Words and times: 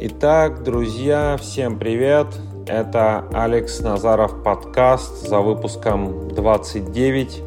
Итак, 0.00 0.62
друзья, 0.62 1.36
всем 1.40 1.76
привет! 1.76 2.28
Это 2.68 3.24
Алекс 3.32 3.80
Назаров 3.80 4.44
подкаст 4.44 5.26
за 5.26 5.40
выпуском 5.40 6.28
29. 6.28 7.42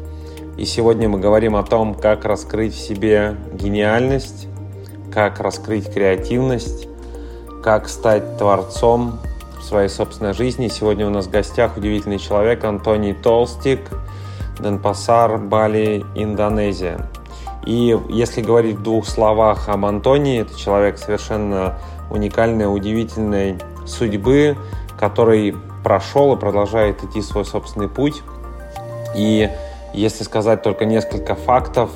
И 0.58 0.64
сегодня 0.66 1.08
мы 1.08 1.18
говорим 1.18 1.56
о 1.56 1.62
том, 1.62 1.94
как 1.94 2.26
раскрыть 2.26 2.74
в 2.74 2.78
себе 2.78 3.36
гениальность, 3.54 4.48
как 5.10 5.40
раскрыть 5.40 5.90
креативность, 5.90 6.88
как 7.64 7.88
стать 7.88 8.36
творцом 8.36 9.18
в 9.58 9.64
своей 9.64 9.88
собственной 9.88 10.34
жизни. 10.34 10.68
Сегодня 10.68 11.06
у 11.06 11.10
нас 11.10 11.28
в 11.28 11.30
гостях 11.30 11.78
удивительный 11.78 12.18
человек 12.18 12.64
Антоний 12.64 13.14
Толстик, 13.14 13.80
Денпасар, 14.60 15.38
Бали, 15.38 16.04
Индонезия. 16.14 17.08
И 17.64 17.98
если 18.10 18.42
говорить 18.42 18.76
в 18.76 18.82
двух 18.82 19.06
словах 19.06 19.70
об 19.70 19.86
Антонии, 19.86 20.42
это 20.42 20.58
человек 20.58 20.98
совершенно 20.98 21.78
уникальной, 22.12 22.72
удивительной 22.72 23.56
судьбы, 23.86 24.56
который 24.98 25.54
прошел 25.82 26.34
и 26.34 26.38
продолжает 26.38 27.02
идти 27.02 27.22
свой 27.22 27.44
собственный 27.44 27.88
путь. 27.88 28.22
И 29.16 29.50
если 29.92 30.24
сказать 30.24 30.62
только 30.62 30.84
несколько 30.84 31.34
фактов, 31.34 31.90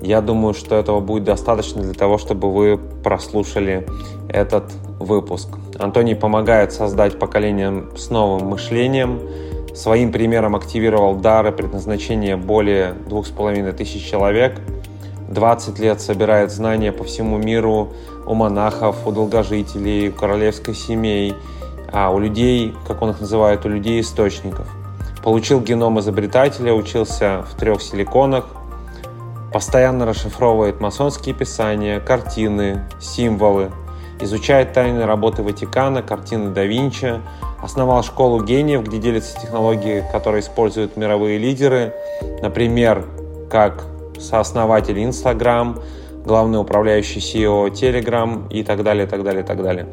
я 0.00 0.20
думаю, 0.20 0.54
что 0.54 0.76
этого 0.76 1.00
будет 1.00 1.24
достаточно 1.24 1.82
для 1.82 1.94
того, 1.94 2.18
чтобы 2.18 2.52
вы 2.52 2.78
прослушали 2.78 3.86
этот 4.28 4.64
выпуск. 4.98 5.48
Антоний 5.78 6.16
помогает 6.16 6.72
создать 6.72 7.18
поколение 7.18 7.84
с 7.96 8.10
новым 8.10 8.48
мышлением. 8.48 9.20
Своим 9.74 10.12
примером 10.12 10.54
активировал 10.54 11.14
дары 11.14 11.50
предназначения 11.50 12.36
более 12.36 12.92
двух 13.08 13.26
с 13.26 13.30
половиной 13.30 13.72
тысяч 13.72 14.08
человек– 14.08 14.60
20 15.32 15.78
лет 15.78 16.00
собирает 16.00 16.50
знания 16.50 16.92
по 16.92 17.04
всему 17.04 17.38
миру 17.38 17.92
у 18.26 18.34
монахов, 18.34 19.06
у 19.06 19.12
долгожителей, 19.12 20.10
у 20.10 20.12
королевской 20.12 20.74
семей, 20.74 21.34
а 21.92 22.10
у 22.10 22.18
людей, 22.18 22.74
как 22.86 23.02
он 23.02 23.10
их 23.10 23.20
называет, 23.20 23.64
у 23.64 23.68
людей 23.68 24.00
источников. 24.00 24.66
Получил 25.22 25.60
геном 25.60 25.98
изобретателя, 26.00 26.74
учился 26.74 27.44
в 27.50 27.56
трех 27.56 27.80
силиконах, 27.80 28.46
постоянно 29.52 30.04
расшифровывает 30.06 30.80
масонские 30.80 31.34
писания, 31.34 32.00
картины, 32.00 32.88
символы, 33.00 33.70
изучает 34.20 34.72
тайны 34.72 35.06
работы 35.06 35.42
Ватикана, 35.42 36.02
картины 36.02 36.50
да 36.50 36.64
Винчи, 36.64 37.20
основал 37.62 38.02
школу 38.02 38.42
гениев, 38.42 38.84
где 38.84 38.98
делятся 38.98 39.40
технологии, 39.40 40.04
которые 40.12 40.40
используют 40.40 40.96
мировые 40.96 41.38
лидеры, 41.38 41.94
например, 42.40 43.04
как 43.50 43.84
сооснователь 44.22 44.98
Instagram, 44.98 45.80
главный 46.24 46.60
управляющий 46.60 47.20
CEO 47.20 47.70
Telegram 47.70 48.48
и 48.50 48.62
так 48.62 48.82
далее, 48.82 49.06
так 49.06 49.22
далее, 49.22 49.42
так 49.42 49.62
далее. 49.62 49.86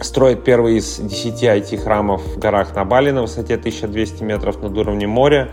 Строит 0.00 0.44
первый 0.44 0.76
из 0.76 0.98
10 0.98 1.42
IT-храмов 1.42 2.22
в 2.22 2.38
горах 2.38 2.74
на 2.74 2.84
Бали 2.84 3.10
на 3.10 3.22
высоте 3.22 3.54
1200 3.54 4.22
метров 4.22 4.62
над 4.62 4.76
уровнем 4.76 5.10
моря. 5.10 5.48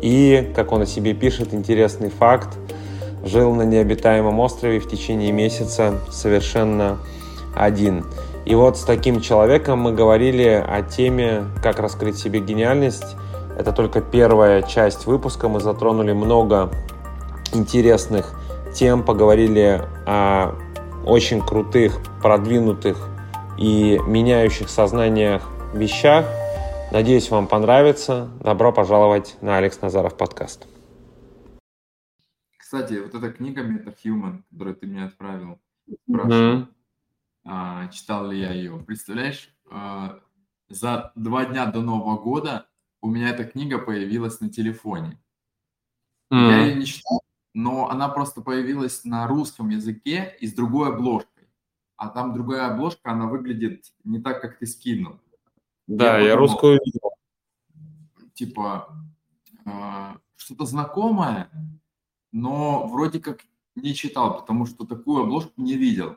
И, 0.00 0.52
как 0.54 0.72
он 0.72 0.82
о 0.82 0.86
себе 0.86 1.14
пишет, 1.14 1.54
интересный 1.54 2.10
факт, 2.10 2.48
жил 3.24 3.54
на 3.54 3.62
необитаемом 3.62 4.40
острове 4.40 4.80
в 4.80 4.88
течение 4.88 5.32
месяца 5.32 5.94
совершенно 6.10 6.98
один. 7.54 8.04
И 8.44 8.54
вот 8.54 8.78
с 8.78 8.82
таким 8.82 9.20
человеком 9.20 9.80
мы 9.80 9.92
говорили 9.92 10.64
о 10.66 10.82
теме, 10.82 11.44
как 11.62 11.78
раскрыть 11.78 12.16
себе 12.16 12.40
гениальность. 12.40 13.16
Это 13.58 13.72
только 13.72 14.00
первая 14.00 14.62
часть 14.62 15.06
выпуска. 15.06 15.48
Мы 15.48 15.60
затронули 15.60 16.12
много 16.12 16.70
интересных 17.54 18.34
тем, 18.74 19.04
поговорили 19.04 19.82
о 20.06 20.54
очень 21.04 21.40
крутых, 21.40 21.98
продвинутых 22.22 23.08
и 23.58 23.98
меняющих 24.06 24.68
сознаниях 24.68 25.48
вещах. 25.74 26.26
Надеюсь, 26.92 27.30
вам 27.30 27.46
понравится. 27.46 28.30
Добро 28.42 28.72
пожаловать 28.72 29.36
на 29.40 29.58
Алекс 29.58 29.80
Назаров 29.80 30.16
подкаст. 30.16 30.66
Кстати, 32.56 33.00
вот 33.00 33.14
эта 33.14 33.32
книга 33.32 33.62
MetaHuman, 33.62 34.42
которую 34.50 34.76
ты 34.76 34.86
мне 34.86 35.04
отправил, 35.04 35.58
mm-hmm. 36.08 36.66
а, 37.44 37.88
читал 37.88 38.26
ли 38.26 38.40
я 38.40 38.52
ее. 38.52 38.78
Представляешь, 38.86 39.50
а, 39.70 40.20
за 40.68 41.12
два 41.14 41.46
дня 41.46 41.66
до 41.66 41.80
Нового 41.80 42.18
года 42.18 42.66
у 43.00 43.08
меня 43.08 43.30
эта 43.30 43.44
книга 43.44 43.78
появилась 43.78 44.40
на 44.40 44.50
телефоне. 44.50 45.18
Mm-hmm. 46.30 46.50
Я 46.50 46.66
ее 46.66 46.74
не 46.74 46.84
читал, 46.84 47.22
но 47.58 47.90
она 47.90 48.08
просто 48.08 48.40
появилась 48.40 49.04
на 49.04 49.26
русском 49.26 49.68
языке 49.70 50.36
и 50.38 50.46
с 50.46 50.54
другой 50.54 50.90
обложкой. 50.90 51.48
А 51.96 52.08
там 52.08 52.32
другая 52.32 52.72
обложка, 52.72 53.10
она 53.10 53.26
выглядит 53.26 53.92
не 54.04 54.20
так, 54.20 54.40
как 54.40 54.60
ты 54.60 54.66
скинул. 54.66 55.18
Да, 55.88 56.20
я, 56.20 56.28
я 56.28 56.36
русскую 56.36 56.78
видел. 56.84 57.10
Типа, 58.32 58.96
э, 59.64 59.70
что-то 60.36 60.66
знакомое, 60.66 61.50
но 62.30 62.86
вроде 62.86 63.18
как 63.18 63.40
не 63.74 63.92
читал, 63.92 64.38
потому 64.38 64.64
что 64.64 64.86
такую 64.86 65.24
обложку 65.24 65.60
не 65.60 65.74
видел. 65.74 66.10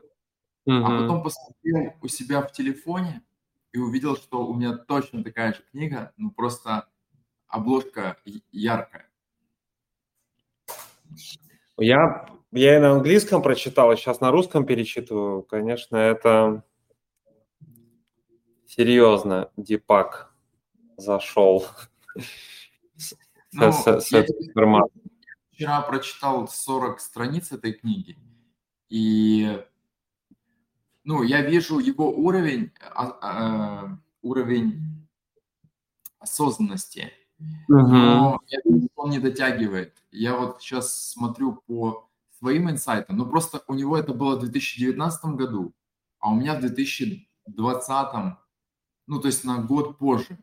Угу. 0.67 0.75
А 0.75 1.01
потом 1.01 1.23
посмотрел 1.23 1.93
у 2.03 2.07
себя 2.07 2.43
в 2.43 2.51
телефоне 2.51 3.23
и 3.71 3.79
увидел, 3.79 4.15
что 4.15 4.45
у 4.45 4.53
меня 4.53 4.77
точно 4.77 5.23
такая 5.23 5.55
же 5.55 5.63
книга, 5.71 6.13
ну 6.17 6.29
просто 6.29 6.87
обложка 7.47 8.17
яркая. 8.51 9.10
Я, 11.81 12.27
я 12.51 12.77
и 12.77 12.79
на 12.79 12.91
английском 12.91 13.41
прочитал, 13.41 13.91
и 13.91 13.95
сейчас 13.95 14.21
на 14.21 14.29
русском 14.29 14.67
перечитываю. 14.67 15.41
Конечно, 15.41 15.95
это 15.95 16.63
серьезно 18.67 19.49
Дипак 19.57 20.31
зашел 20.95 21.65
ну, 23.51 23.71
с, 23.71 23.99
с, 23.99 24.13
этой 24.13 24.47
информацией. 24.47 25.11
Вчера 25.53 25.81
прочитал 25.81 26.47
40 26.47 26.99
страниц 26.99 27.51
этой 27.51 27.73
книги, 27.73 28.19
и 28.89 29.65
ну, 31.03 31.23
я 31.23 31.41
вижу 31.41 31.79
его 31.79 32.11
уровень, 32.11 32.71
а, 32.79 33.17
а, 33.21 33.97
уровень 34.21 35.07
осознанности. 36.19 37.11
Но 37.67 38.39
я 38.47 38.59
вижу, 38.65 38.89
он 38.95 39.11
не 39.11 39.19
дотягивает. 39.19 39.95
Я 40.11 40.35
вот 40.35 40.61
сейчас 40.61 41.11
смотрю 41.11 41.61
по 41.67 42.09
своим 42.39 42.69
инсайтам, 42.69 43.17
ну 43.17 43.25
просто 43.27 43.61
у 43.67 43.73
него 43.73 43.97
это 43.97 44.13
было 44.13 44.35
в 44.35 44.39
2019 44.39 45.25
году, 45.35 45.73
а 46.19 46.31
у 46.31 46.35
меня 46.35 46.55
в 46.55 46.61
2020, 46.61 48.37
ну 49.07 49.19
то 49.19 49.27
есть 49.27 49.43
на 49.43 49.59
год 49.59 49.97
позже. 49.97 50.37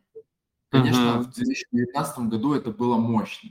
Конечно, 0.71 1.01
uh-huh. 1.01 1.23
в 1.23 1.35
2019 1.35 2.19
году 2.31 2.53
это 2.53 2.71
было 2.71 2.99
мощно, 2.99 3.51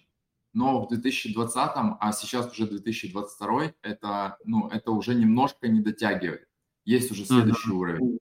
но 0.53 0.85
в 0.85 0.89
2020, 0.89 1.71
а 1.99 2.11
сейчас 2.13 2.51
уже 2.51 2.67
2022, 2.67 3.73
это, 3.81 4.37
ну, 4.45 4.67
это 4.69 4.91
уже 4.91 5.15
немножко 5.15 5.67
не 5.67 5.81
дотягивает. 5.81 6.47
Есть 6.85 7.11
уже 7.11 7.25
следующий 7.25 7.71
uh-huh. 7.71 7.75
уровень. 7.75 8.19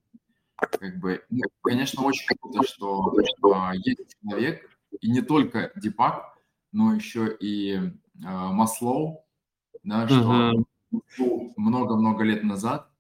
Как 0.56 0.98
бы, 0.98 1.22
ну, 1.28 1.42
конечно, 1.62 2.02
очень 2.02 2.26
круто, 2.40 2.66
что, 2.66 3.14
что 3.36 3.52
а, 3.54 3.74
есть 3.74 4.16
человек, 4.22 4.75
и 5.00 5.10
не 5.10 5.22
только 5.22 5.72
Дипак, 5.76 6.36
но 6.72 6.94
еще 6.94 7.34
и 7.38 7.74
э, 7.74 7.90
Маслоу, 8.18 9.24
да, 9.82 10.06
что 10.08 10.52
много-много 11.56 12.24
лет 12.24 12.42
назад 12.42 12.90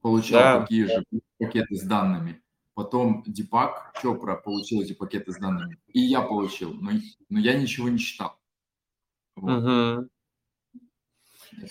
получал 0.00 0.40
да. 0.40 0.60
такие 0.60 0.86
же 0.86 1.04
пакеты 1.38 1.74
с 1.76 1.82
данными. 1.82 2.42
Потом 2.74 3.24
Дипак 3.26 3.92
Чопра 4.00 4.36
получил 4.36 4.82
эти 4.82 4.92
пакеты 4.92 5.32
с 5.32 5.36
данными. 5.36 5.78
И 5.88 6.00
я 6.00 6.22
получил, 6.22 6.72
но, 6.74 6.92
но 7.28 7.38
я 7.40 7.58
ничего 7.58 7.88
не 7.88 7.98
читал. 7.98 8.38
Вот. 9.34 9.58
Угу. 9.58 10.08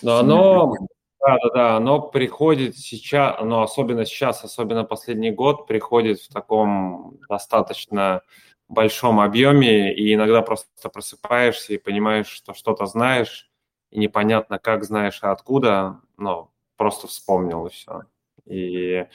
Но 0.02 0.18
оно, 0.18 0.74
да, 1.20 1.38
да, 1.42 1.50
да, 1.54 1.76
оно 1.76 2.02
приходит 2.02 2.76
сейчас, 2.76 3.36
оно 3.38 3.62
особенно 3.62 4.04
сейчас, 4.04 4.44
особенно 4.44 4.84
последний 4.84 5.30
год, 5.30 5.66
приходит 5.66 6.20
в 6.20 6.28
таком 6.28 7.18
достаточно 7.28 8.22
большом 8.68 9.20
объеме, 9.20 9.94
и 9.94 10.14
иногда 10.14 10.42
просто 10.42 10.88
просыпаешься 10.88 11.74
и 11.74 11.78
понимаешь, 11.78 12.28
что 12.28 12.54
что-то 12.54 12.86
знаешь, 12.86 13.50
и 13.90 13.98
непонятно, 13.98 14.58
как 14.58 14.84
знаешь, 14.84 15.20
а 15.22 15.32
откуда, 15.32 16.00
но 16.16 16.52
просто 16.76 17.06
вспомнил 17.06 17.66
и 17.66 17.70
все. 17.70 18.02
И 18.44 19.06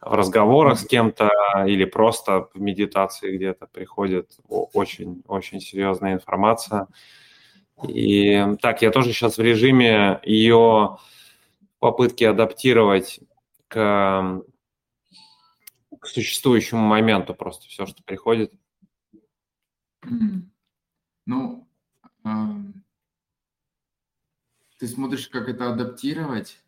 в 0.00 0.12
разговорах 0.12 0.78
с 0.78 0.86
кем-то 0.86 1.30
или 1.66 1.84
просто 1.84 2.48
в 2.52 2.60
медитации 2.60 3.36
где-то 3.36 3.66
приходит 3.66 4.36
очень-очень 4.48 5.60
серьезная 5.60 6.14
информация. 6.14 6.88
И 7.88 8.42
так, 8.60 8.82
я 8.82 8.90
тоже 8.90 9.12
сейчас 9.12 9.38
в 9.38 9.42
режиме 9.42 10.20
ее 10.24 10.98
попытки 11.78 12.24
адаптировать 12.24 13.20
к, 13.68 14.42
к 15.98 16.06
существующему 16.06 16.80
моменту 16.80 17.34
просто 17.34 17.66
все, 17.68 17.86
что 17.86 18.02
приходит. 18.02 18.52
Ну, 21.28 21.68
ты 24.78 24.86
смотришь, 24.86 25.28
как 25.28 25.48
это 25.48 25.72
адаптировать. 25.72 26.60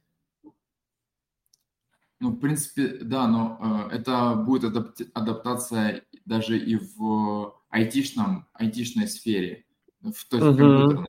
Ну, 2.21 2.31
в 2.31 2.41
принципе, 2.41 2.99
да, 3.03 3.29
но 3.29 3.89
э, 3.91 3.97
это 3.99 4.35
будет 4.35 4.65
адапти- 4.65 5.09
адаптация 5.15 6.05
даже 6.25 6.59
и 6.59 6.75
в 6.75 7.55
айтишном, 7.69 8.49
айтишной 8.55 9.07
сфере, 9.07 9.65
в, 10.01 10.25
то 10.29 10.37
есть 10.37 10.59
uh-huh. 10.59 11.07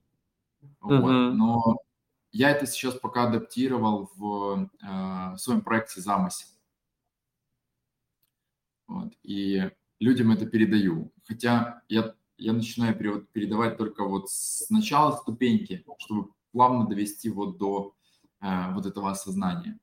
Вот. 0.81 1.11
Uh-huh. 1.11 1.31
Но 1.31 1.77
я 2.31 2.51
это 2.51 2.67
сейчас 2.67 2.93
пока 2.93 3.23
адаптировал 3.23 4.11
в, 4.15 4.69
э, 4.81 4.87
в 5.33 5.37
своем 5.37 5.61
проекте 5.61 5.99
«Замысел». 6.01 6.47
Вот. 8.87 9.13
И 9.23 9.69
людям 9.99 10.31
это 10.31 10.45
передаю. 10.45 11.11
Хотя 11.27 11.81
я, 11.89 12.15
я 12.39 12.53
начинаю 12.53 12.95
передавать 12.95 13.77
только 13.77 14.03
вот 14.03 14.29
с 14.29 14.69
начала 14.69 15.11
ступеньки, 15.11 15.83
чтобы 15.99 16.29
плавно 16.51 16.87
довести 16.87 17.29
вот 17.29 17.57
до 17.57 17.93
э, 18.41 18.73
вот 18.73 18.85
этого 18.85 19.11
осознания. 19.11 19.79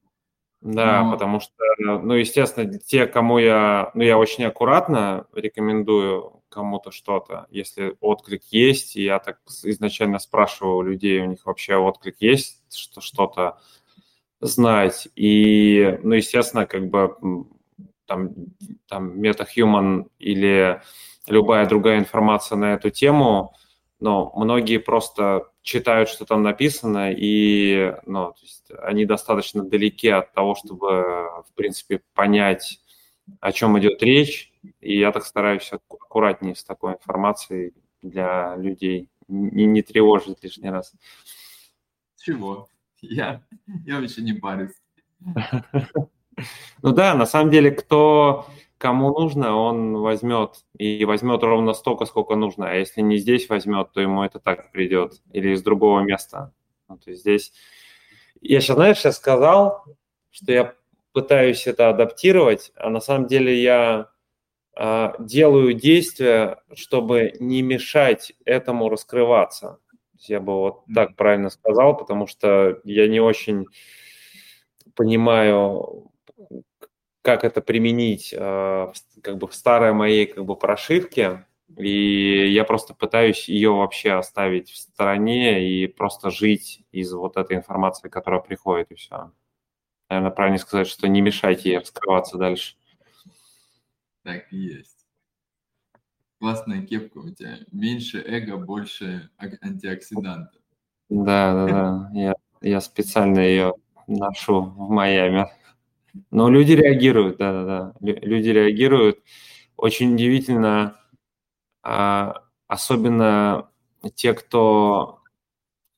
Да, 0.62 1.04
Но... 1.04 1.12
потому 1.12 1.40
что, 1.40 1.52
ну, 1.78 2.14
естественно, 2.14 2.78
те, 2.78 3.06
кому 3.06 3.38
я, 3.38 3.90
ну, 3.94 4.02
я 4.02 4.18
очень 4.18 4.44
аккуратно 4.44 5.26
рекомендую 5.32 6.42
кому-то 6.48 6.90
что-то, 6.90 7.46
если 7.50 7.96
отклик 8.00 8.42
есть, 8.50 8.96
и 8.96 9.04
я 9.04 9.18
так 9.18 9.38
изначально 9.62 10.18
спрашиваю 10.18 10.78
у 10.78 10.82
людей, 10.82 11.20
у 11.20 11.26
них 11.26 11.44
вообще 11.44 11.76
отклик 11.76 12.16
есть, 12.20 12.62
что 12.74 13.00
что-то 13.00 13.58
знать, 14.40 15.08
и, 15.14 15.98
ну, 16.02 16.14
естественно, 16.14 16.66
как 16.66 16.88
бы 16.88 17.14
там, 18.06 18.34
там 18.88 19.20
MetaHuman 19.20 20.08
или 20.18 20.80
любая 21.28 21.66
другая 21.66 21.98
информация 21.98 22.56
на 22.56 22.74
эту 22.74 22.90
тему, 22.90 23.54
но 24.00 24.32
многие 24.36 24.78
просто 24.78 25.50
читают, 25.62 26.08
что 26.08 26.24
там 26.24 26.42
написано, 26.42 27.12
и 27.12 27.94
ну, 28.04 28.32
то 28.32 28.42
есть 28.42 28.70
они 28.82 29.04
достаточно 29.04 29.64
далеки 29.64 30.08
от 30.08 30.32
того, 30.32 30.54
чтобы, 30.54 30.88
в 31.48 31.52
принципе, 31.54 32.02
понять, 32.14 32.80
о 33.40 33.52
чем 33.52 33.78
идет 33.78 34.02
речь. 34.02 34.52
И 34.80 34.98
я 34.98 35.12
так 35.12 35.24
стараюсь 35.24 35.72
аккуратнее 35.72 36.54
с 36.54 36.64
такой 36.64 36.94
информацией 36.94 37.72
для 38.02 38.54
людей, 38.56 39.08
не, 39.28 39.64
не 39.64 39.82
тревожить 39.82 40.42
лишний 40.42 40.70
раз. 40.70 40.92
Чего? 42.16 42.68
Я, 43.00 43.42
я 43.84 44.00
вообще 44.00 44.22
не 44.22 44.32
парюсь. 44.32 44.74
Ну 46.82 46.92
да, 46.92 47.14
на 47.14 47.24
самом 47.24 47.50
деле, 47.50 47.70
кто 47.70 48.46
кому 48.78 49.12
нужно, 49.12 49.56
он 49.56 49.96
возьмет 49.96 50.64
и 50.76 51.04
возьмет 51.04 51.42
ровно 51.42 51.72
столько, 51.72 52.04
сколько 52.04 52.36
нужно. 52.36 52.70
А 52.70 52.74
если 52.74 53.00
не 53.00 53.16
здесь 53.16 53.48
возьмет, 53.48 53.92
то 53.92 54.00
ему 54.00 54.22
это 54.22 54.38
так 54.38 54.72
придет 54.72 55.22
или 55.32 55.52
из 55.52 55.62
другого 55.62 56.00
места. 56.00 56.52
Ну, 56.88 56.98
то 56.98 57.10
есть 57.10 57.22
здесь... 57.22 57.52
Я 58.40 58.60
сейчас, 58.60 58.76
знаешь, 58.76 59.04
я 59.04 59.12
сказал, 59.12 59.84
что 60.30 60.52
я 60.52 60.74
пытаюсь 61.12 61.66
это 61.66 61.88
адаптировать, 61.88 62.72
а 62.76 62.90
на 62.90 63.00
самом 63.00 63.26
деле 63.26 63.60
я 63.62 64.10
э, 64.78 65.12
делаю 65.18 65.72
действия, 65.72 66.58
чтобы 66.74 67.32
не 67.40 67.62
мешать 67.62 68.34
этому 68.44 68.90
раскрываться. 68.90 69.78
Я 70.18 70.40
бы 70.40 70.52
вот 70.52 70.84
так 70.94 71.16
правильно 71.16 71.48
сказал, 71.48 71.96
потому 71.96 72.26
что 72.26 72.80
я 72.84 73.08
не 73.08 73.20
очень 73.20 73.66
понимаю 74.94 76.10
как 77.26 77.42
это 77.42 77.60
применить 77.60 78.32
э, 78.32 78.92
как 79.20 79.36
бы 79.36 79.48
в 79.48 79.54
старой 79.56 79.92
моей 79.92 80.26
как 80.26 80.44
бы 80.44 80.54
прошивке, 80.54 81.44
и 81.76 82.52
я 82.52 82.62
просто 82.62 82.94
пытаюсь 82.94 83.48
ее 83.48 83.70
вообще 83.70 84.12
оставить 84.12 84.70
в 84.70 84.76
стороне 84.76 85.68
и 85.68 85.88
просто 85.88 86.30
жить 86.30 86.84
из 86.92 87.12
вот 87.12 87.36
этой 87.36 87.56
информации, 87.56 88.08
которая 88.08 88.40
приходит, 88.40 88.92
и 88.92 88.94
все. 88.94 89.32
Наверное, 90.08 90.30
правильно 90.30 90.58
сказать, 90.58 90.86
что 90.86 91.08
не 91.08 91.20
мешайте 91.20 91.70
ей 91.70 91.78
раскрываться 91.78 92.38
дальше. 92.38 92.76
Так 94.22 94.52
и 94.52 94.56
есть. 94.58 95.04
Классная 96.38 96.86
кепка 96.86 97.18
у 97.18 97.30
тебя. 97.30 97.56
Меньше 97.72 98.22
эго, 98.24 98.56
больше 98.56 99.30
антиоксидантов. 99.36 100.62
Да, 101.08 101.54
да, 101.54 101.66
да. 101.66 102.10
Я, 102.14 102.34
я 102.60 102.80
специально 102.80 103.40
ее 103.40 103.74
ношу 104.06 104.60
в 104.62 104.90
Майами. 104.90 105.48
Но 106.30 106.48
люди 106.48 106.72
реагируют, 106.72 107.38
да-да-да. 107.38 107.94
Люди 108.00 108.48
реагируют. 108.50 109.20
Очень 109.76 110.14
удивительно, 110.14 110.96
а, 111.82 112.42
особенно 112.66 113.68
те, 114.14 114.32
кто, 114.34 115.20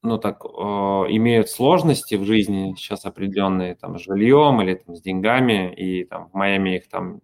ну 0.03 0.19
так, 0.19 0.45
имеют 0.45 1.49
сложности 1.51 2.17
в 2.17 2.25
жизни 2.25 2.75
сейчас 2.77 3.05
определенные, 3.05 3.75
там, 3.75 3.99
с 3.99 4.03
жильем 4.03 4.61
или 4.63 4.75
там, 4.75 4.97
с 4.97 5.01
деньгами, 5.03 5.73
и 5.75 6.05
там 6.05 6.29
в 6.29 6.35
Майами 6.35 6.77
их 6.77 6.89
там 6.89 7.21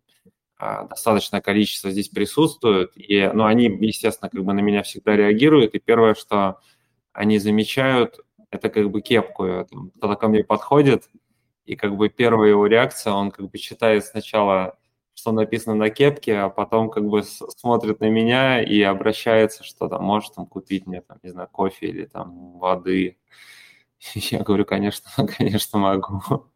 а, 0.57 0.85
достаточное 0.85 1.41
количество 1.41 1.91
здесь 1.91 2.09
присутствует, 2.09 2.93
и, 2.97 3.31
ну, 3.35 3.45
они, 3.45 3.65
естественно, 3.65 4.31
как 4.31 4.45
бы 4.45 4.53
на 4.53 4.61
меня 4.61 4.83
всегда 4.83 5.17
реагируют, 5.17 5.75
и 5.75 5.81
первое, 5.81 6.15
что 6.15 6.59
они 7.13 7.39
замечают, 7.39 8.21
это 8.51 8.69
как 8.71 8.91
бы 8.91 9.03
кепку. 9.03 9.67
Кто-то 9.97 10.15
ко 10.17 10.29
мне 10.29 10.45
подходит, 10.45 11.11
и 11.65 11.77
как 11.77 11.97
бы 11.97 12.09
первая 12.09 12.51
его 12.51 12.67
реакция, 12.67 13.13
он 13.13 13.31
как 13.31 13.51
бы 13.51 13.59
читает 13.59 14.05
сначала, 14.05 14.79
что 15.15 15.33
написано 15.33 15.75
на 15.75 15.91
кепке, 15.91 16.39
а 16.39 16.49
потом 16.51 16.91
как 16.91 17.07
бы 17.07 17.23
смотрит 17.23 18.01
на 18.01 18.11
меня 18.11 18.63
и 18.63 18.81
обращается, 18.83 19.65
что 19.65 19.89
там, 19.89 20.05
может 20.05 20.35
там 20.35 20.47
купить 20.47 20.87
мне, 20.87 21.01
там, 21.01 21.19
не 21.23 21.31
знаю, 21.31 21.49
кофе 21.51 21.87
или 21.87 22.05
там 22.05 22.59
воды. 22.59 23.17
Я 24.15 24.43
говорю, 24.43 24.65
конечно, 24.65 25.11
конечно 25.39 25.79
могу. 25.79 26.47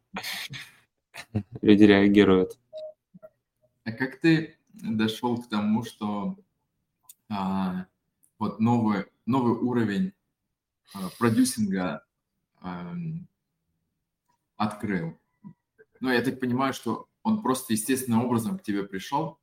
Люди 1.61 1.83
реагируют. 1.83 2.57
А 3.83 3.91
как 3.91 4.19
ты 4.19 4.57
дошел 4.73 5.41
к 5.41 5.49
тому, 5.49 5.83
что 5.83 6.37
а, 7.29 7.85
вот 8.37 8.59
новый, 8.59 9.05
новый 9.25 9.53
уровень 9.53 10.13
а, 10.93 11.09
продюсинга 11.17 12.03
а, 12.61 12.93
открыл. 14.59 15.17
Но 16.01 16.13
я 16.13 16.21
так 16.21 16.39
понимаю, 16.39 16.73
что 16.73 17.07
он 17.23 17.41
просто 17.41 17.73
естественным 17.73 18.25
образом 18.25 18.59
к 18.59 18.63
тебе 18.63 18.83
пришел. 18.83 19.39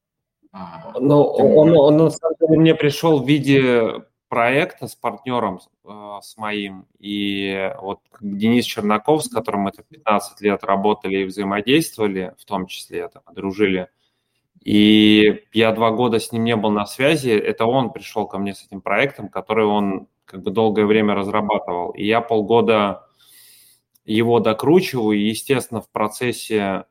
А, 0.53 0.93
ну, 1.01 1.23
он, 1.23 1.71
он, 1.71 1.77
он 1.77 1.97
на 1.97 2.11
самом 2.11 2.37
деле 2.41 2.59
мне 2.59 2.75
пришел 2.75 3.23
в 3.23 3.27
виде 3.27 4.05
проекта 4.29 4.89
с 4.89 4.95
партнером, 4.95 5.61
э, 5.85 6.19
с 6.23 6.37
моим. 6.37 6.87
И 6.99 7.73
вот 7.81 8.01
Денис 8.21 8.65
Чернаков, 8.65 9.25
с 9.25 9.29
которым 9.29 9.63
мы 9.63 9.73
15 9.73 10.41
лет 10.43 10.65
работали 10.65 11.19
и 11.19 11.25
взаимодействовали, 11.25 12.35
в 12.39 12.45
том 12.45 12.67
числе 12.67 13.09
там, 13.09 13.23
дружили. 13.35 13.89
И 14.63 15.45
я 15.53 15.73
два 15.73 15.93
года 15.93 16.19
с 16.19 16.33
ним 16.33 16.45
не 16.45 16.57
был 16.57 16.71
на 16.71 16.87
связи. 16.87 17.31
Это 17.31 17.65
он 17.67 17.93
пришел 17.93 18.27
ко 18.27 18.39
мне 18.39 18.55
с 18.55 18.65
этим 18.65 18.81
проектом, 18.81 19.29
который 19.29 19.65
он 19.65 20.09
как 20.25 20.43
бы 20.43 20.51
долгое 20.51 20.87
время 20.87 21.15
разрабатывал. 21.15 21.91
И 21.91 22.05
я 22.05 22.21
полгода 22.21 23.06
его 24.07 24.41
докручиваю, 24.41 25.19
и, 25.19 25.29
естественно, 25.29 25.81
в 25.81 25.91
процессе 25.91 26.87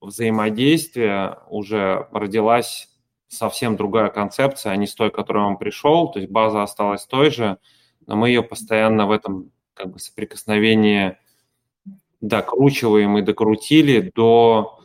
взаимодействия 0.00 1.38
уже 1.48 2.08
родилась 2.12 2.88
совсем 3.28 3.76
другая 3.76 4.08
концепция, 4.08 4.72
а 4.72 4.76
не 4.76 4.86
с 4.86 4.94
той, 4.94 5.10
к 5.10 5.14
которой 5.14 5.44
он 5.44 5.56
пришел, 5.56 6.10
то 6.10 6.18
есть 6.18 6.30
база 6.30 6.62
осталась 6.62 7.06
той 7.06 7.30
же, 7.30 7.58
но 8.06 8.16
мы 8.16 8.28
ее 8.28 8.42
постоянно 8.42 9.06
в 9.06 9.10
этом 9.10 9.52
как 9.74 9.92
бы 9.92 9.98
соприкосновении 9.98 11.16
докручиваем 12.20 13.18
и 13.18 13.22
докрутили 13.22 14.10
до, 14.14 14.80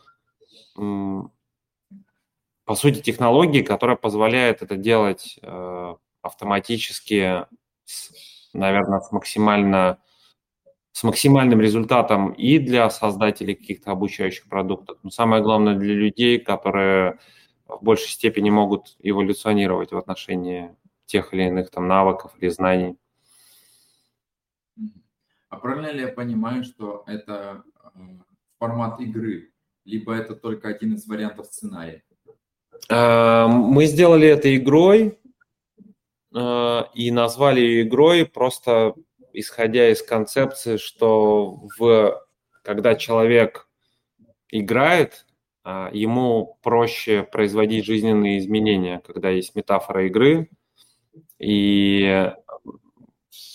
по 0.74 2.74
сути, 2.74 3.00
технологии, 3.00 3.62
которая 3.62 3.96
позволяет 3.96 4.62
это 4.62 4.76
делать 4.76 5.38
э, 5.42 5.94
автоматически, 6.22 7.46
наверное, 8.52 9.00
с 9.00 9.10
максимально 9.10 9.98
с 10.94 11.02
максимальным 11.02 11.60
результатом 11.60 12.30
и 12.30 12.60
для 12.60 12.88
создателей 12.88 13.56
каких-то 13.56 13.90
обучающих 13.90 14.44
продуктов, 14.48 14.96
но 15.02 15.10
самое 15.10 15.42
главное 15.42 15.74
для 15.74 15.92
людей, 15.92 16.38
которые 16.38 17.18
в 17.66 17.82
большей 17.82 18.10
степени 18.10 18.50
могут 18.50 18.96
эволюционировать 19.00 19.90
в 19.90 19.98
отношении 19.98 20.72
тех 21.06 21.34
или 21.34 21.48
иных 21.48 21.70
там 21.70 21.88
навыков 21.88 22.32
или 22.38 22.48
знаний. 22.48 22.96
А 25.48 25.56
правильно 25.56 25.90
ли 25.90 26.02
я 26.02 26.08
понимаю, 26.08 26.62
что 26.62 27.02
это 27.08 27.64
э, 27.96 27.98
формат 28.60 29.00
игры, 29.00 29.50
либо 29.84 30.14
это 30.14 30.36
только 30.36 30.68
один 30.68 30.94
из 30.94 31.08
вариантов 31.08 31.46
сценария? 31.46 32.04
Э, 32.88 33.48
мы 33.48 33.86
сделали 33.86 34.28
это 34.28 34.56
игрой 34.56 35.18
э, 36.32 36.80
и 36.94 37.10
назвали 37.10 37.60
ее 37.60 37.82
игрой 37.82 38.26
просто 38.26 38.94
исходя 39.34 39.90
из 39.90 40.02
концепции, 40.02 40.76
что 40.78 41.60
в, 41.78 42.24
когда 42.62 42.94
человек 42.94 43.68
играет, 44.48 45.26
а, 45.64 45.90
ему 45.92 46.58
проще 46.62 47.22
производить 47.22 47.84
жизненные 47.84 48.38
изменения, 48.38 49.02
когда 49.04 49.30
есть 49.30 49.54
метафора 49.54 50.06
игры. 50.06 50.48
И 51.38 52.30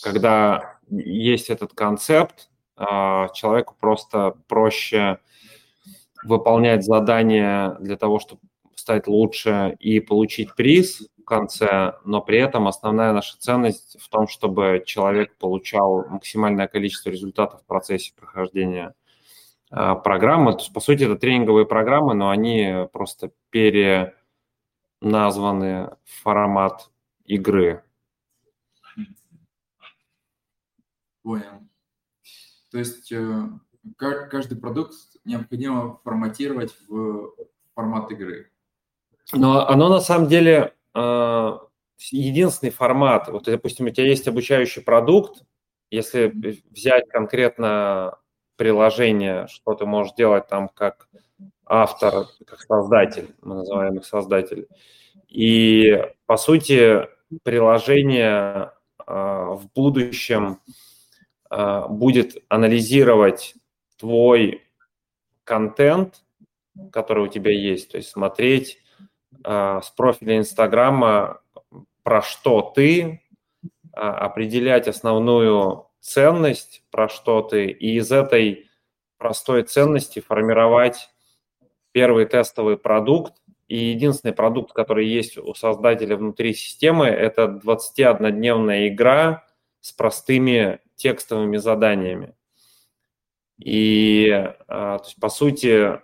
когда 0.04 0.80
есть 0.90 1.50
этот 1.50 1.74
концепт, 1.74 2.50
а, 2.76 3.30
человеку 3.30 3.76
просто 3.80 4.36
проще 4.48 5.20
выполнять 6.24 6.84
задания 6.84 7.78
для 7.80 7.96
того, 7.96 8.20
чтобы 8.20 8.42
стать 8.76 9.08
лучше 9.08 9.76
и 9.80 10.00
получить 10.00 10.56
приз 10.56 11.08
конце, 11.30 11.94
но 12.04 12.22
при 12.22 12.40
этом 12.40 12.68
основная 12.68 13.14
наша 13.14 13.38
ценность 13.40 13.98
в 14.02 14.10
том, 14.10 14.28
чтобы 14.28 14.84
человек 14.86 15.38
получал 15.38 16.06
максимальное 16.10 16.68
количество 16.68 17.10
результатов 17.10 17.62
в 17.62 17.66
процессе 17.66 18.12
прохождения 18.14 18.94
а, 19.72 19.96
программы. 19.96 20.52
То 20.54 20.60
есть, 20.60 20.74
по 20.74 20.82
сути, 20.82 21.04
это 21.04 21.16
тренинговые 21.16 21.66
программы, 21.66 22.14
но 22.16 22.30
они 22.30 22.88
просто 22.92 23.32
переназваны 23.52 24.16
в 26.04 26.22
формат 26.24 26.90
игры. 27.26 27.84
Понял. 31.24 31.68
То 32.72 32.78
есть 32.80 33.12
э, 33.12 33.50
каждый 33.98 34.58
продукт 34.58 34.94
необходимо 35.26 36.00
форматировать 36.04 36.76
в 36.88 37.34
формат 37.76 38.12
игры. 38.12 38.52
Но 39.34 39.68
оно 39.68 39.90
на 39.90 40.00
самом 40.02 40.28
деле 40.28 40.54
э, 40.54 40.72
единственный 40.96 42.72
формат. 42.72 43.28
Вот, 43.28 43.46
допустим, 43.46 43.86
у 43.88 43.90
тебя 43.90 44.08
есть 44.08 44.28
обучающий 44.28 44.82
продукт, 44.82 45.44
если 45.92 46.34
взять 46.70 47.08
конкретно 47.10 48.18
приложение, 48.56 49.48
что 49.48 49.74
ты 49.74 49.86
можешь 49.86 50.14
делать 50.14 50.48
там 50.48 50.70
как 50.70 51.08
автор, 51.66 52.26
как 52.46 52.62
создатель, 52.62 53.34
мы 53.42 53.56
называем 53.56 53.98
их 53.98 54.06
создатель. 54.06 54.68
И, 55.28 56.04
по 56.26 56.38
сути, 56.38 57.08
приложение 57.44 58.72
э, 59.06 59.14
в 59.14 59.70
будущем 59.76 60.60
э, 61.50 61.86
будет 61.88 62.44
анализировать 62.50 63.56
твой 63.98 64.64
контент, 65.44 66.24
который 66.92 67.26
у 67.26 67.28
тебя 67.28 67.52
есть, 67.52 67.92
то 67.92 67.98
есть 67.98 68.10
смотреть 68.10 68.80
с 69.44 69.94
профиля 69.96 70.38
Инстаграма, 70.38 71.42
про 72.04 72.22
что 72.22 72.62
ты, 72.62 73.02
э, 73.02 74.00
определять 74.00 74.88
основную 74.88 75.86
ценность, 76.00 76.84
про 76.92 77.08
что 77.10 77.42
ты, 77.42 77.68
и 77.68 77.98
из 77.98 78.12
этой 78.12 78.68
простой 79.18 79.64
ценности 79.64 80.20
формировать 80.20 81.10
первый 81.92 82.26
тестовый 82.26 82.78
продукт. 82.78 83.34
И 83.68 83.78
единственный 83.78 84.34
продукт, 84.34 84.74
который 84.74 85.08
есть 85.08 85.38
у 85.38 85.54
создателя 85.54 86.18
внутри 86.18 86.56
системы, 86.56 87.06
это 87.06 87.62
21-дневная 87.64 88.88
игра 88.88 89.46
с 89.82 89.92
простыми 89.92 90.80
текстовыми 90.96 91.58
заданиями. 91.58 92.34
И, 93.60 94.32
а, 94.68 94.98
то 94.98 95.06
есть, 95.06 95.20
по 95.20 95.30
сути, 95.30 96.00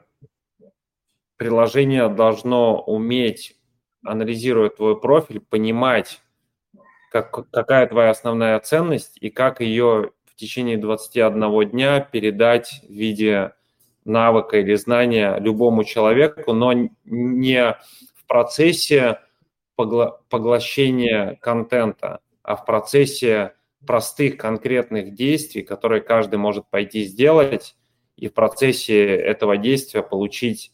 приложение 1.37 2.09
должно 2.09 2.81
уметь, 2.81 3.55
анализируя 4.03 4.69
твой 4.69 4.99
профиль, 4.99 5.39
понимать, 5.39 6.21
как, 7.11 7.49
какая 7.49 7.87
твоя 7.87 8.09
основная 8.11 8.59
ценность 8.59 9.17
и 9.19 9.29
как 9.29 9.61
ее 9.61 10.11
в 10.25 10.35
течение 10.35 10.77
21 10.77 11.69
дня 11.69 11.99
передать 11.99 12.81
в 12.87 12.91
виде 12.91 13.53
навыка 14.03 14.57
или 14.57 14.75
знания 14.75 15.37
любому 15.39 15.83
человеку, 15.83 16.53
но 16.53 16.73
не 17.05 17.71
в 18.15 18.27
процессе 18.27 19.19
погла- 19.77 20.19
поглощения 20.29 21.37
контента, 21.41 22.19
а 22.43 22.55
в 22.55 22.65
процессе 22.65 23.53
простых 23.85 24.37
конкретных 24.37 25.13
действий, 25.13 25.61
которые 25.61 26.01
каждый 26.01 26.35
может 26.35 26.67
пойти 26.69 27.03
сделать, 27.03 27.75
и 28.15 28.27
в 28.27 28.33
процессе 28.33 29.15
этого 29.15 29.57
действия 29.57 30.01
получить 30.01 30.71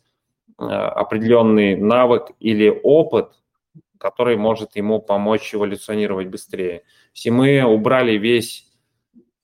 определенный 0.70 1.75
навык 1.75 2.32
или 2.39 2.70
опыт, 2.84 3.34
который 3.98 4.36
может 4.36 4.75
ему 4.75 5.00
помочь 5.00 5.53
эволюционировать 5.53 6.27
быстрее. 6.27 6.84
Если 7.13 7.30
мы 7.30 7.63
убрали 7.63 8.18
весь 8.18 8.68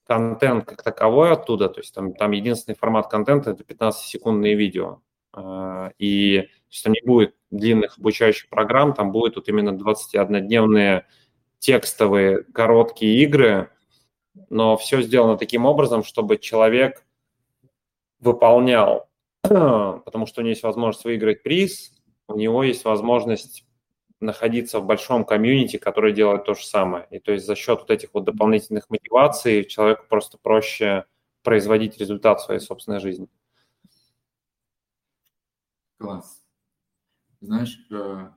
контент 0.08 0.66
как 0.66 0.82
таковой 0.82 1.32
оттуда, 1.32 1.70
то 1.70 1.80
есть 1.80 1.94
там, 1.94 2.14
там 2.14 2.32
единственный 2.32 2.76
формат 2.76 3.10
контента– 3.10 3.52
это 3.52 3.64
15-секундные 3.64 4.56
видео, 4.56 5.02
э, 5.36 5.92
и 6.00 6.42
то 6.42 6.72
есть 6.72 6.84
там 6.84 6.94
не 6.94 7.02
будет 7.06 7.36
длинных 7.52 7.98
обучающих 8.00 8.50
программ, 8.50 8.94
там 8.94 9.12
будет 9.12 9.36
вот 9.36 9.48
именно 9.48 9.70
21-дневные 9.70 11.04
текстовые 11.60 12.44
короткие 12.44 13.22
игры, 13.24 13.70
но 14.50 14.78
все 14.78 15.02
сделано 15.02 15.38
таким 15.38 15.66
образом, 15.66 16.04
чтобы 16.04 16.38
человек 16.38 17.06
выполнял, 18.20 19.07
потому 20.06 20.26
что 20.26 20.42
у 20.42 20.44
него 20.44 20.52
есть 20.52 20.64
возможность 20.64 21.06
выиграть 21.06 21.44
приз, 21.44 21.92
у 22.28 22.36
него 22.38 22.64
есть 22.64 22.86
возможность 22.86 23.66
находиться 24.20 24.80
в 24.80 24.86
большом 24.86 25.26
комьюнити, 25.26 25.78
который 25.78 26.14
делает 26.14 26.46
то 26.46 26.56
же 26.56 26.66
самое. 26.66 27.08
И 27.12 27.20
то 27.20 27.32
есть 27.32 27.46
за 27.46 27.56
счет 27.56 27.80
вот 27.80 27.92
этих 27.92 28.14
вот 28.14 28.24
дополнительных 28.24 28.90
мотиваций 28.90 29.64
человеку 29.64 30.06
просто 30.10 30.38
проще 30.38 31.06
производить 31.44 31.98
результат 31.98 32.42
своей 32.42 32.60
собственной 32.60 33.00
жизни. 33.00 33.28
Класс. 35.98 36.44
Знаешь, 37.42 37.80
э, 37.92 38.30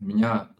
у 0.00 0.04
меня 0.04 0.50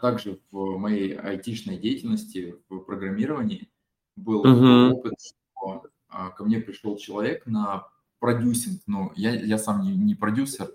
также 0.00 0.40
в 0.50 0.78
моей 0.78 1.16
айтишной 1.16 1.76
деятельности, 1.76 2.56
в 2.68 2.80
программировании 2.80 3.70
был 4.16 4.44
uh-huh. 4.44 4.92
опыт, 4.92 5.14
что 5.20 5.84
ко 6.10 6.44
мне 6.44 6.58
пришел 6.58 6.96
человек 6.96 7.46
на 7.46 7.88
продюсинг. 8.18 8.82
Ну, 8.86 9.12
я, 9.16 9.34
я 9.34 9.58
сам 9.58 9.82
не, 9.82 9.94
не 9.96 10.14
продюсер, 10.14 10.70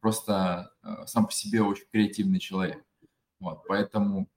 просто 0.00 0.72
а, 0.82 1.06
сам 1.06 1.26
по 1.26 1.32
себе 1.32 1.62
очень 1.62 1.86
креативный 1.90 2.38
человек. 2.38 2.84
Вот, 3.38 3.62
поэтому 3.66 4.28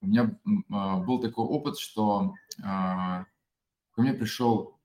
у 0.00 0.06
меня 0.06 0.38
а, 0.70 0.98
был 0.98 1.20
такой 1.20 1.44
опыт, 1.44 1.78
что 1.78 2.34
ко 2.56 3.26
мне 3.96 4.12
пришел 4.12 4.78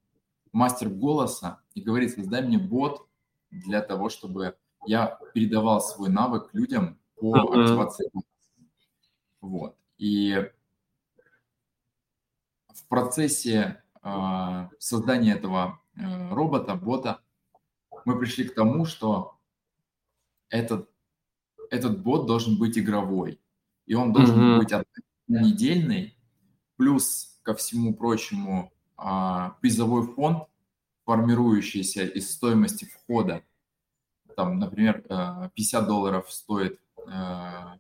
мастер 0.52 0.90
голоса 0.90 1.62
и 1.74 1.82
говорит, 1.82 2.14
создай 2.14 2.42
мне 2.42 2.58
бот 2.58 3.08
для 3.52 3.82
того, 3.82 4.10
чтобы 4.10 4.56
я 4.86 5.20
передавал 5.34 5.82
свой 5.82 6.10
навык 6.10 6.50
людям 6.54 6.98
по 7.16 7.36
uh-huh. 7.36 7.64
активации. 7.64 8.12
Вот. 9.42 9.78
И 9.98 10.50
в 12.74 12.88
процессе 12.88 13.84
создания 14.80 15.34
этого 15.34 15.80
э, 15.96 16.34
робота, 16.34 16.76
бота, 16.76 17.22
мы 18.06 18.20
пришли 18.20 18.46
к 18.46 18.54
тому, 18.54 18.86
что 18.86 19.38
этот, 20.50 20.90
этот 21.70 22.02
бот 22.02 22.28
должен 22.28 22.58
быть 22.58 22.78
игровой. 22.78 23.40
И 23.86 23.94
он 23.96 24.14
должен 24.14 24.40
uh-huh. 24.40 24.58
быть 24.60 24.74
недельный, 25.28 26.18
плюс 26.76 27.40
ко 27.44 27.54
всему 27.56 27.94
прочему 27.94 28.74
э, 28.98 29.50
призовой 29.62 30.08
фонд, 30.08 30.48
формирующийся 31.06 32.04
из 32.06 32.32
стоимости 32.32 32.86
входа. 32.86 33.44
Там, 34.36 34.60
например, 34.60 35.02
50 35.56 35.88
долларов 35.88 36.32
стоит 36.32 36.80
Э, 37.08 37.78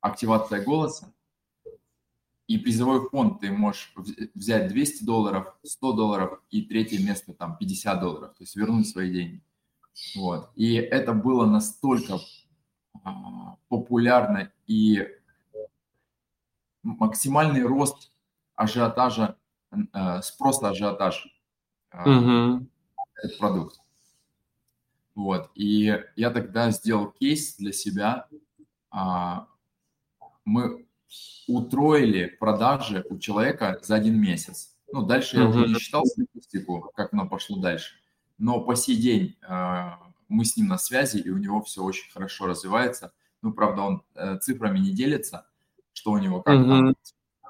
активация 0.00 0.62
голоса, 0.62 1.12
и 2.46 2.58
призовой 2.58 3.08
фонд 3.08 3.40
ты 3.40 3.50
можешь 3.50 3.92
взять 4.34 4.68
200 4.68 5.04
долларов, 5.04 5.56
100 5.62 5.92
долларов 5.92 6.40
и 6.50 6.62
третье 6.62 7.04
место 7.04 7.32
там 7.32 7.56
50 7.56 8.00
долларов, 8.00 8.34
то 8.36 8.42
есть 8.42 8.54
вернуть 8.56 8.88
свои 8.88 9.10
деньги. 9.12 9.42
Вот. 10.14 10.50
И 10.54 10.74
это 10.74 11.12
было 11.12 11.46
настолько 11.46 12.18
а, 13.02 13.56
популярно 13.68 14.52
и 14.66 15.08
максимальный 16.82 17.62
рост 17.62 18.12
ажиотажа, 18.56 19.36
а, 19.92 20.20
спроса 20.22 20.68
ажиотаж 20.68 21.26
а, 21.90 22.08
mm 22.08 22.66
этот 23.16 23.38
продукт. 23.38 23.80
Вот. 25.14 25.50
И 25.54 25.96
я 26.16 26.30
тогда 26.30 26.70
сделал 26.72 27.12
кейс 27.12 27.56
для 27.56 27.72
себя, 27.72 28.26
а, 28.90 29.46
мы 30.44 30.86
утроили 31.46 32.26
продажи 32.26 33.04
у 33.10 33.18
человека 33.18 33.78
за 33.82 33.96
один 33.96 34.20
месяц. 34.20 34.74
Ну, 34.92 35.02
дальше 35.02 35.36
я 35.36 35.48
уже 35.48 35.66
не 35.66 35.74
считал 35.74 36.04
статистику, 36.06 36.90
как 36.94 37.12
оно 37.12 37.28
пошло 37.28 37.58
дальше. 37.58 37.96
Но 38.38 38.60
по 38.60 38.76
сей 38.76 38.96
день 38.96 39.36
а, 39.42 39.98
мы 40.28 40.44
с 40.44 40.56
ним 40.56 40.68
на 40.68 40.78
связи, 40.78 41.18
и 41.18 41.30
у 41.30 41.38
него 41.38 41.62
все 41.62 41.82
очень 41.82 42.10
хорошо 42.12 42.46
развивается. 42.46 43.12
Ну, 43.42 43.52
правда, 43.52 43.82
он 43.82 44.02
э, 44.14 44.38
цифрами 44.38 44.78
не 44.78 44.90
делится, 44.90 45.46
что 45.92 46.12
у 46.12 46.18
него 46.18 46.40
как 46.42 46.64
там 46.64 46.94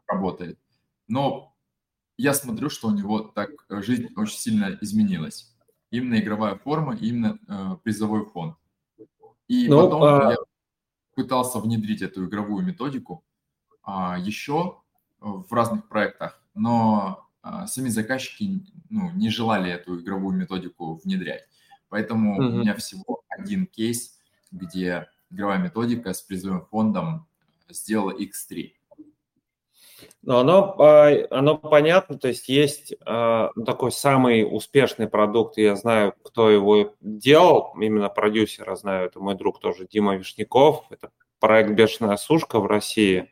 работает. 0.08 0.58
Но 1.06 1.54
я 2.16 2.34
смотрю, 2.34 2.68
что 2.68 2.88
у 2.88 2.90
него 2.90 3.20
так 3.20 3.50
жизнь 3.68 4.08
очень 4.16 4.38
сильно 4.38 4.76
изменилась. 4.80 5.54
Именно 5.90 6.18
игровая 6.18 6.56
форма, 6.56 6.96
именно 6.96 7.38
э, 7.46 7.76
призовой 7.82 8.24
фонд. 8.24 8.56
И 9.46 9.68
ну, 9.68 9.82
потом 9.82 10.02
а... 10.02 10.30
я 10.32 10.36
пытался 11.14 11.58
внедрить 11.60 12.02
эту 12.02 12.26
игровую 12.26 12.64
методику 12.64 13.24
еще 13.86 14.78
в 15.20 15.52
разных 15.52 15.88
проектах, 15.88 16.42
но 16.54 17.24
а, 17.42 17.66
сами 17.66 17.90
заказчики 17.90 18.64
ну, 18.88 19.10
не 19.10 19.28
желали 19.28 19.70
эту 19.70 20.00
игровую 20.00 20.34
методику 20.34 20.94
внедрять. 21.04 21.46
Поэтому 21.90 22.40
mm-hmm. 22.40 22.46
у 22.46 22.58
меня 22.58 22.74
всего 22.74 23.22
один 23.28 23.66
кейс, 23.66 24.18
где 24.50 25.08
игровая 25.30 25.58
методика 25.58 26.14
с 26.14 26.22
призовым 26.22 26.64
фондом 26.66 27.26
сделала 27.68 28.12
X3. 28.12 28.72
Но 30.22 30.38
оно, 30.38 30.74
а, 30.78 31.10
оно 31.30 31.58
понятно, 31.58 32.18
то 32.18 32.28
есть 32.28 32.48
есть 32.48 32.94
а, 33.04 33.50
такой 33.66 33.92
самый 33.92 34.42
успешный 34.50 35.06
продукт, 35.06 35.58
я 35.58 35.76
знаю, 35.76 36.14
кто 36.22 36.50
его 36.50 36.94
делал, 37.00 37.74
именно 37.78 38.08
продюсера 38.08 38.74
знаю, 38.74 39.08
это 39.08 39.20
мой 39.20 39.34
друг 39.34 39.60
тоже, 39.60 39.86
Дима 39.86 40.16
Вишняков, 40.16 40.86
это 40.90 41.10
проект 41.40 41.72
«Бешеная 41.72 42.16
сушка» 42.16 42.58
в 42.58 42.66
России, 42.66 43.30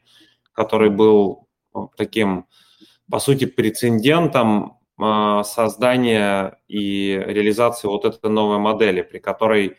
который 0.53 0.91
был 0.91 1.49
таким, 1.97 2.47
по 3.11 3.19
сути, 3.19 3.47
прецедентом 3.47 4.79
а, 4.99 5.43
создания 5.45 6.59
и 6.69 7.23
реализации 7.27 7.89
вот 7.89 8.05
этой 8.05 8.31
новой 8.31 8.59
модели, 8.59 9.03
при 9.03 9.19
которой, 9.19 9.79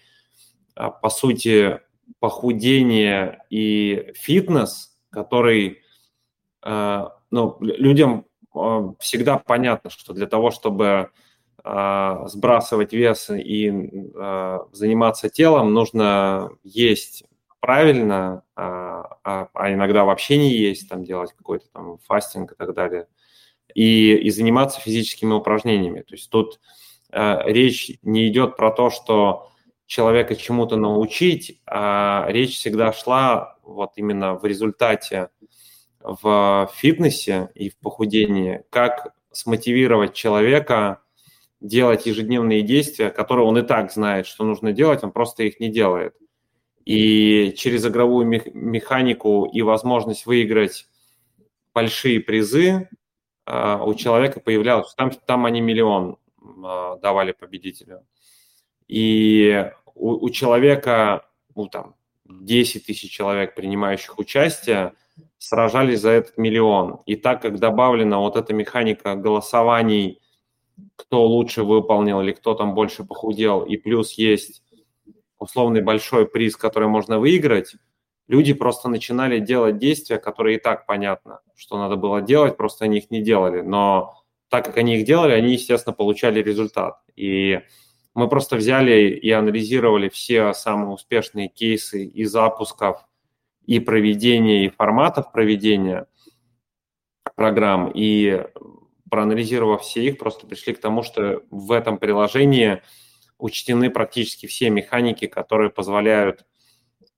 по 0.75 1.09
сути, 1.09 1.79
похудение 2.19 3.39
и 3.49 4.11
фитнес, 4.15 4.97
который 5.09 5.83
Э, 6.63 7.09
ну, 7.31 7.57
людям 7.59 8.25
э, 8.55 8.93
всегда 8.99 9.37
понятно, 9.37 9.89
что 9.89 10.13
для 10.13 10.27
того, 10.27 10.51
чтобы 10.51 11.09
э, 11.63 12.15
сбрасывать 12.25 12.93
вес 12.93 13.29
и 13.29 13.69
заниматься 14.71 15.29
телом, 15.29 15.73
нужно 15.73 16.51
есть 16.63 17.25
правильно, 17.63 18.43
а, 18.57 19.19
а, 19.23 19.47
а 19.53 19.71
иногда 19.71 20.03
вообще 20.03 20.37
не 20.37 20.51
есть, 20.51 20.89
там 20.89 21.05
делать 21.05 21.31
какой-то 21.31 21.65
там 21.71 21.97
фастинг 21.99 22.51
и 22.51 22.55
так 22.55 22.73
далее, 22.73 23.07
и, 23.73 24.15
и 24.15 24.29
заниматься 24.31 24.81
физическими 24.81 25.31
упражнениями. 25.31 26.01
То 26.01 26.13
есть 26.15 26.29
тут 26.29 26.59
речь 27.09 27.99
не 28.01 28.27
идет 28.27 28.57
про 28.57 28.69
то, 28.69 28.89
что 28.89 29.49
человека 29.85 30.35
чему-то 30.35 30.75
научить, 30.75 31.61
а 31.65 32.25
речь 32.27 32.57
всегда 32.57 32.91
шла 32.91 33.55
вот 33.63 33.91
именно 33.95 34.33
в 34.33 34.43
результате 34.43 35.29
в 36.01 36.69
фитнесе 36.75 37.49
и 37.55 37.69
в 37.69 37.77
похудении, 37.77 38.63
как 38.71 39.13
смотивировать 39.31 40.13
человека 40.13 40.99
делать 41.61 42.07
ежедневные 42.07 42.61
действия, 42.61 43.09
которые 43.09 43.45
он 43.47 43.57
и 43.57 43.61
так 43.61 43.89
знает, 43.89 44.27
что 44.27 44.43
нужно 44.43 44.73
делать, 44.73 45.01
он 45.01 45.13
просто 45.13 45.43
их 45.43 45.61
не 45.61 45.69
делает. 45.69 46.13
И 46.85 47.53
через 47.55 47.85
игровую 47.85 48.25
механику 48.25 49.45
и 49.45 49.61
возможность 49.61 50.25
выиграть 50.25 50.87
большие 51.73 52.19
призы 52.19 52.89
а, 53.45 53.83
у 53.83 53.93
человека 53.93 54.39
появлялось, 54.39 54.93
там, 54.95 55.11
там 55.11 55.45
они 55.45 55.61
миллион 55.61 56.17
а, 56.63 56.97
давали 56.97 57.31
победителю. 57.31 58.05
И 58.87 59.71
у, 59.95 60.25
у 60.25 60.29
человека, 60.29 61.25
ну 61.55 61.67
там, 61.67 61.95
10 62.25 62.85
тысяч 62.85 63.11
человек, 63.11 63.55
принимающих 63.55 64.17
участие, 64.17 64.93
сражались 65.37 66.01
за 66.01 66.09
этот 66.09 66.37
миллион. 66.37 67.01
И 67.05 67.15
так 67.15 67.41
как 67.41 67.59
добавлена 67.59 68.19
вот 68.19 68.35
эта 68.35 68.53
механика 68.53 69.15
голосований, 69.15 70.21
кто 70.95 71.25
лучше 71.25 71.63
выполнил 71.63 72.21
или 72.21 72.31
кто 72.31 72.53
там 72.55 72.73
больше 72.73 73.03
похудел, 73.03 73.63
и 73.63 73.77
плюс 73.77 74.13
есть 74.13 74.62
условный 75.43 75.81
большой 75.81 76.27
приз, 76.27 76.55
который 76.55 76.87
можно 76.87 77.19
выиграть, 77.19 77.75
люди 78.27 78.53
просто 78.53 78.89
начинали 78.89 79.39
делать 79.39 79.77
действия, 79.77 80.17
которые 80.17 80.57
и 80.57 80.59
так 80.59 80.85
понятно, 80.85 81.41
что 81.55 81.77
надо 81.77 81.95
было 81.95 82.21
делать, 82.21 82.57
просто 82.57 82.85
они 82.85 82.97
их 82.97 83.11
не 83.11 83.21
делали. 83.21 83.61
Но 83.61 84.23
так 84.49 84.65
как 84.65 84.77
они 84.77 84.97
их 84.97 85.05
делали, 85.05 85.33
они, 85.33 85.53
естественно, 85.53 85.93
получали 85.93 86.41
результат. 86.41 86.99
И 87.15 87.61
мы 88.13 88.29
просто 88.29 88.55
взяли 88.55 89.09
и 89.09 89.31
анализировали 89.31 90.09
все 90.09 90.53
самые 90.53 90.89
успешные 90.91 91.47
кейсы 91.47 92.05
и 92.05 92.25
запусков 92.25 93.05
и 93.65 93.79
проведения, 93.79 94.65
и 94.65 94.69
форматов 94.69 95.31
проведения 95.31 96.07
программ, 97.35 97.91
и 97.93 98.45
проанализировав 99.09 99.81
все 99.81 100.05
их, 100.05 100.17
просто 100.17 100.45
пришли 100.47 100.73
к 100.73 100.81
тому, 100.81 101.03
что 101.03 101.43
в 101.49 101.71
этом 101.71 101.97
приложении 101.97 102.81
учтены 103.37 103.89
практически 103.89 104.45
все 104.45 104.69
механики, 104.69 105.27
которые 105.27 105.69
позволяют 105.69 106.45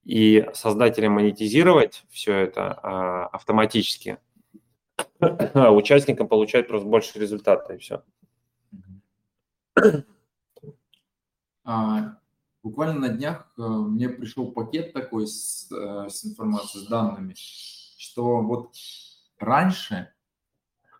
и 0.04 0.48
создателям 0.54 1.12
монетизировать 1.14 2.04
все 2.10 2.34
это 2.34 2.72
а, 2.72 3.26
автоматически, 3.26 4.18
а 5.20 5.72
участникам 5.72 6.28
получать 6.28 6.68
просто 6.68 6.88
больше 6.88 7.18
результата, 7.18 7.74
и 7.74 7.78
все. 7.78 8.02
А, 11.64 12.18
Буквально 12.66 12.98
на 12.98 13.08
днях 13.10 13.52
э, 13.56 13.62
мне 13.62 14.08
пришел 14.08 14.50
пакет 14.50 14.92
такой 14.92 15.28
с, 15.28 15.70
э, 15.70 16.08
с 16.08 16.24
информацией, 16.24 16.82
с 16.82 16.88
данными, 16.88 17.32
что 17.36 18.40
вот 18.42 18.74
раньше 19.38 20.12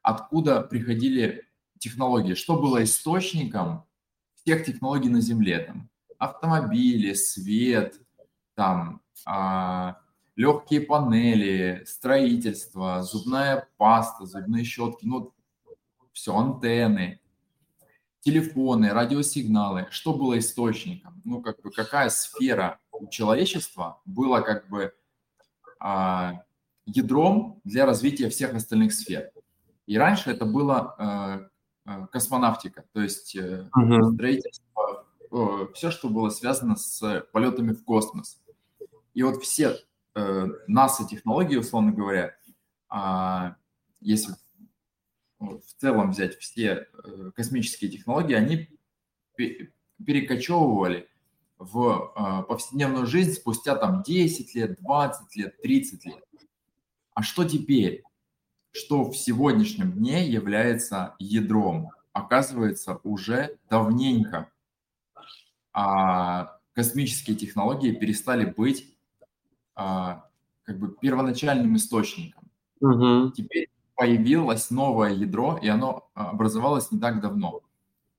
откуда 0.00 0.61
приходили 0.61 1.48
технологии, 1.81 2.35
что 2.35 2.61
было 2.61 2.85
источником 2.85 3.85
всех 4.46 4.64
технологий 4.64 5.09
на 5.09 5.20
Земле, 5.20 5.59
там, 5.59 5.90
автомобили, 6.18 7.14
свет, 7.14 8.00
там, 8.54 9.02
а, 9.24 9.98
легкие 10.37 10.82
панели, 10.82 11.82
строительство, 11.85 13.02
зубная 13.02 13.68
паста, 13.76 14.24
зубные 14.24 14.62
щетки, 14.62 15.04
ну, 15.04 15.35
все, 16.12 16.32
антенны, 16.32 17.18
телефоны, 18.20 18.90
радиосигналы, 18.90 19.88
что 19.90 20.14
было 20.14 20.38
источником, 20.38 21.20
ну, 21.24 21.42
как 21.42 21.61
бы, 21.61 21.72
какая 21.72 22.09
сфера 22.09 22.78
у 22.92 23.09
человечества 23.09 24.00
была 24.04 24.42
как 24.42 24.68
бы 24.68 24.94
а, 25.80 26.44
ядром 26.85 27.61
для 27.64 27.85
развития 27.85 28.28
всех 28.28 28.54
остальных 28.54 28.92
сфер. 28.92 29.32
И 29.87 29.98
раньше 29.98 30.30
это 30.30 30.44
было 30.46 30.94
э, 30.98 31.48
космонавтика, 32.11 32.85
то 32.92 33.01
есть 33.01 33.37
э, 33.37 33.68
uh-huh. 33.77 34.14
строительство, 34.14 35.07
э, 35.31 35.66
все, 35.75 35.90
что 35.90 36.09
было 36.09 36.31
связано 36.31 36.77
с 36.77 37.27
полетами 37.33 37.72
в 37.72 37.85
космос. 37.85 38.40
И 39.14 39.22
вот 39.22 39.42
все 39.42 39.77
э, 40.14 40.46
НАСА-технологии, 40.66 41.57
условно 41.57 41.92
говоря, 41.92 42.37
э, 42.92 43.55
если 44.01 44.35
в 45.38 45.81
целом 45.81 46.11
взять 46.11 46.37
все 46.38 46.88
э, 46.92 47.31
космические 47.35 47.90
технологии, 47.90 48.35
они 48.35 48.68
перекочевывали 50.05 51.09
в 51.59 52.12
э, 52.16 52.42
повседневную 52.49 53.07
жизнь 53.07 53.33
спустя 53.33 53.77
там 53.77 54.03
10 54.03 54.55
лет, 54.55 54.81
20 54.81 55.37
лет, 55.37 55.62
30 55.62 56.05
лет. 56.07 56.25
А 57.14 57.22
что 57.22 57.44
теперь? 57.44 58.03
Что 58.79 59.11
в 59.11 59.17
сегодняшнем 59.17 59.93
дне 59.93 60.29
является 60.29 61.15
ядром? 61.19 61.91
Оказывается, 62.12 63.01
уже 63.05 63.57
давненько 63.71 64.51
а 65.73 66.59
космические 66.75 67.37
технологии 67.37 67.93
перестали 67.93 68.45
быть 68.47 68.95
а, 69.75 70.27
как 70.65 70.79
бы 70.79 70.89
первоначальным 70.89 71.77
источником. 71.77 72.45
Угу. 72.81 73.33
Теперь 73.33 73.69
появилось 73.95 74.71
новое 74.71 75.12
ядро, 75.12 75.59
и 75.61 75.69
оно 75.69 76.09
а, 76.15 76.31
образовалось 76.31 76.91
не 76.91 76.99
так 76.99 77.21
давно. 77.21 77.61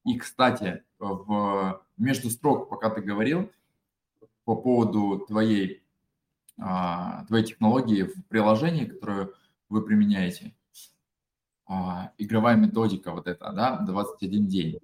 И, 0.05 0.17
кстати, 0.17 0.83
в, 0.99 1.81
между 1.97 2.29
строк, 2.29 2.69
пока 2.69 2.91
ты 2.91 3.01
говорил 3.01 3.51
по 4.45 4.55
поводу 4.55 5.25
твоей, 5.27 5.83
а, 6.59 7.25
твоей 7.25 7.45
технологии 7.45 8.03
в 8.03 8.25
приложении, 8.25 8.85
которую 8.85 9.33
вы 9.69 9.83
применяете, 9.83 10.53
а, 11.65 12.11
игровая 12.17 12.55
методика 12.55 13.11
вот 13.11 13.27
эта, 13.27 13.51
да, 13.51 13.77
21 13.81 14.47
день. 14.47 14.79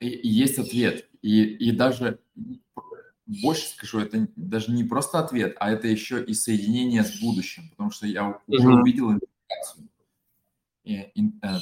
И, 0.00 0.08
и 0.08 0.28
есть 0.28 0.58
ответ. 0.58 1.08
И, 1.22 1.44
и 1.44 1.72
даже 1.72 2.20
больше 3.42 3.68
скажу, 3.68 4.00
это 4.00 4.26
даже 4.34 4.72
не 4.72 4.82
просто 4.82 5.20
ответ, 5.20 5.56
а 5.60 5.70
это 5.70 5.86
еще 5.86 6.22
и 6.22 6.34
соединение 6.34 7.04
с 7.04 7.20
будущим, 7.20 7.68
потому 7.70 7.90
что 7.90 8.06
я 8.06 8.40
уже 8.48 8.66
mm-hmm. 8.66 8.80
увидел 8.80 9.12
интеграцию. 9.12 9.88
И, 10.82 10.96
э, 10.96 11.12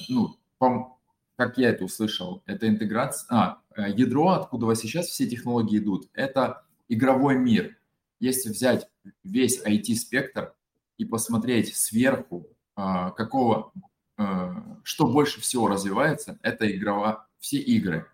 ну, 0.09 0.39
по, 0.57 0.99
как 1.37 1.59
я 1.59 1.71
это 1.71 1.85
услышал, 1.85 2.43
это 2.47 2.69
интеграция, 2.69 3.27
а, 3.31 3.61
э, 3.77 3.91
ядро, 3.91 4.31
откуда 4.31 4.75
сейчас 4.75 5.09
все 5.09 5.29
технологии 5.29 5.79
идут, 5.79 6.09
это 6.15 6.65
игровой 6.89 7.37
мир. 7.37 7.77
Если 8.19 8.49
взять 8.49 8.89
весь 9.23 9.63
IT-спектр 9.63 10.55
и 10.99 11.05
посмотреть 11.05 11.75
сверху, 11.75 12.47
а, 12.77 13.11
какого, 13.13 13.73
а, 14.17 14.79
что 14.83 15.07
больше 15.07 15.41
всего 15.41 15.69
развивается, 15.69 16.39
это 16.43 16.71
игрова, 16.71 17.27
все 17.39 17.59
игры. 17.59 18.07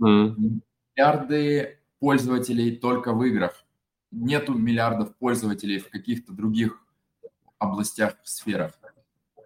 Mm-hmm. 0.00 0.60
Миллиарды 0.96 1.78
пользователей 2.00 2.76
только 2.76 3.12
в 3.12 3.22
играх. 3.24 3.64
Нету 4.10 4.54
миллиардов 4.54 5.14
пользователей 5.16 5.78
в 5.78 5.88
каких-то 5.88 6.32
других 6.32 6.84
областях, 7.58 8.16
сферах. 8.24 8.72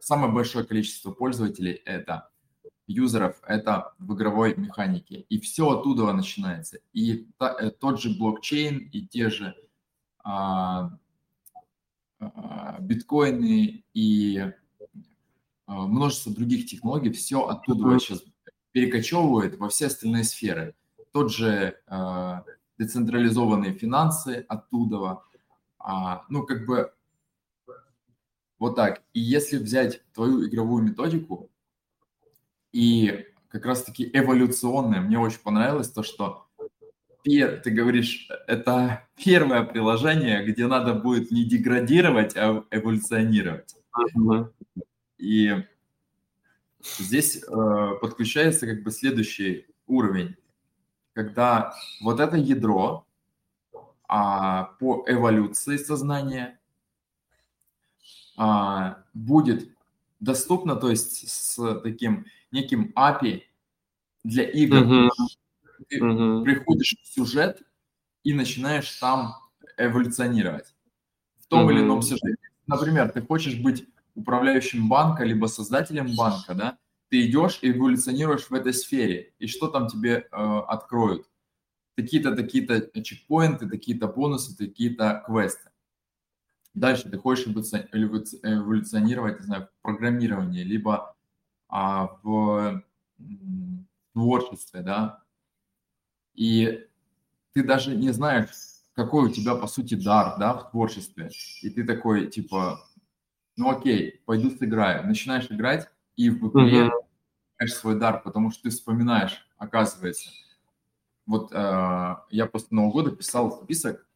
Самое 0.00 0.32
большое 0.32 0.64
количество 0.64 1.10
пользователей– 1.10 1.72
это 1.84 2.30
юзеров 2.86 3.40
это 3.46 3.94
в 3.98 4.14
игровой 4.14 4.54
механике. 4.56 5.26
И 5.28 5.40
все 5.40 5.68
оттуда 5.68 6.12
начинается. 6.12 6.78
И 6.92 7.26
та, 7.38 7.56
э, 7.60 7.70
тот 7.70 8.00
же 8.00 8.16
блокчейн, 8.16 8.78
и 8.92 9.02
те 9.06 9.28
же 9.30 9.54
а, 10.22 10.90
биткоины, 12.80 13.84
и 13.94 14.52
а, 15.66 15.86
множество 15.86 16.32
других 16.32 16.66
технологий, 16.66 17.10
все 17.10 17.46
оттуда 17.46 17.98
сейчас 17.98 18.22
перекочевывает 18.72 19.58
во 19.58 19.68
все 19.68 19.86
остальные 19.86 20.24
сферы. 20.24 20.74
Тот 21.12 21.32
же 21.32 21.80
а, 21.86 22.44
децентрализованные 22.78 23.72
финансы 23.72 24.44
оттуда. 24.48 25.22
А, 25.78 26.24
ну, 26.28 26.44
как 26.44 26.66
бы 26.66 26.92
вот 28.58 28.76
так. 28.76 29.02
И 29.12 29.20
если 29.20 29.58
взять 29.58 30.02
твою 30.12 30.46
игровую 30.46 30.84
методику 30.84 31.50
и 32.72 33.26
как 33.48 33.66
раз-таки 33.66 34.08
эволюционное, 34.12 35.00
мне 35.00 35.18
очень 35.18 35.40
понравилось 35.40 35.90
то, 35.90 36.02
что 36.02 36.45
ты 37.26 37.70
говоришь, 37.70 38.28
это 38.46 39.02
первое 39.16 39.64
приложение, 39.64 40.44
где 40.46 40.68
надо 40.68 40.94
будет 40.94 41.32
не 41.32 41.44
деградировать, 41.44 42.36
а 42.36 42.64
эволюционировать. 42.70 43.74
Uh-huh. 44.16 44.52
И 45.18 45.64
здесь 46.98 47.42
э, 47.42 47.90
подключается 48.00 48.66
как 48.68 48.84
бы 48.84 48.92
следующий 48.92 49.66
уровень, 49.88 50.36
когда 51.14 51.74
вот 52.00 52.20
это 52.20 52.36
ядро 52.36 53.04
а, 54.08 54.74
по 54.78 55.04
эволюции 55.08 55.78
сознания 55.78 56.60
а, 58.36 59.02
будет 59.14 59.68
доступно, 60.20 60.76
то 60.76 60.90
есть 60.90 61.28
с 61.28 61.80
таким 61.80 62.26
неким 62.52 62.92
API 62.94 63.42
для 64.22 64.44
игр. 64.44 64.76
Uh-huh. 64.76 65.10
Ты 65.88 65.98
uh-huh. 66.00 66.42
приходишь 66.44 66.96
в 67.02 67.06
сюжет 67.06 67.62
и 68.22 68.34
начинаешь 68.34 68.90
там 68.98 69.34
эволюционировать 69.76 70.74
в 71.38 71.46
том 71.46 71.68
uh-huh. 71.68 71.72
или 71.72 71.80
ином 71.80 72.02
сюжете. 72.02 72.36
Например, 72.66 73.10
ты 73.10 73.22
хочешь 73.22 73.58
быть 73.60 73.86
управляющим 74.14 74.88
банка, 74.88 75.24
либо 75.24 75.46
создателем 75.46 76.16
банка, 76.16 76.54
да, 76.54 76.78
ты 77.08 77.26
идешь 77.26 77.58
и 77.62 77.70
эволюционируешь 77.70 78.50
в 78.50 78.54
этой 78.54 78.72
сфере, 78.74 79.34
и 79.38 79.46
что 79.46 79.68
там 79.68 79.86
тебе 79.88 80.12
э, 80.12 80.26
откроют? 80.32 81.28
Такие-то, 81.94 82.34
такие-то 82.34 83.02
чекпоинты, 83.02 83.68
такие-то 83.68 84.08
бонусы, 84.08 84.56
такие-то 84.56 85.22
квесты. 85.26 85.70
Дальше 86.74 87.08
ты 87.08 87.16
хочешь 87.16 87.46
эволюционировать, 87.46 89.40
не 89.40 89.46
знаю, 89.46 89.66
в 89.66 89.82
программировании, 89.82 90.62
либо 90.62 91.16
а, 91.68 92.18
в 92.22 92.84
творчестве, 94.12 94.82
да, 94.82 95.22
и 96.36 96.86
ты 97.52 97.64
даже 97.64 97.96
не 97.96 98.10
знаешь, 98.10 98.48
какой 98.94 99.28
у 99.28 99.32
тебя, 99.32 99.54
по 99.54 99.66
сути, 99.66 99.94
дар, 99.94 100.38
да, 100.38 100.54
в 100.54 100.70
творчестве, 100.70 101.30
и 101.62 101.70
ты 101.70 101.84
такой, 101.84 102.28
типа, 102.28 102.80
ну 103.56 103.70
окей, 103.70 104.22
пойду 104.26 104.50
сыграю. 104.50 105.06
Начинаешь 105.06 105.50
играть 105.50 105.88
и 106.16 106.30
в 106.30 106.48
игре 106.48 106.90
mm-hmm. 106.90 107.66
свой 107.66 107.98
дар, 107.98 108.22
потому 108.22 108.50
что 108.50 108.64
ты 108.64 108.70
вспоминаешь, 108.70 109.48
оказывается. 109.56 110.30
Вот 111.26 111.52
э, 111.52 112.16
я 112.30 112.46
после 112.46 112.68
Нового 112.70 112.92
года 112.92 113.10
писал 113.10 113.62
список, 113.62 114.06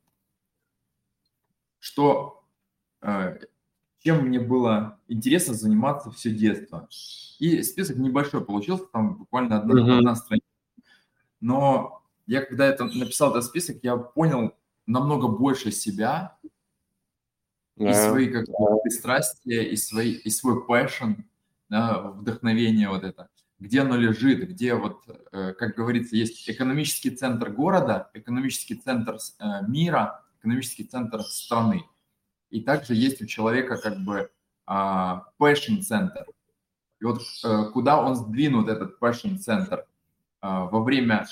что 1.79 2.45
э, 3.03 3.39
чем 3.99 4.27
мне 4.27 4.41
было 4.41 4.99
интересно 5.09 5.55
заниматься 5.55 6.11
все 6.11 6.31
детство. 6.31 6.89
И 7.39 7.63
список 7.63 7.97
небольшой 7.97 8.45
получился, 8.45 8.85
там 8.85 9.17
буквально 9.17 9.59
одна, 9.59 9.75
mm-hmm. 9.75 9.99
одна 9.99 10.15
страница. 10.15 10.47
Но 11.41 12.00
я 12.31 12.43
когда 12.43 12.67
это 12.67 12.85
написал 12.85 13.31
этот 13.31 13.45
список, 13.45 13.79
я 13.83 13.97
понял 13.97 14.55
намного 14.87 15.27
больше 15.27 15.73
себя, 15.73 16.39
и 17.77 17.93
свои 17.93 18.29
как 18.29 18.47
пристрастия, 18.85 19.63
и, 19.63 19.77
свои, 19.77 20.13
и 20.13 20.31
свой 20.31 20.65
passion, 20.65 21.25
да, 21.69 21.99
вдохновение 21.99 22.89
вот 22.89 23.03
это. 23.03 23.29
Где 23.59 23.81
оно 23.81 23.97
лежит, 23.97 24.49
где 24.49 24.77
вот, 24.77 25.03
э, 25.33 25.55
как 25.55 25.75
говорится, 25.75 26.15
есть 26.15 26.49
экономический 26.49 27.11
центр 27.11 27.51
города, 27.51 28.11
экономический 28.15 28.77
центр 28.77 29.17
э, 29.41 29.67
мира, 29.67 30.23
экономический 30.39 30.85
центр 30.85 31.23
страны. 31.23 31.85
И 32.51 32.61
также 32.61 32.95
есть 32.95 33.21
у 33.21 33.27
человека 33.27 33.77
как 33.77 33.99
бы 34.05 34.31
а, 34.67 35.25
passion 35.41 35.81
центр. 35.81 36.27
И 37.01 37.05
вот 37.05 37.23
э, 37.45 37.65
куда 37.73 38.01
он 38.01 38.15
сдвинут 38.15 38.69
этот 38.69 39.01
passion 39.01 39.37
центр 39.37 39.85
а, 40.41 40.67
во 40.67 40.83
время 40.85 41.27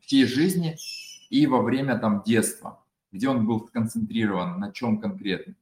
всей 0.00 0.26
жизни 0.26 0.76
и 1.30 1.46
во 1.46 1.62
время 1.62 1.98
там 1.98 2.22
детства, 2.24 2.82
где 3.12 3.28
он 3.28 3.46
был 3.46 3.66
сконцентрирован, 3.66 4.58
на 4.58 4.72
чем 4.72 5.00
конкретно. 5.00 5.54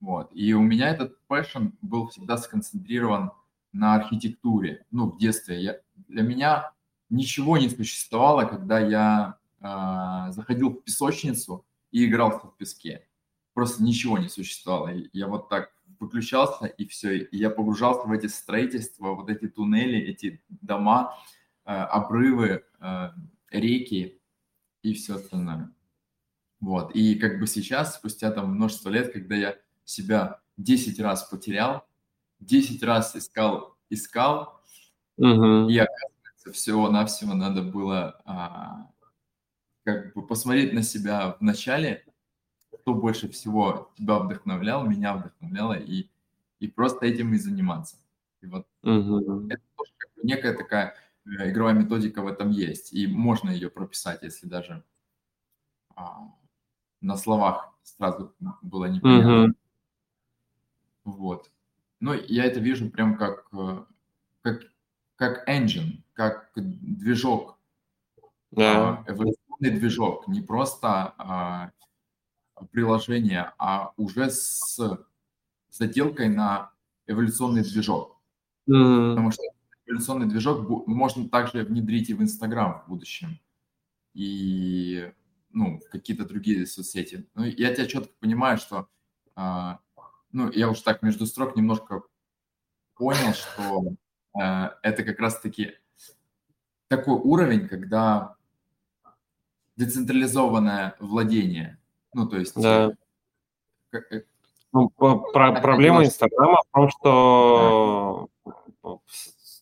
Вот. 0.00 0.30
И 0.32 0.54
у 0.54 0.62
меня 0.62 0.88
этот 0.88 1.18
passion 1.28 1.72
был 1.82 2.08
всегда 2.08 2.38
сконцентрирован 2.38 3.32
на 3.72 3.94
архитектуре. 3.94 4.86
Ну, 4.90 5.10
в 5.10 5.18
детстве. 5.18 5.62
Я, 5.62 5.80
для 6.08 6.22
меня 6.22 6.72
ничего 7.10 7.58
не 7.58 7.68
существовало, 7.68 8.44
когда 8.44 8.80
я 8.80 9.36
э, 9.60 10.32
заходил 10.32 10.70
в 10.70 10.82
песочницу 10.82 11.64
и 11.90 12.06
игрался 12.06 12.46
в 12.46 12.56
песке. 12.56 13.06
Просто 13.52 13.82
ничего 13.82 14.16
не 14.18 14.28
существовало. 14.28 14.92
Я 15.12 15.26
вот 15.26 15.48
так 15.48 15.72
выключался, 15.98 16.66
и 16.66 16.86
все. 16.86 17.18
И 17.18 17.36
я 17.36 17.50
погружался 17.50 18.08
в 18.08 18.12
эти 18.12 18.26
строительства, 18.26 19.14
вот 19.14 19.28
эти 19.28 19.48
туннели, 19.48 19.98
эти 19.98 20.42
дома, 20.48 21.14
э, 21.66 21.72
обрывы, 21.72 22.64
э, 22.80 23.10
реки 23.50 24.20
и 24.82 24.94
все 24.94 25.16
остальное. 25.16 25.72
Вот. 26.60 26.94
И 26.94 27.14
как 27.16 27.40
бы 27.40 27.46
сейчас, 27.46 27.96
спустя 27.96 28.30
там 28.30 28.54
множество 28.54 28.90
лет, 28.90 29.12
когда 29.12 29.34
я 29.34 29.56
себя 29.84 30.40
10 30.58 31.00
раз 31.00 31.24
потерял, 31.24 31.86
10 32.40 32.82
раз 32.82 33.16
искал, 33.16 33.76
искал, 33.88 34.60
угу. 35.16 35.68
и 35.68 35.78
оказывается, 35.78 36.52
всего-навсего 36.52 37.34
надо 37.34 37.62
было 37.62 38.20
а, 38.24 38.90
как 39.84 40.14
бы 40.14 40.26
посмотреть 40.26 40.72
на 40.72 40.82
себя 40.82 41.36
в 41.38 41.42
начале, 41.42 42.04
кто 42.72 42.94
больше 42.94 43.28
всего 43.28 43.90
тебя 43.96 44.18
вдохновлял, 44.18 44.86
меня 44.86 45.14
вдохновляло, 45.14 45.74
и, 45.74 46.08
и 46.60 46.68
просто 46.68 47.06
этим 47.06 47.34
и 47.34 47.38
заниматься. 47.38 47.96
И 48.42 48.46
вот 48.46 48.66
угу. 48.82 49.48
это 49.48 49.62
тоже 49.76 49.92
как 49.96 50.14
бы 50.14 50.22
некая 50.22 50.54
такая 50.54 50.94
игровая 51.24 51.74
методика 51.74 52.22
в 52.22 52.26
этом 52.26 52.50
есть, 52.50 52.92
и 52.92 53.06
можно 53.06 53.50
ее 53.50 53.70
прописать, 53.70 54.22
если 54.22 54.46
даже 54.46 54.84
а, 55.94 56.32
на 57.00 57.16
словах 57.16 57.74
сразу 57.82 58.34
было 58.62 58.86
непонятно. 58.86 59.44
Угу. 59.44 59.54
Вот. 61.04 61.50
Но 62.00 62.14
я 62.14 62.44
это 62.44 62.60
вижу 62.60 62.90
прям 62.90 63.16
как, 63.16 63.48
э, 63.52 63.84
как, 64.42 64.62
как 65.16 65.48
engine, 65.48 66.02
как 66.14 66.50
движок, 66.54 67.58
yeah. 68.52 69.04
эволюционный 69.06 69.70
движок, 69.78 70.26
не 70.28 70.40
просто 70.40 71.14
а, 71.18 71.72
приложение, 72.70 73.52
а 73.58 73.92
уже 73.96 74.30
с 74.30 74.78
заделкой 75.70 76.28
на 76.28 76.72
эволюционный 77.06 77.62
движок. 77.62 78.18
Mm-hmm. 78.68 79.10
Потому 79.10 79.30
что 79.30 79.42
эволюционный 79.90 80.26
движок 80.26 80.86
можно 80.86 81.28
также 81.28 81.64
внедрить 81.64 82.10
и 82.10 82.14
в 82.14 82.22
Инстаграм 82.22 82.82
в 82.82 82.88
будущем, 82.88 83.40
и 84.14 85.12
ну, 85.50 85.80
в 85.80 85.90
какие-то 85.90 86.24
другие 86.24 86.66
соцсети. 86.66 87.28
Ну, 87.34 87.44
я 87.44 87.74
тебя 87.74 87.86
четко 87.86 88.12
понимаю, 88.20 88.58
что 88.58 88.88
а, 89.34 89.80
ну, 90.32 90.50
я 90.52 90.70
уж 90.70 90.80
так 90.80 91.02
между 91.02 91.26
строк 91.26 91.56
немножко 91.56 92.02
понял, 92.94 93.34
что 93.34 93.94
э, 94.40 94.70
это 94.82 95.02
как 95.02 95.18
раз-таки 95.18 95.72
такой 96.88 97.14
уровень, 97.14 97.68
когда 97.68 98.36
децентрализованное 99.76 100.96
владение, 101.00 101.78
ну, 102.12 102.28
то 102.28 102.38
есть... 102.38 102.54
Да. 102.54 102.92
Как, 103.90 104.12
э, 104.12 104.24
ну, 104.72 104.88
про, 104.88 105.60
проблема 105.60 106.04
Инстаграма 106.04 106.60
в 106.62 106.72
том, 106.72 106.90
что 106.90 108.28
да. 108.44 108.50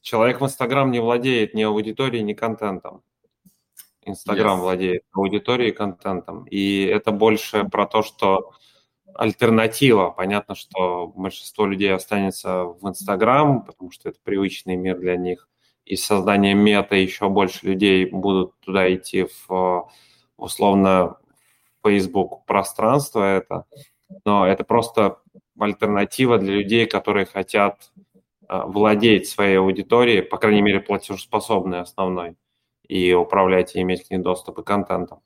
Человек 0.01 0.41
в 0.41 0.45
Инстаграм 0.45 0.91
не 0.91 1.01
владеет 1.01 1.55
ни 1.55 1.63
аудиторией, 1.63 2.23
ни 2.25 2.33
контентом. 2.33 3.03
Инстаграм 4.03 4.59
yes. 4.59 4.63
владеет 4.63 5.03
аудиторией 5.13 5.71
и 5.71 5.75
контентом. 5.75 6.45
И 6.45 6.85
это 6.85 7.13
больше 7.13 7.65
про 7.65 7.87
то, 7.87 8.03
что 8.03 8.53
альтернатива. 9.15 10.11
Понятно, 10.11 10.55
что 10.55 11.09
большинство 11.09 11.67
людей 11.67 11.93
останется 11.93 12.65
в 12.65 12.89
Инстаграм, 12.89 13.63
потому 13.63 13.91
что 13.91 14.09
это 14.09 14.19
привычный 14.23 14.77
мир 14.77 14.99
для 14.99 15.17
них. 15.17 15.49
И 15.85 15.97
с 15.97 16.05
созданием 16.05 16.59
мета 16.59 16.97
еще 16.97 17.29
больше 17.29 17.67
людей 17.67 18.07
будут 18.07 18.59
туда 18.61 18.95
идти 18.95 19.27
в 19.47 19.91
условно 20.37 21.17
Facebook 21.85 22.45
пространство 22.47 23.23
это. 23.23 23.65
Но 24.25 24.47
это 24.47 24.65
просто 24.65 25.19
альтернатива 25.59 26.39
для 26.39 26.55
людей, 26.55 26.87
которые 26.87 27.27
хотят 27.27 27.91
владеть 28.49 29.29
своей 29.29 29.59
аудиторией, 29.59 30.23
по 30.23 30.39
крайней 30.39 30.63
мере, 30.63 30.81
платежеспособной 30.81 31.81
основной, 31.81 32.37
и 32.87 33.13
управлять 33.13 33.77
и 33.77 33.83
иметь 33.83 34.07
к 34.07 34.11
ней 34.11 34.19
доступ 34.19 34.59
и 34.61 34.65
контентом? 34.65 35.21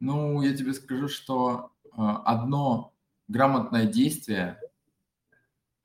Ну, 0.00 0.42
я 0.42 0.54
тебе 0.54 0.74
скажу, 0.74 1.08
что 1.08 1.72
одно 1.96 2.92
грамотное 3.28 3.86
действие, 3.86 4.60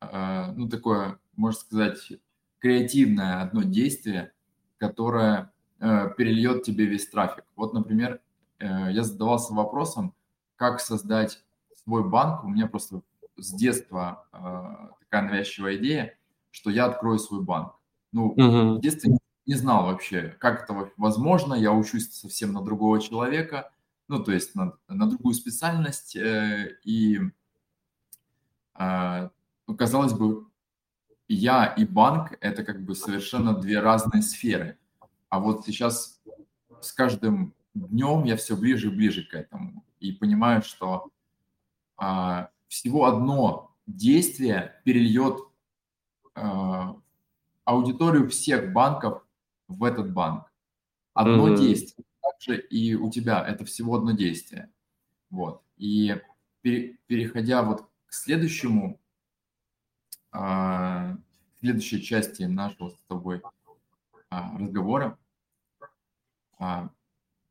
ну, 0.02 0.68
такое, 0.68 1.20
можно 1.36 1.60
сказать, 1.62 2.12
креативное 2.60 3.42
одно 3.42 3.64
действие, 3.64 4.34
которое 4.78 5.54
перельет 5.80 6.64
тебе 6.64 6.86
весь 6.86 7.08
трафик. 7.08 7.46
Вот, 7.56 7.74
например, 7.74 8.20
я 8.60 9.04
задавался 9.04 9.54
вопросом, 9.54 10.14
как 10.58 10.82
создать 10.82 11.42
свой 11.74 12.04
банк. 12.04 12.44
У 12.44 12.50
меня 12.50 12.68
просто 12.68 13.02
с 13.42 13.54
детства 13.54 14.26
э, 14.34 14.94
такая 15.00 15.30
навязчивая 15.30 15.78
идея, 15.78 16.18
что 16.52 16.70
я 16.70 16.86
открою 16.86 17.20
свой 17.20 17.42
банк. 17.44 17.74
Ну, 18.12 18.34
uh-huh. 18.36 18.78
в 18.78 18.82
детстве 18.82 19.18
не 19.46 19.56
знал 19.56 19.86
вообще, 19.86 20.36
как 20.40 20.64
это 20.64 20.92
возможно. 20.98 21.54
Я 21.54 21.72
учусь 21.72 22.12
совсем 22.12 22.54
на 22.54 22.62
другого 22.62 23.00
человека, 23.00 23.72
ну, 24.08 24.24
то 24.24 24.32
есть 24.32 24.56
на, 24.56 24.74
на 24.88 25.10
другую 25.10 25.34
специальность. 25.34 26.16
Э, 26.16 26.78
и, 26.84 27.20
э, 28.80 29.30
ну, 29.68 29.76
казалось 29.76 30.14
бы, 30.14 30.48
я 31.28 31.66
и 31.66 31.86
банк– 31.86 32.38
это 32.42 32.64
как 32.64 32.84
бы 32.84 32.96
совершенно 32.96 33.54
две 33.54 33.80
разные 33.80 34.24
сферы. 34.24 34.78
А 35.30 35.40
вот 35.40 35.66
сейчас 35.66 36.20
с 36.82 36.92
каждым 36.92 37.54
днем 37.76 38.24
я 38.24 38.36
все 38.36 38.56
ближе 38.56 38.88
и 38.88 38.96
ближе 38.96 39.24
к 39.24 39.34
этому. 39.36 39.86
И 40.00 40.12
понимаю, 40.12 40.64
что 40.64 41.12
а, 41.98 42.50
всего 42.70 43.06
одно 43.06 43.76
действие 43.88 44.80
перельет 44.86 45.40
а, 46.36 46.96
аудиторию 47.66 48.30
всех 48.30 48.72
банков 48.72 49.26
в 49.68 49.84
этот 49.84 50.14
банк. 50.14 50.54
Одно 51.14 51.50
mm-hmm. 51.50 51.58
действие. 51.58 52.06
Также 52.22 52.62
и 52.62 52.94
у 52.94 53.10
тебя 53.12 53.46
это 53.46 53.66
всего 53.66 53.96
одно 53.96 54.12
действие. 54.12 54.72
Вот. 55.30 55.62
И 55.76 56.16
переходя 56.62 57.64
вот 57.64 57.90
к 58.06 58.14
следующему, 58.14 59.02
а, 60.32 61.18
следующей 61.60 62.02
части 62.02 62.44
нашего 62.44 62.90
с 62.90 63.02
тобой 63.08 63.42
разговора, 64.30 65.18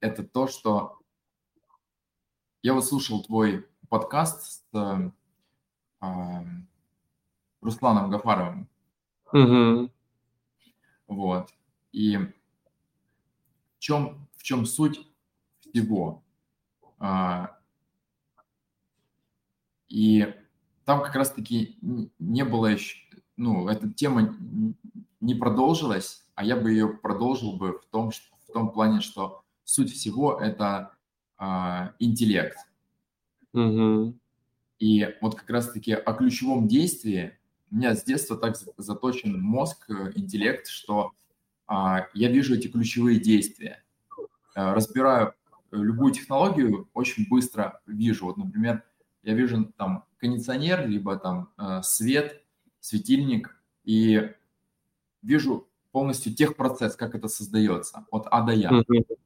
это 0.00 0.22
то, 0.22 0.46
что 0.46 1.00
я 2.62 2.74
вот 2.74 2.87
слушал 2.87 3.24
твой 3.24 3.67
подкаст 3.88 4.62
с 4.72 5.12
э, 6.01 6.44
Русланом 7.61 8.11
Гафаровым. 8.11 8.68
Угу. 9.33 9.90
Вот. 11.09 11.51
И 11.92 12.16
в 12.16 13.79
чем, 13.79 14.29
в 14.37 14.42
чем 14.42 14.66
суть 14.66 15.07
всего? 15.61 16.22
А, 16.98 17.57
и 19.88 20.35
там 20.85 21.03
как 21.03 21.14
раз-таки 21.14 21.79
не 22.18 22.44
было 22.44 22.66
еще, 22.66 22.96
ну, 23.37 23.68
эта 23.68 23.90
тема 23.92 24.37
не 25.20 25.35
продолжилась, 25.35 26.24
а 26.35 26.44
я 26.44 26.57
бы 26.57 26.70
ее 26.70 26.88
продолжил 26.88 27.57
бы 27.57 27.79
в 27.79 27.87
том, 27.87 28.11
в 28.11 28.53
том 28.53 28.70
плане, 28.70 29.01
что 29.01 29.42
суть 29.64 29.92
всего 29.92 30.38
это 30.38 30.94
а, 31.37 31.94
интеллект. 31.98 32.57
Угу. 33.52 34.18
И 34.78 35.08
вот 35.20 35.34
как 35.34 35.50
раз-таки 35.50 35.92
о 35.92 36.12
ключевом 36.12 36.68
действии 36.68 37.38
у 37.70 37.76
меня 37.76 37.94
с 37.94 38.02
детства 38.02 38.37
так 38.37 38.56
заточен 38.76 39.40
мозг, 39.40 39.90
э, 39.90 40.12
интеллект, 40.14 40.68
что 40.68 41.12
а, 41.66 42.06
я 42.14 42.30
вижу 42.30 42.54
эти 42.54 42.68
ключевые 42.68 43.20
действия. 43.20 43.84
А, 44.54 44.74
разбираю 44.74 45.34
любую 45.70 46.14
технологию, 46.14 46.88
очень 46.94 47.28
быстро 47.28 47.80
вижу. 47.87 48.24
Вот, 48.26 48.38
например, 48.38 48.84
я 49.22 49.34
вижу 49.34 49.70
там 49.76 50.04
кондиционер, 50.18 50.88
либо 50.88 51.16
там 51.16 51.50
э, 51.58 51.82
свет, 51.82 52.42
светильник, 52.80 53.54
и 53.84 54.32
вижу 55.22 55.68
полностью 55.92 56.34
техпроцесс, 56.34 56.96
как 56.96 57.14
это 57.14 57.28
создается, 57.28 58.06
от 58.11 58.26
А 58.30 58.42
до 58.42 58.52
Я. 58.52 58.70
Mm-hmm. 58.70 59.18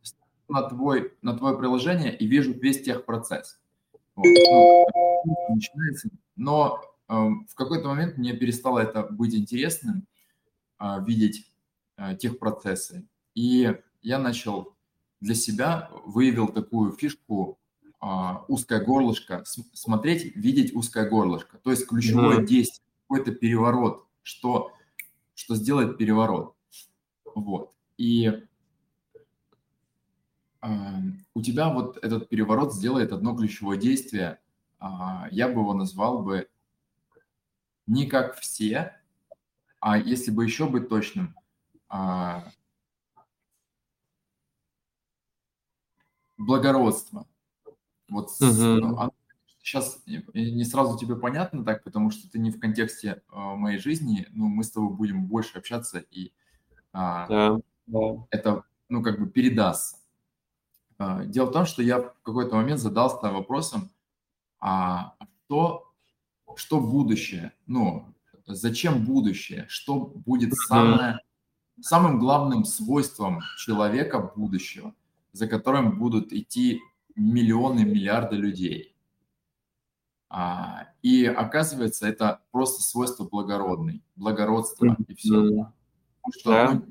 На, 0.49 0.63
твой, 0.69 1.15
на 1.23 1.37
твое 1.37 1.57
приложение 1.57 2.17
и 2.17 2.27
вижу 2.27 2.53
весь 2.53 2.83
техпроцесс. 2.83 3.61
Вот. 4.15 4.27
Ну, 5.25 5.55
начинается. 5.55 6.11
Но 6.37 6.81
э, 7.09 7.15
в 7.15 7.55
какой-то 7.55 7.89
момент 7.89 8.19
мне 8.19 8.35
перестало 8.35 8.81
это 8.81 9.05
быть 9.05 9.35
интересным, 9.35 10.07
э, 10.79 11.05
видеть 11.07 11.51
э, 11.97 12.17
техпроцессы. 12.17 13.07
И 13.35 13.75
я 14.03 14.19
начал 14.19 14.75
для 15.21 15.35
себя, 15.35 15.91
выявил 16.05 16.49
такую 16.49 16.93
фишку 16.93 17.59
э, 18.03 18.07
узкое 18.49 18.85
горлышко, 18.85 19.45
смотреть, 19.73 20.37
видеть 20.37 20.75
узкое 20.75 21.09
горлышко. 21.09 21.59
То 21.59 21.71
есть 21.71 21.87
ключевое 21.87 22.39
mm-hmm. 22.39 22.47
действие, 22.47 22.87
какой-то 23.09 23.33
переворот, 23.33 24.07
что, 24.23 24.73
что 25.35 25.55
сделает 25.55 25.99
переворот. 25.99 26.55
Вот. 27.35 27.73
И 27.97 28.43
у 31.35 31.43
тебя 31.43 31.73
вот 31.73 31.99
этот 32.03 32.29
переворот 32.29 32.73
сделает 32.73 33.13
одно 33.13 33.37
ключевое 33.37 33.77
действие. 33.77 34.39
А, 34.79 35.29
я 35.31 35.49
бы 35.49 35.61
его 35.61 35.75
назвал 35.75 36.23
бы 36.23 36.49
не 37.87 38.07
как 38.07 38.37
все, 38.37 38.97
а 39.81 39.99
если 39.99 40.31
бы 40.31 40.45
еще 40.45 40.69
быть 40.69 40.89
точным, 40.89 41.35
а, 41.89 42.45
благородство. 46.37 47.27
Вот 48.09 48.31
uh-huh. 48.41 49.13
сейчас 49.61 50.03
не 50.07 50.65
сразу 50.65 50.99
тебе 50.99 51.17
понятно 51.17 51.65
так, 51.65 51.83
потому 51.83 52.11
что 52.11 52.31
ты 52.31 52.39
не 52.39 52.51
в 52.51 52.61
контексте 52.61 53.23
а, 53.31 53.57
моей 53.57 53.79
жизни, 53.79 54.27
но 54.31 54.47
мы 54.47 54.63
с 54.65 54.71
тобой 54.71 54.95
будем 54.95 55.27
больше 55.27 55.59
общаться, 55.59 55.99
и 55.99 56.33
yeah. 56.95 57.63
Yeah. 57.89 58.27
это, 58.31 58.65
ну, 58.89 59.03
как 59.03 59.19
бы 59.19 59.29
передастся. 59.29 60.02
А, 61.03 61.25
дело 61.25 61.47
в 61.47 61.53
том, 61.53 61.67
что 61.67 61.83
я 61.83 61.99
в 61.99 62.15
какой-то 62.23 62.55
момент 62.55 62.79
задался 62.79 63.33
вопросом, 63.33 63.91
а 64.61 65.15
что, 65.45 65.93
что 66.55 66.81
будущее? 66.81 67.53
Ну, 67.67 68.15
зачем 68.47 69.05
будущее? 69.05 69.67
Что 69.69 69.99
будет 69.99 70.55
самое, 70.55 71.19
самым 71.81 72.21
главным 72.21 72.65
свойством 72.65 73.41
человека 73.59 74.33
будущего, 74.37 74.95
за 75.33 75.49
которым 75.49 75.99
будут 75.99 76.33
идти 76.33 76.81
миллионы, 77.17 77.81
миллиарды 77.81 78.37
людей? 78.37 78.95
А, 80.29 80.87
и 81.03 81.27
оказывается, 81.27 82.07
это 82.07 82.43
просто 82.53 82.81
свойство 82.81 83.25
благородный, 83.25 84.05
благородство 84.15 84.97
и 85.09 85.15
все. 85.15 85.73
Что, 86.31 86.75
ну, 86.75 86.87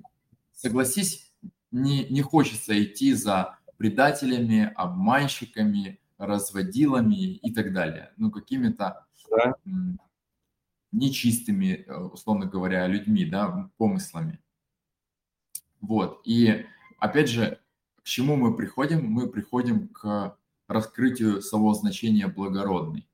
согласись, 0.52 1.32
не, 1.72 2.04
не 2.10 2.22
хочется 2.22 2.84
идти 2.84 3.14
за 3.14 3.58
предателями, 3.82 4.72
обманщиками, 4.76 6.00
разводилами 6.20 7.34
и 7.34 7.52
так 7.52 7.74
далее. 7.74 8.14
Ну, 8.16 8.30
какими-то 8.30 9.08
да. 9.32 9.56
нечистыми, 10.92 11.84
э, 11.88 11.98
условно 11.98 12.46
говоря, 12.46 12.86
людьми, 12.86 13.26
да, 13.26 13.72
помыслами. 13.78 14.40
Вот. 15.80 16.22
И 16.26 16.64
опять 17.00 17.28
же, 17.28 17.60
к 17.96 18.04
чему 18.04 18.36
мы 18.36 18.56
приходим? 18.56 19.04
Мы 19.04 19.28
приходим 19.28 19.88
к 19.88 20.38
раскрытию 20.68 21.42
самого 21.42 21.74
значения 21.74 22.28
благородный. 22.28 23.10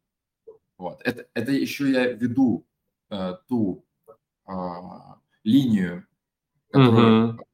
Вот. 0.78 1.02
Это, 1.06 1.28
это 1.34 1.54
еще 1.54 1.90
я 1.90 2.12
веду 2.12 2.66
э, 3.10 3.36
ту 3.48 3.86
э, 4.46 4.52
линию, 5.46 6.06
которую, 6.72 7.36
угу. 7.36 7.46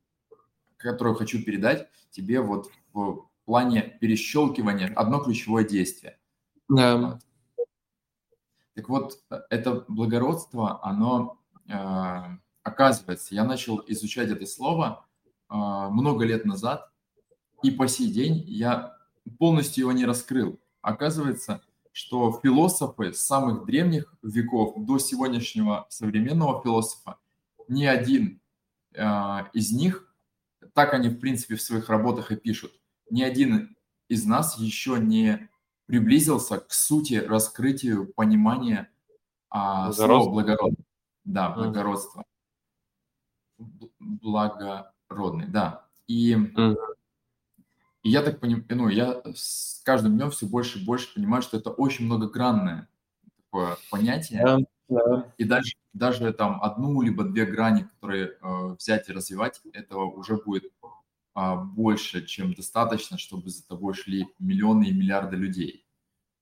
которую 0.78 1.13
хочу 1.15 1.43
передать 1.43 1.88
тебе 2.10 2.41
вот 2.41 2.71
в 2.94 3.28
плане 3.46 3.98
перещелкивания 4.00 4.94
одно 4.96 5.20
ключевое 5.20 5.64
действие. 5.64 6.18
Да. 6.70 6.98
Вот. 6.98 7.20
Так 8.76 8.90
вот, 8.90 9.20
это 9.50 9.86
благородство, 9.88 10.84
оно 10.84 11.40
э, 11.68 11.74
оказывается, 12.64 13.36
я 13.36 13.44
начал 13.44 13.84
изучать 13.88 14.32
это 14.32 14.46
слово 14.48 15.06
э, 15.50 15.54
много 15.56 16.26
лет 16.26 16.46
назад, 16.46 16.92
и 17.62 17.70
по 17.70 17.88
сей 17.88 18.12
день 18.12 18.44
я 18.48 18.98
полностью 19.38 19.84
его 19.84 19.92
не 19.92 20.06
раскрыл. 20.06 20.60
Оказывается, 20.82 21.62
что 21.92 22.40
философы 22.44 23.14
с 23.14 23.22
самых 23.22 23.66
древних 23.66 24.14
веков 24.24 24.74
до 24.78 24.98
сегодняшнего 24.98 25.86
современного 25.90 26.62
философа, 26.64 27.20
ни 27.68 27.86
один 27.86 28.42
э, 28.94 29.04
из 29.54 29.72
них, 29.72 30.12
так 30.74 30.96
они 30.96 31.10
в 31.10 31.20
принципе 31.20 31.56
в 31.56 31.62
своих 31.62 31.90
работах 31.90 32.32
и 32.32 32.36
пишут, 32.36 32.74
ни 33.13 33.21
один 33.21 33.78
из 34.10 34.26
нас 34.26 34.58
еще 34.58 34.97
не 34.99 35.47
приблизился 35.86 36.60
к 36.60 36.73
сути 36.73 37.13
раскрытию 37.13 38.12
понимания 38.12 38.89
а, 39.52 39.91
слова 39.91 40.32
благородный. 40.32 40.86
Да, 41.23 41.52
благородство. 41.52 42.26
Благородный, 43.99 45.47
да. 45.47 45.86
И, 46.08 46.34
mm. 46.34 46.76
и 48.02 48.10
я 48.10 48.23
так 48.23 48.39
понимаю, 48.39 48.65
ну, 48.69 48.88
я 48.89 49.21
с 49.36 49.82
каждым 49.86 50.17
днем 50.17 50.32
все 50.32 50.47
больше 50.47 50.80
и 50.80 50.86
больше 50.86 51.13
понимаю, 51.13 51.43
что 51.43 51.58
это 51.58 51.69
очень 51.69 52.06
многогранное 52.06 52.89
такое 53.38 53.78
понятие. 53.91 54.41
Yeah. 54.41 54.65
Yeah. 54.89 55.32
И 55.38 55.43
дальше 55.43 55.78
даже 55.93 56.34
там 56.34 56.62
одну 56.63 57.02
либо 57.02 57.23
две 57.23 57.45
грани, 57.45 57.84
которые 57.84 58.38
э, 58.41 58.76
взять 58.78 59.08
и 59.08 59.13
развивать, 59.13 59.62
этого 59.71 60.06
уже 60.06 60.36
будет 60.38 60.71
больше, 61.36 62.26
чем 62.26 62.54
достаточно, 62.54 63.17
чтобы 63.17 63.50
за 63.50 63.65
тобой 63.67 63.93
шли 63.93 64.28
миллионы 64.39 64.86
и 64.86 64.93
миллиарды 64.93 65.36
людей. 65.36 65.86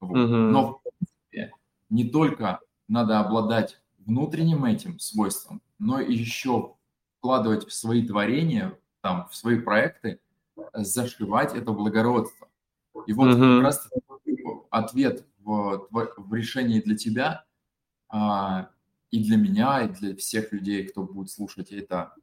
Вот. 0.01 0.17
Mm-hmm. 0.17 0.49
Но 0.49 0.73
в 0.73 0.82
принципе, 0.84 1.54
не 1.89 2.10
только 2.10 2.60
надо 2.88 3.19
обладать 3.19 3.80
внутренним 3.99 4.65
этим 4.65 4.99
свойством, 4.99 5.62
но 5.80 5.99
и 6.01 6.13
еще 6.13 6.75
вкладывать 7.17 7.67
в 7.67 7.73
свои 7.73 8.06
творения, 8.06 8.77
там, 9.01 9.27
в 9.30 9.36
свои 9.36 9.60
проекты, 9.60 10.19
зашивать 10.73 11.56
это 11.56 11.71
благородство. 11.71 12.49
И 13.06 13.13
вот 13.13 13.30
mm-hmm. 13.30 13.58
как 13.58 13.63
раз 13.63 13.89
ответ 14.69 15.25
в, 15.39 15.88
в 15.89 16.34
решении 16.34 16.82
для 16.82 16.97
тебя 16.97 17.45
а, 18.10 18.69
и 19.10 19.23
для 19.23 19.38
меня, 19.38 19.84
и 19.84 19.89
для 19.89 20.15
всех 20.15 20.51
людей, 20.51 20.88
кто 20.88 21.04
будет 21.04 21.30
слушать 21.30 21.71
это, 21.71 22.13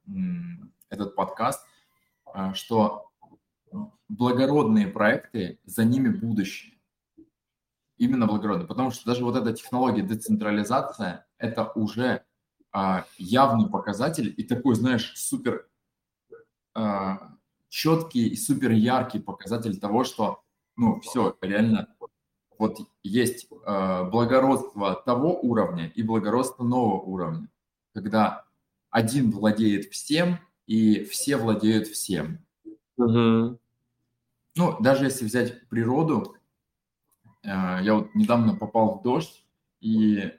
этот 0.88 1.14
подкаст, 1.14 1.64
а, 1.64 1.67
что 2.54 3.10
благородные 4.08 4.88
проекты, 4.88 5.58
за 5.64 5.84
ними 5.84 6.08
будущее. 6.08 6.74
Именно 7.98 8.26
благородные. 8.26 8.66
Потому 8.66 8.90
что 8.90 9.04
даже 9.06 9.24
вот 9.24 9.36
эта 9.36 9.52
технология 9.52 10.02
децентрализация, 10.02 11.26
это 11.36 11.70
уже 11.74 12.24
а, 12.72 13.04
явный 13.16 13.68
показатель 13.68 14.32
и 14.36 14.44
такой, 14.44 14.74
знаешь, 14.76 15.12
супер 15.16 15.68
а, 16.74 17.36
четкий 17.68 18.28
и 18.28 18.36
супер 18.36 18.70
яркий 18.70 19.18
показатель 19.18 19.78
того, 19.78 20.04
что, 20.04 20.42
ну, 20.76 21.00
все, 21.00 21.36
реально 21.40 21.88
вот 22.58 22.78
есть 23.04 23.46
э, 23.50 24.04
благородство 24.10 24.96
того 25.06 25.38
уровня 25.40 25.86
и 25.94 26.02
благородство 26.02 26.64
нового 26.64 27.00
уровня, 27.02 27.48
когда 27.94 28.46
один 28.90 29.30
владеет 29.30 29.92
всем 29.92 30.40
и 30.68 31.02
все 31.04 31.36
владеют 31.36 31.88
всем. 31.88 32.38
Угу. 32.96 33.58
Ну, 34.56 34.80
даже 34.80 35.04
если 35.06 35.24
взять 35.24 35.66
природу, 35.68 36.36
э, 37.42 37.48
я 37.48 37.94
вот 37.94 38.14
недавно 38.14 38.54
попал 38.54 38.98
в 38.98 39.02
дождь 39.02 39.44
и 39.80 40.18
э, 40.18 40.32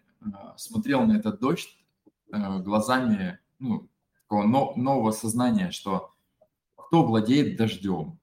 смотрел 0.56 1.06
на 1.06 1.18
этот 1.18 1.40
дождь 1.40 1.78
э, 2.32 2.60
глазами 2.60 3.40
ну, 3.58 3.90
такого 4.22 4.44
но, 4.44 4.74
нового 4.76 5.12
сознания, 5.12 5.72
что 5.72 6.14
кто 6.76 7.04
владеет 7.04 7.58
дождем. 7.58 8.20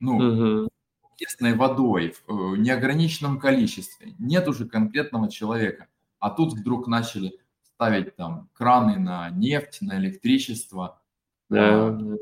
Ну, 0.00 0.62
угу 0.62 0.70
естественной 1.18 1.54
водой 1.54 2.14
в 2.26 2.56
неограниченном 2.56 3.38
количестве. 3.38 4.14
Нет 4.18 4.46
уже 4.48 4.66
конкретного 4.66 5.30
человека. 5.30 5.88
А 6.18 6.28
тут 6.28 6.52
вдруг 6.52 6.86
начали 6.88 7.40
ставить 7.62 8.16
там 8.16 8.50
краны 8.52 8.98
на 8.98 9.30
нефть, 9.30 9.78
на 9.80 9.98
электричество. 9.98 11.00
Да. 11.48 11.88
А, 11.88 12.16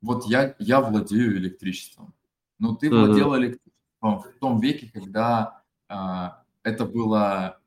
вот 0.00 0.26
я, 0.26 0.54
я 0.58 0.80
владею 0.80 1.36
электричеством. 1.36 2.14
Но 2.58 2.74
ты 2.74 2.90
владел 2.90 3.36
электричеством 3.36 4.20
в 4.20 4.38
том 4.40 4.60
веке, 4.60 4.90
когда 4.92 5.62
а, 5.88 6.44
это 6.62 6.84
было 6.84 7.60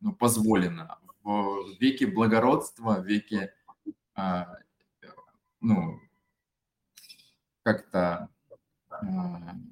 ну, 0.00 0.12
позволено. 0.12 0.98
В 1.22 1.76
веке 1.80 2.06
благородства, 2.06 3.00
в 3.00 3.06
веке 3.06 3.52
а, 4.14 4.58
ну, 5.60 6.00
как-то 7.62 8.28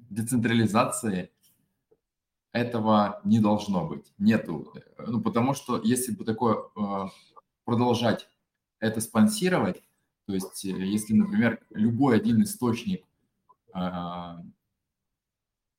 децентрализации 0.09 1.31
этого 2.51 3.19
не 3.23 3.39
должно 3.39 3.85
быть. 3.85 4.13
Нету. 4.17 4.73
Ну, 4.97 5.21
потому 5.21 5.53
что 5.53 5.81
если 5.83 6.13
бы 6.13 6.23
такое 6.23 6.57
э, 6.77 7.05
продолжать 7.65 8.29
это 8.79 9.01
спонсировать, 9.01 9.81
то 10.25 10.33
есть 10.33 10.65
э, 10.65 10.69
если, 10.69 11.13
например, 11.13 11.59
любой 11.69 12.17
один 12.17 12.43
источник 12.43 13.03
э, 13.73 13.79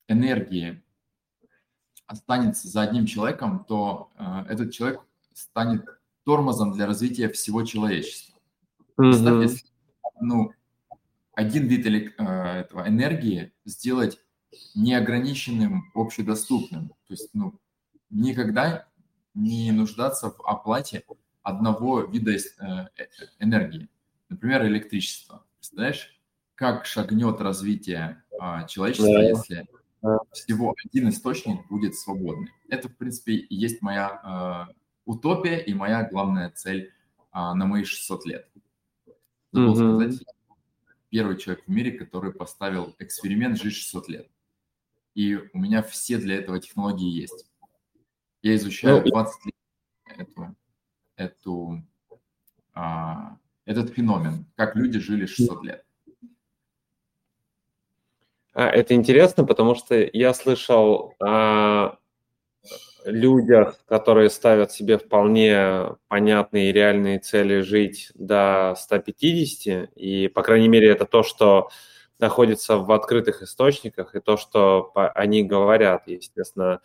энергии 0.07 0.81
останется 2.05 2.67
за 2.69 2.83
одним 2.83 3.05
человеком, 3.05 3.65
то 3.65 4.11
этот 4.47 4.71
человек 4.71 5.01
станет 5.33 5.83
тормозом 6.23 6.71
для 6.71 6.85
развития 6.85 7.27
всего 7.27 7.63
человечества. 7.63 8.39
Mm-hmm. 8.97 9.41
Если 9.41 9.67
ну, 10.21 10.51
один 11.33 11.67
вид 11.67 11.85
э, 11.85 12.23
этого 12.23 12.87
энергии 12.87 13.53
сделать 13.65 14.19
неограниченным, 14.73 15.91
общедоступным. 15.93 16.89
То 16.89 17.13
есть 17.13 17.29
ну, 17.33 17.59
никогда 18.09 18.87
не 19.33 19.71
нуждаться 19.71 20.31
в 20.31 20.41
оплате 20.47 21.03
одного 21.47 22.01
вида 22.01 22.31
э, 22.31 22.37
э, 22.97 23.05
энергии. 23.39 23.87
Например, 24.29 24.65
электричество. 24.65 25.45
Представляешь, 25.57 26.19
как 26.55 26.85
шагнет 26.85 27.39
развитие 27.39 28.23
а, 28.39 28.65
человечества, 28.65 29.13
да. 29.13 29.23
если 29.23 29.67
всего 30.33 30.75
один 30.85 31.09
источник 31.09 31.67
будет 31.69 31.95
свободный. 31.95 32.51
Это, 32.67 32.89
в 32.89 32.97
принципе, 32.97 33.33
и 33.33 33.55
есть 33.55 33.81
моя 33.81 34.67
утопия 35.05 35.59
и 35.59 35.73
моя 35.73 36.07
главная 36.09 36.49
цель 36.49 36.91
а, 37.31 37.53
на 37.55 37.65
мои 37.65 37.83
600 37.83 38.25
лет. 38.25 38.49
Забыл 39.53 39.71
угу. 39.71 40.01
сказать, 40.01 40.25
первый 41.09 41.37
человек 41.37 41.63
в 41.65 41.69
мире, 41.69 41.91
который 41.91 42.33
поставил 42.33 42.95
эксперимент 42.99 43.57
жить 43.61 43.75
600 43.75 44.09
лет. 44.09 44.29
И 45.15 45.35
у 45.35 45.57
меня 45.57 45.81
все 45.81 46.17
для 46.17 46.35
этого 46.35 46.59
технологии 46.59 47.09
есть. 47.09 47.49
Я 48.41 48.55
изучаю 48.55 49.03
20 49.03 49.45
ну, 49.45 49.51
лет 49.51 50.19
эту, 50.19 50.55
эту, 51.17 51.83
а, 52.73 53.37
этот 53.65 53.93
феномен, 53.93 54.45
как 54.55 54.75
люди 54.75 54.99
жили 54.99 55.25
600 55.25 55.63
лет. 55.63 55.83
А, 58.53 58.69
это 58.69 58.93
интересно, 58.93 59.43
потому 59.43 59.75
что 59.75 59.95
я 59.95 60.33
слышал 60.33 61.13
а, 61.19 61.97
людях, 63.05 63.83
которые 63.85 64.29
ставят 64.29 64.71
себе 64.71 64.97
вполне 64.97 65.95
понятные 66.07 66.69
и 66.69 66.73
реальные 66.73 67.19
цели 67.19 67.61
жить 67.61 68.11
до 68.15 68.75
150, 68.77 69.89
и, 69.95 70.27
по 70.27 70.43
крайней 70.43 70.67
мере, 70.67 70.89
это 70.89 71.05
то, 71.05 71.23
что 71.23 71.69
находится 72.19 72.77
в 72.77 72.91
открытых 72.91 73.43
источниках, 73.43 74.15
и 74.15 74.19
то, 74.19 74.37
что 74.37 74.91
они 75.13 75.43
говорят, 75.43 76.07
естественно, 76.07 76.81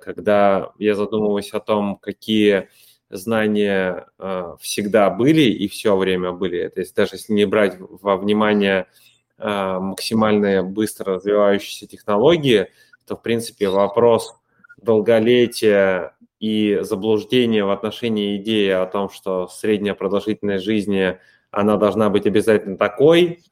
когда 0.00 0.70
я 0.78 0.94
задумываюсь 0.94 1.50
о 1.52 1.60
том, 1.60 1.96
какие 1.96 2.68
знания 3.10 4.06
э, 4.18 4.54
всегда 4.60 5.10
были 5.10 5.42
и 5.42 5.68
все 5.68 5.96
время 5.96 6.32
были, 6.32 6.68
то 6.68 6.80
есть 6.80 6.94
даже 6.94 7.16
если 7.16 7.32
не 7.32 7.44
брать 7.44 7.76
во 7.78 8.16
внимание 8.16 8.86
э, 9.38 9.78
максимально 9.80 10.62
быстро 10.62 11.16
развивающиеся 11.16 11.86
технологии, 11.86 12.68
то, 13.06 13.16
в 13.16 13.22
принципе, 13.22 13.68
вопрос 13.68 14.34
долголетие 14.80 16.12
и 16.38 16.78
заблуждение 16.82 17.64
в 17.64 17.70
отношении 17.70 18.36
идеи 18.38 18.70
о 18.70 18.86
том, 18.86 19.10
что 19.10 19.48
средняя 19.48 19.94
продолжительность 19.94 20.64
жизни, 20.64 21.18
она 21.50 21.76
должна 21.76 22.08
быть 22.08 22.26
обязательно 22.26 22.78
такой, 22.78 23.42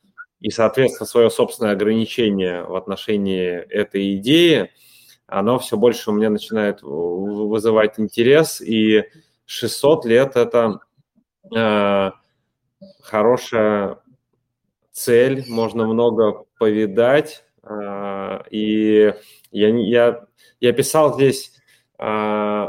и, 0.41 0.51
соответственно, 0.51 1.07
свое 1.07 1.31
собственное 1.31 1.73
ограничение 1.73 2.63
в 2.63 2.77
отношении 2.77 3.51
этой 3.51 4.17
идеи, 4.17 4.71
оно 5.27 5.59
все 5.59 5.77
больше 5.77 6.11
у 6.11 6.15
меня 6.15 6.31
начинает 6.31 6.79
вызывать 6.83 7.99
интерес, 7.99 8.61
и 8.61 9.05
600 9.49 10.05
лет– 10.05 10.33
это 10.37 10.81
э, 11.57 12.11
хорошая 13.01 13.99
цель, 14.93 15.45
можно 15.49 15.87
много 15.87 16.45
повидать, 16.59 17.45
э, 17.63 18.43
и 18.51 19.15
я, 19.51 19.69
я 19.69 20.29
я 20.61 20.73
писал 20.73 21.15
здесь 21.15 21.53
э, 21.99 22.67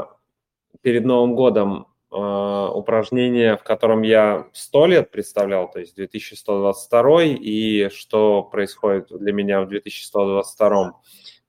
перед 0.80 1.04
Новым 1.04 1.34
годом 1.34 1.86
э, 2.10 2.16
упражнение, 2.16 3.56
в 3.56 3.62
котором 3.62 4.02
я 4.02 4.46
100 4.52 4.86
лет 4.86 5.10
представлял, 5.10 5.70
то 5.70 5.80
есть 5.80 5.96
2122, 5.96 7.22
и 7.24 7.88
что 7.90 8.42
происходит 8.44 9.08
для 9.10 9.32
меня 9.32 9.62
в 9.62 9.68
2122. 9.68 11.00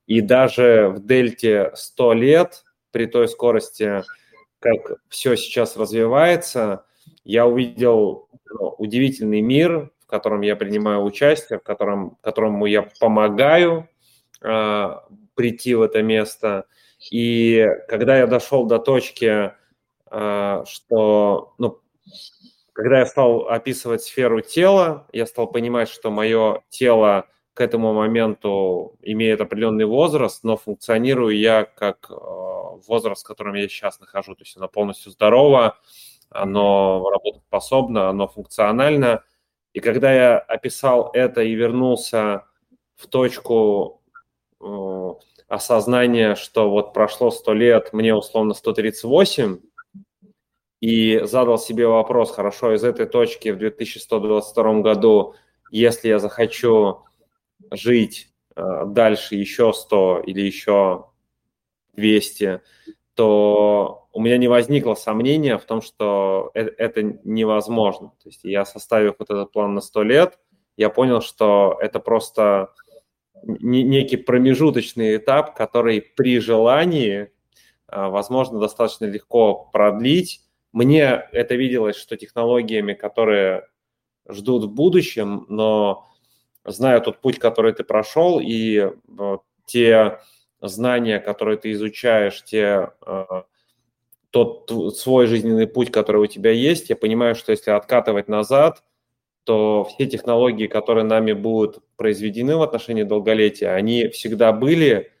И 0.08 0.20
даже 0.20 0.92
в 0.94 1.06
дельте 1.06 1.70
100 1.74 2.12
лет, 2.14 2.64
при 2.90 3.06
той 3.06 3.28
скорости, 3.28 4.02
как 4.62 4.98
все 5.08 5.36
сейчас 5.36 5.76
развивается, 5.76 6.84
я 7.24 7.46
увидел 7.46 8.28
ну, 8.48 8.74
удивительный 8.78 9.40
мир, 9.40 9.90
в 10.00 10.06
котором 10.06 10.42
я 10.42 10.56
принимаю 10.56 11.02
участие, 11.02 11.58
в 11.58 11.62
котором, 11.62 12.16
которому 12.22 12.66
я 12.66 12.88
помогаю, 13.00 13.88
а, 14.40 15.04
прийти 15.34 15.74
в 15.74 15.82
это 15.82 16.02
место. 16.02 16.66
И 17.10 17.66
когда 17.88 18.18
я 18.18 18.26
дошел 18.26 18.64
до 18.64 18.78
точки, 18.78 19.52
э, 20.10 20.64
что, 20.66 21.54
ну, 21.58 21.80
когда 22.72 23.00
я 23.00 23.06
стал 23.06 23.48
описывать 23.48 24.02
сферу 24.02 24.40
тела, 24.40 25.08
я 25.12 25.26
стал 25.26 25.48
понимать, 25.48 25.88
что 25.88 26.10
мое 26.10 26.62
тело 26.68 27.26
к 27.54 27.60
этому 27.60 27.92
моменту 27.92 28.96
имеет 29.02 29.40
определенный 29.40 29.84
возраст, 29.84 30.44
но 30.44 30.56
функционирую 30.56 31.36
я 31.36 31.64
как 31.64 32.08
э, 32.10 32.14
возраст, 32.86 33.22
в 33.22 33.26
котором 33.26 33.54
я 33.54 33.68
сейчас 33.68 34.00
нахожусь. 34.00 34.36
То 34.36 34.42
есть 34.42 34.56
оно 34.56 34.68
полностью 34.68 35.12
здорово, 35.12 35.78
оно 36.30 37.08
работоспособно, 37.10 38.08
оно 38.08 38.28
функционально. 38.28 39.22
И 39.72 39.80
когда 39.80 40.12
я 40.12 40.38
описал 40.38 41.10
это 41.12 41.42
и 41.42 41.54
вернулся 41.54 42.46
в 42.96 43.06
точку 43.06 44.02
э, 44.60 45.08
осознания, 45.48 46.34
что 46.34 46.70
вот 46.70 46.92
прошло 46.92 47.30
100 47.30 47.54
лет, 47.54 47.92
мне 47.92 48.14
условно 48.14 48.54
138, 48.54 49.58
и 50.80 51.20
задал 51.24 51.58
себе 51.58 51.86
вопрос, 51.86 52.32
хорошо, 52.32 52.74
из 52.74 52.82
этой 52.82 53.06
точки 53.06 53.50
в 53.50 53.58
2122 53.58 54.80
году, 54.80 55.34
если 55.70 56.08
я 56.08 56.18
захочу 56.18 57.04
жить 57.70 58.32
э, 58.56 58.84
дальше 58.86 59.36
еще 59.36 59.72
100 59.72 60.24
или 60.26 60.40
еще 60.40 61.06
200, 61.94 62.60
то 63.14 64.08
у 64.12 64.20
меня 64.20 64.38
не 64.38 64.48
возникло 64.48 64.94
сомнения 64.94 65.58
в 65.58 65.64
том, 65.64 65.82
что 65.82 66.50
это, 66.54 66.72
это 66.78 67.02
невозможно. 67.24 68.12
То 68.22 68.28
есть 68.28 68.44
я, 68.44 68.64
составив 68.64 69.16
вот 69.18 69.30
этот 69.30 69.52
план 69.52 69.74
на 69.74 69.80
100 69.80 70.02
лет, 70.02 70.38
я 70.76 70.90
понял, 70.90 71.20
что 71.20 71.78
это 71.80 72.00
просто 72.00 72.72
некий 73.42 74.16
промежуточный 74.16 75.16
этап, 75.16 75.54
который 75.56 76.00
при 76.00 76.38
желании, 76.38 77.30
э, 77.88 78.06
возможно, 78.08 78.60
достаточно 78.60 79.06
легко 79.06 79.68
продлить, 79.72 80.42
мне 80.72 81.28
это 81.32 81.54
виделось, 81.54 81.96
что 81.96 82.16
технологиями, 82.16 82.94
которые 82.94 83.68
ждут 84.28 84.64
в 84.64 84.72
будущем, 84.72 85.44
но 85.48 86.08
зная 86.64 87.00
тот 87.00 87.20
путь, 87.20 87.38
который 87.38 87.72
ты 87.74 87.84
прошел, 87.84 88.40
и 88.40 88.90
те 89.66 90.18
знания, 90.62 91.18
которые 91.18 91.58
ты 91.58 91.72
изучаешь, 91.72 92.42
те, 92.44 92.90
э, 93.06 93.42
тот 94.30 94.96
свой 94.96 95.26
жизненный 95.26 95.66
путь, 95.66 95.90
который 95.90 96.22
у 96.22 96.26
тебя 96.26 96.50
есть, 96.50 96.88
я 96.90 96.96
понимаю, 96.96 97.34
что 97.34 97.52
если 97.52 97.70
откатывать 97.70 98.28
назад, 98.28 98.82
то 99.44 99.84
все 99.84 100.06
технологии, 100.06 100.66
которые 100.66 101.04
нами 101.04 101.32
будут 101.32 101.80
произведены 101.96 102.56
в 102.56 102.62
отношении 102.62 103.02
долголетия, 103.02 103.74
они 103.74 104.08
всегда 104.08 104.52
были, 104.52 105.12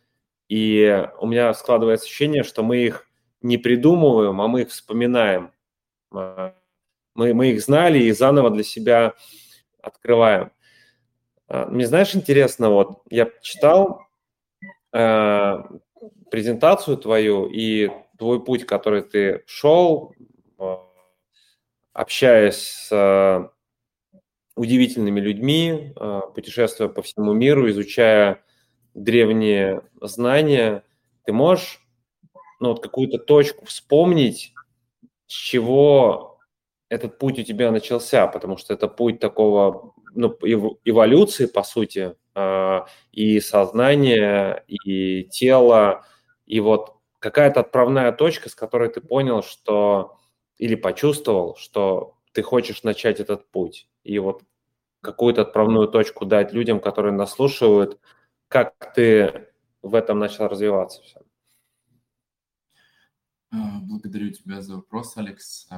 и 0.48 1.06
у 1.18 1.26
меня 1.26 1.52
складывается 1.54 2.06
ощущение, 2.06 2.42
что 2.42 2.62
мы 2.62 2.78
их 2.78 3.08
не 3.42 3.58
придумываем, 3.58 4.40
а 4.40 4.48
мы 4.48 4.62
их 4.62 4.70
вспоминаем. 4.70 5.50
А, 6.12 6.54
мы, 7.14 7.34
мы 7.34 7.48
их 7.50 7.62
знали 7.62 7.98
и 7.98 8.12
заново 8.12 8.50
для 8.50 8.62
себя 8.62 9.14
открываем. 9.82 10.52
А, 11.48 11.66
мне 11.66 11.86
знаешь, 11.86 12.14
интересно, 12.14 12.70
вот 12.70 13.02
я 13.10 13.28
читал 13.42 14.06
э, 14.92 15.62
презентацию 16.30 16.96
твою 16.96 17.46
и 17.46 17.90
твой 18.18 18.44
путь, 18.44 18.66
который 18.66 19.02
ты 19.02 19.42
шел, 19.46 20.14
общаясь 21.92 22.88
с 22.88 23.50
удивительными 24.54 25.20
людьми, 25.20 25.94
путешествуя 26.34 26.88
по 26.88 27.02
всему 27.02 27.32
миру, 27.32 27.68
изучая 27.70 28.42
древние 28.94 29.82
знания, 30.00 30.84
ты 31.24 31.32
можешь 31.32 31.80
ну, 32.60 32.68
вот 32.68 32.82
какую-то 32.82 33.18
точку 33.18 33.66
вспомнить, 33.66 34.54
с 35.26 35.32
чего 35.32 36.38
этот 36.88 37.18
путь 37.18 37.38
у 37.38 37.42
тебя 37.42 37.72
начался, 37.72 38.26
потому 38.26 38.56
что 38.56 38.72
это 38.74 38.86
путь 38.86 39.18
такого, 39.18 39.94
ну, 40.14 40.36
эволюции, 40.84 41.46
по 41.46 41.62
сути, 41.62 42.14
и 43.12 43.40
сознания, 43.40 44.64
и 44.66 45.24
тела, 45.24 46.06
и 46.46 46.60
вот 46.60 46.96
какая-то 47.18 47.60
отправная 47.60 48.12
точка, 48.12 48.48
с 48.48 48.54
которой 48.54 48.88
ты 48.88 49.00
понял, 49.00 49.42
что 49.42 50.18
или 50.58 50.74
почувствовал, 50.74 51.56
что 51.56 52.16
ты 52.32 52.42
хочешь 52.42 52.82
начать 52.82 53.20
этот 53.20 53.50
путь. 53.50 53.88
И 54.04 54.18
вот 54.18 54.42
какую-то 55.00 55.42
отправную 55.42 55.88
точку 55.88 56.24
дать 56.24 56.52
людям, 56.52 56.80
которые 56.80 57.12
нас 57.12 57.32
слушают, 57.32 57.98
как 58.48 58.94
ты 58.94 59.48
в 59.82 59.94
этом 59.94 60.18
начал 60.18 60.48
развиваться. 60.48 61.02
Все. 61.02 61.20
А, 63.50 63.80
благодарю 63.82 64.30
тебя 64.30 64.62
за 64.62 64.76
вопрос, 64.76 65.16
Алекс. 65.16 65.68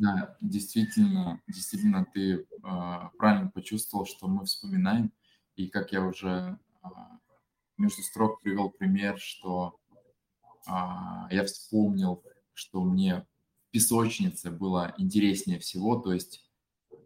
Да, 0.00 0.36
действительно, 0.40 1.40
действительно, 1.46 2.06
ты 2.12 2.46
а, 2.62 3.10
правильно 3.18 3.50
почувствовал, 3.50 4.06
что 4.06 4.28
мы 4.28 4.44
вспоминаем. 4.44 5.12
И 5.56 5.68
как 5.68 5.92
я 5.92 6.02
уже 6.02 6.58
между 7.76 8.02
строк 8.02 8.40
привел 8.40 8.70
пример, 8.70 9.18
что 9.18 9.78
я 10.66 11.44
вспомнил, 11.46 12.22
что 12.52 12.84
мне 12.84 13.26
в 13.66 13.70
песочнице 13.70 14.50
было 14.50 14.94
интереснее 14.98 15.58
всего. 15.58 15.96
То 15.96 16.12
есть 16.12 16.48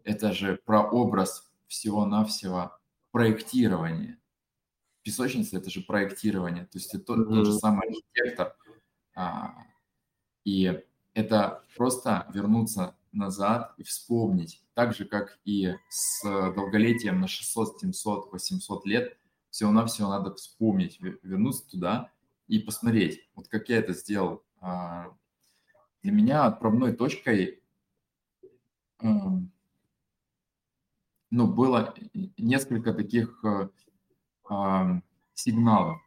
это 0.03 0.31
же 0.33 0.59
про 0.65 0.83
образ 0.83 1.51
всего-навсего 1.67 2.77
проектирования. 3.11 4.19
Песочница– 5.01 5.57
это 5.59 5.69
же 5.69 5.81
проектирование. 5.81 6.65
То 6.65 6.77
есть 6.77 6.93
это 6.93 7.13
mm-hmm. 7.13 7.25
тот 7.25 7.45
же 7.45 7.53
самый 7.53 7.87
архитектор– 7.87 8.55
а, 9.15 9.53
и 10.43 10.81
это 11.13 11.63
просто 11.75 12.27
вернуться 12.33 12.95
назад 13.11 13.73
и 13.77 13.83
вспомнить, 13.83 14.63
так 14.73 14.93
же, 14.95 15.05
как 15.05 15.39
и 15.45 15.75
с 15.89 16.23
долголетием 16.23 17.21
на 17.21 17.27
600, 17.27 17.79
700, 17.81 18.31
800 18.31 18.85
лет, 18.85 19.17
всего-навсего 19.49 20.09
надо 20.09 20.33
вспомнить, 20.33 20.99
вернуться 20.99 21.69
туда 21.69 22.11
и 22.47 22.59
посмотреть, 22.59 23.29
вот 23.35 23.47
как 23.47 23.69
я 23.69 23.77
это 23.77 23.93
сделал. 23.93 24.43
А, 24.59 25.13
для 26.01 26.11
меня 26.11 26.45
отправной 26.45 26.93
точкой 26.93 27.61
эм, 28.99 29.51
ну, 31.29 31.47
было 31.47 31.95
несколько 32.37 32.93
таких 32.93 33.43
э, 33.43 33.69
сигналов. 35.33 35.99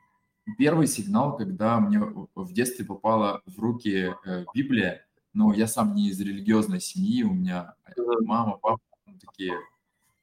Первый 0.59 0.87
сигнал, 0.87 1.37
когда 1.37 1.81
мне 1.81 1.99
в 1.99 2.53
детстве 2.53 2.85
попала 2.85 3.43
в 3.47 3.59
руки 3.59 4.15
э, 4.25 4.45
Библия, 4.55 5.05
но 5.33 5.53
я 5.53 5.67
сам 5.67 5.95
не 5.95 6.09
из 6.09 6.21
религиозной 6.21 6.81
семьи, 6.81 7.25
у 7.25 7.33
меня 7.33 7.75
мама, 8.21 8.57
папа 8.57 8.81
такие 9.21 9.55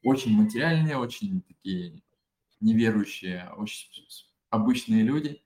очень 0.02 0.34
материальные, 0.34 0.96
очень 0.96 1.42
такие 1.42 2.02
неверующие, 2.60 3.50
очень 3.56 3.90
обычные 4.48 5.02
люди, 5.02 5.42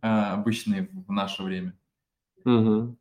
э, 0.00 0.06
обычные 0.06 0.88
в 1.06 1.12
наше 1.12 1.42
время. 1.42 1.78
Угу. 2.46 2.96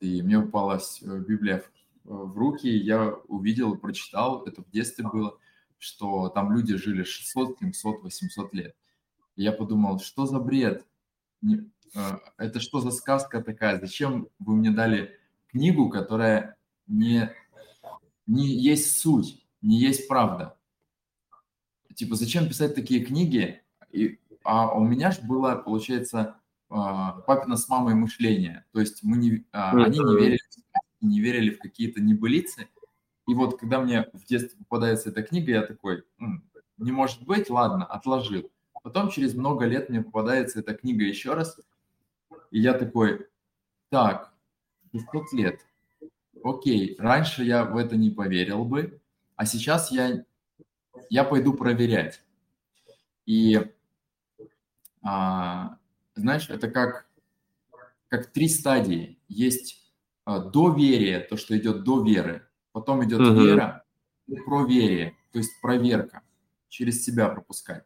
И 0.00 0.22
мне 0.22 0.40
попалась 0.40 1.02
э, 1.02 1.24
Библия 1.28 1.62
в, 2.04 2.32
в 2.32 2.38
руки, 2.38 2.68
я 2.68 3.10
увидел, 3.28 3.76
прочитал, 3.76 4.46
это 4.46 4.62
в 4.62 4.70
детстве 4.70 5.06
было, 5.06 5.38
что 5.76 6.30
там 6.30 6.56
люди 6.56 6.74
жили 6.76 7.02
600, 7.02 7.58
700, 7.58 8.02
800 8.02 8.54
лет 8.54 8.74
я 9.38 9.52
подумал, 9.52 10.00
что 10.00 10.26
за 10.26 10.40
бред? 10.40 10.84
А, 11.94 12.20
это 12.36 12.60
что 12.60 12.80
за 12.80 12.90
сказка 12.90 13.40
такая? 13.40 13.80
Зачем 13.80 14.28
вы 14.38 14.56
мне 14.56 14.70
дали 14.70 15.18
книгу, 15.48 15.88
которая 15.88 16.56
не, 16.86 17.32
не 18.26 18.48
есть 18.48 18.98
суть, 18.98 19.46
не 19.62 19.78
есть 19.78 20.08
правда? 20.08 20.58
Типа, 21.94 22.16
зачем 22.16 22.48
писать 22.48 22.74
такие 22.74 23.04
книги? 23.04 23.62
И, 23.92 24.18
а 24.44 24.76
у 24.76 24.84
меня 24.84 25.12
же 25.12 25.22
было, 25.22 25.54
получается, 25.54 26.40
а, 26.68 27.20
папина 27.20 27.56
с 27.56 27.68
мамой 27.68 27.94
мышление. 27.94 28.66
То 28.72 28.80
есть 28.80 29.02
мы 29.02 29.16
не, 29.16 29.44
а, 29.52 29.70
они 29.70 29.98
не 29.98 30.16
верили, 30.16 30.40
не 31.00 31.20
верили 31.20 31.50
в 31.50 31.58
какие-то 31.60 32.00
небылицы. 32.00 32.68
И 33.28 33.34
вот 33.34 33.58
когда 33.60 33.80
мне 33.80 34.06
в 34.12 34.24
детстве 34.24 34.58
попадается 34.58 35.10
эта 35.10 35.22
книга, 35.22 35.52
я 35.52 35.62
такой, 35.62 36.02
не 36.76 36.92
может 36.92 37.22
быть, 37.22 37.50
ладно, 37.50 37.84
отложил. 37.84 38.50
Потом 38.88 39.10
через 39.10 39.34
много 39.34 39.66
лет 39.66 39.90
мне 39.90 40.00
попадается 40.00 40.60
эта 40.60 40.72
книга 40.72 41.04
еще 41.04 41.34
раз, 41.34 41.60
и 42.50 42.58
я 42.58 42.72
такой, 42.72 43.28
так, 43.90 44.32
600 44.92 45.32
лет. 45.34 45.60
Окей, 46.42 46.96
раньше 46.98 47.44
я 47.44 47.66
в 47.66 47.76
это 47.76 47.96
не 47.96 48.08
поверил 48.08 48.64
бы, 48.64 48.98
а 49.36 49.44
сейчас 49.44 49.90
я, 49.90 50.24
я 51.10 51.24
пойду 51.24 51.52
проверять. 51.52 52.22
И, 53.26 53.60
а, 55.02 55.76
знаешь, 56.14 56.48
это 56.48 56.70
как, 56.70 57.10
как 58.08 58.32
три 58.32 58.48
стадии. 58.48 59.18
Есть 59.28 59.92
а, 60.24 60.38
доверие, 60.38 61.20
то, 61.20 61.36
что 61.36 61.54
идет 61.58 61.84
до 61.84 62.02
веры. 62.02 62.48
Потом 62.72 63.04
идет 63.04 63.20
угу. 63.20 63.38
вера 63.38 63.84
и 64.26 64.36
проверие, 64.36 65.14
то 65.30 65.36
есть 65.36 65.60
проверка, 65.60 66.22
через 66.70 67.04
себя 67.04 67.28
пропускать. 67.28 67.84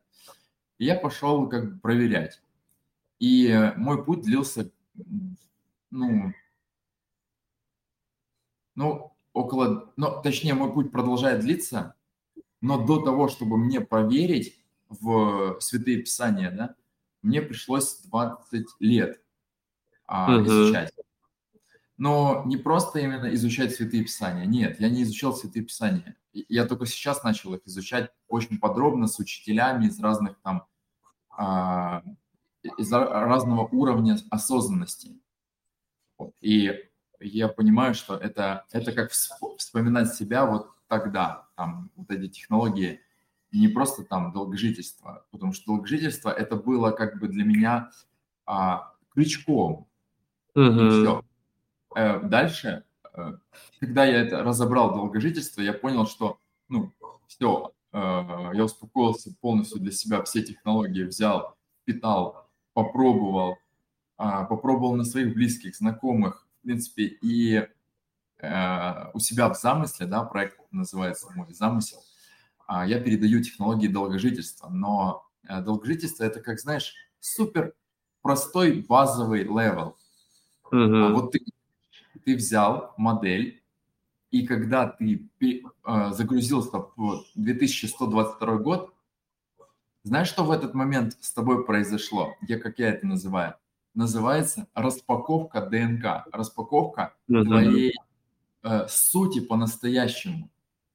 И 0.79 0.85
я 0.85 0.95
пошел 0.95 1.49
как 1.49 1.75
бы 1.75 1.81
проверять. 1.81 2.41
И 3.18 3.73
мой 3.77 4.05
путь 4.05 4.23
длился, 4.23 4.70
ну, 5.91 6.33
ну, 8.75 9.12
около, 9.33 9.93
ну, 9.97 10.20
точнее, 10.23 10.55
мой 10.55 10.73
путь 10.73 10.91
продолжает 10.91 11.41
длиться, 11.41 11.95
но 12.61 12.85
до 12.85 13.01
того, 13.01 13.29
чтобы 13.29 13.59
мне 13.59 13.81
поверить 13.81 14.59
в 14.89 15.59
Святые 15.61 15.99
Писания, 15.99 16.51
да, 16.51 16.75
мне 17.23 17.43
пришлось 17.43 18.01
20 18.03 18.66
лет 18.81 19.23
а, 20.07 20.39
uh-huh. 20.39 20.47
изучать. 20.47 20.93
Но 21.97 22.43
не 22.47 22.57
просто 22.57 22.99
именно 22.99 23.33
изучать 23.35 23.75
Святые 23.75 24.05
Писания. 24.05 24.45
Нет, 24.45 24.81
я 24.81 24.89
не 24.89 25.05
изучал 25.05 25.35
Святые 25.35 25.64
Писания. 25.64 26.16
Я 26.33 26.66
только 26.66 26.87
сейчас 26.87 27.22
начал 27.24 27.55
их 27.55 27.66
изучать 27.66 28.11
очень 28.28 28.59
подробно 28.59 29.07
с 29.07 29.18
учителями 29.18 29.87
из 29.87 30.01
разных 30.01 30.39
там, 30.43 30.66
а, 31.30 32.03
из 32.78 32.93
разного 32.93 33.68
уровня 33.68 34.18
осознанности. 34.30 35.20
И 36.41 36.72
я 37.20 37.49
понимаю, 37.49 37.95
что 37.95 38.16
это, 38.16 38.64
это 38.72 38.93
как 38.93 39.11
вспоминать 39.11 40.14
себя 40.14 40.47
вот 40.47 40.70
тогда, 40.89 41.49
там, 41.57 41.91
вот 41.97 42.11
эти 42.11 42.28
технологии, 42.28 43.01
не 43.53 43.68
просто 43.68 44.05
там 44.05 44.33
долгожительство, 44.33 45.26
потому 45.30 45.53
что 45.53 45.66
долгожительство 45.66 46.30
это 46.30 46.57
было 46.57 46.91
как 46.91 47.18
бы 47.18 47.28
для 47.28 47.45
меня 47.45 47.91
а, 48.47 48.95
крючком. 49.11 49.89
Uh-huh. 50.55 50.87
И 50.87 50.91
все. 50.91 51.24
Э, 51.95 52.20
дальше, 52.20 52.85
когда 53.81 54.05
я 54.05 54.23
это 54.23 54.43
разобрал 54.43 54.95
долгожительство, 54.95 55.61
я 55.61 55.73
понял, 55.73 56.07
что, 56.07 56.39
ну, 56.69 56.93
все, 57.27 57.73
э, 57.93 57.99
я 57.99 58.65
успокоился 58.65 59.35
полностью 59.41 59.81
для 59.81 59.93
себя, 59.93 60.23
все 60.23 60.43
технологии 60.43 61.05
взял, 61.05 61.57
впитал, 61.85 62.49
попробовал, 62.73 63.59
э, 64.19 64.47
попробовал 64.49 64.97
на 64.97 65.05
своих 65.05 65.35
близких, 65.35 65.77
знакомых, 65.77 66.47
в 66.61 66.63
принципе, 66.63 67.05
и 67.23 67.67
э, 68.39 69.11
у 69.15 69.19
себя 69.19 69.49
в 69.49 69.59
замысле, 69.59 70.07
да, 70.07 70.25
проект 70.25 70.59
называется 70.71 71.31
мой 71.35 71.53
замысел, 71.53 72.03
э, 72.69 72.85
я 72.87 73.01
передаю 73.01 73.43
технологии 73.43 73.89
долгожительства, 73.89 74.69
но 74.69 75.27
э, 75.49 75.61
долгожительство 75.61 76.25
это, 76.25 76.41
как 76.41 76.61
знаешь, 76.61 76.95
супер 77.21 77.75
простой 78.23 78.83
базовый 78.83 79.43
level. 79.43 79.97
Uh-huh. 80.71 81.07
А 81.07 81.13
вот 81.13 81.33
ты, 81.33 81.41
ты 82.25 82.37
взял 82.37 82.95
модель, 82.97 83.62
и 84.31 84.47
когда 84.47 84.89
ты 84.89 85.29
э, 85.41 86.11
загрузился 86.12 86.79
в 86.97 87.25
2122 87.35 88.57
год, 88.59 88.95
знаешь, 90.05 90.29
что 90.29 90.45
в 90.45 90.51
этот 90.51 90.75
момент 90.75 91.16
с 91.20 91.33
тобой 91.33 91.64
произошло? 91.64 92.35
Я, 92.41 92.59
как 92.59 92.79
я 92.79 92.91
это 92.91 93.07
называю? 93.07 93.55
называется 93.95 94.66
распаковка 94.75 95.61
ДНК, 95.61 96.27
распаковка 96.33 97.14
mm-hmm. 97.29 97.45
твоей 97.45 97.95
э, 98.62 98.87
сути 98.89 99.41
по-настоящему. 99.41 100.51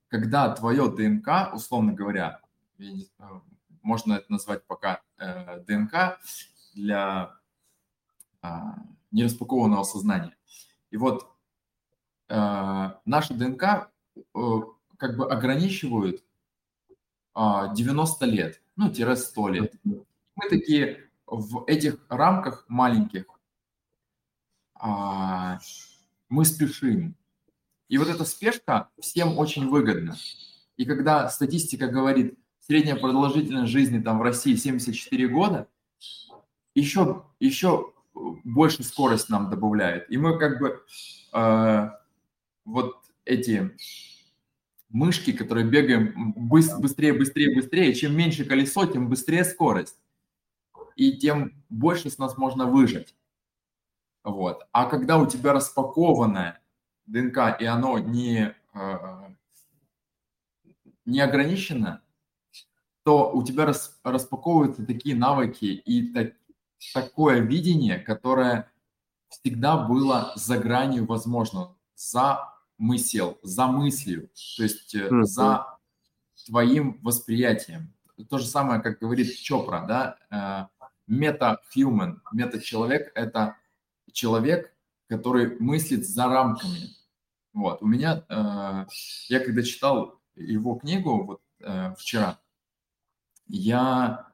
Когда 0.08 0.54
твое 0.56 0.90
ДНК, 0.90 1.54
условно 1.54 1.94
говоря, 1.94 2.40
можно 3.82 4.14
это 4.14 4.32
назвать 4.32 4.66
пока 4.66 5.02
э, 5.18 5.64
ДНК 5.68 6.20
для 6.74 7.34
э, 8.42 8.48
нераспакованного 9.12 9.84
сознания. 9.84 10.37
И 10.98 11.00
вот 11.00 11.28
э, 12.28 12.92
наша 13.06 13.34
ДНК 13.36 13.92
э, 14.16 14.22
как 14.98 15.16
бы 15.16 15.32
ограничивают 15.32 16.24
э, 17.36 17.40
90 17.76 18.26
лет, 18.26 18.64
ну, 18.76 18.90
тире 18.92 19.16
100 19.16 19.48
лет. 19.50 19.74
Мы 19.84 20.50
такие, 20.50 21.08
в 21.28 21.66
этих 21.68 22.04
рамках 22.10 22.66
маленьких 22.68 23.26
а, 24.74 25.60
мы 26.30 26.46
спешим. 26.46 27.16
И 27.90 28.00
вот 28.00 28.08
эта 28.08 28.26
спешка 28.26 28.90
всем 29.00 29.38
очень 29.38 29.70
выгодна. 29.70 30.16
И 30.78 30.86
когда 30.86 31.30
статистика 31.30 31.90
говорит, 31.90 32.40
средняя 32.60 32.96
продолжительность 32.96 33.72
жизни 33.72 34.02
там 34.02 34.18
в 34.18 34.24
России 34.24 34.56
74 34.56 35.28
года, 35.28 35.68
еще, 36.74 37.24
еще 37.40 37.94
больше 38.44 38.84
скорость 38.84 39.30
нам 39.30 39.50
добавляет. 39.50 40.10
И 40.12 40.18
мы 40.18 40.38
как 40.38 40.60
бы 40.60 40.82
э, 41.34 41.90
вот 42.66 42.96
эти 43.26 43.72
мышки, 44.90 45.32
которые 45.32 45.68
бегаем 45.68 46.34
быстрее, 46.36 47.14
быстрее, 47.14 47.56
быстрее, 47.56 47.94
чем 47.94 48.16
меньше 48.16 48.46
колесо, 48.46 48.86
тем 48.86 49.10
быстрее 49.10 49.44
скорость 49.44 49.98
и 50.98 51.16
тем 51.16 51.64
больше 51.70 52.10
с 52.10 52.18
нас 52.18 52.38
можно 52.38 52.66
выжать. 52.66 53.16
Вот. 54.24 54.68
А 54.72 54.86
когда 54.86 55.18
у 55.18 55.26
тебя 55.26 55.54
распакованная 55.54 56.60
ДНК, 57.06 57.56
и 57.60 57.66
оно 57.66 58.00
не, 58.00 58.54
э, 58.74 58.98
не 61.06 61.22
ограничено, 61.22 62.02
то 63.04 63.32
у 63.32 63.44
тебя 63.44 63.66
рас, 63.66 63.98
распаковываются 64.04 64.86
такие 64.86 65.16
навыки 65.16 65.66
и 65.66 66.12
так, 66.12 66.34
такое 66.94 67.40
видение, 67.40 68.00
которое 68.00 68.72
всегда 69.30 69.78
было 69.78 70.32
за 70.36 70.58
гранью 70.58 71.06
возможного, 71.06 71.76
за 71.96 72.54
мысль, 72.78 73.22
за 73.42 73.68
мыслью, 73.68 74.30
то 74.56 74.64
есть 74.64 74.96
mm-hmm. 74.96 75.24
за 75.24 75.78
твоим 76.46 77.00
восприятием. 77.02 77.94
То 78.30 78.38
же 78.38 78.46
самое, 78.46 78.82
как 78.82 79.00
говорит 79.00 79.36
Чопра, 79.38 79.86
да, 79.88 80.70
э, 80.80 80.84
мета-human, 81.08 82.20
мета-человек– 82.32 83.12
это 83.16 83.58
человек, 84.12 84.74
который 85.08 85.60
мыслит 85.60 86.08
за 86.08 86.26
рамками. 86.26 86.96
Вот, 87.54 87.82
у 87.82 87.88
меня, 87.88 88.24
э, 88.30 88.86
я 89.30 89.40
когда 89.40 89.64
читал 89.64 90.20
его 90.36 90.76
книгу 90.76 91.24
вот 91.24 91.42
вчера, 91.98 92.40
я, 93.48 94.28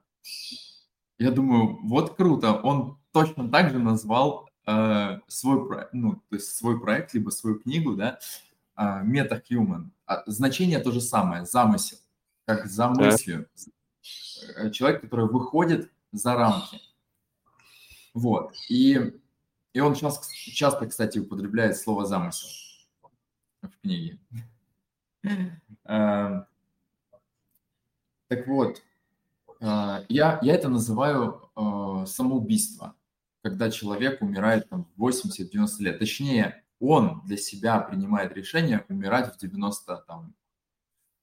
я 1.23 1.31
думаю, 1.31 1.79
вот 1.83 2.15
круто, 2.15 2.53
он 2.53 2.97
точно 3.13 3.49
так 3.49 3.71
же 3.71 3.79
назвал 3.79 4.49
э, 4.67 5.19
свой 5.27 5.65
проект, 5.65 5.93
ну, 5.93 6.15
то 6.29 6.35
есть 6.35 6.53
свой 6.57 6.81
проект, 6.81 7.13
либо 7.13 7.29
свою 7.29 7.59
книгу, 7.59 7.95
да, 7.95 8.19
э, 8.75 8.81
meta-human. 9.05 9.89
А 10.05 10.23
значение 10.25 10.79
то 10.79 10.91
же 10.91 10.99
самое, 10.99 11.45
замысел, 11.45 11.97
как 12.45 12.65
за 12.65 12.89
мыслью. 12.89 13.47
Да. 14.57 14.69
Человек, 14.71 14.99
который 14.99 15.27
выходит 15.27 15.89
за 16.11 16.35
рамки. 16.35 16.81
Вот. 18.13 18.53
И, 18.67 19.17
и 19.71 19.79
он 19.79 19.95
сейчас, 19.95 20.29
часто, 20.29 20.87
кстати, 20.87 21.19
употребляет 21.19 21.77
слово 21.77 22.05
«замысел» 22.05 22.49
в 23.61 23.71
книге. 23.81 24.19
Эм, 25.85 26.45
так 28.27 28.45
вот, 28.47 28.77
э, 28.77 28.81
я, 29.63 30.39
я 30.41 30.53
это 30.55 30.67
называю 30.67 31.49
э, 31.55 32.05
самоубийство, 32.05 32.95
когда 33.41 33.71
человек 33.71 34.21
умирает 34.21 34.67
там, 34.67 34.91
в 34.97 35.07
80-90 35.07 35.67
лет. 35.79 35.99
Точнее, 35.99 36.63
он 36.79 37.21
для 37.25 37.37
себя 37.37 37.79
принимает 37.79 38.33
решение 38.33 38.83
умирать 38.89 39.33
в 39.33 39.37
90, 39.37 40.03
там, 40.05 40.35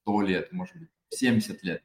100 0.02 0.22
лет, 0.22 0.52
может 0.52 0.76
быть, 0.76 0.88
70 1.10 1.62
лет. 1.62 1.82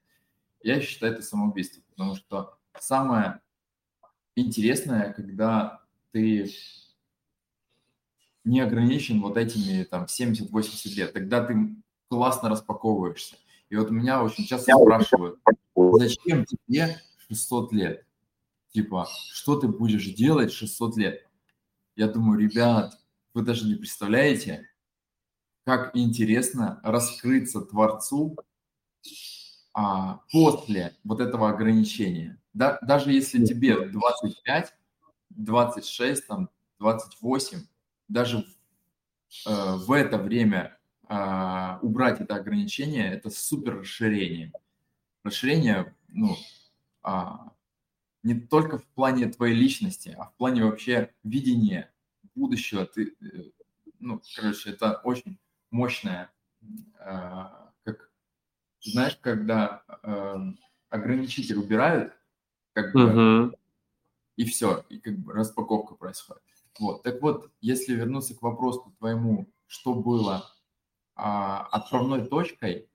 Я 0.64 0.80
считаю 0.80 1.14
это 1.14 1.22
самоубийство, 1.22 1.82
потому 1.90 2.16
что 2.16 2.58
самое 2.80 3.42
интересное, 4.36 5.12
когда 5.12 5.82
ты 6.12 6.50
не 8.46 8.62
ограничен 8.62 9.22
вот 9.22 9.36
этими 9.36 9.84
там 9.84 10.06
70-80 10.06 10.90
лет, 10.96 11.12
тогда 11.12 11.44
ты 11.46 11.76
классно 12.08 12.48
распаковываешься. 12.48 13.36
И 13.70 13.76
вот 13.76 13.90
меня 13.90 14.24
очень 14.24 14.46
часто 14.46 14.72
спрашивают, 14.72 15.40
зачем 15.94 16.46
тебе 16.46 17.02
600 17.28 17.74
лет? 17.74 18.06
Типа, 18.72 19.08
что 19.32 19.60
ты 19.60 19.68
будешь 19.68 20.14
делать 20.14 20.52
600 20.52 20.98
лет? 20.98 21.28
Я 21.96 22.08
думаю, 22.08 22.40
ребят, 22.40 22.94
вы 23.34 23.42
даже 23.42 23.66
не 23.68 23.76
представляете, 23.76 24.68
как 25.66 25.96
интересно 25.96 26.80
раскрыться 26.84 27.62
Творцу 27.62 28.36
а, 29.74 30.22
после 30.32 30.96
вот 31.04 31.20
этого 31.20 31.50
ограничения. 31.50 32.40
Да, 32.54 32.80
даже 32.82 33.12
если 33.12 33.44
тебе 33.46 33.90
25, 33.90 34.74
26, 35.32 36.28
там, 36.28 36.50
28, 36.80 37.60
даже 38.08 38.46
э, 39.46 39.76
в 39.76 39.92
это 39.92 40.18
время 40.18 40.78
э, 41.10 41.78
убрать 41.82 42.22
это 42.22 42.36
ограничение, 42.36 43.12
это 43.12 43.30
супер 43.30 43.80
расширение. 43.80 44.54
Расширение, 45.26 45.96
ну, 46.08 46.38
э, 47.04 47.12
не 48.24 48.40
только 48.40 48.78
в 48.78 48.86
плане 48.86 49.28
твоей 49.28 49.56
личности, 49.56 50.16
а 50.18 50.26
в 50.26 50.36
плане 50.36 50.64
вообще 50.64 51.14
видения 51.24 51.92
будущего. 52.36 52.86
Ты, 52.86 53.16
э, 53.22 53.52
ну, 54.00 54.22
короче, 54.36 54.70
это 54.70 55.02
очень 55.04 55.38
мощное 55.72 56.32
э, 57.00 57.46
знаешь, 58.82 59.18
когда 59.20 59.82
э, 60.04 60.36
ограничитель 60.90 61.58
убирают, 61.58 62.14
как 62.74 62.94
бы, 62.94 63.02
uh-huh. 63.02 63.58
и 64.36 64.46
все, 64.46 64.86
и 64.90 65.00
как 65.00 65.18
бы 65.18 65.34
распаковка 65.34 65.96
происходит. 65.96 66.44
Вот, 66.80 67.02
так 67.02 67.20
вот, 67.22 67.52
если 67.62 67.96
вернуться 67.96 68.36
к 68.36 68.44
вопросу 68.44 68.94
твоему 69.00 69.48
что 69.68 69.94
было 69.94 70.52
а, 71.16 71.68
отправной 71.72 72.26
точкой. 72.26 72.90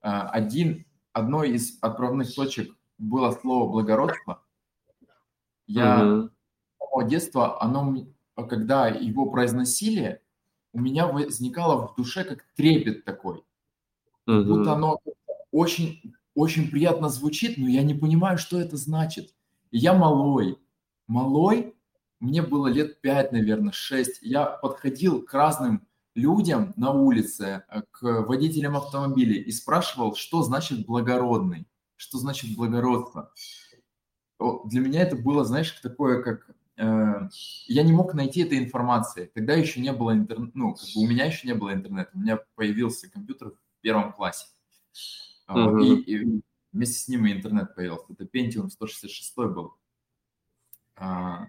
А, 0.00 0.28
один, 0.30 0.85
одной 1.16 1.52
из 1.52 1.78
отправных 1.80 2.34
точек 2.34 2.76
было 2.98 3.30
слово 3.32 3.70
благородство. 3.70 4.42
Я 5.66 6.00
mm 6.00 6.30
детства, 7.10 7.62
оно, 7.62 8.06
когда 8.36 8.88
его 8.88 9.26
произносили, 9.26 10.22
у 10.72 10.80
меня 10.80 11.06
возникало 11.06 11.86
в 11.86 11.94
душе 11.94 12.24
как 12.24 12.46
трепет 12.54 13.04
такой. 13.04 13.44
mm 14.26 14.44
Будто 14.44 14.72
оно 14.72 14.98
очень, 15.50 16.14
очень 16.34 16.70
приятно 16.70 17.10
звучит, 17.10 17.58
но 17.58 17.68
я 17.68 17.82
не 17.82 17.92
понимаю, 17.92 18.38
что 18.38 18.58
это 18.58 18.78
значит. 18.78 19.34
И 19.72 19.78
я 19.78 19.92
малой. 19.92 20.58
Малой, 21.06 21.74
мне 22.18 22.40
было 22.40 22.68
лет 22.68 23.02
пять, 23.02 23.30
наверное, 23.30 23.72
шесть. 23.72 24.22
Я 24.22 24.46
подходил 24.46 25.22
к 25.22 25.34
разным 25.34 25.86
людям 26.16 26.72
на 26.76 26.90
улице, 26.90 27.64
э, 27.68 27.82
к 27.90 28.02
водителям 28.26 28.76
автомобилей 28.76 29.40
и 29.40 29.52
спрашивал, 29.52 30.14
что 30.16 30.42
значит 30.42 30.86
благородный, 30.86 31.68
что 31.96 32.18
значит 32.18 32.56
благородство. 32.56 33.32
Для 34.38 34.80
меня 34.80 35.02
это 35.02 35.16
было, 35.16 35.44
знаешь, 35.44 35.70
такое, 35.82 36.22
как 36.22 36.50
э, 36.76 37.28
я 37.66 37.82
не 37.82 37.92
мог 37.92 38.14
найти 38.14 38.40
этой 38.40 38.58
информации. 38.58 39.30
Тогда 39.34 39.54
еще 39.54 39.80
не 39.80 39.92
было 39.92 40.12
интернета, 40.12 40.52
ну, 40.54 40.74
как 40.74 40.84
бы 40.94 41.02
у 41.02 41.06
меня 41.06 41.26
еще 41.26 41.46
не 41.46 41.54
было 41.54 41.72
интернета. 41.72 42.10
У 42.14 42.18
меня 42.18 42.38
появился 42.54 43.10
компьютер 43.10 43.50
в 43.50 43.80
первом 43.82 44.12
классе. 44.12 44.46
Uh-huh. 45.48 45.82
И, 45.84 46.16
и 46.16 46.42
вместе 46.72 46.98
с 46.98 47.08
ним 47.08 47.26
и 47.26 47.32
интернет 47.32 47.74
появился. 47.74 48.12
Это 48.12 48.24
Pentium 48.24 48.68
166 48.70 49.36
был. 49.36 49.74
А, 50.96 51.48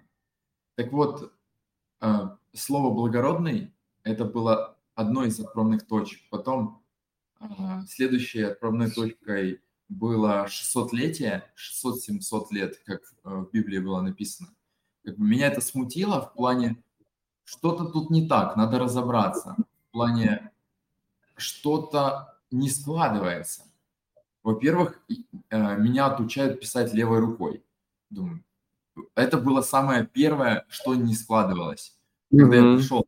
так 0.76 0.92
вот, 0.92 1.32
а, 2.00 2.38
слово 2.52 2.94
«благородный»– 2.94 3.72
это 4.08 4.24
было 4.24 4.76
одной 4.94 5.28
из 5.28 5.38
отправных 5.40 5.86
точек. 5.86 6.20
Потом 6.30 6.82
а, 7.38 7.84
следующей 7.86 8.42
отправной 8.42 8.90
точкой 8.90 9.62
было 9.88 10.46
600-летие, 10.46 11.44
600-700 11.56 12.46
лет, 12.50 12.80
как 12.84 13.02
в 13.22 13.48
Библии 13.52 13.78
было 13.78 14.00
написано. 14.00 14.48
Как 15.04 15.16
бы 15.16 15.24
меня 15.26 15.46
это 15.46 15.60
смутило 15.60 16.20
в 16.20 16.34
плане, 16.34 16.82
что-то 17.44 17.86
тут 17.86 18.10
не 18.10 18.28
так, 18.28 18.56
надо 18.56 18.78
разобраться. 18.78 19.56
В 19.88 19.92
плане, 19.92 20.50
что-то 21.36 22.38
не 22.50 22.68
складывается. 22.68 23.64
Во-первых, 24.42 25.00
э, 25.50 25.76
меня 25.78 26.06
отучают 26.06 26.60
писать 26.60 26.92
левой 26.92 27.20
рукой. 27.20 27.62
Думаю, 28.10 28.42
это 29.14 29.38
было 29.38 29.62
самое 29.62 30.06
первое, 30.06 30.66
что 30.68 30.94
не 30.94 31.14
складывалось. 31.14 31.96
Когда 32.30 32.56
mm-hmm. 32.56 32.72
я 32.72 32.76
пришел, 32.76 33.06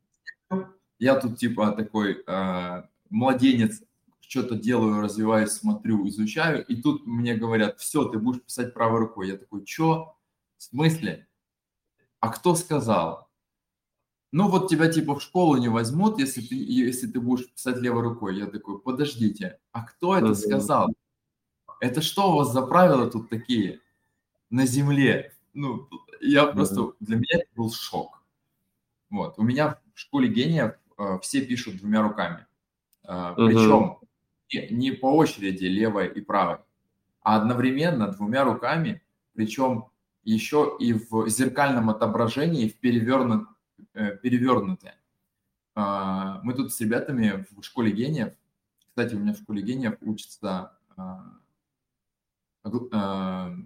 я 1.00 1.18
тут 1.18 1.38
типа 1.38 1.72
такой 1.72 2.22
э, 2.24 2.82
младенец, 3.08 3.82
что-то 4.20 4.54
делаю, 4.54 5.00
развиваюсь, 5.00 5.50
смотрю, 5.50 6.06
изучаю, 6.08 6.64
и 6.64 6.80
тут 6.80 7.04
мне 7.04 7.34
говорят, 7.34 7.80
все, 7.80 8.04
ты 8.04 8.18
будешь 8.18 8.42
писать 8.42 8.72
правой 8.74 9.00
рукой. 9.00 9.28
Я 9.28 9.36
такой, 9.36 9.66
что? 9.66 10.16
В 10.56 10.62
смысле? 10.62 11.26
А 12.20 12.28
кто 12.28 12.54
сказал? 12.54 13.28
Ну 14.30 14.48
вот 14.48 14.70
тебя 14.70 14.92
типа 14.92 15.16
в 15.16 15.22
школу 15.22 15.56
не 15.56 15.68
возьмут, 15.68 16.20
если 16.20 16.42
ты, 16.42 16.54
если 16.54 17.08
ты 17.08 17.18
будешь 17.18 17.50
писать 17.50 17.78
левой 17.78 18.02
рукой. 18.02 18.38
Я 18.38 18.46
такой, 18.46 18.78
подождите, 18.78 19.58
а 19.72 19.82
кто 19.82 20.16
это 20.16 20.34
сказал? 20.34 20.94
это 21.80 22.02
что 22.02 22.30
у 22.30 22.36
вас 22.36 22.52
за 22.52 22.62
правила 22.62 23.10
тут 23.10 23.28
такие 23.30 23.80
на 24.50 24.66
земле? 24.66 25.34
Ну, 25.54 25.88
я 26.20 26.46
просто, 26.46 26.92
для 27.00 27.16
меня 27.16 27.38
это 27.38 27.48
был 27.56 27.72
шок. 27.72 28.22
Вот, 29.08 29.38
у 29.38 29.42
меня 29.42 29.80
в 29.94 29.98
школе 29.98 30.28
гениев 30.28 30.74
все 31.22 31.40
пишут 31.44 31.78
двумя 31.78 32.02
руками. 32.02 32.46
Э, 33.04 33.34
причем 33.36 33.98
не, 34.70 34.92
по 34.92 35.14
очереди 35.14 35.64
левой 35.64 36.08
и 36.08 36.20
правой, 36.20 36.58
а 37.22 37.36
одновременно 37.36 38.08
двумя 38.08 38.44
руками, 38.44 39.02
причем 39.34 39.86
еще 40.24 40.76
и 40.78 40.92
в 40.92 41.28
зеркальном 41.28 41.90
отображении, 41.90 42.68
в 42.68 42.76
перевернут, 42.78 43.48
э, 43.94 44.16
перевернутое. 44.16 44.96
Э, 45.76 46.40
мы 46.42 46.54
тут 46.54 46.72
с 46.72 46.80
ребятами 46.80 47.46
в 47.50 47.62
школе 47.62 47.92
гениев, 47.92 48.32
кстати, 48.88 49.14
у 49.14 49.18
меня 49.18 49.32
в 49.32 49.38
школе 49.38 49.62
гениев 49.62 49.96
учится 50.00 50.76
э, 50.96 51.02
э, 52.64 53.56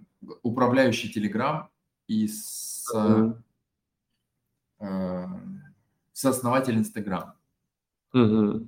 управляющий 0.42 1.12
Telegram 1.12 1.66
и 2.06 2.28
с, 2.28 2.88
э, 2.94 3.32
сооснователь. 6.14 6.82
Uh-huh. 8.14 8.66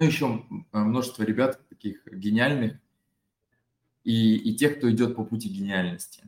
Ну, 0.00 0.06
еще 0.06 0.44
множество 0.72 1.22
ребят 1.22 1.68
таких 1.68 2.04
гениальных 2.06 2.78
и, 4.02 4.36
и 4.36 4.56
тех, 4.56 4.78
кто 4.78 4.90
идет 4.90 5.14
по 5.14 5.24
пути 5.24 5.48
гениальности. 5.48 6.24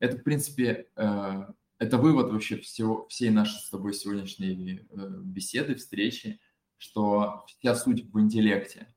Это, 0.00 0.16
в 0.16 0.22
принципе, 0.22 0.88
э, 0.96 1.46
это 1.78 1.98
вывод 1.98 2.32
вообще 2.32 2.56
всего, 2.56 3.06
всей 3.08 3.30
нашей 3.30 3.60
с 3.60 3.70
тобой 3.70 3.94
сегодняшней 3.94 4.80
э, 4.90 5.08
беседы, 5.22 5.76
встречи, 5.76 6.40
что 6.78 7.44
вся 7.46 7.76
суть 7.76 8.04
в 8.12 8.18
интеллекте. 8.18 8.88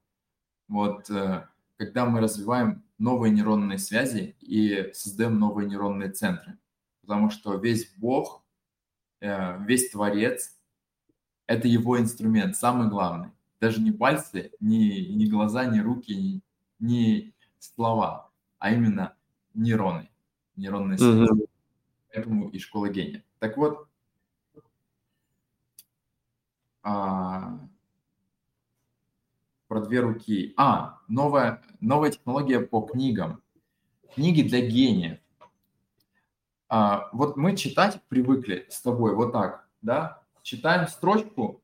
Вот 0.67 1.09
э, 1.09 1.47
когда 1.76 2.05
мы 2.05 2.21
развиваем 2.21 2.84
новые 2.97 3.32
нейронные 3.32 3.78
связи 3.78 4.38
и 4.39 4.91
создаем 4.93 5.38
новые 5.38 5.67
нейронные 5.67 6.09
центры. 6.09 6.57
Потому 7.01 7.30
что 7.30 7.55
весь 7.55 7.93
Бог, 7.97 8.43
э, 9.19 9.63
весь 9.65 9.91
Творец– 9.91 10.53
это 11.47 11.67
его 11.67 11.99
инструмент, 11.99 12.55
самый 12.55 12.89
главный. 12.89 13.29
Даже 13.59 13.81
не 13.81 13.91
пальцы, 13.91 14.51
не, 14.59 15.07
не 15.15 15.27
глаза, 15.27 15.65
не 15.65 15.81
руки, 15.81 16.11
не, 16.11 16.41
не 16.79 17.33
слова, 17.59 18.29
а 18.59 18.71
именно 18.71 19.15
нейроны, 19.53 20.09
нейронные 20.55 20.97
связи. 20.97 21.31
Mm-hmm. 21.31 21.49
Поэтому 22.13 22.49
и 22.49 22.59
школа 22.59 22.89
гения. 22.89 23.23
Так 23.39 23.57
вот, 23.57 23.87
а, 26.83 27.59
про 29.67 29.81
две 29.81 30.01
руки. 30.01 30.53
А, 30.57 30.99
новая, 31.07 31.63
новая 31.79 32.11
технология 32.11 32.59
по 32.59 32.81
книгам. 32.81 33.41
Книги 34.13 34.43
для 34.43 34.61
гениев. 34.61 35.19
А, 36.69 37.09
вот 37.13 37.37
мы 37.37 37.55
читать 37.55 38.01
привыкли 38.07 38.67
с 38.69 38.81
тобой 38.81 39.15
вот 39.15 39.31
так, 39.31 39.67
да? 39.81 40.22
Читаем 40.43 40.87
строчку, 40.87 41.63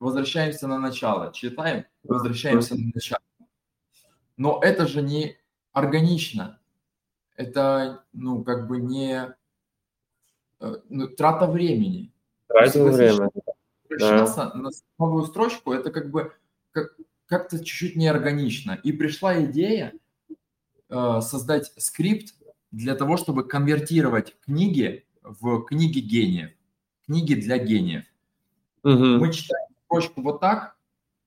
возвращаемся 0.00 0.66
на 0.66 0.78
начало. 0.78 1.30
Читаем, 1.32 1.84
возвращаемся 2.02 2.74
на 2.74 2.90
начало. 2.94 3.20
Но 4.38 4.60
это 4.62 4.86
же 4.86 5.02
не 5.02 5.36
органично. 5.72 6.58
Это, 7.36 8.04
ну, 8.14 8.42
как 8.42 8.66
бы 8.66 8.78
не 8.78 9.34
э, 10.60 10.76
ну, 10.88 11.08
трата 11.08 11.46
времени. 11.46 12.12
Трата 12.48 12.82
времени. 12.82 13.30
Да. 13.98 14.24
На, 14.36 14.54
на 14.54 14.70
новую 14.98 15.26
строчку, 15.26 15.72
это 15.72 15.90
как 15.90 16.10
бы 16.10 16.32
как, 16.72 16.96
как-то 17.26 17.58
чуть-чуть 17.58 17.94
неорганично. 17.94 18.72
И 18.82 18.92
пришла 18.92 19.44
идея 19.44 19.92
э, 20.88 21.20
создать 21.20 21.72
скрипт 21.76 22.34
для 22.70 22.94
того, 22.94 23.18
чтобы 23.18 23.46
конвертировать 23.46 24.34
книги 24.40 25.06
в 25.22 25.64
книги 25.64 25.98
гениев, 26.00 26.52
книги 27.04 27.34
для 27.34 27.58
гениев. 27.58 28.04
Угу. 28.84 29.18
Мы 29.18 29.32
читаем 29.32 29.68
строчку 29.86 30.22
вот 30.22 30.40
так, 30.40 30.76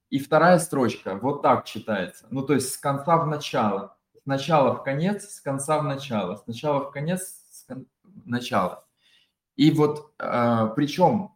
и 0.10 0.20
вторая 0.20 0.60
строчка 0.60 1.16
вот 1.16 1.42
так 1.42 1.66
читается. 1.66 2.28
Ну, 2.30 2.44
то 2.44 2.54
есть 2.54 2.72
с 2.74 2.78
конца 2.78 3.18
в 3.18 3.28
начало. 3.28 3.98
С 4.22 4.26
начала 4.26 4.76
в 4.76 4.84
конец, 4.84 5.26
с 5.26 5.42
конца 5.42 5.80
в 5.80 5.84
начало. 5.84 6.36
С 6.36 6.48
начала 6.48 6.82
в 6.82 6.92
конец, 6.92 7.44
с 7.52 7.64
кон... 7.64 7.88
начало. 8.26 8.86
И 9.56 9.72
вот 9.72 10.14
э, 10.20 10.72
причем 10.76 11.32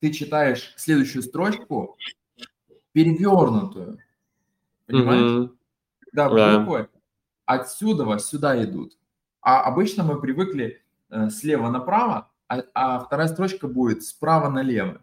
ты 0.00 0.12
читаешь 0.12 0.74
следующую 0.76 1.22
строчку, 1.22 1.96
перевернутую. 2.92 3.98
Понимаешь? 4.86 5.22
Mm-hmm. 5.22 5.56
Да, 6.12 6.28
yeah. 6.28 6.58
такое. 6.58 6.88
Отсюда 7.46 8.18
сюда 8.18 8.62
идут. 8.62 8.98
А 9.40 9.62
обычно 9.62 10.04
мы 10.04 10.20
привыкли 10.20 10.82
э, 11.08 11.30
слева 11.30 11.70
направо, 11.70 12.30
а, 12.46 12.62
а 12.74 12.98
вторая 13.00 13.28
строчка 13.28 13.66
будет 13.68 14.04
справа 14.04 14.50
налево. 14.50 15.02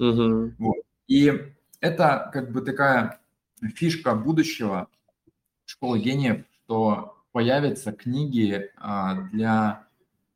Mm-hmm. 0.00 0.54
Вот. 0.58 0.76
И 1.06 1.32
это 1.80 2.30
как 2.32 2.52
бы 2.52 2.62
такая 2.62 3.20
фишка 3.74 4.14
будущего 4.14 4.88
школы 5.64 6.00
гениев, 6.00 6.44
что 6.64 7.16
появятся 7.32 7.92
книги 7.92 8.70
а, 8.76 9.14
для, 9.30 9.86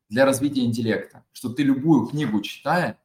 для 0.09 0.25
развития 0.25 0.65
интеллекта. 0.65 1.25
Что 1.33 1.49
ты 1.49 1.62
любую 1.62 2.07
книгу 2.07 2.41
читая, 2.41 2.99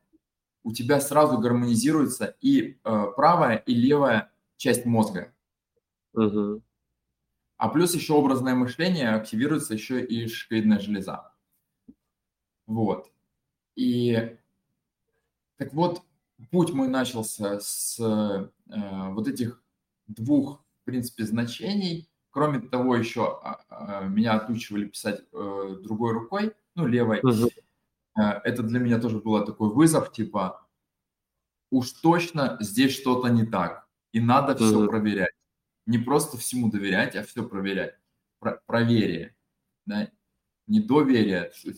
у 0.64 0.74
тебя 0.74 1.00
сразу 1.00 1.40
гармонизируется 1.40 2.36
и 2.42 2.78
э, 2.84 3.06
правая, 3.16 3.58
и 3.58 3.74
левая 3.74 4.30
часть 4.58 4.86
мозга. 4.86 5.34
Угу. 6.14 6.62
А 7.58 7.70
плюс 7.70 7.96
еще 7.96 8.14
образное 8.14 8.56
мышление 8.56 9.12
активируется 9.12 9.74
еще 9.74 10.04
и 10.04 10.28
шизоидная 10.28 10.80
железа. 10.80 11.32
Вот. 12.68 13.10
И 13.76 14.38
так 15.58 15.74
вот, 15.74 16.04
путь 16.52 16.74
мой 16.74 16.88
начался 16.88 17.60
с 17.60 18.00
э, 18.00 18.50
вот 19.12 19.28
этих 19.28 19.62
двух, 20.08 20.66
в 20.82 20.86
принципе, 20.86 21.26
значений. 21.26 22.10
Кроме 22.32 22.60
того, 22.60 22.96
еще 22.96 23.40
а, 23.44 23.62
а, 23.70 24.04
меня 24.04 24.34
отучивали 24.34 24.86
писать 24.86 25.22
э, 25.34 25.78
другой 25.82 26.14
рукой, 26.14 26.54
ну, 26.76 26.86
левой. 26.86 27.20
Угу. 27.20 27.50
Это 28.16 28.64
для 28.64 28.80
меня 28.80 29.00
тоже 29.00 29.20
было 29.20 29.46
такой 29.46 29.70
вызов, 29.70 30.12
типа, 30.12 30.68
уж 31.72 31.92
точно 31.92 32.58
здесь 32.60 32.94
что-то 32.94 33.30
не 33.30 33.46
так, 33.46 33.88
и 34.12 34.20
надо 34.20 34.56
все 34.56 34.78
угу. 34.78 34.88
проверять. 34.88 35.34
Не 35.86 35.98
просто 35.98 36.38
всему 36.38 36.70
доверять, 36.70 37.16
а 37.16 37.24
все 37.24 37.48
проверять. 37.48 37.96
Про 38.40 38.62
проверие, 38.66 39.36
да? 39.86 40.12
не 40.70 40.80
доверие. 40.80 41.52
Все, 41.52 41.74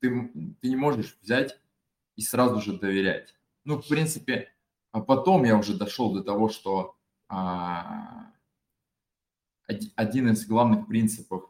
ты, 0.00 0.32
ты 0.60 0.68
не 0.68 0.76
можешь 0.76 1.18
взять 1.20 1.60
и 2.18 2.22
сразу 2.22 2.60
же 2.60 2.72
доверять. 2.76 3.36
Ну, 3.64 3.80
в 3.80 3.86
принципе, 3.86 4.52
а 4.90 5.00
потом 5.00 5.44
я 5.44 5.56
уже 5.56 5.74
дошел 5.78 6.12
до 6.12 6.24
того, 6.24 6.48
что 6.48 6.96
а, 7.28 8.32
один 9.94 10.30
из 10.30 10.44
главных 10.44 10.88
принципов 10.88 11.48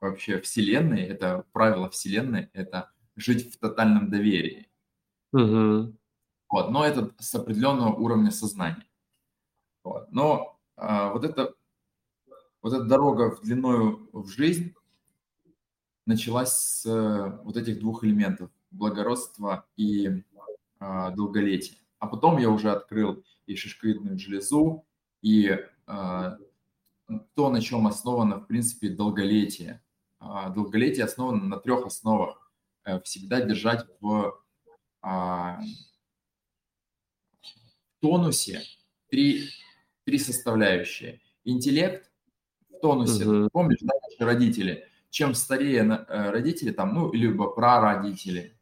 вообще 0.00 0.40
Вселенной, 0.40 1.02
это 1.02 1.44
правило 1.52 1.90
Вселенной, 1.90 2.48
это 2.52 2.92
жить 3.16 3.52
в 3.52 3.58
тотальном 3.58 4.08
доверии. 4.08 4.68
Угу. 5.32 5.96
Вот, 6.50 6.70
но 6.70 6.86
это 6.86 7.12
с 7.18 7.34
определенного 7.34 7.92
уровня 7.92 8.30
сознания. 8.30 8.86
Вот. 9.82 10.12
Но 10.12 10.60
а, 10.76 11.12
вот, 11.12 11.24
это, 11.24 11.56
вот 12.62 12.72
эта 12.72 12.84
дорога 12.84 13.34
в 13.34 13.40
длиною 13.40 14.08
в 14.12 14.28
жизнь 14.28 14.76
началась 16.06 16.52
с 16.52 16.86
э, 16.86 17.42
вот 17.42 17.56
этих 17.56 17.80
двух 17.80 18.04
элементов– 18.04 18.48
благородства 18.72 19.66
и 19.76 20.08
э, 20.08 21.12
долголетия. 21.14 21.78
А 21.98 22.06
потом 22.06 22.38
я 22.38 22.50
уже 22.50 22.70
открыл 22.72 23.24
и 23.46 23.54
шишковидную 23.54 24.18
железу, 24.18 24.84
и 25.20 25.58
э, 25.86 26.36
то, 27.34 27.50
на 27.50 27.60
чем 27.60 27.86
основано, 27.86 28.40
в 28.40 28.46
принципе, 28.46 28.88
долголетие. 28.88 29.82
Э, 30.20 30.52
долголетие 30.54 31.04
основано 31.04 31.44
на 31.44 31.58
трех 31.58 31.86
основах. 31.86 32.50
Э, 32.84 33.00
всегда 33.00 33.40
держать 33.40 33.86
в 34.00 34.40
э, 35.04 35.56
тонусе 38.00 38.62
три, 39.08 39.48
три 40.04 40.18
составляющие. 40.18 41.20
Интеллект 41.44 42.10
в 42.70 42.80
тонусе. 42.80 43.26
Угу. 43.26 43.50
Помнишь, 43.52 43.78
да, 43.80 43.92
наши 44.02 44.24
родители? 44.24 44.88
Чем 45.10 45.34
старее 45.34 45.82
э, 45.82 46.30
родители, 46.30 46.72
там, 46.72 46.94
ну, 46.94 47.12
либо 47.12 47.50
прародители, 47.50 48.56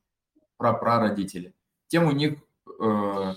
прапрародители, 0.61 1.55
тем 1.89 2.05
у 2.07 2.13
них 2.13 2.39
э, 2.83 3.35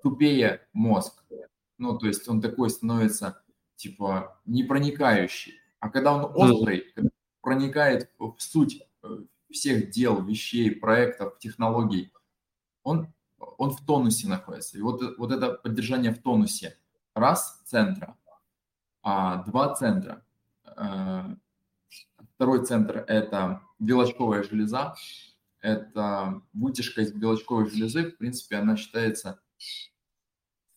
тупее 0.00 0.60
мозг. 0.72 1.24
Ну, 1.76 1.98
то 1.98 2.06
есть 2.06 2.28
он 2.28 2.40
такой 2.40 2.70
становится, 2.70 3.42
типа, 3.74 4.40
непроникающий. 4.46 5.54
А 5.80 5.90
когда 5.90 6.14
он 6.14 6.30
острый, 6.36 6.92
когда 6.94 7.10
проникает 7.40 8.12
в 8.20 8.36
суть 8.38 8.80
э, 9.02 9.08
всех 9.50 9.90
дел, 9.90 10.22
вещей, 10.22 10.70
проектов, 10.70 11.36
технологий, 11.40 12.12
он, 12.84 13.12
он 13.58 13.70
в 13.72 13.84
тонусе 13.84 14.28
находится. 14.28 14.78
И 14.78 14.82
вот, 14.82 15.18
вот 15.18 15.32
это 15.32 15.50
поддержание 15.50 16.12
в 16.12 16.22
тонусе. 16.22 16.78
Раз– 17.16 17.60
центра, 17.64 18.16
а 19.02 19.42
два– 19.42 19.74
центра. 19.76 20.24
Э, 20.64 21.24
второй 22.36 22.64
центр– 22.64 23.04
это 23.08 23.62
белочковая 23.80 24.44
железа, 24.44 24.94
это 25.60 26.42
вытяжка 26.52 27.02
из 27.02 27.12
белочковой 27.12 27.68
железы. 27.68 28.10
В 28.10 28.16
принципе, 28.18 28.56
она 28.56 28.76
считается 28.76 29.40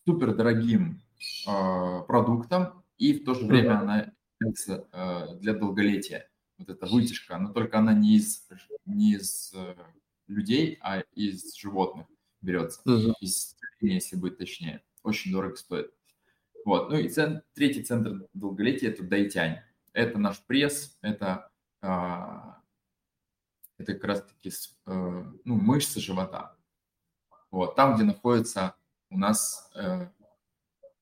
супер 0.06 0.34
дорогим 0.34 1.02
э, 1.46 2.02
продуктом, 2.06 2.82
и 2.98 3.14
в 3.14 3.24
то 3.24 3.34
же 3.34 3.46
время 3.46 3.70
mm-hmm. 3.70 3.82
она 3.82 4.12
является 4.40 4.88
э, 4.92 5.36
для 5.40 5.54
долголетия. 5.54 6.30
Вот 6.58 6.68
эта 6.68 6.86
вытяжка, 6.86 7.38
но 7.38 7.52
только 7.52 7.78
она 7.78 7.94
не 7.94 8.16
из, 8.16 8.48
не 8.84 9.14
из 9.14 9.52
э, 9.54 9.74
людей, 10.26 10.78
а 10.82 11.00
из 11.14 11.54
животных 11.56 12.06
берется. 12.42 12.80
Mm-hmm. 12.86 13.12
Из 13.20 13.56
если 13.80 14.16
быть 14.16 14.38
точнее. 14.38 14.82
Очень 15.02 15.32
дорого 15.32 15.56
стоит. 15.56 15.90
Вот. 16.64 16.90
Ну 16.90 16.98
и 16.98 17.08
цен, 17.08 17.42
третий 17.54 17.82
центр 17.82 18.28
долголетия– 18.34 18.90
это 18.90 19.02
дайтянь. 19.02 19.60
Это 19.92 20.18
наш 20.18 20.40
пресс, 20.44 20.98
это 21.00 21.50
а, 21.80 22.59
это 23.80 23.94
как 23.94 24.04
раз-таки 24.04 24.50
э, 24.50 25.24
ну, 25.44 25.56
мышцы 25.56 26.00
живота. 26.00 26.56
Вот, 27.50 27.74
там, 27.74 27.94
где 27.94 28.04
находятся 28.04 28.76
у 29.08 29.18
нас 29.18 29.70
э, 29.74 30.08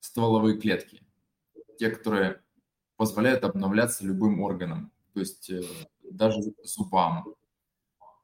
стволовые 0.01 0.59
клетки, 0.59 1.03
те, 1.79 1.91
которые 1.91 2.43
позволяют 2.97 3.45
обновляться 3.45 4.05
любым 4.05 4.41
органам, 4.41 4.93
то 5.13 5.21
есть 5.21 5.51
э, 5.51 5.63
даже 6.03 6.41
зубам 6.63 7.35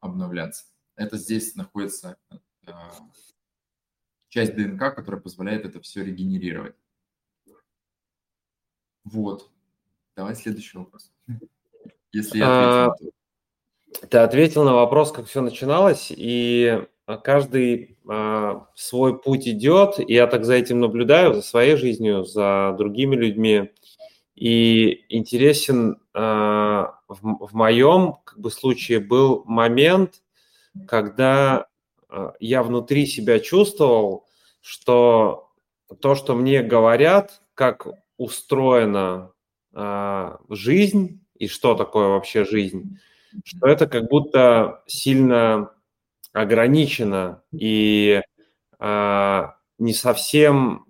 обновляться. 0.01 0.67
Это 0.97 1.17
здесь 1.19 1.55
находится 1.57 2.17
часть 4.29 4.55
ДНК, 4.55 4.95
которая 4.95 5.21
позволяет 5.21 5.65
это 5.65 5.81
все 5.81 6.05
регенерировать. 6.05 6.77
Вот. 9.03 9.51
Давай 10.17 10.35
следующий 10.35 10.79
вопрос. 10.79 11.13
Если 12.13 12.39
я 12.39 12.87
ответил. 12.87 13.13
Ты 14.09 14.19
ответил 14.19 14.65
на 14.65 14.75
вопрос, 14.75 15.13
как 15.13 15.27
все 15.27 15.41
начиналось, 15.41 16.09
и 16.11 16.83
а, 17.07 17.17
каждый 17.17 17.99
а, 18.09 18.67
свой 18.75 19.19
путь 19.19 19.47
идет, 19.49 19.99
и 19.99 20.15
я 20.15 20.27
так 20.27 20.45
за 20.45 20.55
этим 20.55 20.81
наблюдаю, 20.81 21.35
за 21.35 21.43
своей 21.43 21.77
жизнью, 21.77 22.25
за 22.25 22.75
другими 22.77 23.15
людьми. 23.17 23.71
И 24.35 25.05
интересен 25.09 26.01
а, 26.13 26.99
в, 27.09 27.47
в 27.47 27.55
моем 27.55 28.17
как 28.25 28.39
бы, 28.41 28.51
случае 28.51 29.01
был 29.01 29.45
момент, 29.47 30.23
когда 30.89 31.67
а, 32.09 32.33
я 32.41 32.63
внутри 32.63 33.07
себя 33.07 33.39
чувствовал, 33.39 34.27
что 34.61 35.51
то, 36.01 36.15
что 36.15 36.35
мне 36.35 36.63
говорят, 36.63 37.43
как 37.55 37.87
устроена 38.17 39.33
а, 39.73 40.39
жизнь 40.49 41.21
и 41.37 41.49
что 41.49 41.75
такое 41.75 42.09
вообще 42.09 42.45
жизнь, 42.45 42.99
что 43.45 43.67
это 43.67 43.87
как 43.87 44.09
будто 44.09 44.83
сильно 44.87 45.71
ограничено 46.33 47.43
и 47.53 48.21
а, 48.79 49.57
не 49.79 49.93
совсем 49.93 50.87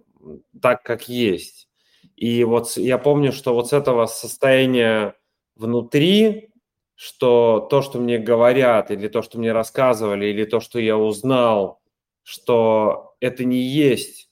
так, 0.60 0.82
как 0.82 1.08
есть. 1.08 1.68
И 2.16 2.44
вот 2.44 2.76
я 2.76 2.98
помню, 2.98 3.32
что 3.32 3.54
вот 3.54 3.68
с 3.68 3.72
этого 3.72 4.06
состояния 4.06 5.14
внутри, 5.56 6.50
что 6.94 7.66
то, 7.70 7.82
что 7.82 7.98
мне 7.98 8.18
говорят, 8.18 8.90
или 8.90 9.08
то, 9.08 9.22
что 9.22 9.38
мне 9.38 9.52
рассказывали, 9.52 10.26
или 10.26 10.44
то, 10.44 10.60
что 10.60 10.78
я 10.78 10.96
узнал, 10.96 11.80
что 12.22 13.14
это 13.20 13.44
не 13.44 13.60
есть 13.60 14.30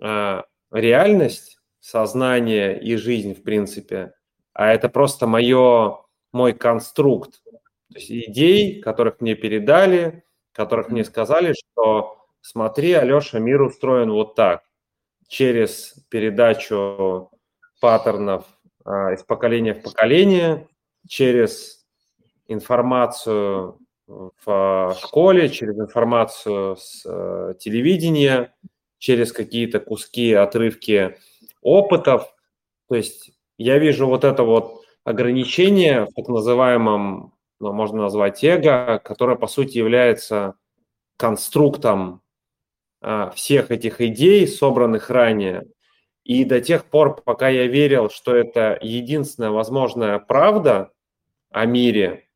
а, 0.00 0.44
реальность, 0.70 1.58
сознание 1.80 2.80
и 2.80 2.96
жизнь, 2.96 3.34
в 3.34 3.42
принципе, 3.42 4.12
а 4.52 4.72
это 4.72 4.88
просто 4.88 5.26
мое 5.26 5.98
мой 6.32 6.52
конструкт, 6.52 7.42
то 7.44 7.98
есть 7.98 8.10
идей, 8.10 8.80
которых 8.80 9.20
мне 9.20 9.34
передали, 9.34 10.24
которых 10.52 10.90
мне 10.90 11.04
сказали, 11.04 11.54
что 11.54 12.26
смотри, 12.40 12.92
Алеша, 12.92 13.38
мир 13.38 13.62
устроен 13.62 14.10
вот 14.10 14.34
так, 14.34 14.62
через 15.26 15.94
передачу 16.10 17.30
паттернов 17.80 18.44
а, 18.84 19.12
из 19.12 19.22
поколения 19.22 19.74
в 19.74 19.82
поколение, 19.82 20.68
через 21.06 21.86
информацию 22.46 23.78
в 24.06 24.30
а, 24.46 24.94
школе, 24.94 25.48
через 25.48 25.78
информацию 25.78 26.76
с 26.76 27.04
а, 27.06 27.54
телевидения, 27.54 28.54
через 28.98 29.32
какие-то 29.32 29.80
куски, 29.80 30.32
отрывки 30.32 31.18
опытов. 31.62 32.34
То 32.88 32.96
есть 32.96 33.30
я 33.58 33.78
вижу 33.78 34.06
вот 34.06 34.24
это 34.24 34.42
вот 34.42 34.77
ограничение 35.08 36.04
в 36.04 36.12
так 36.12 36.28
называемом, 36.28 37.32
ну, 37.60 37.72
можно 37.72 38.02
назвать 38.02 38.44
эго, 38.44 39.00
которое 39.02 39.36
по 39.36 39.46
сути 39.46 39.78
является 39.78 40.54
конструктом 41.16 42.20
а, 43.00 43.30
всех 43.30 43.70
этих 43.70 44.02
идей, 44.02 44.46
собранных 44.46 45.08
ранее. 45.08 45.66
И 46.24 46.44
до 46.44 46.60
тех 46.60 46.84
пор, 46.84 47.22
пока 47.22 47.48
я 47.48 47.66
верил, 47.66 48.10
что 48.10 48.36
это 48.36 48.78
единственная 48.82 49.50
возможная 49.50 50.18
правда 50.18 50.92
о 51.50 51.64
мире, 51.64 52.28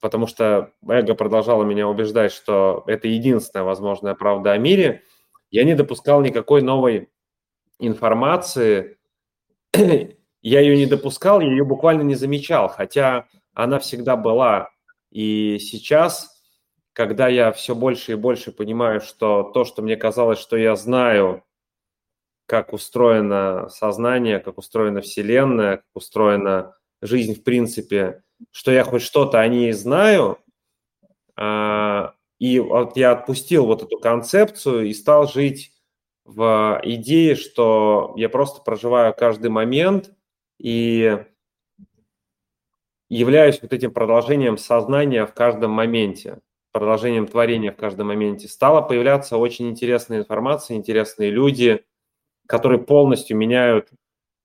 потому 0.00 0.26
что 0.26 0.72
эго 0.88 1.14
продолжало 1.14 1.62
меня 1.62 1.86
убеждать, 1.86 2.32
что 2.32 2.82
это 2.88 3.06
единственная 3.06 3.64
возможная 3.64 4.14
правда 4.14 4.52
о 4.52 4.58
мире, 4.58 5.02
я 5.52 5.62
не 5.62 5.76
допускал 5.76 6.20
никакой 6.20 6.62
новой 6.62 7.10
информации 7.78 8.98
я 10.48 10.60
ее 10.60 10.76
не 10.76 10.86
допускал, 10.86 11.40
я 11.40 11.50
ее 11.50 11.64
буквально 11.64 12.02
не 12.02 12.14
замечал, 12.14 12.68
хотя 12.68 13.26
она 13.54 13.78
всегда 13.78 14.16
была. 14.16 14.70
И 15.10 15.58
сейчас 15.60 16.36
когда 16.96 17.28
я 17.28 17.52
все 17.52 17.74
больше 17.74 18.12
и 18.12 18.14
больше 18.14 18.52
понимаю, 18.52 19.02
что 19.02 19.42
то, 19.42 19.66
что 19.66 19.82
мне 19.82 19.98
казалось, 19.98 20.38
что 20.38 20.56
я 20.56 20.74
знаю, 20.76 21.44
как 22.46 22.72
устроено 22.72 23.68
сознание, 23.68 24.38
как 24.38 24.56
устроена 24.56 25.02
Вселенная, 25.02 25.76
как 25.76 25.84
устроена 25.92 26.74
жизнь 27.02 27.34
в 27.34 27.44
принципе, 27.44 28.22
что 28.50 28.70
я 28.70 28.82
хоть 28.82 29.02
что-то 29.02 29.40
о 29.40 29.46
ней 29.46 29.72
знаю, 29.72 30.38
а, 31.36 32.14
и 32.38 32.60
вот 32.60 32.96
я 32.96 33.12
отпустил 33.12 33.66
вот 33.66 33.82
эту 33.82 33.98
концепцию 33.98 34.86
и 34.86 34.94
стал 34.94 35.28
жить 35.28 35.72
в 36.24 36.80
идее, 36.82 37.34
что 37.34 38.14
я 38.16 38.30
просто 38.30 38.62
проживаю 38.62 39.12
каждый 39.12 39.50
момент 39.50 40.12
и 40.58 41.24
являюсь 43.08 43.60
вот 43.62 43.72
этим 43.72 43.92
продолжением 43.92 44.58
сознания 44.58 45.26
в 45.26 45.34
каждом 45.34 45.70
моменте, 45.70 46.40
продолжением 46.72 47.26
творения 47.26 47.72
в 47.72 47.76
каждом 47.76 48.08
моменте. 48.08 48.48
Стала 48.48 48.82
появляться 48.82 49.36
очень 49.38 49.68
интересная 49.68 50.18
информация, 50.18 50.76
интересные 50.76 51.30
люди, 51.30 51.84
которые 52.46 52.80
полностью 52.80 53.36
меняют 53.36 53.90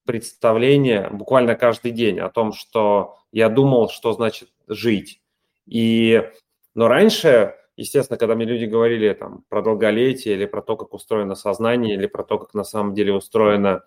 представление 0.05 1.09
буквально 1.11 1.55
каждый 1.55 1.91
день 1.91 2.19
о 2.19 2.29
том, 2.29 2.53
что 2.53 3.17
я 3.31 3.49
думал, 3.49 3.89
что 3.89 4.13
значит 4.13 4.49
жить. 4.67 5.21
И, 5.67 6.29
но 6.73 6.87
раньше, 6.87 7.55
естественно, 7.77 8.17
когда 8.17 8.35
мне 8.35 8.45
люди 8.45 8.65
говорили 8.65 9.13
там, 9.13 9.43
про 9.49 9.61
долголетие 9.61 10.33
или 10.33 10.45
про 10.45 10.61
то, 10.61 10.75
как 10.75 10.93
устроено 10.93 11.35
сознание, 11.35 11.95
или 11.95 12.07
про 12.07 12.23
то, 12.23 12.39
как 12.39 12.53
на 12.53 12.63
самом 12.63 12.93
деле 12.93 13.13
устроена 13.13 13.83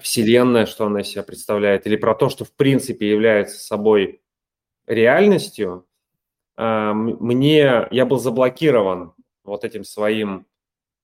Вселенная, 0.00 0.66
что 0.66 0.86
она 0.86 1.00
из 1.00 1.08
себя 1.08 1.22
представляет, 1.22 1.86
или 1.86 1.96
про 1.96 2.14
то, 2.14 2.28
что 2.28 2.44
в 2.44 2.52
принципе 2.52 3.10
является 3.10 3.58
собой 3.58 4.22
реальностью, 4.86 5.86
а, 6.56 6.92
мне 6.92 7.88
я 7.90 8.06
был 8.06 8.18
заблокирован 8.18 9.14
вот 9.44 9.64
этим 9.64 9.84
своим 9.84 10.46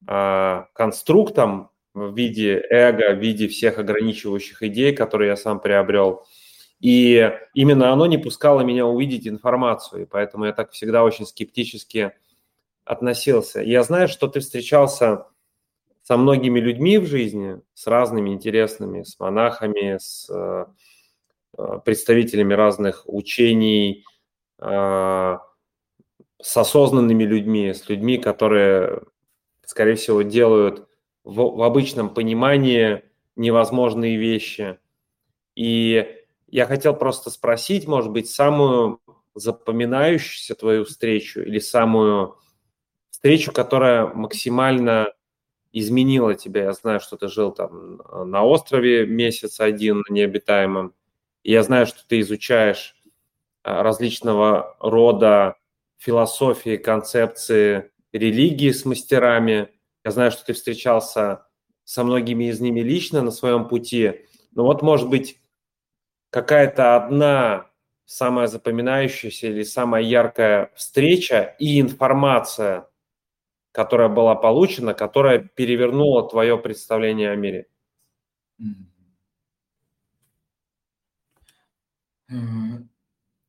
а, 0.06 0.68
конструктом 0.74 1.70
в 1.94 2.14
виде 2.14 2.62
эго, 2.70 3.14
в 3.14 3.18
виде 3.18 3.48
всех 3.48 3.78
ограничивающих 3.78 4.62
идей, 4.62 4.94
которые 4.94 5.30
я 5.30 5.36
сам 5.36 5.60
приобрел. 5.60 6.26
И 6.78 7.32
именно 7.54 7.90
оно 7.90 8.06
не 8.06 8.18
пускало 8.18 8.60
меня 8.60 8.86
увидеть 8.86 9.26
информацию, 9.26 10.02
и 10.02 10.04
поэтому 10.06 10.44
я 10.44 10.52
так 10.52 10.72
всегда 10.72 11.04
очень 11.04 11.24
скептически 11.24 12.12
относился. 12.84 13.62
Я 13.62 13.82
знаю, 13.82 14.08
что 14.08 14.28
ты 14.28 14.40
встречался 14.40 15.26
со 16.06 16.16
многими 16.16 16.60
людьми 16.60 16.98
в 16.98 17.06
жизни, 17.06 17.60
с 17.74 17.88
разными 17.88 18.30
интересными, 18.30 19.02
с 19.02 19.18
монахами, 19.18 19.98
с 19.98 20.30
э, 20.30 20.66
э, 21.58 21.80
представителями 21.84 22.54
разных 22.54 23.02
учений, 23.06 24.04
э, 24.60 25.38
с 26.40 26.56
осознанными 26.56 27.24
людьми, 27.24 27.74
с 27.74 27.88
людьми, 27.88 28.18
которые, 28.18 29.02
скорее 29.64 29.96
всего, 29.96 30.22
делают 30.22 30.86
в, 31.24 31.56
в 31.56 31.62
обычном 31.62 32.14
понимании 32.14 33.02
невозможные 33.34 34.16
вещи. 34.16 34.78
И 35.56 36.06
я 36.46 36.66
хотел 36.66 36.94
просто 36.94 37.30
спросить, 37.30 37.88
может 37.88 38.12
быть, 38.12 38.30
самую 38.30 39.00
запоминающуюся 39.34 40.54
твою 40.54 40.84
встречу 40.84 41.40
или 41.40 41.58
самую 41.58 42.36
встречу, 43.10 43.50
которая 43.50 44.06
максимально 44.06 45.08
изменила 45.78 46.34
тебя. 46.34 46.64
Я 46.64 46.72
знаю, 46.72 47.00
что 47.00 47.18
ты 47.18 47.28
жил 47.28 47.52
там 47.52 48.00
на 48.30 48.44
острове 48.44 49.06
месяц 49.06 49.60
один 49.60 50.04
необитаемом. 50.08 50.94
Я 51.44 51.62
знаю, 51.62 51.86
что 51.86 52.00
ты 52.08 52.20
изучаешь 52.20 52.96
а, 53.62 53.82
различного 53.82 54.74
рода 54.80 55.56
философии, 55.98 56.78
концепции 56.78 57.90
религии 58.10 58.70
с 58.70 58.86
мастерами. 58.86 59.68
Я 60.02 60.12
знаю, 60.12 60.30
что 60.30 60.46
ты 60.46 60.54
встречался 60.54 61.46
со 61.84 62.04
многими 62.04 62.44
из 62.44 62.58
ними 62.58 62.80
лично 62.80 63.20
на 63.20 63.30
своем 63.30 63.68
пути. 63.68 64.24
Но 64.52 64.64
вот, 64.64 64.80
может 64.80 65.10
быть, 65.10 65.38
какая-то 66.30 66.96
одна 66.96 67.66
самая 68.06 68.46
запоминающаяся 68.46 69.48
или 69.48 69.62
самая 69.62 70.02
яркая 70.02 70.72
встреча 70.74 71.54
и 71.58 71.78
информация– 71.82 72.88
которая 73.76 74.08
была 74.08 74.34
получена, 74.34 74.94
которая 74.94 75.38
перевернула 75.38 76.26
твое 76.26 76.56
представление 76.56 77.30
о 77.30 77.36
мире? 77.36 77.68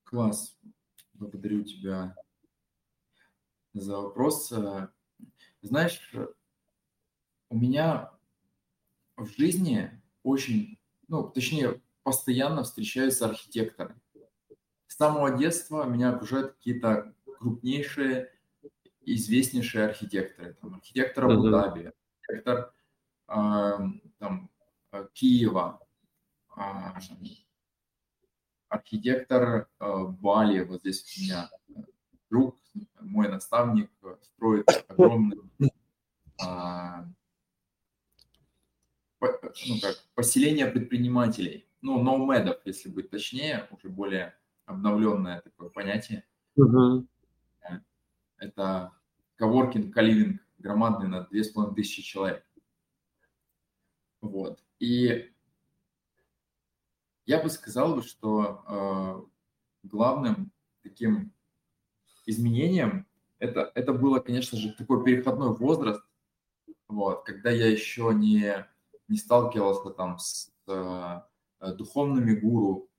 Класс. 0.04 0.60
Благодарю 1.14 1.64
тебя 1.64 2.14
за 3.74 3.96
вопрос. 3.96 4.54
Знаешь, 5.62 6.14
у 7.50 7.58
меня 7.58 8.12
в 9.16 9.28
жизни 9.28 10.02
очень, 10.24 10.78
ну, 11.08 11.30
точнее, 11.30 11.82
постоянно 12.04 12.64
встречаются 12.64 13.30
архитекторы. 13.30 13.96
С 14.88 14.98
самого 14.98 15.38
детства 15.38 15.86
меня 15.86 16.10
окружают 16.10 16.56
какие-то 16.56 17.14
крупнейшие 17.40 18.34
известнейшие 19.16 19.86
архитекторы. 19.86 20.54
Там, 20.62 20.76
архитектор 20.76 21.26
Абу-Даби, 21.26 21.92
архитектор 22.22 22.74
э, 23.28 23.78
там, 24.20 24.52
э, 24.92 25.08
Киева, 25.14 25.80
э, 26.56 26.62
архитектор 28.70 29.70
э, 29.80 30.04
Бали, 30.08 30.64
вот 30.64 30.82
здесь 30.82 31.18
у 31.18 31.22
меня 31.22 31.50
друг, 32.30 32.58
мой 33.00 33.30
наставник, 33.30 33.90
строит 34.22 34.68
огромный 34.90 35.38
э, 35.60 35.68
ну, 39.20 39.80
как, 39.82 39.96
поселение 40.16 40.68
предпринимателей, 40.68 41.66
ну, 41.82 42.02
ноумедов, 42.04 42.58
если 42.66 42.90
быть 42.90 43.10
точнее, 43.10 43.68
уже 43.72 43.90
более 43.90 44.36
обновленное 44.66 45.42
такое 45.42 45.70
понятие. 45.70 46.26
Uh-huh. 46.60 47.06
Это 48.38 48.94
коворкинг, 49.36 49.94
каливинг 49.94 50.42
громадный 50.58 51.08
на 51.08 51.22
2500 51.22 52.04
человек. 52.04 52.46
Вот. 54.22 54.64
И 54.80 55.32
я 57.26 57.42
бы 57.42 57.50
сказал, 57.50 58.02
что 58.02 58.64
э, 58.68 59.88
главным 59.88 60.52
таким 60.82 61.34
изменением 62.26 63.08
это, 63.40 63.72
это 63.76 63.94
было, 63.94 64.20
конечно 64.20 64.58
же, 64.58 64.74
такой 64.74 65.04
переходной 65.04 65.56
возраст, 65.56 66.02
вот, 66.88 67.24
когда 67.26 67.52
я 67.52 67.68
еще 67.68 68.12
не, 68.14 68.66
не 69.08 69.18
сталкивался 69.18 69.92
там 69.92 70.18
с 70.18 70.52
э, 70.68 71.22
духовными 71.74 72.34
гуру, 72.34 72.90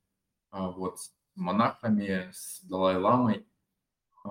э, 0.52 0.58
вот, 0.60 1.00
с 1.00 1.12
монахами, 1.34 2.30
с 2.32 2.60
Далай-ламой. 2.62 3.46
Э, 4.24 4.28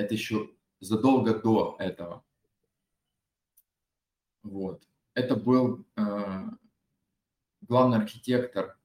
это 0.00 0.14
еще 0.14 0.50
задолго 0.80 1.38
до 1.38 1.76
этого. 1.78 2.24
Вот. 4.42 4.82
Это 5.14 5.36
был 5.36 5.84
э, 5.96 6.48
главный 7.60 7.98
архитектор 7.98 8.78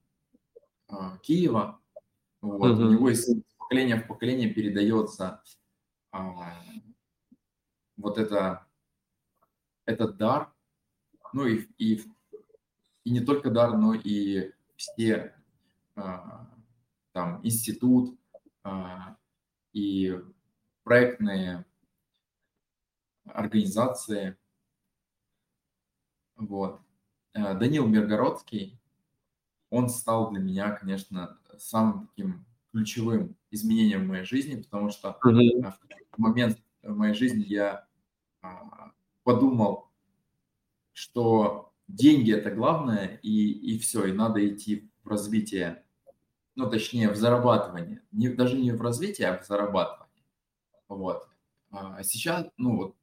э, 0.88 0.94
Киева. 1.22 1.80
Вот. 2.42 2.72
Mm-hmm. 2.72 2.84
У 2.84 2.90
него 2.90 3.10
из 3.10 3.26
поколения 3.56 3.96
в 3.96 4.06
поколение 4.06 4.52
передается 4.52 5.42
э, 6.12 6.18
вот 7.96 8.18
это, 8.18 8.66
этот 9.86 10.18
дар. 10.18 10.52
Ну 11.32 11.46
и, 11.46 11.66
и, 11.78 12.02
и 13.04 13.10
не 13.10 13.20
только 13.20 13.50
дар, 13.50 13.76
но 13.76 13.94
и 13.94 14.52
все 14.76 15.34
э, 15.96 16.02
там 17.12 17.40
институт 17.42 18.18
э, 18.64 18.70
и 19.72 20.20
проектные 20.86 21.64
организации. 23.24 24.36
Вот. 26.36 26.80
Э, 27.34 27.58
Данил 27.58 27.88
Миргородский, 27.88 28.78
он 29.68 29.88
стал 29.88 30.30
для 30.30 30.38
меня, 30.38 30.70
конечно, 30.70 31.40
самым 31.58 32.06
таким 32.06 32.46
ключевым 32.70 33.36
изменением 33.50 34.04
в 34.04 34.08
моей 34.10 34.24
жизни, 34.24 34.62
потому 34.62 34.90
что 34.90 35.18
mm-hmm. 35.24 35.72
в 36.12 36.18
момент 36.18 36.62
в 36.84 36.96
моей 36.96 37.14
жизни 37.14 37.42
я 37.42 37.88
а, 38.42 38.92
подумал, 39.24 39.90
что 40.92 41.72
деньги 41.88 42.32
это 42.32 42.52
главное, 42.52 43.18
и, 43.24 43.50
и 43.50 43.76
все, 43.80 44.06
и 44.06 44.12
надо 44.12 44.48
идти 44.48 44.88
в 45.02 45.08
развитие, 45.08 45.84
ну, 46.54 46.70
точнее, 46.70 47.10
в 47.10 47.16
зарабатывание. 47.16 48.02
Не, 48.12 48.28
даже 48.28 48.56
не 48.56 48.70
в 48.70 48.80
развитие, 48.80 49.30
а 49.30 49.42
в 49.42 49.44
зарабатывание. 49.44 50.05
Вот. 50.88 51.28
А 51.70 52.02
сейчас, 52.02 52.46
ну, 52.56 52.76
вот 52.76 52.96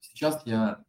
Сейчас 0.00 0.42
я 0.46 0.84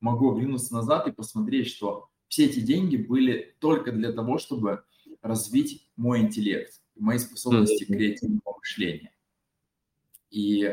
могу 0.00 0.32
оглянуться 0.32 0.72
назад 0.74 1.06
и 1.06 1.12
посмотреть, 1.12 1.68
что 1.68 2.08
все 2.28 2.46
эти 2.46 2.60
деньги 2.60 2.96
были 2.96 3.54
только 3.58 3.92
для 3.92 4.12
того, 4.12 4.38
чтобы 4.38 4.84
развить 5.22 5.88
мой 5.96 6.20
интеллект, 6.20 6.80
мои 6.96 7.18
способности 7.18 7.84
mm-hmm. 7.84 7.96
креативного 7.96 8.56
мышления. 8.58 9.12
И 10.30 10.64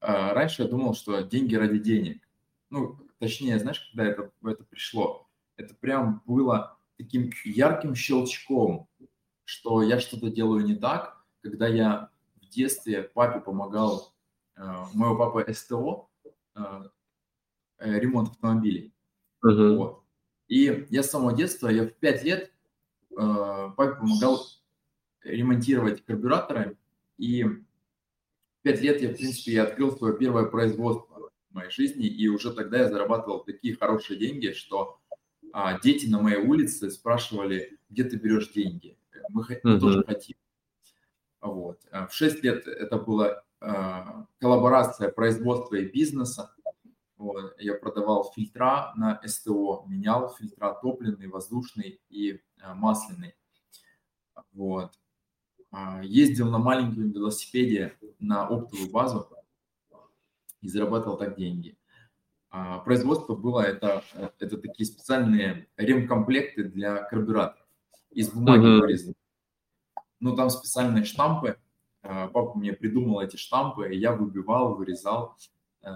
а, 0.00 0.34
раньше 0.34 0.62
я 0.62 0.68
думал, 0.68 0.94
что 0.94 1.22
деньги 1.22 1.54
ради 1.54 1.78
денег. 1.78 2.28
Ну, 2.70 2.98
точнее, 3.18 3.58
знаешь, 3.58 3.80
когда 3.90 4.10
это, 4.10 4.30
это 4.44 4.64
пришло, 4.64 5.28
это 5.56 5.74
прям 5.74 6.22
было 6.26 6.78
таким 6.98 7.30
ярким 7.44 7.94
щелчком, 7.94 8.88
что 9.44 9.82
я 9.82 9.98
что-то 9.98 10.30
делаю 10.30 10.64
не 10.64 10.76
так, 10.76 11.24
когда 11.42 11.66
я 11.66 12.10
в 12.40 12.48
детстве 12.48 13.02
папе 13.02 13.40
помогал, 13.40 14.12
э, 14.56 14.84
моего 14.94 15.16
папы 15.16 15.52
СТО, 15.52 16.08
э, 16.54 16.60
э, 17.78 17.98
ремонт 17.98 18.30
автомобилей. 18.30 18.92
Uh-huh. 19.44 19.76
Вот. 19.76 20.04
И 20.48 20.86
я 20.90 21.02
с 21.02 21.10
самого 21.10 21.34
детства, 21.34 21.68
я 21.68 21.84
в 21.84 21.92
5 21.92 22.24
лет 22.24 22.52
папе 23.14 23.96
помогал 23.96 24.46
ремонтировать 25.22 26.04
карбюраторы, 26.04 26.76
и 27.18 27.44
в 27.44 27.62
5 28.62 28.80
лет 28.82 29.02
я, 29.02 29.08
в 29.10 29.16
принципе, 29.16 29.52
я 29.52 29.64
открыл 29.64 29.96
свое 29.96 30.16
первое 30.16 30.46
производство 30.46 31.30
в 31.50 31.54
моей 31.54 31.70
жизни, 31.70 32.06
и 32.06 32.28
уже 32.28 32.52
тогда 32.52 32.78
я 32.78 32.88
зарабатывал 32.88 33.44
такие 33.44 33.76
хорошие 33.76 34.18
деньги, 34.18 34.52
что 34.52 34.98
а, 35.52 35.78
дети 35.80 36.06
на 36.06 36.20
моей 36.20 36.38
улице 36.38 36.90
спрашивали, 36.90 37.78
где 37.90 38.04
ты 38.04 38.16
берешь 38.16 38.52
деньги. 38.52 38.96
Мы, 39.28 39.42
uh-huh. 39.42 39.78
тоже 39.78 40.04
хотим. 40.04 40.36
Вот. 41.40 41.80
А 41.90 42.06
в 42.06 42.14
6 42.14 42.42
лет 42.42 42.66
это 42.66 42.96
была 42.98 43.28
э, 43.30 43.42
коллаборация 44.38 45.10
производства 45.10 45.76
и 45.76 45.88
бизнеса. 45.88 46.52
Вот. 47.22 47.54
Я 47.60 47.74
продавал 47.74 48.32
фильтра 48.34 48.92
на 48.96 49.20
СТО, 49.24 49.84
менял 49.86 50.34
фильтра 50.34 50.76
топливный, 50.82 51.28
воздушный 51.28 52.00
и 52.08 52.32
э, 52.32 52.74
масляный. 52.74 53.36
Вот. 54.52 54.98
Э, 55.70 56.00
ездил 56.02 56.50
на 56.50 56.58
маленьком 56.58 57.12
велосипеде 57.12 57.96
на 58.18 58.48
оптовую 58.48 58.90
базу 58.90 59.28
и 60.62 60.68
зарабатывал 60.68 61.16
так 61.16 61.36
деньги. 61.36 61.78
Э, 62.50 62.80
производство 62.84 63.36
было 63.36 63.60
это, 63.60 64.02
это 64.40 64.58
такие 64.58 64.86
специальные 64.86 65.68
ремкомплекты 65.76 66.64
для 66.64 67.04
карбюраторов 67.04 67.64
из 68.10 68.32
бумаги 68.32 68.66
uh-huh. 68.66 68.80
вырезаны. 68.80 69.14
Ну, 70.18 70.34
там 70.34 70.50
специальные 70.50 71.04
штампы. 71.04 71.56
Э, 72.02 72.28
папа 72.32 72.58
мне 72.58 72.72
придумал 72.72 73.20
эти 73.20 73.36
штампы, 73.36 73.94
и 73.94 73.98
я 73.98 74.12
выбивал, 74.12 74.74
вырезал 74.74 75.36
э, 75.82 75.88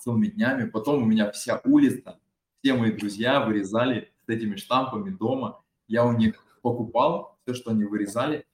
целыми 0.00 0.26
днями. 0.26 0.68
Потом 0.68 1.02
у 1.02 1.06
меня 1.06 1.30
вся 1.30 1.60
улица, 1.64 2.18
все 2.60 2.74
мои 2.74 2.92
друзья 2.92 3.44
вырезали 3.44 4.12
с 4.26 4.28
этими 4.28 4.56
штампами 4.56 5.10
дома. 5.10 5.62
Я 5.88 6.04
у 6.04 6.12
них 6.12 6.44
покупал 6.62 7.36
все, 7.42 7.54
что 7.54 7.70
они 7.72 7.84
вырезали. 7.84 8.46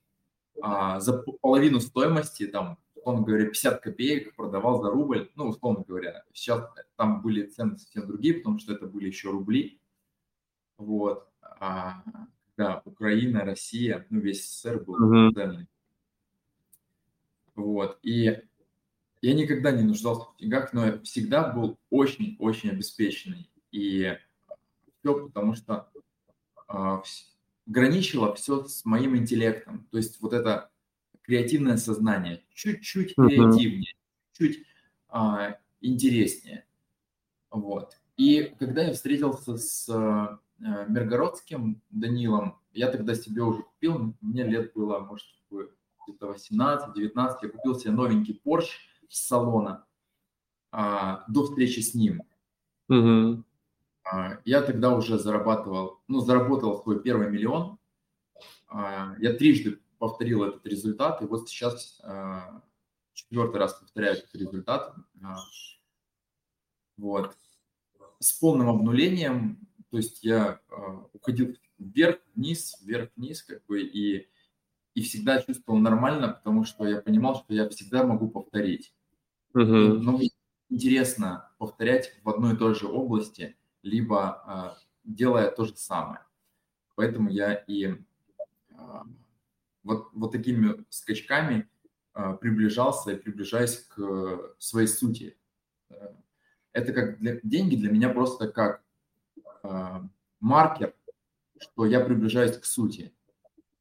А, 0.61 0.99
за 0.99 1.19
половину 1.41 1.79
стоимости, 1.81 2.47
там, 2.47 2.79
условно 2.95 3.23
говоря, 3.23 3.45
50 3.45 3.81
копеек 3.81 4.35
продавал 4.35 4.83
за 4.83 4.91
рубль. 4.91 5.31
Ну, 5.37 5.49
условно 5.49 5.85
говоря, 5.87 6.25
сейчас 6.33 6.69
там 6.97 7.23
были 7.23 7.47
цены 7.47 7.79
совсем 7.79 8.07
другие, 8.07 8.35
потому 8.35 8.59
что 8.59 8.73
это 8.73 8.87
были 8.87 9.07
еще 9.07 9.31
рубли. 9.31 9.81
Вот. 10.79 11.29
А, 11.61 12.03
да, 12.57 12.83
Украина, 12.85 13.45
Россия, 13.45 14.07
ну, 14.11 14.21
весь 14.21 14.45
СССР 14.45 14.83
был 14.85 15.31
uh-huh. 15.33 15.67
Вот, 17.59 17.99
и 18.03 18.41
я 19.21 19.35
никогда 19.35 19.73
не 19.73 19.83
нуждался 19.83 20.27
в 20.27 20.37
деньгах, 20.39 20.73
но 20.73 20.87
я 20.87 20.99
всегда 21.01 21.53
был 21.53 21.77
очень-очень 21.91 22.71
обеспеченный. 22.71 23.51
И 23.73 24.17
все 25.01 25.27
потому, 25.27 25.55
что 25.55 25.91
э, 26.69 27.03
граничило 27.67 28.35
все 28.35 28.65
с 28.65 28.85
моим 28.85 29.17
интеллектом. 29.17 29.89
То 29.91 29.99
есть 29.99 30.21
вот 30.21 30.33
это 30.33 30.71
креативное 31.23 31.79
сознание 31.79 32.45
чуть-чуть 32.55 33.17
креативнее, 33.17 33.95
чуть 34.33 34.65
э, 35.13 35.55
интереснее. 35.81 36.65
Вот. 37.51 37.99
И 38.17 38.55
когда 38.59 38.83
я 38.83 38.93
встретился 38.93 39.57
с 39.57 40.39
Э, 40.61 40.87
Миргородским 40.89 41.81
Данилом. 41.91 42.59
Я 42.73 42.91
тогда 42.91 43.15
себе 43.15 43.43
уже 43.43 43.63
купил, 43.63 44.15
мне 44.21 44.43
лет 44.43 44.73
было, 44.75 44.99
может, 44.99 45.27
18-19, 46.21 47.37
я 47.43 47.49
купил 47.49 47.79
себе 47.79 47.93
новенький 47.93 48.41
Porsche 48.45 48.71
с 49.09 49.27
салона 49.27 49.87
а, 50.71 51.25
до 51.29 51.45
встречи 51.45 51.81
с 51.81 51.95
ним. 51.95 52.23
Угу. 52.89 53.45
А, 54.05 54.39
я 54.45 54.63
тогда 54.63 54.95
уже 54.95 55.19
зарабатывал, 55.19 56.01
ну, 56.09 56.21
заработал 56.21 56.83
свой 56.83 57.03
первый 57.03 57.31
миллион. 57.31 57.79
А, 58.69 59.15
я 59.19 59.33
трижды 59.35 59.81
повторил 59.99 60.45
этот 60.45 60.65
результат, 60.67 61.23
и 61.23 61.27
вот 61.27 61.49
сейчас 61.49 62.01
а, 62.05 62.63
четвертый 63.13 63.57
раз 63.57 63.75
повторяю 63.75 64.19
этот 64.19 64.35
результат. 64.35 64.95
А, 65.23 65.37
вот. 66.97 67.37
С 68.21 68.33
полным 68.33 68.69
обнулением 68.69 69.69
то 69.91 69.97
есть 69.97 70.23
я 70.23 70.61
э, 70.71 70.75
уходил 71.13 71.57
вверх-вниз, 71.79 72.77
вверх-вниз, 72.83 73.43
как 73.43 73.65
бы, 73.67 73.83
и, 73.83 74.29
и 74.99 75.03
всегда 75.03 75.41
чувствовал 75.41 75.79
нормально, 75.79 76.27
потому 76.27 76.65
что 76.65 76.85
я 76.85 77.01
понимал, 77.01 77.37
что 77.37 77.55
я 77.55 77.69
всегда 77.69 78.03
могу 78.03 78.29
повторить. 78.29 78.93
Uh-huh. 79.55 79.93
Но 79.97 80.19
интересно 80.69 81.53
повторять 81.59 82.19
в 82.25 82.29
одной 82.29 82.55
и 82.55 82.57
той 82.57 82.75
же 82.75 82.89
области, 82.89 83.57
либо 83.83 84.75
э, 84.75 84.85
делая 85.05 85.53
то 85.53 85.67
же 85.67 85.77
самое. 85.77 86.23
Поэтому 86.97 87.31
я 87.31 87.55
и 87.55 87.85
э, 87.87 87.95
вот, 89.85 90.09
вот 90.15 90.33
такими 90.33 90.85
скачками 90.89 91.69
э, 92.15 92.37
приближался 92.41 93.13
и 93.13 93.17
приближаюсь 93.17 93.77
к 93.77 94.57
своей 94.59 94.89
сути. 94.89 95.39
Это 96.73 96.93
как 96.93 97.19
для, 97.21 97.39
деньги 97.45 97.77
для 97.77 97.93
меня 97.93 98.09
просто 98.09 98.49
как 98.49 98.83
э, 99.63 100.01
маркер, 100.41 100.93
что 101.61 101.87
я 101.87 102.01
приближаюсь 102.01 102.57
к 102.59 102.65
сути. 102.65 103.13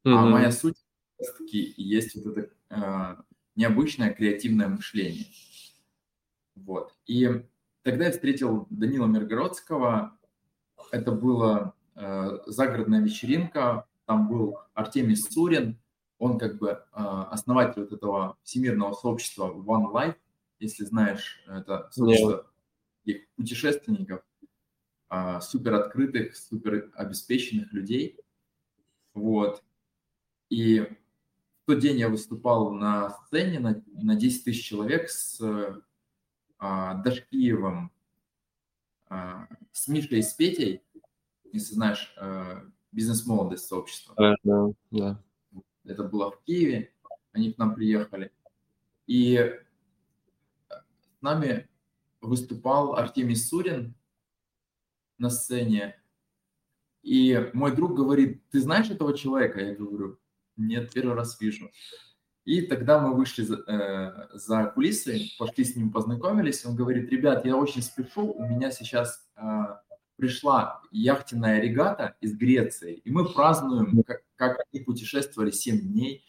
Mm-hmm. 0.04 0.14
А 0.14 0.26
моя 0.26 0.52
суть 0.52 0.77
таки 1.38 1.74
есть 1.76 2.14
вот 2.16 2.36
это 2.36 2.50
э, 2.70 3.22
необычное 3.56 4.12
креативное 4.12 4.68
мышление. 4.68 5.26
Вот. 6.54 6.94
И 7.06 7.44
тогда 7.82 8.06
я 8.06 8.12
встретил 8.12 8.66
Данила 8.70 9.06
Миргородского. 9.06 10.18
Это 10.90 11.12
была 11.12 11.74
э, 11.94 12.38
загородная 12.46 13.00
вечеринка. 13.00 13.86
Там 14.06 14.28
был 14.28 14.58
Артемий 14.74 15.16
Сурин. 15.16 15.78
Он 16.18 16.38
как 16.38 16.58
бы 16.58 16.68
э, 16.70 16.78
основатель 16.92 17.82
вот 17.82 17.92
этого 17.92 18.36
всемирного 18.42 18.94
сообщества 18.94 19.52
One 19.52 19.92
Life, 19.92 20.16
если 20.58 20.84
знаешь, 20.84 21.42
это 21.46 21.88
сообщество 21.92 22.50
yeah. 23.04 23.20
путешественников. 23.36 24.22
А, 25.10 25.40
супер 25.40 25.74
открытых, 25.74 26.36
супер 26.36 26.90
обеспеченных 26.94 27.72
людей. 27.72 28.18
Вот. 29.14 29.62
И 30.50 30.86
тот 31.68 31.80
день 31.80 31.98
я 31.98 32.08
выступал 32.08 32.72
на 32.72 33.10
сцене 33.10 33.60
на, 33.60 33.84
на 33.88 34.14
10 34.16 34.42
тысяч 34.42 34.64
человек 34.64 35.10
с 35.10 35.38
а, 36.58 36.94
Дашкиевым, 36.94 37.92
а, 39.10 39.46
с 39.72 39.86
Мишей 39.86 40.20
и 40.20 40.22
с 40.22 40.32
Петей, 40.32 40.82
если 41.52 41.74
знаешь, 41.74 42.14
а, 42.16 42.64
бизнес-молодость 42.90 43.66
сообщества. 43.66 44.14
Да, 44.16 44.34
да, 44.44 44.72
да. 44.90 45.22
Это 45.84 46.04
было 46.04 46.30
в 46.30 46.42
Киеве, 46.44 46.90
они 47.32 47.52
к 47.52 47.58
нам 47.58 47.74
приехали. 47.74 48.32
И 49.06 49.54
с 50.70 51.20
нами 51.20 51.68
выступал 52.22 52.94
Артемий 52.94 53.36
Сурин, 53.36 53.94
на 55.18 55.28
сцене. 55.28 56.00
И 57.02 57.50
мой 57.52 57.76
друг 57.76 57.94
говорит, 57.94 58.48
ты 58.48 58.58
знаешь 58.58 58.88
этого 58.88 59.12
человека? 59.14 59.60
Я 59.60 59.74
говорю, 59.74 60.18
нет, 60.58 60.92
первый 60.92 61.14
раз 61.14 61.40
вижу. 61.40 61.70
И 62.44 62.62
тогда 62.62 62.98
мы 62.98 63.14
вышли 63.14 63.42
за, 63.42 63.56
э, 63.66 64.28
за 64.36 64.64
кулисы, 64.66 65.30
пошли 65.38 65.64
с 65.64 65.76
ним 65.76 65.92
познакомились. 65.92 66.64
Он 66.64 66.74
говорит, 66.74 67.10
ребят, 67.10 67.44
я 67.44 67.56
очень 67.56 67.82
спешу, 67.82 68.32
у 68.32 68.46
меня 68.46 68.70
сейчас 68.70 69.28
э, 69.36 69.42
пришла 70.16 70.80
яхтенная 70.90 71.60
регата 71.60 72.16
из 72.20 72.36
Греции, 72.36 72.94
и 72.94 73.10
мы 73.10 73.32
празднуем, 73.32 74.02
как, 74.02 74.22
как 74.36 74.60
они 74.72 74.82
путешествовали 74.82 75.50
7 75.50 75.80
дней 75.80 76.24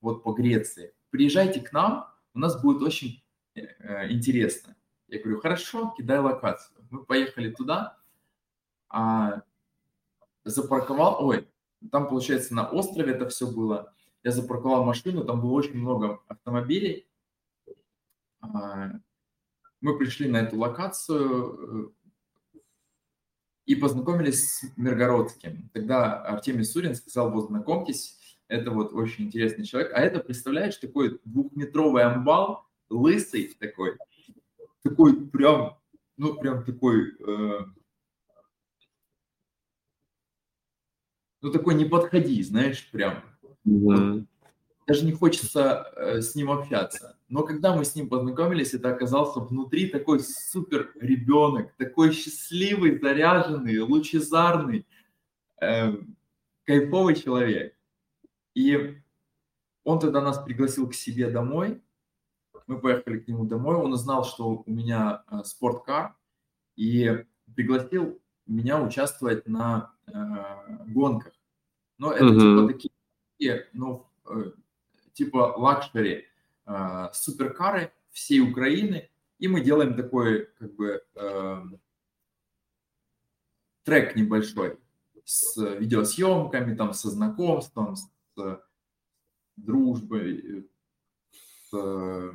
вот 0.00 0.22
по 0.22 0.32
Греции. 0.32 0.92
Приезжайте 1.10 1.60
к 1.60 1.72
нам, 1.72 2.06
у 2.34 2.38
нас 2.38 2.60
будет 2.60 2.82
очень 2.82 3.24
э, 3.54 4.10
интересно. 4.10 4.76
Я 5.08 5.20
говорю, 5.20 5.40
хорошо, 5.40 5.94
кидай 5.96 6.18
локацию. 6.18 6.86
Мы 6.90 7.04
поехали 7.04 7.50
туда, 7.50 7.98
а, 8.88 9.42
запарковал, 10.44 11.24
ой, 11.24 11.48
там, 11.90 12.08
получается, 12.08 12.54
на 12.54 12.68
острове 12.68 13.12
это 13.12 13.28
все 13.28 13.46
было. 13.46 13.94
Я 14.22 14.30
запарковал 14.30 14.84
машину, 14.84 15.24
там 15.24 15.40
было 15.40 15.52
очень 15.52 15.76
много 15.76 16.20
автомобилей. 16.28 17.08
А, 18.40 18.92
мы 19.80 19.98
пришли 19.98 20.28
на 20.28 20.38
эту 20.38 20.58
локацию 20.58 21.90
э, 22.54 22.60
и 23.66 23.74
познакомились 23.74 24.48
с 24.48 24.76
Миргородским. 24.76 25.70
Тогда 25.72 26.22
Артемий 26.22 26.64
Сурин 26.64 26.94
сказал, 26.94 27.30
вот 27.32 27.48
знакомьтесь, 27.48 28.18
это 28.48 28.70
вот 28.70 28.92
очень 28.92 29.26
интересный 29.26 29.64
человек. 29.64 29.92
А 29.94 30.00
это, 30.00 30.20
представляешь, 30.20 30.76
такой 30.76 31.20
двухметровый 31.24 32.04
амбал, 32.04 32.66
лысый 32.90 33.56
такой, 33.58 33.96
такой 34.82 35.26
прям, 35.26 35.78
ну, 36.16 36.38
прям 36.38 36.64
такой, 36.64 37.14
э, 37.18 37.60
ну, 41.42 41.50
такой 41.50 41.74
не 41.74 41.84
подходи, 41.84 42.42
знаешь, 42.42 42.88
прям. 42.90 43.22
Mm-hmm. 43.66 44.26
даже 44.88 45.04
не 45.04 45.12
хочется 45.12 45.92
э, 45.94 46.20
с 46.20 46.34
ним 46.34 46.50
общаться. 46.50 47.16
Но 47.28 47.44
когда 47.44 47.76
мы 47.76 47.84
с 47.84 47.94
ним 47.94 48.08
познакомились, 48.08 48.74
это 48.74 48.90
оказался 48.90 49.40
внутри 49.40 49.88
такой 49.88 50.20
супер 50.20 50.92
ребенок, 51.00 51.72
такой 51.76 52.12
счастливый, 52.12 52.98
заряженный, 52.98 53.78
лучезарный, 53.78 54.86
э, 55.60 55.94
кайфовый 56.64 57.14
человек. 57.14 57.76
И 58.54 58.98
он 59.84 59.98
тогда 59.98 60.20
нас 60.20 60.38
пригласил 60.38 60.88
к 60.88 60.94
себе 60.94 61.30
домой. 61.30 61.80
Мы 62.66 62.80
поехали 62.80 63.20
к 63.20 63.28
нему 63.28 63.44
домой. 63.44 63.76
Он 63.76 63.92
узнал, 63.92 64.24
что 64.24 64.64
у 64.66 64.70
меня 64.70 65.24
э, 65.30 65.42
спорткар, 65.44 66.14
и 66.76 67.24
пригласил 67.54 68.20
меня 68.46 68.80
участвовать 68.82 69.46
на 69.46 69.92
э, 70.06 70.12
гонках. 70.86 71.32
Но 71.98 72.12
это 72.12 72.24
uh-huh. 72.24 72.68
типа 72.68 72.90
такие, 73.38 73.68
ну, 73.72 74.06
э, 74.26 74.52
типа 75.12 75.54
luxury 75.56 76.26
э, 76.66 77.08
суперкары 77.12 77.92
всей 78.10 78.40
Украины, 78.40 79.08
и 79.38 79.48
мы 79.48 79.60
делаем 79.60 79.96
такой 79.96 80.46
как 80.58 80.74
бы 80.74 81.02
э, 81.14 81.62
трек 83.84 84.16
небольшой 84.16 84.78
с 85.24 85.56
видеосъемками, 85.56 86.74
там, 86.74 86.92
со 86.92 87.10
знакомством, 87.10 87.96
с 87.96 88.06
дружбой, 89.56 90.68
с 91.30 91.68
э, 91.72 92.32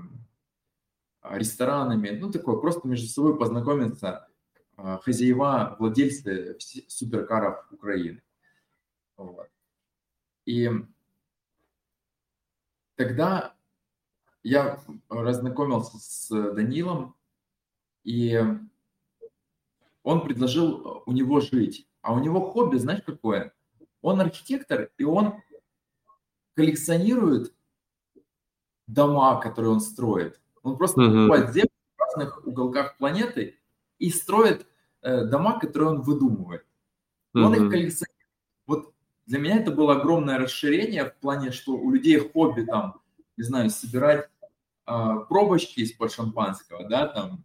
ресторанами, 1.24 2.10
ну, 2.10 2.32
такое, 2.32 2.58
просто 2.58 2.88
между 2.88 3.08
собой 3.08 3.38
познакомиться 3.38 4.28
э, 4.30 4.37
хозяева, 4.78 5.76
владельцы 5.80 6.58
суперкаров 6.88 7.66
Украины. 7.72 8.22
Вот. 9.18 9.50
И 10.46 10.70
тогда 12.96 13.56
я 14.44 14.80
разнакомился 15.10 15.98
с 15.98 16.54
Данилом, 16.54 17.16
и 18.04 18.42
он 20.04 20.24
предложил 20.24 21.04
у 21.06 21.12
него 21.12 21.42
жить. 21.42 21.88
А 22.02 22.14
у 22.14 22.20
него 22.20 22.52
хобби, 22.52 22.78
знаешь, 22.78 23.04
какое? 23.06 23.54
Он 24.02 24.22
архитектор, 24.22 24.92
и 24.98 25.04
он 25.04 25.42
коллекционирует 26.56 27.54
дома, 28.86 29.42
которые 29.42 29.72
он 29.72 29.82
строит. 29.82 30.40
Он 30.64 30.78
просто 30.78 31.02
uh-huh. 31.02 31.28
покупает 31.28 31.54
землю 31.54 31.70
в 31.98 32.02
разных 32.02 32.48
уголках 32.48 32.98
планеты 32.98 33.60
и 34.00 34.10
строит 34.10 34.66
э, 35.02 35.26
дома, 35.26 35.60
которые 35.60 35.92
он 35.92 36.02
выдумывает. 36.02 36.66
Он 37.34 37.54
их 37.54 37.70
коллекционирует. 37.70 38.18
Вот 38.66 38.94
для 39.26 39.40
меня 39.40 39.58
это 39.58 39.72
было 39.72 39.98
огромное 39.98 40.40
расширение 40.40 41.06
в 41.06 41.16
плане, 41.16 41.52
что 41.52 41.74
у 41.74 41.92
людей 41.92 42.18
хобби 42.20 42.64
там, 42.64 43.02
не 43.36 43.44
знаю, 43.44 43.70
собирать 43.70 44.30
э, 44.88 45.16
пробочки 45.30 45.82
из-под 45.82 46.12
шампанского, 46.12 46.88
да, 46.88 47.08
там, 47.08 47.44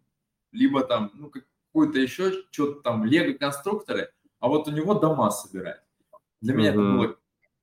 либо 0.51 0.83
там, 0.83 1.11
ну, 1.13 1.29
какое-то 1.29 1.99
еще 1.99 2.31
что-то 2.51 2.81
там, 2.81 3.05
лего-конструкторы, 3.05 4.11
а 4.39 4.47
вот 4.47 4.67
у 4.67 4.71
него 4.71 4.93
дома 4.93 5.29
собирать. 5.31 5.81
Для 6.41 6.53
меня 6.53 6.69
uh-huh. 6.69 6.73
это 6.73 6.81
было 6.81 7.17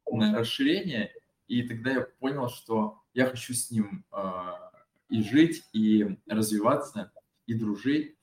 огромное 0.07 0.39
расширение, 0.39 1.13
и 1.47 1.63
тогда 1.63 1.91
я 1.91 2.01
понял, 2.01 2.49
что 2.49 3.03
я 3.13 3.27
хочу 3.27 3.55
с 3.55 3.71
ним 3.71 4.05
э, 4.13 4.43
и 5.09 5.23
жить, 5.23 5.65
и 5.73 6.17
развиваться, 6.27 7.13
и 7.47 7.55
дружить. 7.55 8.17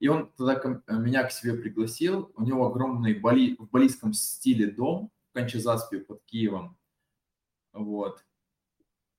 И 0.00 0.08
он 0.08 0.32
тогда 0.36 0.80
меня 0.88 1.24
к 1.24 1.30
себе 1.30 1.54
пригласил. 1.54 2.32
У 2.34 2.42
него 2.42 2.66
огромный 2.66 3.14
бали, 3.14 3.54
в 3.58 3.68
балийском 3.68 4.14
стиле 4.14 4.70
дом 4.70 5.12
в 5.30 5.34
Кончезаспе 5.34 5.98
под 5.98 6.22
Киевом. 6.24 6.76
Вот. 7.72 8.24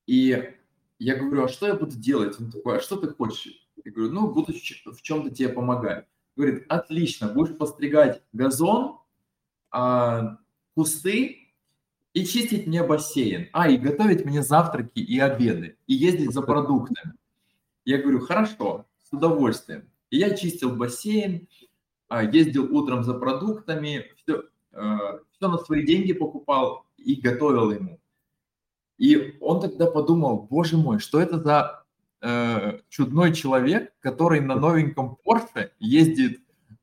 И 0.08 0.56
я 0.98 1.16
говорю, 1.16 1.46
а 1.46 1.48
что 1.48 1.68
я 1.68 1.76
буду 1.76 1.96
делать? 1.96 2.40
Он 2.40 2.52
такой, 2.52 2.78
а 2.78 2.82
что 2.82 2.98
ты 2.98 3.08
хочешь? 3.08 3.70
Я 3.86 3.92
говорю, 3.92 4.12
ну, 4.12 4.32
буду 4.32 4.54
в 4.54 5.02
чем-то 5.02 5.30
тебе 5.30 5.50
помогать. 5.50 6.08
Говорит, 6.36 6.66
отлично, 6.68 7.30
будешь 7.30 7.58
постригать 7.58 8.22
газон, 8.34 9.00
а, 9.70 10.38
кусты 10.76 11.54
и 12.14 12.26
чистить 12.26 12.66
мне 12.68 12.84
бассейн. 12.84 13.50
А, 13.54 13.70
и 13.70 13.78
готовить 13.78 14.26
мне 14.26 14.42
завтраки 14.42 15.00
и 15.00 15.20
обеды, 15.20 15.78
и 15.86 15.94
ездить 15.94 16.34
за 16.34 16.42
продуктами. 16.42 17.14
Я 17.86 18.00
говорю, 18.00 18.20
хорошо, 18.20 18.88
с 19.04 19.14
удовольствием. 19.14 19.91
И 20.12 20.18
я 20.18 20.36
чистил 20.36 20.76
бассейн, 20.76 21.48
а, 22.10 22.24
ездил 22.24 22.76
утром 22.76 23.04
за 23.04 23.14
продуктами, 23.14 24.12
все, 24.18 24.44
э, 24.74 24.98
все 25.32 25.48
на 25.48 25.58
свои 25.58 25.86
деньги 25.86 26.12
покупал 26.12 26.86
и 26.98 27.16
готовил 27.16 27.72
ему. 27.72 28.00
И 28.98 29.38
он 29.40 29.62
тогда 29.62 29.90
подумал, 29.90 30.48
боже 30.50 30.78
мой, 30.78 31.00
что 31.00 31.20
это 31.20 31.40
за 31.42 31.86
э, 32.22 32.80
чудной 32.90 33.34
человек, 33.34 33.94
который 34.02 34.42
на 34.42 34.56
новеньком 34.56 35.18
Porsche 35.26 35.72
ездит 35.80 36.42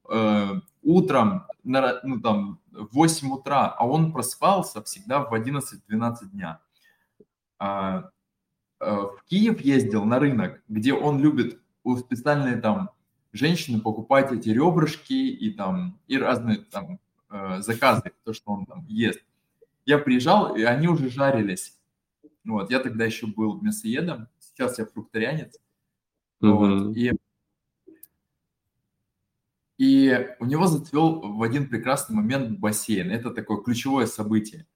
э, 0.09 0.61
утром, 0.83 1.47
на, 1.63 2.01
ну, 2.03 2.21
там, 2.21 2.61
в 2.73 2.95
8 2.95 3.31
утра, 3.31 3.69
а 3.69 3.87
он 3.87 4.13
просыпался 4.13 4.83
всегда 4.83 5.21
в 5.21 5.35
11-12 5.35 6.31
дня. 6.33 6.61
А, 7.59 8.11
а, 8.81 9.09
в 9.09 9.23
Киев 9.29 9.61
ездил 9.61 10.05
на 10.05 10.19
рынок, 10.19 10.63
где 10.69 10.95
он 10.95 11.21
любит 11.21 11.61
у 11.83 11.97
специальные 11.97 12.57
там 12.57 12.91
женщины 13.33 13.81
покупать 13.81 14.33
эти 14.33 14.49
ребрышки 14.51 15.13
и 15.13 15.51
там 15.51 16.01
и 16.07 16.19
разные 16.19 16.59
там 16.59 17.01
э, 17.31 17.61
заказы, 17.61 18.13
то, 18.25 18.33
что 18.33 18.53
он 18.53 18.67
там 18.67 18.87
ест. 18.89 19.23
Я 19.85 19.99
приезжал, 19.99 20.57
и 20.57 20.63
они 20.63 20.89
уже 20.89 21.11
жарились. 21.11 21.79
Вот, 22.45 22.71
я 22.71 22.81
тогда 22.81 23.05
еще 23.05 23.27
был 23.27 23.61
мясоедом, 23.61 24.29
сейчас 24.39 24.79
я 24.79 24.87
фрукторианец. 24.87 25.59
Mm-hmm. 26.41 26.51
Вот, 26.51 26.97
и 26.97 27.13
и 29.79 30.35
у 30.41 30.45
него 30.45 30.67
зацвел 30.67 31.21
в 31.21 31.43
один 31.43 31.69
прекрасный 31.69 32.17
момент 32.17 32.59
бассейн. 32.59 33.13
Это 33.13 33.31
такое 33.31 33.59
ключевое 33.63 34.07
событие. 34.07 34.67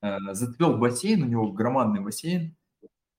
Э, 0.00 0.16
зацвел 0.32 0.78
бассейн, 0.78 1.22
у 1.22 1.26
него 1.26 1.52
громадный 1.52 2.00
бассейн, 2.00 2.56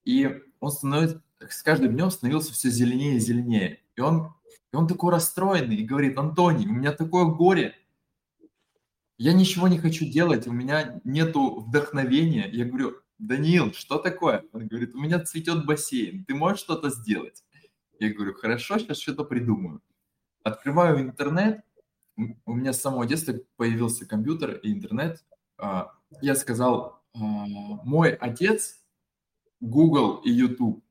и 0.05 0.41
он 0.59 0.71
становится, 0.71 1.21
с 1.39 1.61
каждым 1.61 1.93
днем 1.93 2.09
становился 2.09 2.51
все 2.51 2.69
зеленее 2.69 3.17
и 3.17 3.19
зеленее. 3.19 3.79
И 3.95 4.01
он, 4.01 4.33
и 4.73 4.75
он 4.75 4.87
такой 4.87 5.11
расстроенный 5.11 5.75
и 5.75 5.85
говорит, 5.85 6.17
Антоний, 6.17 6.65
у 6.65 6.73
меня 6.73 6.91
такое 6.91 7.25
горе, 7.25 7.75
я 9.19 9.31
ничего 9.31 9.67
не 9.67 9.77
хочу 9.77 10.05
делать, 10.05 10.47
у 10.47 10.51
меня 10.51 10.99
нету 11.03 11.61
вдохновения. 11.61 12.49
Я 12.51 12.65
говорю, 12.65 12.95
Даниил, 13.19 13.71
что 13.73 13.99
такое? 13.99 14.43
Он 14.51 14.67
говорит, 14.67 14.95
у 14.95 14.99
меня 14.99 15.19
цветет 15.19 15.67
бассейн, 15.67 16.25
ты 16.25 16.33
можешь 16.33 16.59
что-то 16.59 16.89
сделать? 16.89 17.43
Я 17.99 18.11
говорю, 18.11 18.33
хорошо, 18.33 18.79
сейчас 18.79 18.97
что-то 18.97 19.23
придумаю. 19.23 19.79
Открываю 20.41 20.99
интернет, 20.99 21.61
у 22.17 22.53
меня 22.53 22.73
с 22.73 22.81
самого 22.81 23.05
детства 23.05 23.35
появился 23.55 24.07
компьютер 24.07 24.55
и 24.55 24.73
интернет. 24.73 25.23
А, 25.57 25.93
я 26.21 26.33
сказал, 26.33 27.03
а, 27.13 27.19
мой 27.19 28.13
отец, 28.13 28.81
Google 29.61 30.17
и 30.25 30.31
YouTube. 30.31 30.83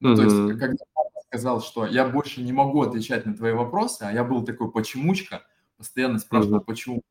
Ну, 0.00 0.12
mm-hmm. 0.12 0.16
то 0.16 0.22
есть, 0.22 0.58
когда 0.58 0.84
сказал, 1.34 1.60
что 1.60 1.86
я 1.86 2.08
больше 2.08 2.42
не 2.42 2.52
могу 2.52 2.82
отвечать 2.82 3.26
на 3.26 3.34
твои 3.34 3.52
вопросы, 3.52 4.02
а 4.02 4.12
я 4.12 4.24
был 4.24 4.44
такой 4.44 4.70
почемучка, 4.70 5.46
постоянно 5.76 6.18
спрашивал, 6.18 6.58
mm-hmm. 6.58 6.64
почему. 6.64 7.02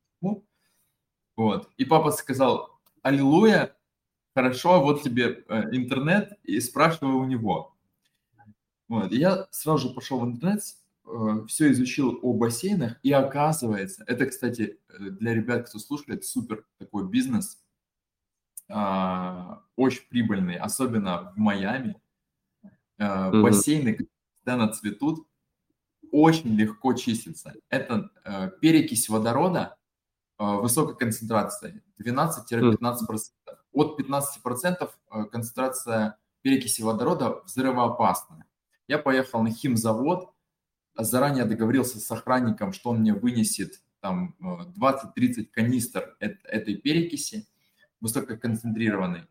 Вот. 1.35 1.69
И 1.77 1.85
папа 1.85 2.11
сказал, 2.11 2.79
аллилуйя, 3.01 3.75
хорошо, 4.33 4.81
вот 4.81 5.03
тебе 5.03 5.43
э, 5.47 5.75
интернет, 5.75 6.37
и 6.43 6.59
спрашиваю 6.59 7.17
у 7.17 7.25
него. 7.25 7.75
Вот. 8.87 9.11
И 9.11 9.17
я 9.17 9.47
сразу 9.51 9.89
же 9.89 9.93
пошел 9.93 10.19
в 10.19 10.25
интернет, 10.25 10.61
Э, 11.05 11.45
все 11.47 11.71
изучил 11.71 12.19
о 12.21 12.33
бассейнах, 12.33 12.97
и 13.03 13.11
оказывается, 13.11 14.03
это, 14.07 14.25
кстати, 14.25 14.79
э, 14.87 15.09
для 15.09 15.33
ребят, 15.33 15.67
кто 15.67 15.79
слушает, 15.79 16.25
супер 16.25 16.65
такой 16.77 17.07
бизнес, 17.07 17.61
а, 18.69 19.61
очень 19.75 20.07
прибыльный, 20.09 20.55
особенно 20.55 21.33
в 21.35 21.37
Майами. 21.37 22.01
Mm-hmm. 22.99 23.41
Бассейны, 23.41 23.97
когда 24.43 24.67
цветут, 24.69 25.27
очень 26.11 26.55
легко 26.55 26.93
чистятся. 26.93 27.53
Это 27.69 28.11
перекись 28.61 29.09
водорода 29.09 29.77
высокой 30.37 30.95
концентрации, 30.95 31.81
12-15%. 31.99 33.07
От 33.71 33.99
15% 33.99 34.89
концентрация 35.31 36.17
перекиси 36.43 36.81
водорода 36.81 37.41
взрывоопасная. 37.45 38.45
Я 38.87 38.99
поехал 38.99 39.41
на 39.41 39.49
химзавод, 39.49 40.29
заранее 40.95 41.45
договорился 41.45 41.99
с 41.99 42.11
охранником, 42.11 42.73
что 42.73 42.91
он 42.91 42.99
мне 42.99 43.13
вынесет 43.13 43.81
там 44.01 44.35
20-30 44.41 45.13
э, 45.15 45.43
канистр 45.45 46.15
этой 46.19 46.75
перекиси 46.75 47.47
высококонцентрированной. 48.01 49.25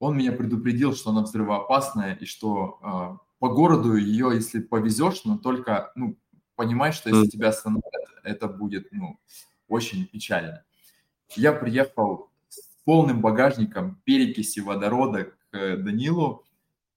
Он 0.00 0.16
меня 0.16 0.32
предупредил, 0.32 0.94
что 0.94 1.10
она 1.10 1.22
взрывоопасная 1.22 2.14
и 2.14 2.24
что 2.24 3.20
по 3.38 3.48
городу 3.48 3.94
ее, 3.94 4.32
если 4.34 4.60
повезешь, 4.60 5.24
но 5.24 5.38
только, 5.38 5.92
ну, 5.94 6.16
понимай, 6.56 6.92
что 6.92 7.08
если 7.10 7.28
тебя 7.28 7.50
остановят, 7.50 7.84
это 8.24 8.48
будет, 8.48 8.88
ну, 8.90 9.20
очень 9.68 10.06
печально. 10.06 10.64
Я 11.36 11.52
приехал 11.52 12.30
с 12.48 12.60
полным 12.84 13.20
багажником 13.20 14.00
перекиси 14.04 14.60
водорода 14.60 15.32
к 15.50 15.76
Данилу 15.76 16.44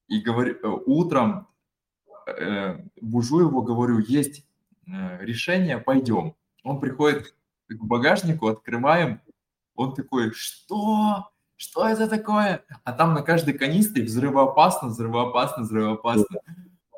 и 0.07 0.19
говорю, 0.19 0.55
э, 0.55 0.67
утром 0.85 1.47
э, 2.27 2.79
бужу 2.99 3.41
его, 3.41 3.61
говорю, 3.61 3.99
есть 3.99 4.45
э, 4.87 5.23
решение, 5.23 5.77
пойдем. 5.77 6.35
Он 6.63 6.79
приходит 6.79 7.35
к 7.67 7.83
багажнику, 7.83 8.47
открываем, 8.47 9.21
он 9.75 9.93
такой, 9.93 10.31
что? 10.33 11.29
Что 11.63 11.87
это 11.87 12.09
такое? 12.09 12.65
А 12.83 12.91
там 12.91 13.13
на 13.13 13.21
каждой 13.21 13.53
канистре 13.53 14.03
взрывоопасно, 14.03 14.89
взрывоопасно, 14.89 15.63
взрывоопасно. 15.63 16.41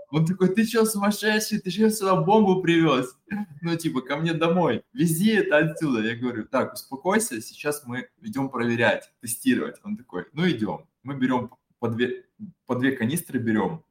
Он 0.10 0.26
такой, 0.26 0.56
ты 0.56 0.64
что, 0.64 0.86
сумасшедший? 0.86 1.60
Ты 1.60 1.70
что 1.70 1.92
сюда 1.92 2.16
бомбу 2.16 2.64
привез? 2.64 3.16
Ну, 3.62 3.76
типа, 3.76 4.02
ко 4.02 4.18
мне 4.18 4.34
домой. 4.34 4.84
Вези 4.92 5.36
это 5.36 5.58
отсюда. 5.58 6.02
Я 6.02 6.16
говорю, 6.16 6.46
так, 6.46 6.74
успокойся, 6.74 7.42
сейчас 7.42 7.84
мы 7.86 8.10
идем 8.24 8.50
проверять, 8.50 9.12
тестировать. 9.22 9.76
Он 9.84 9.98
такой, 9.98 10.26
ну, 10.34 10.50
идем. 10.50 10.88
Мы 11.04 11.16
берем 11.16 11.52
по 11.78 11.88
две, 11.88 12.26
по 12.66 12.76
две 12.76 12.94
канистры 12.94 13.38
берем, 13.38 13.84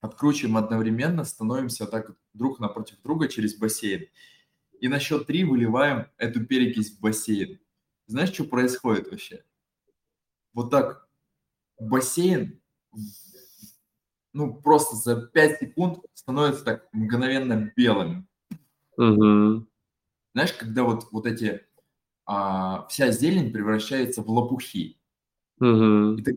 откручиваем 0.00 0.56
одновременно, 0.56 1.24
становимся 1.24 1.84
так 1.84 2.12
друг 2.32 2.60
напротив 2.60 2.96
друга 3.02 3.28
через 3.28 3.58
бассейн. 3.58 4.06
И 4.80 4.88
на 4.88 5.00
счет 5.00 5.26
три 5.26 5.44
выливаем 5.44 6.06
эту 6.16 6.46
перекись 6.46 6.96
в 6.96 7.00
бассейн. 7.00 7.60
Знаешь, 8.06 8.32
что 8.32 8.44
происходит 8.44 9.10
вообще? 9.10 9.44
Вот 10.58 10.72
так 10.72 11.08
бассейн, 11.78 12.60
ну, 14.32 14.60
просто 14.60 14.96
за 14.96 15.28
5 15.28 15.60
секунд 15.60 16.04
становится 16.14 16.64
так 16.64 16.88
мгновенно 16.92 17.72
белым. 17.76 18.26
Угу. 18.96 19.68
Знаешь, 20.34 20.52
когда 20.54 20.82
вот, 20.82 21.12
вот 21.12 21.26
эти, 21.26 21.64
а, 22.26 22.88
вся 22.88 23.12
зелень 23.12 23.52
превращается 23.52 24.20
в 24.20 24.28
лопухи. 24.28 24.98
Угу. 25.60 26.16
И 26.18 26.22
так 26.24 26.34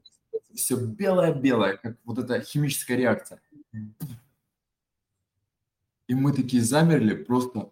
все 0.54 0.76
белое-белое, 0.76 1.78
как 1.78 1.98
вот 2.04 2.20
эта 2.20 2.42
химическая 2.42 2.98
реакция. 2.98 3.42
И 6.06 6.14
мы 6.14 6.32
такие 6.32 6.62
замерли, 6.62 7.16
просто 7.16 7.72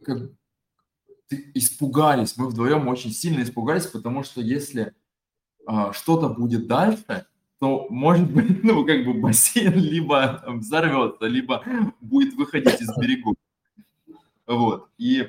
как 0.00 0.30
испугались. 1.28 2.36
Мы 2.36 2.46
вдвоем 2.46 2.86
очень 2.86 3.10
сильно 3.10 3.42
испугались, 3.42 3.86
потому 3.86 4.22
что 4.22 4.40
если 4.40 4.94
что-то 5.92 6.28
будет 6.28 6.66
дальше, 6.66 7.26
то 7.62 7.86
может 7.90 8.28
быть, 8.28 8.64
ну, 8.64 8.84
как 8.84 9.04
бы 9.04 9.14
бассейн 9.14 9.74
либо 9.76 10.40
там, 10.44 10.58
взорвется, 10.58 11.26
либо 11.26 11.64
будет 12.00 12.34
выходить 12.34 12.80
из 12.80 12.88
берегов. 12.98 13.36
Вот. 14.48 14.88
И 14.98 15.28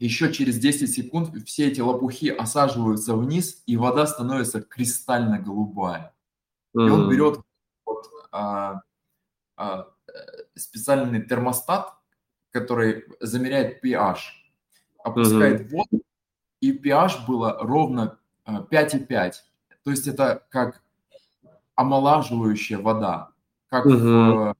еще 0.00 0.32
через 0.32 0.58
10 0.58 0.92
секунд 0.92 1.30
все 1.46 1.68
эти 1.68 1.80
лопухи 1.80 2.28
осаживаются 2.30 3.14
вниз, 3.14 3.62
и 3.66 3.76
вода 3.76 4.06
становится 4.08 4.60
кристально 4.60 5.38
голубая. 5.38 6.12
И 6.74 6.78
он 6.78 7.08
берет 7.08 7.40
вот, 7.86 8.10
а, 8.32 8.82
а, 9.56 9.86
специальный 10.56 11.22
термостат, 11.22 11.94
который 12.50 13.04
замеряет 13.20 13.82
pH, 13.82 14.16
опускает 15.02 15.60
mm-hmm. 15.62 15.70
воду, 15.70 16.02
и 16.60 16.76
pH 16.76 17.26
было 17.26 17.56
ровно 17.60 18.18
5,5. 18.46 19.08
А, 19.10 19.30
То 19.84 19.90
есть 19.90 20.06
это 20.06 20.46
как 20.50 20.82
омолаживающая 21.74 22.78
вода, 22.78 23.30
как, 23.68 23.86
mm-hmm. 23.86 24.52
в, 24.52 24.56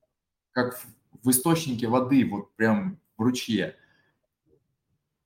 как 0.52 0.80
в 1.22 1.30
источнике 1.30 1.88
воды, 1.88 2.28
вот 2.30 2.54
прям 2.56 2.98
в 3.16 3.22
ручье. 3.22 3.76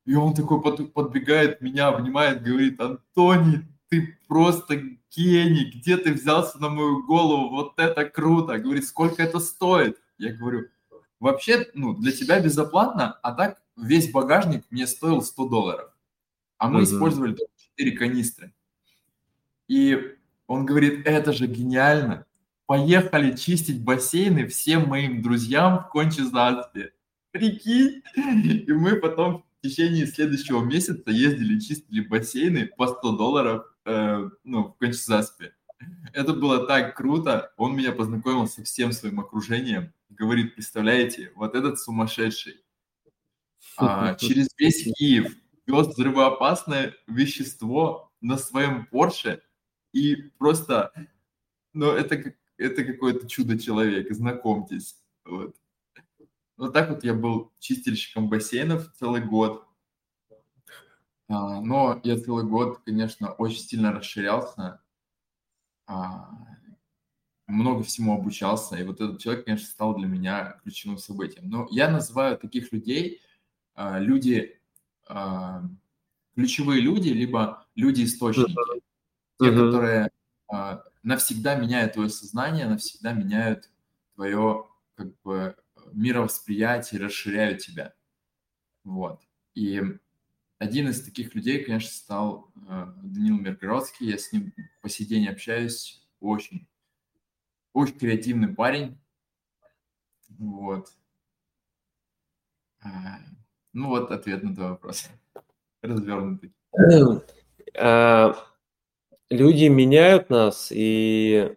И 0.07 0.15
он 0.15 0.35
такой 0.35 0.62
под, 0.62 0.93
подбегает, 0.93 1.61
меня 1.61 1.89
обнимает, 1.89 2.43
говорит, 2.43 2.81
Антоний, 2.81 3.66
ты 3.89 4.19
просто 4.28 4.82
гений, 5.11 5.70
где 5.74 5.97
ты 5.97 6.12
взялся 6.12 6.59
на 6.59 6.69
мою 6.69 7.05
голову, 7.05 7.51
вот 7.51 7.78
это 7.78 8.05
круто. 8.05 8.59
Говорит, 8.59 8.87
сколько 8.87 9.23
это 9.23 9.41
стоит? 9.41 9.99
Я 10.16 10.32
говорю, 10.32 10.69
вообще, 11.19 11.66
ну, 11.74 11.95
для 11.95 12.12
тебя 12.12 12.41
безоплатно, 12.41 13.19
а 13.23 13.32
так 13.32 13.61
весь 13.77 14.11
багажник 14.11 14.65
мне 14.70 14.87
стоил 14.87 15.23
100 15.23 15.49
долларов. 15.49 15.91
А 16.59 16.69
мы 16.69 16.81
uh-huh. 16.81 16.85
использовали 16.85 17.37
4 17.81 17.93
канистры. 17.93 18.52
И 19.69 20.16
он 20.47 20.66
говорит, 20.66 21.07
это 21.07 21.32
же 21.32 21.47
гениально. 21.47 22.27
Поехали 22.66 23.36
чистить 23.36 23.82
бассейны 23.82 24.47
всем 24.47 24.89
моим 24.89 25.23
друзьям 25.23 25.85
в 25.85 25.89
Кончезаспе. 25.90 26.93
Прикинь? 27.31 28.02
И 28.16 28.73
мы 28.73 28.97
потом 28.97 29.44
в 29.59 29.66
течение 29.66 30.07
следующего 30.07 30.62
месяца 30.62 31.11
ездили, 31.11 31.59
чистили 31.59 32.01
бассейны 32.01 32.66
по 32.66 32.86
100 32.86 33.16
долларов 33.16 33.65
э, 33.85 34.31
ну, 34.44 34.65
в 34.65 34.77
Кончезаспе. 34.78 35.55
Это 36.12 36.35
было 36.35 36.66
так 36.66 36.97
круто. 36.97 37.52
Он 37.57 37.77
меня 37.77 37.93
познакомил 37.93 38.47
со 38.47 38.62
всем 38.62 38.93
своим 38.93 39.20
окружением. 39.20 39.93
Говорит, 40.11 40.55
представляете, 40.55 41.32
вот 41.35 41.55
этот 41.55 41.78
сумасшедший 41.78 42.61
а, 43.77 44.15
через 44.19 44.48
весь 44.59 44.85
Киев 44.94 45.35
вез 45.66 45.89
взрывоопасное 45.89 46.95
вещество 47.07 48.12
на 48.20 48.37
своем 48.37 48.87
Порше 48.87 49.43
и 49.93 50.16
просто, 50.39 50.93
ну, 51.73 51.91
это, 51.91 52.35
это 52.57 52.85
какое-то 52.85 53.28
чудо-человек, 53.28 54.12
знакомьтесь. 54.12 54.97
Вот. 55.24 55.57
Вот 56.57 56.74
так 56.74 56.91
вот 56.91 57.05
я 57.05 57.15
был 57.15 57.53
чистильщиком 57.59 58.28
бассейнов 58.28 58.93
целый 58.95 59.24
год. 59.24 59.66
А, 61.28 61.61
но 61.61 62.01
я 62.05 62.19
целый 62.19 62.45
год, 62.45 62.81
конечно, 62.85 63.32
очень 63.32 63.61
сильно 63.61 63.93
расширялся, 63.93 64.82
а, 65.87 66.28
много 67.47 67.82
всему 67.82 68.15
обучался, 68.15 68.77
и 68.77 68.85
вот 68.85 69.01
этот 69.01 69.20
человек, 69.20 69.45
конечно, 69.45 69.66
стал 69.66 69.97
для 69.97 70.07
меня 70.07 70.61
ключевым 70.62 70.99
событием. 70.99 71.49
Но 71.49 71.66
я 71.70 71.91
называю 71.91 72.37
таких 72.37 72.73
людей 72.73 73.23
а, 73.74 73.99
люди, 73.99 74.60
ключевые 76.35 76.81
люди, 76.81 77.09
либо 77.09 77.66
люди-источники, 77.74 78.55
те, 79.39 79.47
uh-huh. 79.47 79.66
которые 79.66 80.11
навсегда 81.03 81.55
меняют 81.55 81.95
твое 81.95 82.09
сознание, 82.09 82.66
навсегда 82.66 83.12
меняют 83.12 83.70
твое 84.15 84.66
как 84.95 85.20
бы 85.23 85.57
мировосприятие, 85.93 87.01
расширяют 87.01 87.61
тебя. 87.61 87.95
Вот. 88.85 89.23
И 89.55 89.82
один 90.59 90.89
из 90.89 91.03
таких 91.03 91.35
людей, 91.35 91.65
конечно, 91.65 91.91
стал 91.91 92.53
э, 92.69 92.93
Данил 93.03 93.39
Миргородский. 93.39 94.11
Я 94.11 94.19
с 94.19 94.32
ним 94.32 94.53
по 94.82 94.89
сей 94.89 95.07
день 95.07 95.27
общаюсь. 95.27 96.07
Очень, 96.20 96.69
очень 97.73 97.99
креативный 97.99 98.55
парень. 98.55 98.99
Вот. 100.28 100.93
Ну 103.72 103.88
вот 103.88 104.10
ответ 104.10 104.42
на 104.42 104.55
твой 104.55 104.70
вопрос. 104.70 105.09
Развернутый. 105.82 106.52
А, 107.78 108.34
люди 109.28 109.66
меняют 109.66 110.30
нас, 110.30 110.70
и 110.70 111.55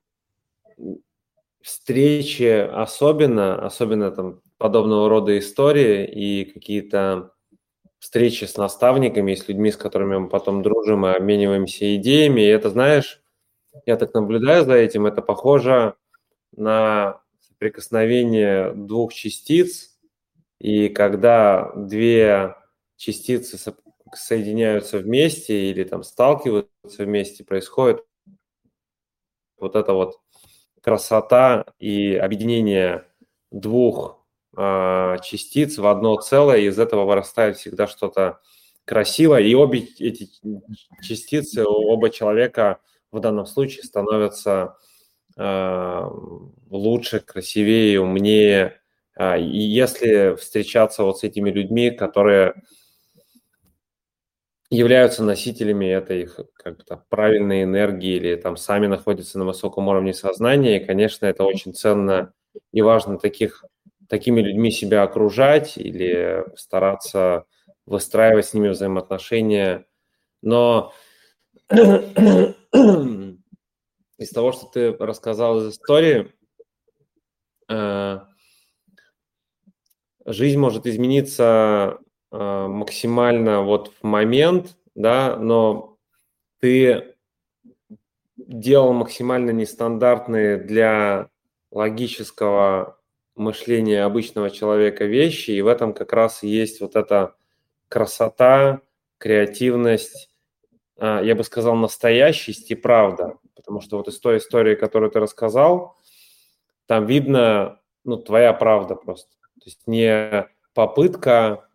встречи 1.61 2.67
особенно, 2.67 3.65
особенно 3.65 4.11
там 4.11 4.41
подобного 4.57 5.09
рода 5.09 5.37
истории 5.37 6.05
и 6.05 6.45
какие-то 6.45 7.31
встречи 7.99 8.43
с 8.43 8.57
наставниками, 8.57 9.33
с 9.33 9.47
людьми, 9.47 9.71
с 9.71 9.77
которыми 9.77 10.17
мы 10.17 10.29
потом 10.29 10.61
дружим 10.61 11.05
и 11.05 11.11
обмениваемся 11.11 11.95
идеями. 11.95 12.41
И 12.41 12.47
это, 12.47 12.69
знаешь, 12.69 13.21
я 13.85 13.97
так 13.97 14.13
наблюдаю 14.13 14.65
за 14.65 14.73
этим, 14.73 15.05
это 15.05 15.21
похоже 15.21 15.95
на 16.55 17.21
соприкосновение 17.39 18.73
двух 18.73 19.13
частиц, 19.13 19.92
и 20.63 20.87
когда 20.87 21.73
две 21.75 22.55
частицы 22.95 23.59
соединяются 24.13 24.97
вместе 24.97 25.69
или 25.69 25.83
там 25.83 26.03
сталкиваются 26.03 27.03
вместе, 27.03 27.43
происходит 27.43 28.05
вот 29.57 29.75
это 29.75 29.91
вот 29.91 30.21
красота 30.81 31.65
и 31.79 32.15
объединение 32.15 33.05
двух 33.51 34.25
э, 34.55 35.17
частиц 35.21 35.79
в 35.79 35.85
одно 35.85 36.15
целое, 36.21 36.59
и 36.59 36.67
из 36.67 36.79
этого 36.79 37.03
вырастает 37.03 37.57
всегда 37.57 37.85
что-то 37.85 38.39
красивое, 38.85 39.41
и 39.41 39.53
обе 39.55 39.85
эти 39.99 40.29
частицы, 41.01 41.65
оба 41.65 42.09
человека 42.09 42.79
в 43.11 43.19
данном 43.19 43.47
случае 43.47 43.83
становятся 43.83 44.77
э, 45.35 46.09
лучше, 46.69 47.19
красивее, 47.19 47.99
умнее. 47.99 48.79
Э, 49.17 49.39
и 49.39 49.59
если 49.59 50.35
встречаться 50.35 51.03
вот 51.03 51.19
с 51.19 51.23
этими 51.23 51.49
людьми, 51.51 51.91
которые 51.91 52.55
являются 54.69 55.23
носителями 55.23 55.85
этой 55.85 56.27
как-то 56.55 57.03
правильной 57.09 57.63
энергии 57.63 58.15
или 58.15 58.35
там 58.35 58.57
сами 58.57 58.87
находятся 58.87 59.37
на 59.37 59.45
высоком 59.45 59.87
уровне 59.87 60.13
сознания. 60.13 60.81
И, 60.81 60.85
конечно, 60.85 61.27
это 61.27 61.43
очень 61.43 61.75
ценно 61.75 62.33
и 62.71 62.81
важно 62.81 63.19
таких, 63.19 63.63
такими 64.09 64.41
людьми 64.41 64.71
себя 64.71 65.03
окружать 65.03 65.77
или 65.77 66.43
стараться 66.55 67.45
выстраивать 67.85 68.47
с 68.47 68.53
ними 68.55 68.69
взаимоотношения. 68.69 69.85
Но 70.41 70.91
из 74.17 74.29
того, 74.31 74.51
что 74.53 74.65
ты 74.67 74.91
рассказал 74.93 75.59
из 75.59 75.73
истории, 75.73 76.31
э, 77.69 78.19
жизнь 80.25 80.59
может 80.59 80.87
измениться 80.87 81.99
э, 82.31 82.67
максимально 82.67 83.61
вот 83.61 83.93
в 84.01 84.03
момент, 84.05 84.77
да, 84.95 85.35
но 85.37 85.97
ты 86.59 87.15
делал 88.37 88.93
максимально 88.93 89.51
нестандартные 89.51 90.57
для 90.57 91.29
логического 91.71 92.99
мышления 93.35 94.03
обычного 94.03 94.49
человека 94.49 95.05
вещи, 95.05 95.51
и 95.51 95.61
в 95.61 95.67
этом 95.67 95.93
как 95.93 96.13
раз 96.13 96.43
есть 96.43 96.81
вот 96.81 96.95
эта 96.95 97.35
красота, 97.87 98.81
креативность, 99.17 100.29
а, 100.97 101.21
я 101.21 101.35
бы 101.35 101.43
сказал, 101.43 101.75
настоящесть 101.75 102.69
и 102.71 102.75
правда. 102.75 103.37
Потому 103.55 103.81
что 103.81 103.97
вот 103.97 104.07
из 104.07 104.19
той 104.19 104.37
истории, 104.37 104.75
которую 104.75 105.11
ты 105.11 105.19
рассказал, 105.19 105.97
там 106.85 107.05
видно, 107.05 107.79
ну, 108.03 108.17
твоя 108.17 108.53
правда 108.53 108.95
просто. 108.95 109.31
То 109.63 109.69
есть 109.69 109.81
не 109.87 110.47
попытка, 110.73 111.69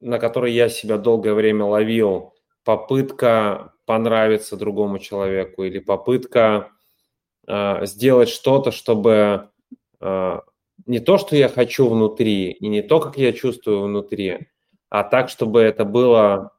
на 0.00 0.18
которой 0.18 0.52
я 0.52 0.68
себя 0.68 0.98
долгое 0.98 1.32
время 1.32 1.64
ловил, 1.64 2.34
попытка 2.62 3.72
понравиться 3.86 4.56
другому 4.56 4.98
человеку 4.98 5.64
или 5.64 5.78
попытка 5.78 6.72
э, 7.46 7.86
сделать 7.86 8.28
что-то, 8.28 8.70
чтобы 8.70 9.48
э, 10.00 10.40
не 10.84 11.00
то, 11.00 11.16
что 11.16 11.36
я 11.36 11.48
хочу 11.48 11.88
внутри, 11.88 12.50
и 12.50 12.68
не 12.68 12.82
то, 12.82 13.00
как 13.00 13.16
я 13.16 13.32
чувствую 13.32 13.84
внутри, 13.84 14.48
а 14.90 15.02
так, 15.02 15.30
чтобы 15.30 15.62
это 15.62 15.86
было 15.86 16.52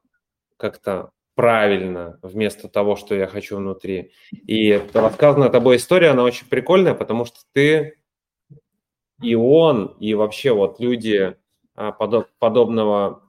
как-то 0.57 1.11
правильно 1.35 2.17
вместо 2.23 2.67
того, 2.67 2.95
что 2.95 3.13
я 3.13 3.27
хочу 3.27 3.57
внутри. 3.57 4.11
И 4.31 4.81
рассказанная 4.93 5.49
тобой 5.49 5.75
история, 5.75 6.09
она 6.09 6.23
очень 6.23 6.47
прикольная, 6.47 6.95
потому 6.95 7.25
что 7.25 7.41
ты 7.53 7.99
и 9.21 9.35
он, 9.35 9.95
и 9.99 10.13
вообще 10.13 10.53
вот 10.53 10.79
люди 10.79 11.35
а, 11.75 11.91
подоб, 11.91 12.27
подобного 12.39 13.23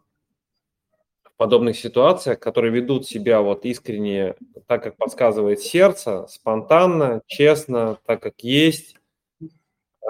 подобных 1.39 1.78
ситуациях, 1.78 2.40
которые 2.40 2.73
ведут 2.73 3.06
себя 3.06 3.40
вот 3.40 3.65
искренне, 3.65 4.35
так 4.66 4.82
как 4.82 4.97
подсказывает 4.97 5.60
сердце, 5.60 6.27
спонтанно, 6.27 7.23
честно, 7.27 7.97
так 8.05 8.20
как 8.20 8.40
есть, 8.43 8.97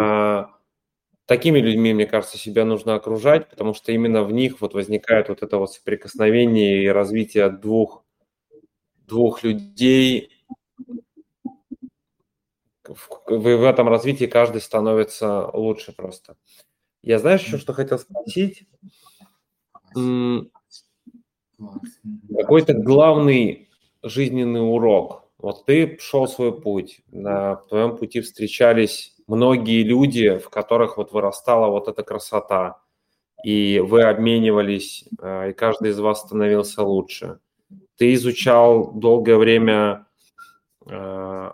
а, 0.00 0.50
такими 1.26 1.58
людьми, 1.58 1.92
мне 1.92 2.06
кажется, 2.06 2.38
себя 2.38 2.64
нужно 2.64 2.94
окружать, 2.94 3.50
потому 3.50 3.74
что 3.74 3.92
именно 3.92 4.24
в 4.24 4.32
них 4.32 4.62
вот 4.62 4.72
возникает 4.72 5.28
вот 5.28 5.42
это 5.42 5.58
вот 5.58 5.70
соприкосновение 5.70 6.82
и 6.82 6.88
развитие 6.88 7.50
двух, 7.50 8.02
двух 9.06 9.42
людей. 9.44 10.30
В, 12.88 13.36
в 13.36 13.64
этом 13.64 13.88
развитии 13.88 14.24
каждый 14.26 14.60
становится 14.60 15.48
лучше 15.52 15.92
просто. 15.92 16.36
Я 17.02 17.18
знаешь 17.18 17.42
еще, 17.42 17.58
что 17.58 17.72
хотел 17.72 17.98
спросить? 17.98 18.66
Какой-то 22.34 22.74
главный 22.74 23.68
жизненный 24.02 24.60
урок. 24.60 25.24
Вот 25.38 25.66
ты 25.66 25.98
шел 26.00 26.26
свой 26.26 26.60
путь, 26.60 27.02
на 27.12 27.56
твоем 27.68 27.96
пути 27.96 28.20
встречались 28.20 29.14
многие 29.28 29.84
люди, 29.84 30.38
в 30.38 30.50
которых 30.50 30.96
вот 30.96 31.12
вырастала 31.12 31.70
вот 31.70 31.86
эта 31.86 32.02
красота, 32.02 32.80
и 33.44 33.78
вы 33.78 34.02
обменивались, 34.02 35.04
э, 35.20 35.50
и 35.50 35.52
каждый 35.52 35.90
из 35.90 36.00
вас 36.00 36.22
становился 36.22 36.82
лучше. 36.82 37.38
Ты 37.96 38.14
изучал 38.14 38.90
долгое 38.92 39.36
время 39.36 40.06
э, 40.86 41.50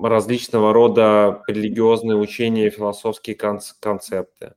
различного 0.00 0.72
рода 0.72 1.42
религиозные 1.46 2.16
учения 2.16 2.70
философские 2.70 3.36
концепты. 3.36 4.54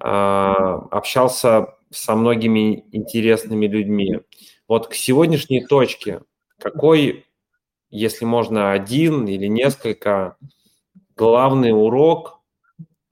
А, 0.00 0.86
общался 0.90 1.74
со 1.90 2.16
многими 2.16 2.84
интересными 2.92 3.66
людьми. 3.66 4.20
Вот 4.68 4.88
к 4.88 4.94
сегодняшней 4.94 5.64
точке, 5.64 6.22
какой, 6.58 7.26
если 7.90 8.24
можно, 8.24 8.72
один 8.72 9.28
или 9.28 9.46
несколько 9.46 10.36
главный 11.14 11.70
урок 11.70 12.40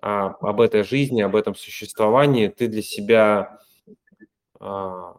а, 0.03 0.35
об 0.41 0.61
этой 0.61 0.83
жизни, 0.83 1.23
об 1.23 1.37
этом 1.37 1.55
существовании 1.55 2.49
ты 2.49 2.67
для 2.67 2.83
себя 2.83 3.59
а, 4.59 5.17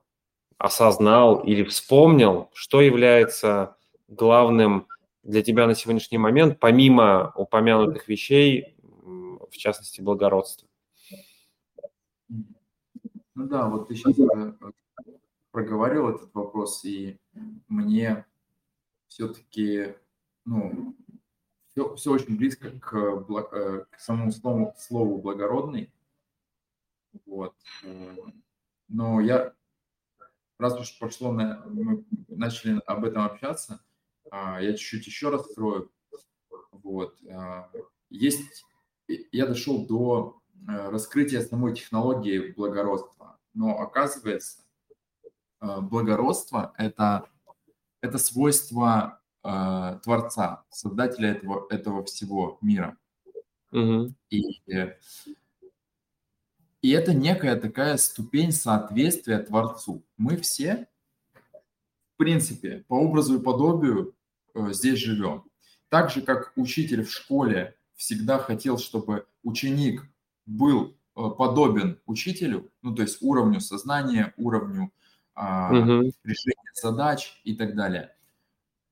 осознал 0.57 1.39
или 1.39 1.63
вспомнил, 1.63 2.49
что 2.53 2.81
является 2.81 3.77
главным 4.07 4.87
для 5.25 5.41
тебя 5.41 5.67
на 5.67 5.75
сегодняшний 5.75 6.17
момент, 6.17 6.59
помимо 6.59 7.33
упомянутых 7.35 8.07
вещей, 8.07 8.77
в 9.03 9.51
частности, 9.51 9.99
благородства? 9.99 10.67
Ну 12.29 13.47
да, 13.47 13.67
вот 13.67 13.89
ты 13.89 13.95
сейчас 13.95 14.17
э, 14.17 14.53
проговорил 15.51 16.09
этот 16.09 16.33
вопрос, 16.33 16.85
и 16.85 17.19
мне 17.67 18.25
все-таки 19.07 19.95
ну, 20.45 20.95
все, 21.69 21.95
все 21.95 22.11
очень 22.13 22.37
близко 22.37 22.71
к, 22.79 22.95
э, 22.95 23.85
к 23.89 23.99
самому 23.99 24.31
слову, 24.31 24.73
слову 24.77 25.21
благородный. 25.21 25.91
Вот. 27.25 27.55
Э, 27.83 28.15
но 28.87 29.19
я, 29.19 29.53
раз 30.59 30.79
уж 30.79 30.97
прошло, 30.97 31.33
на, 31.33 31.63
мы 31.65 32.05
начали 32.29 32.79
об 32.85 33.03
этом 33.03 33.23
общаться, 33.23 33.81
я 34.31 34.73
чуть-чуть 34.73 35.07
еще 35.07 35.29
раз 35.29 35.49
скрою. 35.51 35.91
Вот. 36.71 37.15
А, 37.31 37.69
есть, 38.09 38.65
я 39.07 39.45
дошел 39.45 39.85
до 39.85 40.41
э, 40.67 40.89
раскрытия 40.89 41.41
самой 41.41 41.75
технологии 41.75 42.51
благородства. 42.51 43.39
Но 43.53 43.79
оказывается, 43.79 44.63
благородство– 45.61 46.73
это, 46.77 47.29
это 48.01 48.17
свойство 48.17 49.21
э, 49.43 49.99
Творца, 50.03 50.65
Создателя 50.69 51.31
этого, 51.31 51.67
этого 51.69 52.03
всего 52.03 52.57
мира. 52.61 52.97
Угу. 53.71 54.13
И, 54.29 54.61
и 56.81 56.91
это 56.91 57.13
некая 57.13 57.55
такая 57.55 57.97
ступень 57.97 58.51
соответствия 58.51 59.39
Творцу. 59.39 60.03
Мы 60.17 60.37
все, 60.37 60.87
в 62.13 62.17
принципе, 62.17 62.85
по 62.87 62.93
образу 62.93 63.39
и 63.39 63.43
подобию 63.43 64.09
э, 64.09 64.14
здесь 64.71 64.99
живем. 64.99 65.43
Так 65.89 66.11
же, 66.11 66.21
как 66.21 66.53
учитель 66.55 67.03
в 67.03 67.11
школе 67.11 67.75
всегда 67.95 68.39
хотел, 68.39 68.77
чтобы 68.77 69.25
ученик 69.43 70.03
был 70.45 70.97
э, 71.15 71.29
подобен 71.37 71.99
учителю, 72.05 72.71
ну 72.81 72.93
то 72.93 73.01
есть 73.01 73.17
уровню 73.21 73.59
сознания, 73.61 74.33
уровню 74.37 74.91
э, 75.35 75.41
угу. 75.41 76.11
решения 76.23 76.71
задач 76.73 77.39
и 77.43 77.55
так 77.55 77.75
далее. 77.75 78.15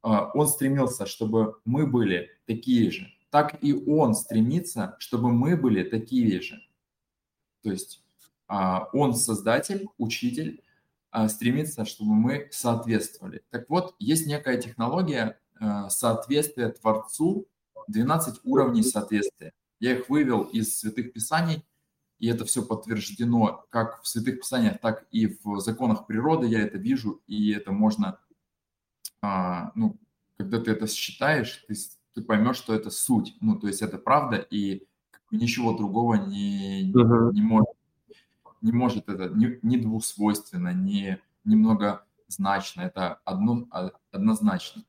А, 0.04 0.32
он 0.34 0.48
стремился, 0.48 1.06
чтобы 1.06 1.60
мы 1.66 1.88
были 1.88 2.30
такие 2.46 2.92
же, 2.92 3.08
так 3.30 3.64
и 3.64 3.74
он 3.74 4.14
стремится, 4.14 4.96
чтобы 5.00 5.32
мы 5.32 5.56
были 5.56 5.84
такие 5.84 6.42
же. 6.42 6.62
То 7.64 7.72
есть 7.72 8.04
а, 8.48 8.90
он 8.92 9.16
создатель, 9.16 9.88
учитель, 9.98 10.62
а, 11.10 11.30
стремится, 11.30 11.86
чтобы 11.86 12.14
мы 12.14 12.50
соответствовали. 12.52 13.44
Так 13.50 13.70
вот, 13.70 13.96
есть 13.98 14.28
некая 14.28 14.62
технология 14.62 15.40
соответствия 15.90 16.70
Творцу, 16.70 17.48
12 17.88 18.42
уровней 18.44 18.84
соответствия. 18.84 19.54
Я 19.80 19.98
их 19.98 20.10
вывел 20.10 20.44
из 20.44 20.78
Святых 20.80 21.14
Писаний, 21.14 21.66
и 22.20 22.28
это 22.28 22.46
все 22.46 22.64
подтверждено 22.64 23.66
как 23.70 24.02
в 24.02 24.08
Святых 24.08 24.40
Писаниях, 24.40 24.80
так 24.80 25.06
и 25.12 25.38
в 25.44 25.60
законах 25.60 26.08
природы. 26.08 26.48
Я 26.48 26.62
это 26.62 26.78
вижу, 26.78 27.22
и 27.28 27.52
это 27.52 27.72
можно 27.72 28.20
а, 29.24 29.72
ну, 29.76 29.98
когда 30.38 30.60
ты 30.60 30.72
это 30.72 30.86
считаешь, 30.88 31.64
ты, 31.68 31.76
ты 32.14 32.22
поймешь, 32.22 32.58
что 32.58 32.76
это 32.76 32.90
суть. 32.90 33.36
Ну, 33.40 33.58
то 33.58 33.68
есть 33.68 33.82
это 33.82 33.98
правда, 33.98 34.36
и 34.36 34.86
ничего 35.32 35.74
другого 35.74 36.16
не, 36.16 36.92
uh-huh. 36.92 37.32
не, 37.32 37.42
может, 37.42 37.70
не 38.62 38.72
может 38.74 39.08
это, 39.08 39.30
не, 39.30 39.60
не 39.62 39.78
двусвойственно, 39.78 40.74
не 40.74 41.20
немногозначно, 41.46 42.82
это 42.82 43.14
одно, 43.24 43.66
а, 43.72 43.92
однозначно. 44.12 44.84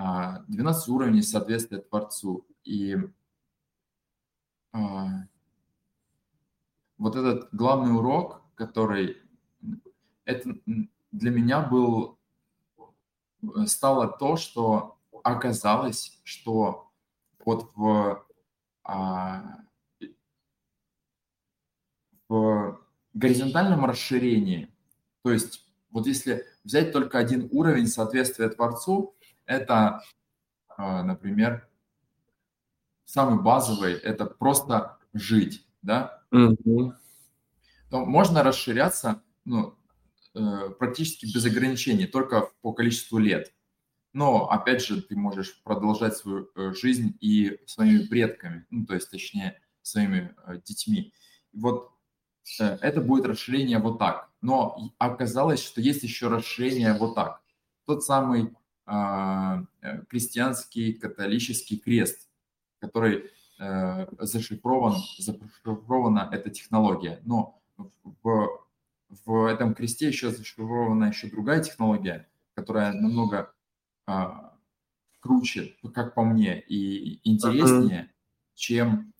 12 0.00 0.88
а, 0.88 0.92
уровней 0.92 1.22
соответствия 1.22 1.78
Творцу. 1.78 2.46
И 2.64 2.96
а, 4.72 5.26
вот 6.96 7.16
этот 7.16 7.48
главный 7.52 7.94
урок, 7.94 8.42
который 8.54 9.18
это 10.24 10.54
для 11.12 11.30
меня 11.30 11.60
был, 11.60 12.18
стало 13.66 14.08
то, 14.08 14.36
что 14.36 14.98
оказалось, 15.22 16.18
что 16.24 16.90
вот 17.44 17.70
в, 17.74 18.24
а, 18.84 19.58
в 22.28 22.80
горизонтальном 23.12 23.84
расширении, 23.84 24.72
то 25.22 25.32
есть 25.32 25.66
вот 25.90 26.06
если 26.06 26.46
взять 26.64 26.92
только 26.92 27.18
один 27.18 27.48
уровень 27.50 27.86
соответствия 27.86 28.48
Творцу, 28.48 29.14
это, 29.50 30.02
а, 30.68 31.02
например, 31.02 31.68
самый 33.04 33.42
базовый, 33.42 33.94
это 33.94 34.24
просто 34.24 34.98
жить, 35.12 35.66
да, 35.82 36.22
mm-hmm. 36.32 36.92
то 37.90 38.06
можно 38.06 38.44
расширяться 38.44 39.22
ну, 39.44 39.76
э, 40.34 40.70
практически 40.78 41.26
без 41.26 41.44
ограничений, 41.44 42.06
только 42.06 42.50
по 42.62 42.72
количеству 42.72 43.18
лет. 43.18 43.52
Но, 44.12 44.48
опять 44.48 44.84
же, 44.84 45.02
ты 45.02 45.16
можешь 45.16 45.60
продолжать 45.64 46.16
свою 46.16 46.48
э, 46.54 46.72
жизнь 46.72 47.16
и 47.20 47.58
своими 47.66 48.06
предками, 48.06 48.66
ну, 48.70 48.86
то 48.86 48.94
есть, 48.94 49.10
точнее, 49.10 49.60
своими 49.82 50.32
э, 50.46 50.60
детьми. 50.64 51.12
Вот 51.52 51.90
это 52.58 53.00
будет 53.00 53.26
расширение 53.26 53.78
вот 53.78 53.98
так. 53.98 54.30
Но 54.40 54.92
оказалось, 54.98 55.62
что 55.62 55.80
есть 55.80 56.02
еще 56.02 56.28
расширение 56.28 56.94
вот 56.94 57.14
так. 57.14 57.42
Тот 57.86 58.04
самый 58.04 58.54
крестьянский 60.08 60.94
католический 60.94 61.78
крест, 61.78 62.28
который 62.80 63.30
э, 63.60 64.06
зашифрован, 64.18 64.96
зашифрована 65.18 66.28
эта 66.32 66.50
технология. 66.50 67.20
Но 67.24 67.62
в, 68.22 68.66
в 69.24 69.46
этом 69.46 69.74
кресте 69.74 70.08
еще 70.08 70.30
зашифрована 70.30 71.06
еще 71.06 71.28
другая 71.28 71.62
технология, 71.62 72.28
которая 72.54 72.92
намного 72.92 73.52
э, 74.06 74.12
круче, 75.20 75.76
как 75.94 76.14
по 76.14 76.24
мне, 76.24 76.60
и 76.60 77.20
интереснее, 77.28 78.04
uh-huh. 78.04 78.54
чем 78.54 79.12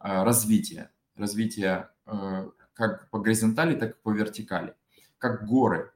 э, 0.00 0.22
развитие. 0.22 0.90
Развитие 1.16 1.88
э, 2.06 2.50
как 2.74 3.08
по 3.10 3.18
горизонтали, 3.18 3.74
так 3.74 3.92
и 3.92 4.02
по 4.02 4.12
вертикали, 4.12 4.74
как 5.18 5.46
горы. 5.46 5.92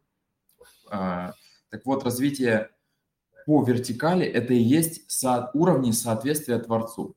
Э, 0.90 1.32
так 1.68 1.84
вот, 1.84 2.02
развитие 2.04 2.70
по 3.50 3.64
вертикали– 3.64 4.24
это 4.26 4.54
и 4.54 4.62
есть 4.62 5.10
со, 5.10 5.50
уровни 5.54 5.90
соответствия 5.90 6.60
Творцу. 6.60 7.16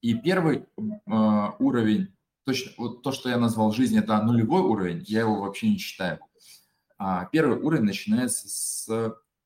И 0.00 0.14
первый 0.14 0.64
э, 0.76 1.50
уровень, 1.60 2.12
точно, 2.44 2.72
вот 2.76 3.02
то, 3.02 3.12
что 3.12 3.28
я 3.28 3.38
назвал 3.38 3.70
жизнь, 3.70 3.96
это 3.96 4.20
нулевой 4.20 4.62
уровень, 4.62 5.04
я 5.06 5.20
его 5.20 5.42
вообще 5.42 5.70
не 5.70 5.78
считаю. 5.78 6.18
А 6.98 7.26
первый 7.26 7.60
уровень 7.60 7.84
начинается 7.84 8.48
с, 8.48 8.88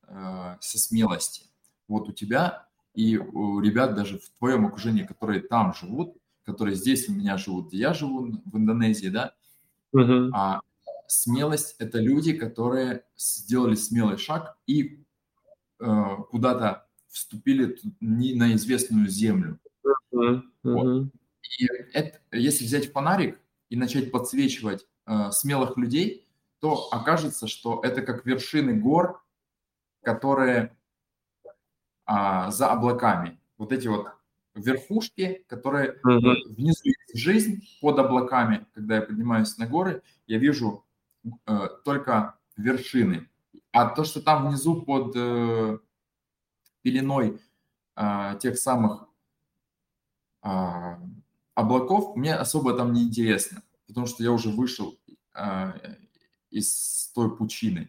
э, 0.09 0.56
со 0.60 0.78
смелости. 0.78 1.43
Вот 1.89 2.09
у 2.09 2.12
тебя 2.12 2.66
и 2.94 3.18
у 3.18 3.60
ребят 3.60 3.94
даже 3.94 4.18
в 4.18 4.30
твоем 4.39 4.64
окружении, 4.64 5.02
которые 5.02 5.43
там 5.43 5.74
живут, 5.74 6.16
которые 6.44 6.74
здесь 6.74 7.06
у 7.10 7.12
меня 7.12 7.36
живут, 7.36 7.68
где 7.68 7.80
я 7.80 7.93
живу, 7.93 8.32
в 8.47 8.56
Индонезии, 8.56 9.09
да, 9.09 9.35
uh-huh. 9.94 10.30
а 10.32 10.62
смелость– 11.06 11.76
это 11.78 11.98
люди, 11.98 12.32
которые 12.32 13.05
сделали 13.14 13.74
смелый 13.74 14.16
шаг 14.16 14.56
и 14.66 15.05
куда-то 15.78 16.86
вступили 17.09 17.78
не 18.00 18.34
на 18.34 18.55
известную 18.55 19.09
землю. 19.09 19.59
Uh-huh. 20.12 20.42
Вот. 20.62 21.09
И 21.59 21.66
это, 21.92 22.20
если 22.32 22.64
взять 22.64 22.92
фонарик 22.92 23.40
и 23.68 23.76
начать 23.76 24.10
подсвечивать 24.10 24.86
э, 25.06 25.30
смелых 25.30 25.76
людей, 25.76 26.26
то 26.60 26.88
окажется, 26.90 27.46
что 27.46 27.80
это 27.82 28.02
как 28.02 28.26
вершины 28.26 28.74
гор, 28.74 29.22
которые 30.02 30.76
а, 32.05 32.50
за 32.50 32.72
облаками. 32.72 33.38
Вот 33.59 33.72
эти 33.72 33.86
вот 33.86 34.09
верхушки, 34.55 35.44
которые 35.46 36.00
uh-huh. 36.05 36.34
внизу 36.48 36.80
есть 36.84 37.14
жизнь 37.14 37.68
под 37.80 37.98
облаками. 37.98 38.66
Когда 38.74 38.96
я 38.96 39.02
поднимаюсь 39.02 39.56
на 39.59 39.66
горы, 39.66 40.02
я 40.26 40.38
вижу 40.38 40.84
э, 41.46 41.68
только 41.84 42.36
вершины. 42.56 43.28
А 43.78 43.86
то, 43.86 44.02
что 44.02 44.20
там 44.20 44.48
внизу 44.48 44.82
под 44.82 45.12
э, 45.14 45.78
пеленой 46.82 47.40
э, 47.94 48.36
тех 48.40 48.59
самых 48.59 49.09
э, 50.42 50.96
облаков, 51.55 52.16
мне 52.16 52.34
особо 52.34 52.76
там 52.76 52.92
не 52.92 53.05
интересно, 53.05 53.62
потому 53.86 54.09
что 54.09 54.24
я 54.24 54.32
уже 54.32 54.48
вышел 54.48 54.98
э, 55.32 55.94
из 56.50 57.12
той 57.14 57.36
пучины. 57.36 57.88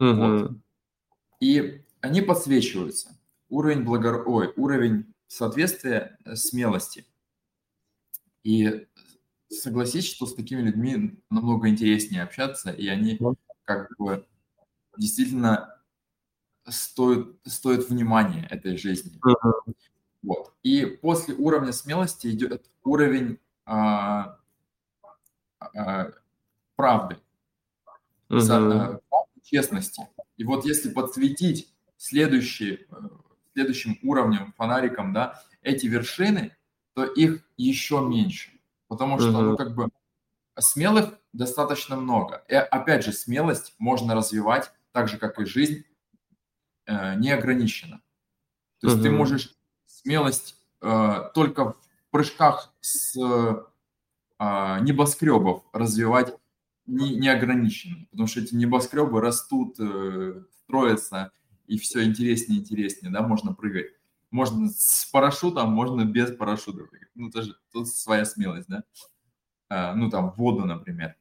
Uh-huh. 0.00 0.38
Вот. 0.38 0.52
И 1.38 1.84
они 2.00 2.22
подсвечиваются. 2.22 3.14
Уровень 3.50 3.84
благор... 3.84 4.26
Ой, 4.26 4.54
уровень 4.56 5.12
соответствие 5.26 6.16
э, 6.24 6.34
смелости. 6.34 7.04
И 8.42 8.86
согласись, 9.50 10.06
что 10.06 10.24
с 10.24 10.34
такими 10.34 10.62
людьми 10.62 11.22
намного 11.28 11.68
интереснее 11.68 12.22
общаться, 12.22 12.70
и 12.70 12.88
они 12.88 13.20
как 13.66 13.94
бы 13.98 14.26
действительно 14.96 15.78
стоят, 16.68 17.28
стоят 17.44 17.88
внимания 17.88 18.46
этой 18.50 18.76
жизни. 18.76 19.20
Uh-huh. 19.24 19.74
Вот. 20.22 20.52
И 20.62 20.86
после 20.86 21.34
уровня 21.34 21.72
смелости 21.72 22.28
идет 22.28 22.64
уровень 22.82 23.38
а, 23.66 24.38
а, 25.60 26.10
правды, 26.76 27.18
uh-huh. 28.30 29.00
честности. 29.42 30.06
И 30.36 30.44
вот 30.44 30.64
если 30.64 30.90
подсветить 30.90 31.72
следующий 31.96 32.86
э, 32.90 32.94
следующим 33.54 33.98
уровнем, 34.02 34.52
фонариком, 34.56 35.12
да, 35.12 35.40
эти 35.62 35.86
вершины, 35.86 36.56
то 36.94 37.04
их 37.04 37.44
еще 37.56 38.00
меньше. 38.00 38.50
Потому 38.88 39.18
что, 39.18 39.30
ну, 39.30 39.56
как 39.56 39.74
бы, 39.74 39.88
смелых 40.58 41.18
достаточно 41.32 41.96
много. 41.96 42.44
И, 42.48 42.54
опять 42.54 43.04
же, 43.04 43.12
смелость 43.12 43.74
можно 43.78 44.14
развивать 44.14 44.70
так 44.94 45.08
же, 45.08 45.18
как 45.18 45.40
и 45.40 45.44
жизнь, 45.44 45.84
э, 46.86 47.16
неограниченно. 47.16 48.00
То 48.80 48.86
есть 48.86 49.00
uh-huh. 49.00 49.02
ты 49.02 49.10
можешь 49.10 49.56
смелость 49.86 50.56
э, 50.80 51.30
только 51.34 51.72
в 51.72 51.76
прыжках 52.12 52.72
с 52.80 53.16
э, 53.16 53.64
небоскребов 54.38 55.64
развивать 55.72 56.32
не, 56.86 57.16
неограниченно, 57.16 58.06
потому 58.12 58.28
что 58.28 58.40
эти 58.40 58.54
небоскребы 58.54 59.20
растут, 59.20 59.78
строятся, 60.62 61.32
и 61.66 61.76
все 61.76 62.04
интереснее 62.04 62.60
и 62.60 62.62
интереснее, 62.62 63.12
да, 63.12 63.22
можно 63.22 63.52
прыгать. 63.52 63.86
Можно 64.30 64.68
с 64.68 65.08
парашютом, 65.12 65.72
можно 65.72 66.04
без 66.04 66.30
парашюта 66.36 66.84
прыгать. 66.84 67.08
Ну, 67.14 67.30
тоже 67.30 67.56
тут 67.72 67.88
своя 67.88 68.24
смелость, 68.24 68.68
да. 68.68 68.84
А, 69.68 69.94
ну, 69.94 70.10
там, 70.10 70.30
в 70.30 70.36
воду, 70.36 70.66
например. 70.66 71.16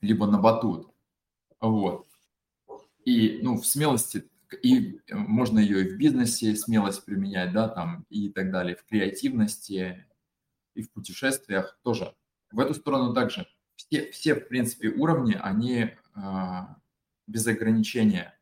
Либо 0.00 0.26
на 0.26 0.38
батут. 0.38 0.92
Вот. 1.60 2.08
И, 3.04 3.40
ну, 3.42 3.56
в 3.56 3.66
смелости, 3.66 4.28
и 4.62 5.00
можно 5.10 5.58
ее 5.58 5.86
и 5.86 5.90
в 5.90 5.98
бизнесе 5.98 6.56
смелость 6.56 7.04
применять, 7.04 7.52
да, 7.52 7.68
там, 7.68 8.06
и 8.08 8.28
так 8.28 8.50
далее, 8.50 8.76
в 8.76 8.84
креативности, 8.84 10.06
и 10.74 10.82
в 10.82 10.90
путешествиях 10.90 11.78
тоже. 11.82 12.14
В 12.50 12.60
эту 12.60 12.74
сторону 12.74 13.14
также. 13.14 13.46
Все, 13.76 14.10
все 14.12 14.34
в 14.34 14.48
принципе, 14.48 14.88
уровни, 14.88 15.38
они 15.40 15.90
э, 16.14 16.60
без 17.26 17.46
ограничения 17.46 18.38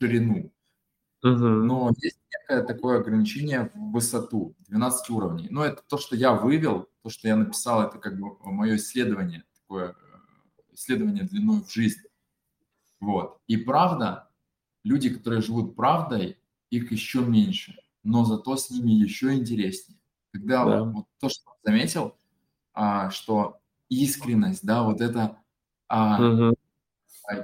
ширину. 0.00 0.52
Угу. 1.22 1.30
Но 1.30 1.92
есть 2.00 2.18
некое 2.32 2.64
такое 2.64 2.98
ограничение 2.98 3.70
в 3.74 3.92
высоту, 3.92 4.56
12 4.68 5.10
уровней. 5.10 5.48
Но 5.50 5.64
это 5.64 5.82
то, 5.86 5.98
что 5.98 6.16
я 6.16 6.32
вывел, 6.32 6.88
то, 7.02 7.10
что 7.10 7.28
я 7.28 7.36
написал, 7.36 7.86
это 7.86 7.98
как 7.98 8.18
бы 8.18 8.36
мое 8.42 8.76
исследование, 8.76 9.44
такое 9.60 9.90
э, 9.90 9.94
исследование 10.72 11.24
длиной 11.24 11.62
в 11.62 11.72
жизнь. 11.72 12.00
Вот. 13.02 13.40
И 13.48 13.56
правда, 13.56 14.28
люди, 14.84 15.10
которые 15.10 15.42
живут 15.42 15.74
правдой, 15.74 16.38
их 16.70 16.92
еще 16.92 17.18
меньше, 17.20 17.76
но 18.04 18.24
зато 18.24 18.56
с 18.56 18.70
ними 18.70 18.92
еще 18.92 19.34
интереснее. 19.34 19.98
Когда 20.32 20.64
да. 20.64 20.84
вот, 20.84 20.94
вот 20.94 21.06
то, 21.18 21.28
что 21.28 21.52
заметил, 21.64 22.16
а, 22.72 23.10
что 23.10 23.60
искренность, 23.88 24.64
да, 24.64 24.84
вот 24.84 25.00
это 25.00 25.36
а, 25.88 26.22
угу. 26.22 26.56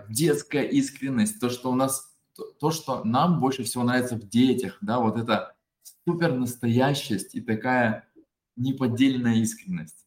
детская 0.09 0.63
искренность, 0.63 1.41
то, 1.41 1.51
что 1.51 1.73
у 1.73 1.75
нас 1.75 2.17
то, 2.61 2.71
что 2.71 3.03
нам 3.03 3.41
больше 3.41 3.65
всего 3.65 3.83
нравится 3.83 4.15
в 4.15 4.29
детях, 4.29 4.79
да, 4.81 5.01
вот 5.01 5.17
это 5.17 5.57
супер 6.05 6.35
настоящесть 6.35 7.35
и 7.35 7.41
такая 7.41 8.09
неподдельная 8.55 9.35
искренность. 9.35 10.07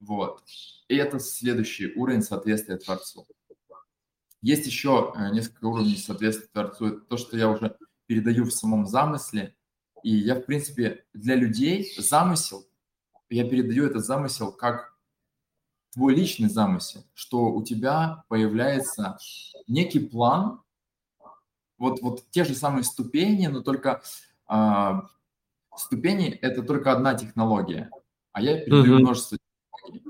Вот. 0.00 0.42
И 0.88 0.96
это 0.96 1.18
следующий 1.18 1.92
уровень 1.94 2.22
соответствия 2.22 2.78
Творцу. 2.78 3.26
Есть 4.40 4.66
еще 4.66 5.12
э, 5.16 5.30
несколько 5.32 5.64
уровней 5.66 5.96
соответствия 5.96 6.48
Творцу. 6.52 6.86
Это 6.86 7.00
то, 7.00 7.16
что 7.16 7.36
я 7.36 7.48
уже 7.48 7.76
передаю 8.06 8.44
в 8.44 8.52
самом 8.52 8.86
замысле. 8.86 9.56
И 10.02 10.14
я, 10.14 10.36
в 10.36 10.42
принципе, 10.42 11.04
для 11.12 11.34
людей 11.34 11.92
замысел, 11.98 12.68
я 13.30 13.48
передаю 13.48 13.86
этот 13.86 14.04
замысел 14.04 14.52
как 14.52 14.96
твой 15.92 16.14
личный 16.14 16.48
замысел, 16.48 17.04
что 17.14 17.46
у 17.46 17.64
тебя 17.64 18.24
появляется 18.28 19.18
некий 19.66 20.00
план, 20.00 20.62
вот, 21.76 22.00
вот 22.00 22.30
те 22.30 22.44
же 22.44 22.54
самые 22.54 22.84
ступени, 22.84 23.46
но 23.46 23.60
только 23.60 24.02
а, 24.46 25.08
ступени– 25.76 26.28
это 26.42 26.62
только 26.62 26.92
одна 26.92 27.14
технология, 27.14 27.90
а 28.32 28.40
я 28.40 28.58
передаю 28.58 28.96
mm-hmm. 28.96 29.00
множество 29.00 29.38
технологий. 29.38 30.04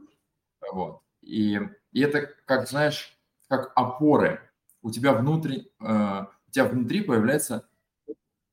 Вот. 0.72 1.02
И, 1.22 1.60
и 1.92 2.00
это, 2.00 2.26
как 2.46 2.68
знаешь, 2.68 3.17
как 3.48 3.72
опоры. 3.74 4.40
У 4.82 4.90
тебя 4.90 5.12
внутри, 5.12 5.72
э, 5.80 6.24
у 6.46 6.50
тебя 6.50 6.64
внутри 6.66 7.02
появляется 7.02 7.68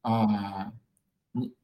э, 0.04 0.10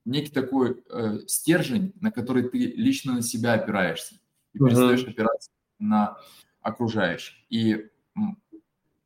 некий 0.05 0.31
такой 0.31 0.83
э, 0.89 1.19
стержень, 1.27 1.93
на 1.99 2.11
который 2.11 2.49
ты 2.49 2.57
лично 2.57 3.13
на 3.13 3.21
себя 3.21 3.53
опираешься 3.53 4.15
и 4.53 4.59
перестаешь 4.59 5.03
mm-hmm. 5.03 5.09
опираться 5.09 5.49
на 5.79 6.17
окружающих. 6.61 7.35
И 7.49 7.89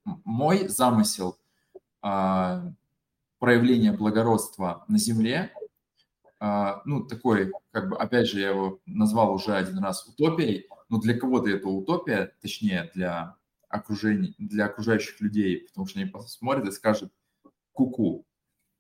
мой 0.04 0.68
замысел 0.68 1.38
э, 2.04 2.72
проявления 3.40 3.92
благородства 3.92 4.84
на 4.88 4.98
земле, 4.98 5.54
э, 6.40 6.74
ну, 6.86 7.04
такой, 7.06 7.52
как 7.72 7.90
бы, 7.90 7.98
опять 7.98 8.28
же, 8.28 8.40
я 8.40 8.50
его 8.50 8.80
назвал 8.86 9.34
уже 9.34 9.56
один 9.56 9.80
раз 9.80 10.06
утопией, 10.08 10.68
но 10.90 11.00
для 11.00 11.18
кого-то 11.18 11.50
это 11.50 11.68
утопия, 11.68 12.34
точнее, 12.42 12.92
для 12.94 13.36
окружения, 13.76 14.34
для 14.38 14.66
окружающих 14.66 15.20
людей, 15.22 15.68
потому 15.68 15.88
что 15.88 16.00
они 16.00 16.10
посмотрят 16.10 16.68
и 16.68 16.72
скажут 16.72 17.12
«ку-ку». 17.74 18.26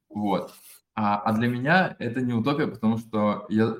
Вот. 0.09 0.53
А, 0.95 1.19
а 1.19 1.33
для 1.33 1.47
меня 1.47 1.95
это 1.99 2.21
не 2.21 2.33
утопия, 2.33 2.67
потому 2.67 2.97
что 2.97 3.45
я, 3.49 3.75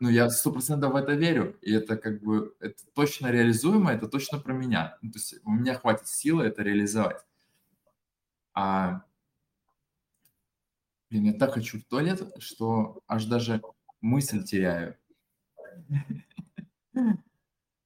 ну, 0.00 0.08
я 0.08 0.28
сто 0.30 0.50
процентов 0.50 0.92
в 0.92 0.96
это 0.96 1.12
верю, 1.12 1.56
и 1.62 1.72
это 1.72 1.96
как 1.96 2.22
бы, 2.22 2.56
это 2.60 2.82
точно 2.94 3.30
реализуемо, 3.30 3.92
это 3.92 4.08
точно 4.08 4.38
про 4.38 4.52
меня. 4.52 4.98
Ну, 5.00 5.12
то 5.12 5.18
есть 5.18 5.36
у 5.44 5.50
меня 5.50 5.74
хватит 5.74 6.08
силы 6.08 6.44
это 6.44 6.62
реализовать. 6.62 7.24
А, 8.52 9.04
блин, 11.10 11.24
я 11.26 11.32
так 11.34 11.54
хочу 11.54 11.78
в 11.78 11.84
туалет, 11.84 12.22
что 12.38 13.00
аж 13.06 13.26
даже 13.26 13.62
мысль 14.00 14.42
теряю. 14.44 14.96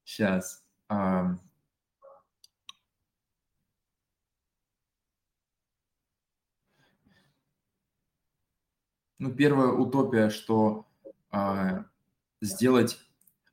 Сейчас. 0.04 0.64
Ну, 9.18 9.32
первая 9.32 9.68
утопия, 9.68 10.30
что 10.30 10.86
э, 11.32 11.82
сделать 12.40 13.00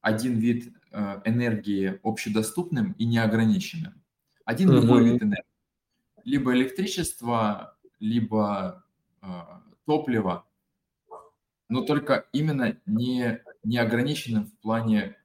один 0.02 0.38
вид 0.38 0.72
э, 0.92 1.22
энергии 1.26 2.00
общедоступным 2.04 2.92
и 2.94 3.06
неограниченным. 3.06 4.02
Один 4.46 4.70
mm-hmm. 4.70 4.82
любой 4.82 5.04
вид 5.06 5.24
энергии. 5.24 5.44
Либо 6.24 6.54
электричество, 6.54 7.76
либо 8.00 8.86
э, 9.22 9.28
топливо, 9.86 10.46
но 11.68 11.82
только 11.82 12.28
именно 12.32 12.78
не 12.86 13.42
неограниченным 13.64 14.46
в 14.46 14.58
плане 14.60 15.18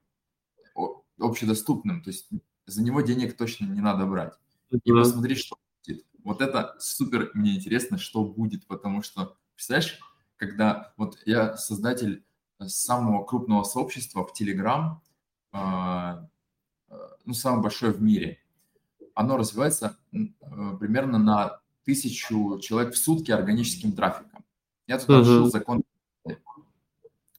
общедоступным. 1.18 2.02
То 2.02 2.08
есть 2.08 2.30
за 2.64 2.82
него 2.82 3.02
денег 3.02 3.36
точно 3.36 3.66
не 3.66 3.82
надо 3.82 4.06
брать. 4.06 4.32
Mm-hmm. 4.70 4.80
И 4.84 4.92
посмотреть, 4.92 5.38
что 5.38 5.58
будет. 5.86 6.06
Вот 6.24 6.40
это 6.40 6.76
супер 6.78 7.30
мне 7.34 7.56
интересно, 7.56 7.98
что 7.98 8.24
будет, 8.24 8.66
потому 8.66 9.02
что, 9.02 9.36
представляешь, 9.54 10.00
когда 10.40 10.94
вот 10.96 11.18
я 11.26 11.56
создатель 11.58 12.24
э, 12.58 12.66
самого 12.66 13.24
крупного 13.24 13.62
сообщества 13.62 14.26
в 14.26 14.32
Telegram, 14.32 14.96
а, 15.52 16.26
э, 16.88 16.94
ну, 17.26 17.34
самое 17.34 17.62
большое 17.62 17.92
в 17.92 18.00
мире. 18.00 18.38
Оно 19.14 19.36
развивается 19.36 19.98
э, 20.12 20.18
примерно 20.80 21.18
на 21.18 21.60
тысячу 21.84 22.58
человек 22.60 22.94
в 22.94 22.96
сутки 22.96 23.30
органическим 23.30 23.92
трафиком. 23.92 24.42
Я 24.86 24.98
туда 24.98 25.20
uh-huh. 25.20 25.50
закон 25.50 25.82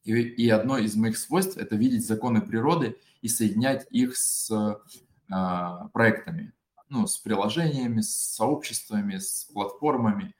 и, 0.03 0.13
и 0.13 0.49
одно 0.49 0.77
из 0.77 0.95
моих 0.95 1.17
свойств– 1.17 1.57
это 1.57 1.75
видеть 1.75 2.05
законы 2.05 2.41
природы 2.41 2.97
и 3.21 3.27
соединять 3.27 3.87
их 3.89 4.15
с 4.15 4.51
э, 4.51 5.89
проектами, 5.91 6.53
ну, 6.89 7.07
с 7.07 7.17
приложениями, 7.17 8.01
с 8.01 8.35
сообществами, 8.35 9.17
с 9.17 9.45
платформами. 9.51 10.35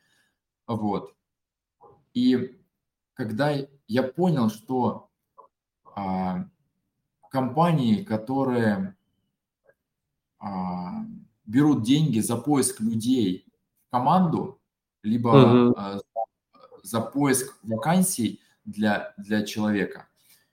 Вот. 0.67 1.15
И 2.13 2.57
когда 3.13 3.53
я 3.87 4.03
понял, 4.03 4.49
что 4.49 5.09
а, 5.95 6.45
компании, 7.29 8.03
которые 8.03 8.95
а, 10.39 11.05
берут 11.45 11.83
деньги 11.83 12.19
за 12.19 12.35
поиск 12.37 12.81
людей 12.81 13.47
в 13.87 13.91
команду, 13.91 14.59
либо 15.03 15.29
uh-huh. 15.29 15.73
а, 15.77 15.99
за 16.83 17.01
поиск 17.01 17.57
вакансий 17.63 18.41
для, 18.65 19.13
для 19.17 19.43
человека, 19.43 20.07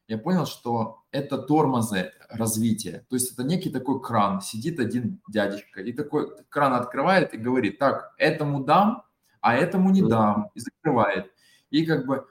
я 0.07 0.17
понял, 0.17 0.47
что 0.47 1.03
это 1.11 1.37
тормозы 1.37 2.13
развития. 2.31 3.05
То 3.11 3.17
есть 3.17 3.33
это 3.33 3.43
некий 3.45 3.71
такой 3.71 4.01
кран. 4.01 4.41
Сидит 4.41 4.81
один 4.81 5.21
дядечка 5.29 5.83
и 5.83 5.93
такой 5.93 6.45
кран 6.49 6.73
открывает 6.73 7.35
и 7.35 7.39
говорит, 7.39 7.79
так, 7.79 8.15
этому 8.17 8.65
дам, 8.65 9.05
а 9.41 9.55
этому 9.55 9.91
не 9.91 10.03
дам. 10.03 10.51
И 10.55 10.61
закрывает. 10.61 11.31
И 11.71 11.85
как 11.85 12.07
бы 12.07 12.27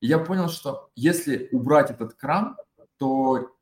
я 0.00 0.18
понял, 0.18 0.48
что 0.48 0.90
если 0.94 1.48
убрать 1.52 1.90
этот 1.90 2.14
кран, 2.14 2.56
то 2.98 3.56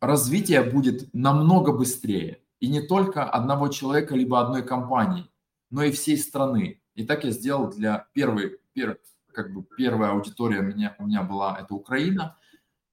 развитие 0.00 0.62
будет 0.62 1.12
намного 1.12 1.72
быстрее. 1.72 2.42
И 2.60 2.68
не 2.68 2.80
только 2.80 3.24
одного 3.24 3.68
человека, 3.68 4.14
либо 4.14 4.40
одной 4.40 4.62
компании, 4.62 5.30
но 5.70 5.82
и 5.82 5.90
всей 5.92 6.16
страны. 6.16 6.80
И 6.94 7.04
так 7.04 7.24
я 7.24 7.30
сделал 7.30 7.70
для 7.70 8.08
первой, 8.12 8.58
первой 8.72 8.98
как 9.32 9.52
бы 9.52 9.62
первая 9.76 10.12
аудитория 10.12 10.60
у 10.60 10.62
меня, 10.62 10.96
у 10.98 11.06
меня 11.06 11.22
была, 11.22 11.58
это 11.60 11.74
Украина. 11.74 12.36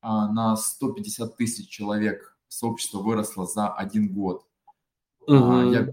А, 0.01 0.27
на 0.27 0.57
150 0.57 1.37
тысяч 1.37 1.69
человек 1.69 2.37
сообщество 2.49 2.99
выросло 2.99 3.45
за 3.45 3.69
один 3.69 4.13
год. 4.13 4.45
Угу. 5.21 5.71
Я 5.71 5.87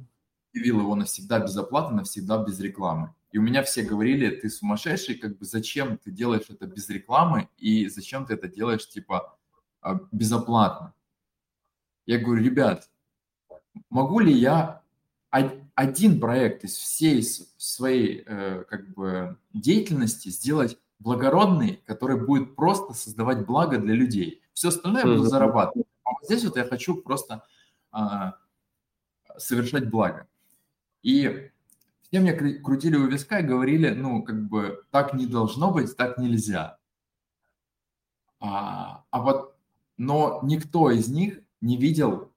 объявил 0.51 0.81
его 0.81 0.97
навсегда 0.97 1.39
без 1.39 1.57
оплаты, 1.57 1.95
навсегда 1.95 2.43
без 2.43 2.59
рекламы. 2.59 3.15
И 3.33 3.39
у 3.39 3.43
меня 3.43 3.63
все 3.63 3.83
говорили, 3.83 4.35
ты 4.35 4.51
сумасшедший, 4.51 5.15
как 5.15 5.39
бы 5.39 5.45
зачем 5.45 5.99
ты 5.99 6.11
делаешь 6.11 6.47
это 6.49 6.67
без 6.67 6.89
рекламы 6.89 7.49
и 7.59 7.89
зачем 7.89 8.27
ты 8.27 8.35
это 8.35 8.49
делаешь 8.49 8.89
типа 8.89 9.39
а, 9.81 10.01
безоплатно. 10.11 10.95
Я 12.07 12.19
говорю, 12.19 12.43
ребят, 12.43 12.91
могу 13.89 14.19
ли 14.19 14.33
я 14.33 14.83
один 15.31 16.21
проект 16.21 16.65
из 16.65 16.77
всей 16.77 17.23
своей 17.23 18.25
э, 18.27 18.65
как 18.69 18.93
бы 18.95 19.39
деятельности 19.53 20.29
сделать 20.29 20.77
благородный, 20.99 21.83
который 21.87 22.21
будет 22.21 22.57
просто 22.57 22.95
создавать 22.95 23.47
благо 23.47 23.79
для 23.79 23.95
людей. 23.95 24.43
Все 24.53 24.69
остальное 24.69 25.05
я 25.05 25.09
буду 25.09 25.25
зарабатывать. 25.25 25.87
А 26.03 26.11
вот 26.11 26.25
здесь 26.25 26.45
вот 26.45 26.57
я 26.57 26.65
хочу 26.65 26.97
просто 26.97 27.45
а, 27.93 28.37
совершать 29.39 29.89
благо. 29.89 30.27
И 31.03 31.51
все 32.11 32.21
мне 32.21 32.33
крутили 32.33 32.97
у 32.97 33.07
виска 33.07 33.39
и 33.39 33.47
говорили, 33.47 33.91
ну, 33.91 34.23
как 34.25 34.49
бы, 34.49 34.85
так 34.91 35.15
не 35.15 35.27
должно 35.27 35.71
быть, 35.71 35.97
так 35.97 36.19
нельзя. 36.19 36.79
А, 38.41 39.05
а 39.11 39.21
вот, 39.21 39.55
но 39.97 40.41
никто 40.43 40.91
из 40.91 41.09
них 41.09 41.41
не 41.61 41.77
видел 41.77 42.33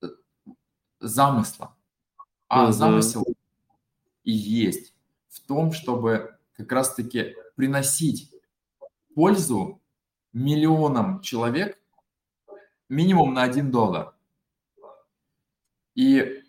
э, 0.00 0.06
замысла. 1.00 1.74
А 2.46 2.64
угу. 2.64 2.72
замысел 2.72 3.24
и 4.22 4.30
есть 4.30 4.94
в 5.28 5.40
том, 5.40 5.72
чтобы 5.72 6.36
как 6.56 6.70
раз-таки 6.70 7.34
приносить 7.56 8.32
пользу 9.14 9.80
миллионам 10.32 11.20
человек 11.20 11.80
минимум 12.88 13.34
на 13.34 13.42
один 13.42 13.72
доллар. 13.72 14.14
И 15.94 16.41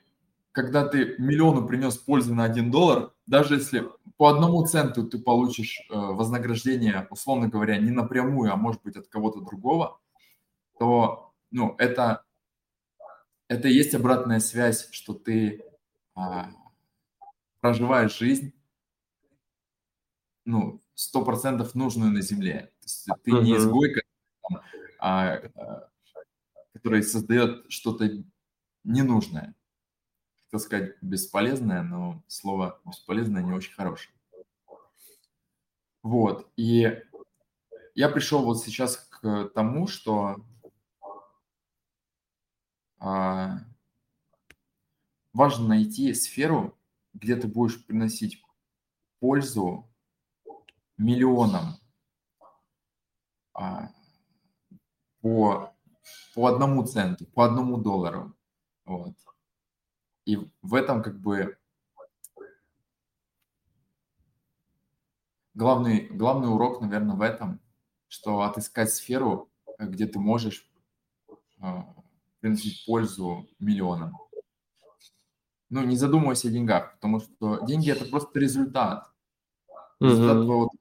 когда 0.54 0.88
ты 0.88 1.16
миллиону 1.18 1.68
принес 1.68 1.98
пользы 1.98 2.34
на 2.34 2.44
один 2.44 2.70
доллар, 2.70 3.12
даже 3.26 3.56
если 3.56 3.90
по 4.18 4.30
одному 4.30 4.64
центу 4.66 5.06
ты 5.06 5.18
получишь 5.18 5.82
э, 5.90 5.96
вознаграждение, 5.96 7.08
условно 7.10 7.50
говоря, 7.50 7.78
не 7.80 7.90
напрямую, 7.90 8.54
а 8.54 8.56
может 8.56 8.82
быть 8.84 8.96
от 8.96 9.08
кого-то 9.08 9.42
другого, 9.42 10.00
то 10.78 11.34
ну, 11.50 11.76
это, 11.80 12.24
это 13.48 13.68
и 13.68 13.74
есть 13.74 13.96
обратная 13.96 14.40
связь, 14.40 14.90
что 14.92 15.16
ты 15.16 15.64
а, 16.16 16.52
проживаешь 17.60 18.18
жизнь, 18.18 18.54
ну, 20.46 20.82
сто 20.94 21.26
процентов 21.26 21.74
нужную 21.74 22.12
на 22.12 22.22
Земле. 22.22 22.72
То 22.80 22.86
есть 22.86 23.08
ты 23.24 23.32
uh-huh. 23.32 23.44
не 23.44 23.58
изгой, 23.58 23.96
а, 25.00 25.36
а, 25.56 25.90
который 26.74 27.02
создает 27.02 27.72
что-то 27.72 28.08
ненужное 28.84 29.56
так 30.54 30.62
сказать, 30.62 30.96
бесполезное, 31.02 31.82
но 31.82 32.24
слово 32.28 32.80
бесполезное 32.86 33.42
не 33.42 33.54
очень 33.54 33.74
хорошее. 33.74 34.16
Вот, 36.04 36.48
и 36.56 37.02
я 37.96 38.08
пришел 38.08 38.46
вот 38.46 38.60
сейчас 38.62 38.98
к 38.98 39.50
тому, 39.56 39.88
что 39.88 40.46
а, 43.00 43.62
важно 45.34 45.70
найти 45.70 46.14
сферу, 46.14 46.78
где 47.16 47.36
ты 47.36 47.48
будешь 47.48 47.84
приносить 47.84 48.46
пользу 49.20 49.90
миллионам 50.98 51.78
а, 53.56 53.90
по, 55.20 55.74
по 56.36 56.46
одному 56.46 56.86
центу, 56.86 57.26
по 57.26 57.44
одному 57.46 57.78
доллару. 57.78 58.36
Вот. 58.86 59.16
И 60.26 60.38
в 60.62 60.74
этом 60.74 61.04
как 61.04 61.20
бы 61.20 61.58
главный, 65.54 66.08
главный 66.08 66.50
урок, 66.50 66.82
наверное, 66.82 67.16
в 67.16 67.22
этом, 67.22 67.60
что 68.08 68.42
отыскать 68.42 68.94
сферу, 68.94 69.50
где 69.80 70.08
ты 70.08 70.20
можешь 70.20 70.70
э, 71.62 71.66
приносить 72.40 72.86
пользу 72.86 73.48
миллионам. 73.60 74.18
Ну, 75.70 75.84
не 75.84 75.96
задумывайся 75.96 76.50
о 76.50 76.52
деньгах, 76.52 76.94
потому 76.96 77.20
что 77.20 77.66
деньги– 77.66 77.90
это 77.92 78.06
просто 78.06 78.40
результат. 78.40 79.12
Результат 80.00 80.38
mm-hmm. 80.38 80.46
твоего, 80.46 80.72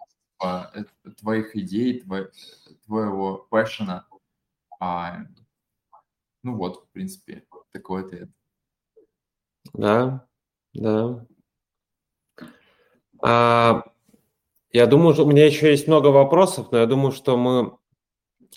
э, 0.44 0.85
твоих 1.19 1.56
идей, 1.56 2.01
твоего, 2.01 2.28
твоего 2.85 3.47
пэшена. 3.51 4.06
А, 4.81 5.20
ну 6.43 6.56
вот, 6.56 6.85
в 6.85 6.89
принципе, 6.90 7.47
такой 7.73 8.05
ответ. 8.05 8.28
Да, 9.72 10.26
да. 10.74 11.26
А, 13.22 13.84
я 14.72 14.86
думаю, 14.86 15.14
что 15.14 15.24
у 15.24 15.30
меня 15.30 15.47
еще 15.47 15.70
есть 15.70 15.86
много 15.86 16.09
вопросов, 16.09 16.72
но 16.72 16.78
я 16.78 16.86
думаю, 16.86 17.12
что 17.12 17.36
мы 17.36 17.76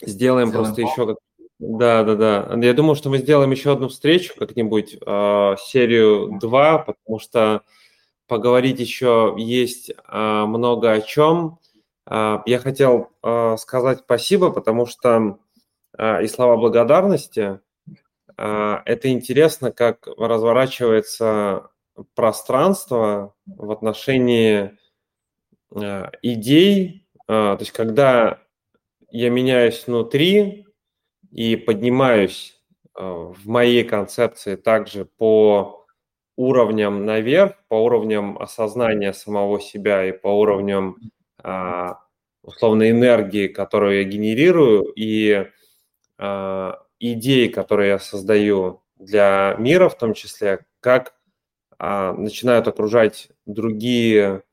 сделаем, 0.02 0.50
сделаем 0.50 0.52
просто 0.52 0.82
пол. 0.82 0.92
еще... 0.92 1.16
Да, 1.60 2.04
да, 2.04 2.16
да. 2.16 2.58
Я 2.62 2.74
думаю, 2.74 2.96
что 2.96 3.10
мы 3.10 3.18
сделаем 3.20 3.52
еще 3.52 3.72
одну 3.72 3.88
встречу 3.88 4.34
как-нибудь, 4.38 4.98
э, 5.06 5.56
серию 5.60 6.38
2, 6.42 6.78
потому 6.80 7.20
что 7.20 7.62
поговорить 8.28 8.80
еще 8.80 9.36
есть 9.38 9.90
э, 9.90 10.46
много 10.46 10.92
о 10.92 11.02
чем. 11.02 11.60
Э, 12.10 12.40
я 12.46 12.60
хотел 12.60 13.10
э, 13.24 13.56
сказать 13.58 14.00
спасибо, 14.00 14.52
потому 14.52 14.86
что 14.86 15.38
э, 15.98 16.24
и 16.24 16.28
слова 16.28 16.58
благодарности. 16.58 17.60
Э, 18.38 18.78
это 18.86 19.10
интересно, 19.10 19.72
как 19.72 20.08
разворачивается 20.18 21.70
пространство 22.16 23.34
в 23.46 23.72
отношении 23.72 24.78
Э, 25.76 26.10
идей, 26.22 27.06
э, 27.28 27.32
то 27.32 27.58
есть 27.60 27.72
когда 27.72 28.42
я 29.10 29.30
меняюсь 29.30 29.86
внутри 29.88 30.66
и 31.32 31.56
поднимаюсь 31.56 32.54
в 32.94 33.50
моей 33.50 33.84
концепции 33.84 34.56
также 34.56 35.04
по 35.04 35.86
уровням 36.38 37.06
наверх, 37.06 37.56
по 37.68 37.76
уровням 37.84 38.38
осознания 38.38 39.12
самого 39.12 39.60
себя 39.60 40.06
и 40.06 40.14
по 40.14 40.30
уровням 40.30 40.98
условно 42.42 42.90
энергии, 42.90 43.48
которую 43.50 43.98
я 43.98 44.04
генерирую, 44.06 44.94
и 44.96 45.46
идеи, 47.14 47.48
которые 47.48 47.90
я 47.90 48.00
создаю 48.00 48.82
для 48.98 49.56
мира 49.60 49.90
в 49.90 49.98
том 49.98 50.14
числе, 50.14 50.66
как 50.80 51.16
начинают 51.78 52.68
окружать 52.70 53.30
другие 53.46 54.44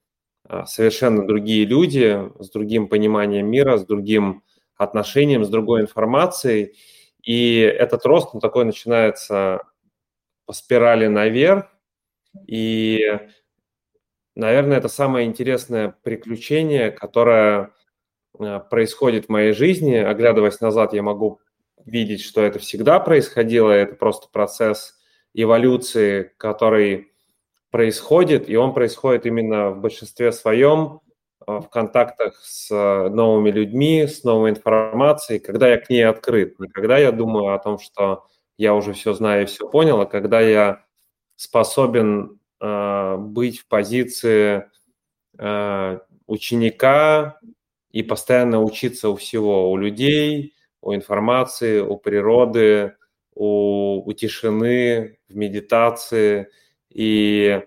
а, 0.53 0.67
совершенно 0.67 1.27
другие 1.27 1.65
люди, 1.65 2.31
с 2.39 2.51
другим 2.51 2.89
пониманием 2.89 3.47
мира, 3.47 3.79
с 3.79 3.87
другим 3.87 4.43
отношением, 4.77 5.45
с 5.45 5.49
другой 5.49 5.81
информацией. 5.83 6.77
И 7.23 7.61
этот 7.61 8.05
рост, 8.05 8.35
он 8.35 8.41
такой 8.41 8.65
начинается 8.65 9.63
по 10.45 10.53
спирали 10.53 11.07
наверх. 11.07 11.67
И, 12.47 13.19
наверное, 14.35 14.79
это 14.79 14.89
самое 14.89 15.27
интересное 15.27 15.95
приключение, 16.03 16.91
которое 16.91 17.73
а, 18.39 18.59
происходит 18.59 19.27
в 19.27 19.29
моей 19.29 19.53
жизни. 19.53 19.95
Оглядываясь 19.95 20.61
назад, 20.61 20.93
я 20.93 21.03
могу 21.03 21.41
видеть, 21.87 22.23
что 22.23 22.43
это 22.43 22.59
всегда 22.59 23.01
происходило. 23.01 23.71
Это 23.71 23.95
просто 23.95 24.29
процесс 24.31 24.99
эволюции, 25.35 26.33
который 26.37 27.13
происходит, 27.71 28.49
и 28.51 28.57
он 28.57 28.75
происходит 28.75 29.27
именно 29.27 29.71
в 29.71 29.81
большинстве 29.81 30.31
своем 30.33 31.01
а, 31.47 31.61
в 31.61 31.71
контактах 31.71 32.39
с 32.43 32.69
а, 32.71 33.09
новыми 33.09 33.51
людьми, 33.51 34.07
с 34.07 34.25
новой 34.25 34.51
информацией, 34.51 35.39
когда 35.39 35.69
я 35.69 35.79
к 35.79 35.89
ней 35.89 36.03
открыт, 36.03 36.59
не 36.61 36.69
когда 36.69 36.99
я 36.99 37.13
думаю 37.13 37.55
о 37.55 37.59
том, 37.59 37.79
что 37.79 38.27
я 38.59 38.75
уже 38.75 38.93
все 38.93 39.15
знаю 39.15 39.45
и 39.45 39.47
все 39.47 39.69
понял, 39.69 40.01
а 40.01 40.07
когда 40.07 40.41
я 40.41 40.85
способен 41.37 42.39
э, 42.61 43.17
быть 43.19 43.61
в 43.61 43.67
позиции 43.67 44.67
э, 45.39 45.99
ученика 46.27 47.41
и 47.91 48.03
постоянно 48.03 48.63
учиться 48.63 49.09
у 49.09 49.17
всего, 49.17 49.73
у 49.73 49.77
людей, 49.77 50.55
у 50.83 50.95
информации, 50.95 51.81
у 51.81 51.97
природы, 51.97 52.97
у, 53.35 54.03
у 54.07 54.13
тишины, 54.13 55.19
в 55.29 55.37
медитации– 55.37 56.49
и 56.93 57.63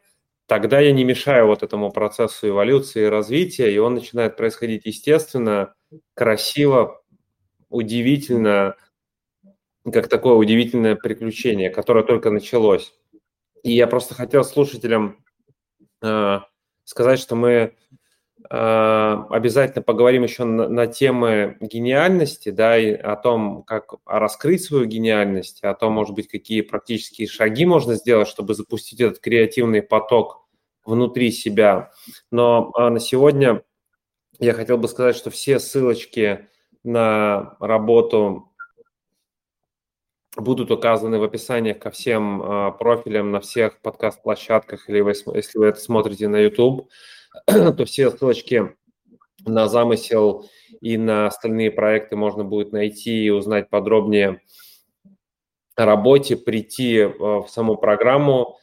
тогда 0.46 0.80
я 0.80 0.92
не 0.92 1.04
мешаю 1.04 1.48
вот 1.48 1.64
этому 1.64 1.92
процессу 1.92 2.50
эволюции 2.50 3.04
и 3.04 3.10
развития, 3.10 3.74
и 3.74 3.78
он 3.78 3.96
начинает 3.96 4.38
происходить 4.38 4.86
естественно, 4.86 5.74
красиво, 6.14 7.02
удивительно, 7.70 8.76
как 9.92 10.08
такое 10.08 10.36
удивительное 10.36 10.96
приключение, 10.96 11.70
которое 11.70 12.04
только 12.04 12.30
началось. 12.30 12.94
И 13.64 13.72
я 13.72 13.88
просто 13.88 14.14
хотел 14.14 14.44
слушателям 14.44 15.24
э, 16.04 16.40
сказать, 16.84 17.20
что 17.20 17.36
мы 17.36 17.76
обязательно 18.50 19.82
поговорим 19.82 20.24
еще 20.24 20.44
на, 20.44 20.68
на 20.68 20.88
темы 20.88 21.58
гениальности, 21.60 22.50
да, 22.50 22.78
и 22.78 22.94
о 22.94 23.16
том, 23.16 23.64
как 23.64 23.94
раскрыть 24.06 24.64
свою 24.64 24.86
гениальность, 24.86 25.64
о 25.64 25.74
том, 25.74 25.94
может 25.94 26.16
быть, 26.16 26.28
какие 26.28 26.62
практические 26.62 27.28
шаги 27.28 27.66
можно 27.66 27.96
сделать, 27.96 28.28
чтобы 28.28 28.54
запустить 28.54 29.02
этот 29.02 29.20
креативный 29.20 29.82
поток 29.82 30.46
внутри 30.86 31.32
себя. 31.32 31.92
Но 32.32 32.72
а, 32.76 32.90
на 32.90 33.00
сегодня 33.00 33.64
я 34.40 34.54
хотел 34.54 34.78
бы 34.78 34.88
сказать, 34.88 35.16
что 35.16 35.30
все 35.30 35.60
ссылочки 35.60 36.48
на 36.84 37.56
работу 37.60 38.52
будут 40.38 40.72
указаны 40.72 41.20
в 41.20 41.24
описании 41.24 41.74
ко 41.74 41.90
всем 41.90 42.42
а, 42.42 42.72
профилям 42.72 43.32
на 43.32 43.40
всех 43.40 43.82
подкаст-площадках, 43.82 44.90
или 44.90 45.02
вы, 45.02 45.14
если 45.34 45.58
вы 45.58 45.68
это 45.68 45.80
смотрите 45.80 46.28
на 46.28 46.38
YouTube. 46.38 46.90
то 47.46 47.86
все 47.86 48.12
ссылочки 48.12 48.76
на 49.46 49.68
замысел 49.68 50.50
и 50.82 50.98
на 50.98 51.28
остальные 51.28 51.72
проекты 51.72 52.16
можно 52.16 52.44
будет 52.44 52.72
найти 52.72 53.26
и 53.26 53.30
узнать 53.30 53.70
подробнее 53.70 54.42
о 55.76 55.86
работе, 55.86 56.38
прийти 56.38 56.98
э, 56.98 57.08
в 57.10 57.48
саму 57.48 57.76
программу. 57.76 58.58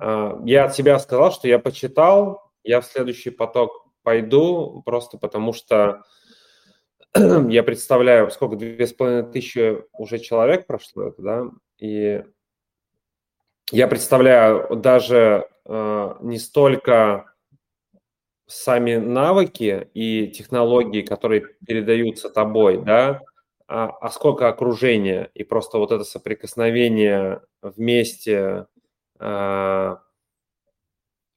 Э, 0.00 0.34
я 0.44 0.64
от 0.64 0.74
себя 0.74 0.98
сказал, 0.98 1.32
что 1.32 1.48
я 1.48 1.58
почитал, 1.58 2.50
я 2.62 2.80
в 2.80 2.86
следующий 2.86 3.30
поток 3.30 3.86
пойду, 4.02 4.82
просто 4.84 5.18
потому 5.18 5.52
что 5.52 6.02
я 7.16 7.62
представляю, 7.62 8.30
сколько, 8.30 8.56
две 8.56 8.86
с 8.86 8.92
половиной 8.92 9.30
тысячи 9.30 9.82
уже 9.92 10.18
человек 10.18 10.66
прошло 10.66 11.04
это, 11.04 11.22
да, 11.22 11.44
и 11.78 12.24
я 13.72 13.86
представляю 13.86 14.76
даже 14.76 15.48
э, 15.64 16.14
не 16.20 16.38
столько 16.38 17.29
сами 18.50 18.96
навыки 18.96 19.88
и 19.94 20.28
технологии, 20.28 21.02
которые 21.02 21.46
передаются 21.66 22.28
тобой, 22.28 22.82
да, 22.84 23.20
а, 23.68 23.86
а 24.00 24.10
сколько 24.10 24.48
окружения? 24.48 25.30
И 25.34 25.44
просто 25.44 25.78
вот 25.78 25.92
это 25.92 26.04
соприкосновение 26.04 27.42
вместе 27.62 28.66
а, 29.18 30.00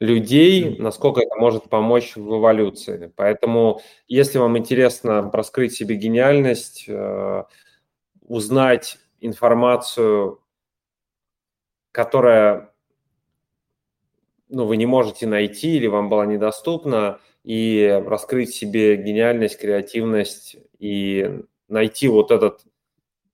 людей, 0.03 0.77
насколько 0.79 1.21
это 1.21 1.35
может 1.37 1.69
помочь 1.69 2.15
в 2.17 2.37
эволюции. 2.37 3.13
Поэтому, 3.15 3.81
если 4.07 4.37
вам 4.37 4.57
интересно 4.57 5.31
раскрыть 5.31 5.73
себе 5.73 5.95
гениальность, 5.95 6.85
э, 6.89 7.43
узнать 8.27 8.97
информацию, 9.21 10.41
которая 11.93 12.72
ну, 14.53 14.65
вы 14.65 14.77
не 14.77 14.85
можете 14.85 15.25
найти 15.25 15.77
или 15.77 15.87
вам 15.87 16.09
была 16.09 16.25
недоступна, 16.25 17.19
и 17.43 18.01
раскрыть 18.05 18.53
себе 18.53 18.95
гениальность, 18.95 19.59
креативность 19.59 20.55
и 20.79 21.41
найти 21.67 22.07
вот 22.07 22.31
этот, 22.31 22.61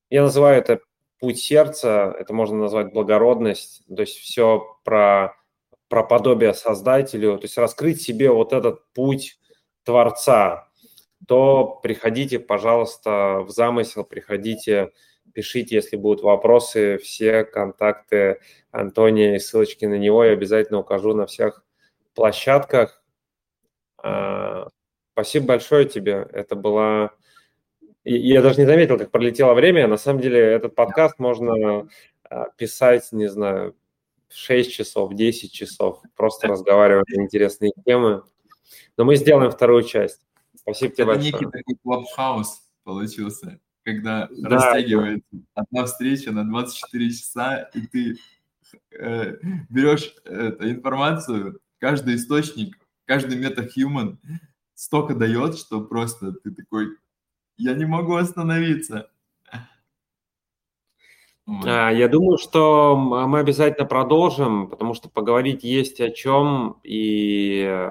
я 0.10 0.24
называю 0.24 0.58
это 0.58 0.80
путь 1.20 1.40
сердца, 1.40 2.16
это 2.18 2.34
можно 2.34 2.58
назвать 2.58 2.94
благородность, 2.94 3.84
то 3.94 4.02
есть 4.02 4.18
все 4.18 4.80
про, 4.84 5.36
про 5.90 6.04
подобие 6.04 6.54
Создателю, 6.54 7.38
то 7.38 7.44
есть 7.44 7.58
раскрыть 7.58 8.02
себе 8.02 8.32
вот 8.32 8.54
этот 8.54 8.82
путь 8.94 9.38
Творца, 9.84 10.70
то 11.28 11.80
приходите, 11.84 12.40
пожалуйста, 12.40 13.42
в 13.42 13.50
замысел, 13.50 14.06
приходите, 14.06 14.94
пишите, 15.34 15.76
если 15.76 15.96
будут 15.96 16.24
вопросы, 16.24 16.98
все 16.98 17.44
контакты 17.44 18.40
Антония 18.72 19.36
и 19.36 19.40
ссылочки 19.40 19.86
на 19.86 19.96
него 19.96 20.24
я 20.24 20.34
обязательно 20.34 20.80
укажу 20.80 21.14
на 21.14 21.26
всех 21.26 21.64
площадках. 22.14 23.04
А, 23.98 24.68
спасибо 25.14 25.48
большое 25.48 25.86
тебе. 25.86 26.28
Это 26.32 26.56
была... 26.56 27.12
Я 28.04 28.42
даже 28.42 28.60
не 28.60 28.66
заметил, 28.66 28.98
как 28.98 29.12
пролетело 29.12 29.54
время. 29.54 29.88
На 29.88 29.98
самом 29.98 30.22
деле 30.22 30.40
этот 30.40 30.76
подкаст 30.76 31.20
можно 31.20 31.88
а, 32.24 32.50
писать, 32.58 33.12
не 33.12 33.28
знаю, 33.28 33.76
6 34.30 34.72
часов, 34.72 35.14
10 35.14 35.52
часов, 35.52 36.02
просто 36.16 36.48
разговаривать 36.48 37.10
на 37.10 37.22
интересные 37.22 37.72
темы. 37.86 38.24
Но 38.98 39.06
мы 39.06 39.16
сделаем 39.16 39.52
вторую 39.52 39.84
часть. 39.84 40.22
Спасибо 40.56 40.94
тебе 40.94 41.04
Это 41.04 41.14
большое. 41.14 41.34
некий 41.34 41.46
такой 41.46 41.76
клабхаус 41.84 42.62
получился, 42.84 43.60
когда 43.94 44.30
да. 44.32 44.50
растягивается 44.50 45.28
одна 45.56 45.86
встреча 45.86 46.32
на 46.32 46.44
24 46.48 47.10
часа, 47.12 47.70
и 47.74 47.82
ты 47.88 48.18
э, 48.92 49.38
берешь 49.70 50.14
эту 50.26 50.70
информацию, 50.70 51.60
каждый 51.80 52.16
источник, 52.16 52.78
каждый 53.06 53.38
метахьюман 53.38 54.20
столько 54.76 55.16
дает, 55.16 55.58
что 55.58 55.82
просто 55.82 56.34
ты 56.34 56.52
такой, 56.52 56.98
я 57.58 57.74
не 57.74 57.86
могу 57.86 58.16
остановиться. 58.16 59.10
А, 61.66 61.90
я 61.90 62.08
думаю, 62.08 62.38
что 62.38 62.96
мы 62.96 63.40
обязательно 63.40 63.88
продолжим, 63.88 64.70
потому 64.70 64.94
что 64.94 65.10
поговорить 65.10 65.64
есть 65.64 66.00
о 66.00 66.12
чем, 66.12 66.80
и 66.84 67.90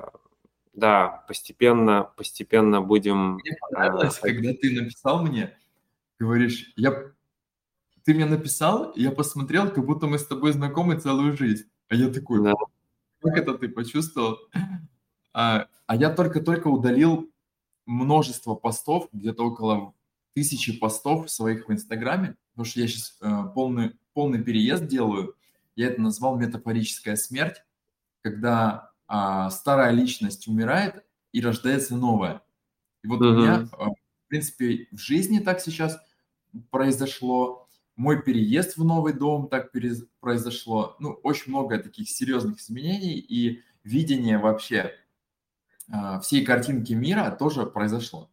да, 0.78 1.24
постепенно, 1.26 2.08
постепенно 2.16 2.80
будем... 2.80 3.34
Мне 3.34 3.56
понравилось, 3.60 4.18
а, 4.22 4.26
когда 4.26 4.52
ты 4.54 4.80
написал 4.80 5.22
мне, 5.22 5.56
говоришь, 6.18 6.72
я... 6.76 7.12
ты 8.04 8.14
мне 8.14 8.26
написал, 8.26 8.92
я 8.96 9.10
посмотрел, 9.10 9.70
как 9.70 9.84
будто 9.84 10.06
мы 10.06 10.18
с 10.18 10.26
тобой 10.26 10.52
знакомы 10.52 10.98
целую 10.98 11.36
жизнь. 11.36 11.64
А 11.88 11.94
я 11.94 12.08
такой, 12.08 12.42
да. 12.42 12.54
как 13.22 13.36
это 13.36 13.54
ты 13.54 13.68
почувствовал? 13.68 14.38
А, 15.34 15.68
а 15.86 15.94
я 15.94 16.10
только-только 16.10 16.68
удалил 16.68 17.30
множество 17.86 18.54
постов, 18.54 19.08
где-то 19.12 19.44
около 19.44 19.94
тысячи 20.34 20.76
постов 20.76 21.30
своих 21.30 21.68
в 21.68 21.72
Инстаграме, 21.72 22.36
потому 22.50 22.64
что 22.64 22.80
я 22.80 22.88
сейчас 22.88 23.16
э, 23.20 23.42
полный, 23.54 23.92
полный 24.14 24.42
переезд 24.42 24.86
делаю. 24.86 25.36
Я 25.76 25.88
это 25.88 26.00
назвал 26.00 26.36
метафорическая 26.36 27.16
смерть, 27.16 27.62
когда 28.22 28.90
а, 29.06 29.48
старая 29.50 29.90
личность 29.92 30.48
умирает 30.48 31.04
и 31.32 31.40
рождается 31.40 31.96
новая. 31.96 32.42
И 33.02 33.08
вот 33.08 33.20
uh-huh. 33.20 33.28
у 33.28 33.38
меня, 33.38 33.68
а, 33.72 33.90
в 33.90 34.28
принципе, 34.28 34.88
в 34.92 34.98
жизни 34.98 35.38
так 35.38 35.60
сейчас 35.60 35.98
произошло. 36.70 37.68
Мой 37.96 38.22
переезд 38.22 38.76
в 38.76 38.84
новый 38.84 39.12
дом 39.12 39.48
так 39.48 39.72
произошло. 40.20 40.96
Ну, 41.00 41.12
очень 41.22 41.50
много 41.50 41.78
таких 41.78 42.08
серьезных 42.08 42.60
изменений 42.60 43.18
и 43.18 43.62
видение 43.82 44.38
вообще 44.38 44.94
а, 45.90 46.20
всей 46.20 46.44
картинки 46.44 46.92
мира 46.92 47.34
тоже 47.36 47.66
произошло. 47.66 48.30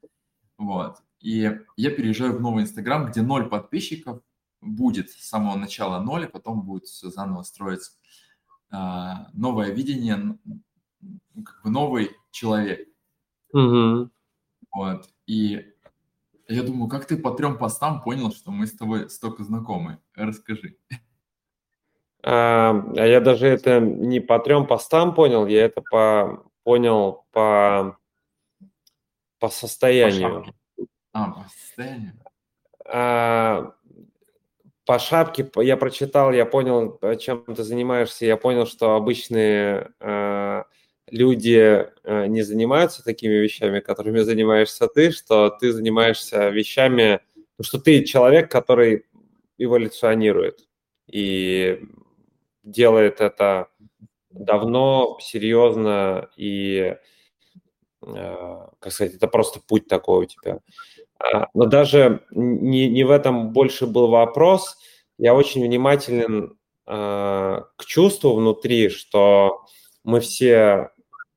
Вот. 0.57 0.97
И 1.19 1.57
я 1.77 1.91
переезжаю 1.91 2.37
в 2.37 2.41
новый 2.41 2.63
Инстаграм, 2.63 3.07
где 3.07 3.21
ноль 3.21 3.49
подписчиков, 3.49 4.21
будет 4.61 5.11
с 5.11 5.27
самого 5.27 5.57
начала 5.57 6.01
ноль, 6.01 6.25
и 6.25 6.27
потом 6.27 6.63
будет 6.63 6.85
все 6.85 7.09
заново 7.09 7.43
строиться. 7.43 7.91
А, 8.69 9.29
новое 9.33 9.71
видение, 9.71 10.37
как 11.43 11.61
бы 11.63 11.69
новый 11.69 12.11
человек. 12.31 12.87
Угу. 13.53 14.09
Вот. 14.73 15.09
И 15.27 15.73
я 16.47 16.63
думаю, 16.63 16.89
как 16.89 17.05
ты 17.05 17.17
по 17.17 17.31
трем 17.31 17.57
постам 17.57 18.01
понял, 18.01 18.31
что 18.31 18.51
мы 18.51 18.67
с 18.67 18.75
тобой 18.75 19.09
столько 19.09 19.43
знакомы? 19.43 19.99
Расскажи. 20.15 20.77
А, 22.23 22.83
а 22.97 23.05
я 23.05 23.21
даже 23.21 23.47
это 23.47 23.79
не 23.79 24.19
по 24.19 24.39
трем 24.39 24.65
постам 24.65 25.13
понял, 25.13 25.45
я 25.45 25.65
это 25.65 25.81
по, 25.81 26.43
понял 26.63 27.25
по, 27.31 27.97
по 29.39 29.49
состоянию. 29.49 30.45
По 30.75 30.87
а, 31.13 31.31
по 31.31 31.45
состоянию. 31.49 32.13
А, 32.87 33.73
по 34.85 34.99
шапке 34.99 35.49
я 35.57 35.77
прочитал, 35.77 36.31
я 36.31 36.45
понял, 36.45 36.99
чем 37.19 37.43
ты 37.45 37.63
занимаешься, 37.63 38.25
я 38.25 38.37
понял, 38.37 38.65
что 38.67 38.95
обычные 38.95 39.91
э, 39.99 40.63
люди 41.09 41.87
э, 42.03 42.27
не 42.27 42.41
занимаются 42.41 43.03
такими 43.03 43.33
вещами, 43.33 43.79
которыми 43.79 44.19
занимаешься 44.19 44.87
ты, 44.87 45.11
что 45.11 45.49
ты 45.49 45.71
занимаешься 45.71 46.49
вещами, 46.49 47.19
ну, 47.57 47.63
что 47.63 47.79
ты 47.79 48.03
человек, 48.03 48.51
который 48.51 49.05
эволюционирует 49.57 50.67
и 51.07 51.79
делает 52.63 53.21
это 53.21 53.67
давно, 54.31 55.17
серьезно 55.21 56.29
и, 56.35 56.95
э, 58.01 58.57
как 58.79 58.91
сказать, 58.91 59.15
это 59.15 59.27
просто 59.27 59.61
путь 59.65 59.87
такой 59.87 60.25
у 60.25 60.25
тебя. 60.25 60.59
А, 61.19 61.47
но 61.53 61.65
даже 61.65 62.25
не, 62.31 62.89
не 62.89 63.03
в 63.03 63.11
этом 63.11 63.53
больше 63.53 63.87
был 63.87 64.07
вопрос. 64.07 64.77
Я 65.17 65.33
очень 65.33 65.63
внимателен 65.63 66.57
э, 66.87 67.61
к 67.75 67.85
чувству 67.85 68.35
внутри, 68.35 68.89
что 68.89 69.65
мы 70.03 70.19
все, 70.19 70.91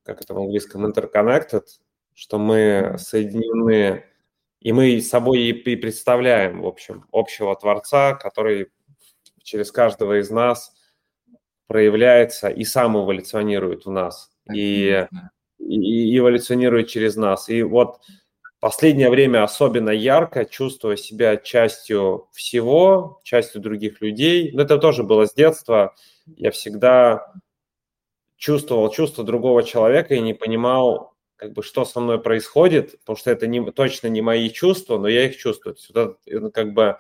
как 0.09 0.23
это 0.23 0.33
в 0.33 0.39
английском, 0.39 0.87
interconnected, 0.87 1.65
что 2.15 2.39
мы 2.39 2.97
соединены, 2.97 4.05
и 4.59 4.73
мы 4.73 5.03
собой 5.03 5.41
и 5.41 5.77
представляем, 5.77 6.63
в 6.63 6.67
общем, 6.67 7.05
общего 7.13 7.55
Творца, 7.55 8.15
который 8.15 8.69
через 9.43 9.71
каждого 9.71 10.19
из 10.19 10.31
нас 10.31 10.73
проявляется 11.67 12.49
и 12.49 12.65
сам 12.65 12.97
эволюционирует 12.97 13.85
в 13.85 13.91
нас, 13.91 14.31
и, 14.51 15.07
и, 15.59 16.19
эволюционирует 16.19 16.89
через 16.89 17.17
нас. 17.17 17.51
И 17.51 17.63
вот 17.63 18.01
последнее 18.61 19.11
время 19.11 19.45
особенно 19.45 19.91
ярко 19.91 20.47
чувствуя 20.47 20.97
себя 20.97 21.37
частью 21.37 22.29
всего, 22.33 23.21
частью 23.25 23.61
других 23.61 24.01
людей. 24.01 24.53
Но 24.55 24.63
это 24.63 24.79
тоже 24.79 25.03
было 25.03 25.27
с 25.27 25.35
детства. 25.35 25.95
Я 26.25 26.51
всегда 26.51 27.31
чувствовал 28.39 28.89
чувство 28.90 29.24
другого 29.24 29.62
человека 29.62 30.15
и 30.15 30.20
не 30.20 30.32
понимал, 30.32 31.15
как 31.36 31.52
бы, 31.52 31.62
что 31.62 31.85
со 31.85 32.01
мной 32.01 32.20
происходит, 32.20 32.98
потому 33.01 33.16
что 33.16 33.31
это 33.31 33.47
не, 33.47 33.70
точно 33.73 34.06
не 34.06 34.23
мои 34.23 34.48
чувства, 34.48 34.97
но 34.97 35.09
я 35.09 35.27
их 35.27 35.36
чувствую. 35.36 35.74
То 35.74 35.81
есть 35.81 35.94
вот 35.94 36.19
это, 36.24 36.51
как 36.51 36.73
бы 36.73 36.98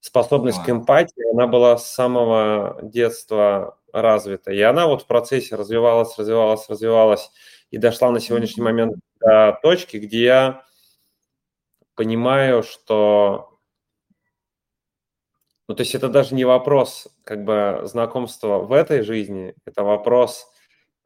способность 0.00 0.62
к 0.62 0.70
эмпатии, 0.70 1.32
она 1.32 1.46
была 1.46 1.78
с 1.78 1.92
самого 1.92 2.78
детства 2.82 3.78
развита. 3.92 4.52
И 4.52 4.60
она 4.60 4.86
вот 4.86 5.02
в 5.02 5.06
процессе 5.06 5.56
развивалась, 5.56 6.16
развивалась, 6.18 6.68
развивалась 6.68 7.30
и 7.70 7.78
дошла 7.78 8.10
на 8.10 8.20
сегодняшний 8.20 8.62
момент 8.62 8.94
до 9.18 9.58
точки, 9.62 9.96
где 9.96 10.24
я 10.24 10.64
понимаю, 11.94 12.62
что... 12.62 13.58
Ну, 15.68 15.74
то 15.74 15.80
есть 15.80 15.94
это 15.96 16.08
даже 16.08 16.34
не 16.34 16.44
вопрос 16.44 17.08
как 17.24 17.44
бы 17.44 17.80
знакомства 17.84 18.58
в 18.58 18.72
этой 18.72 19.02
жизни, 19.02 19.54
это 19.64 19.82
вопрос 19.82 20.46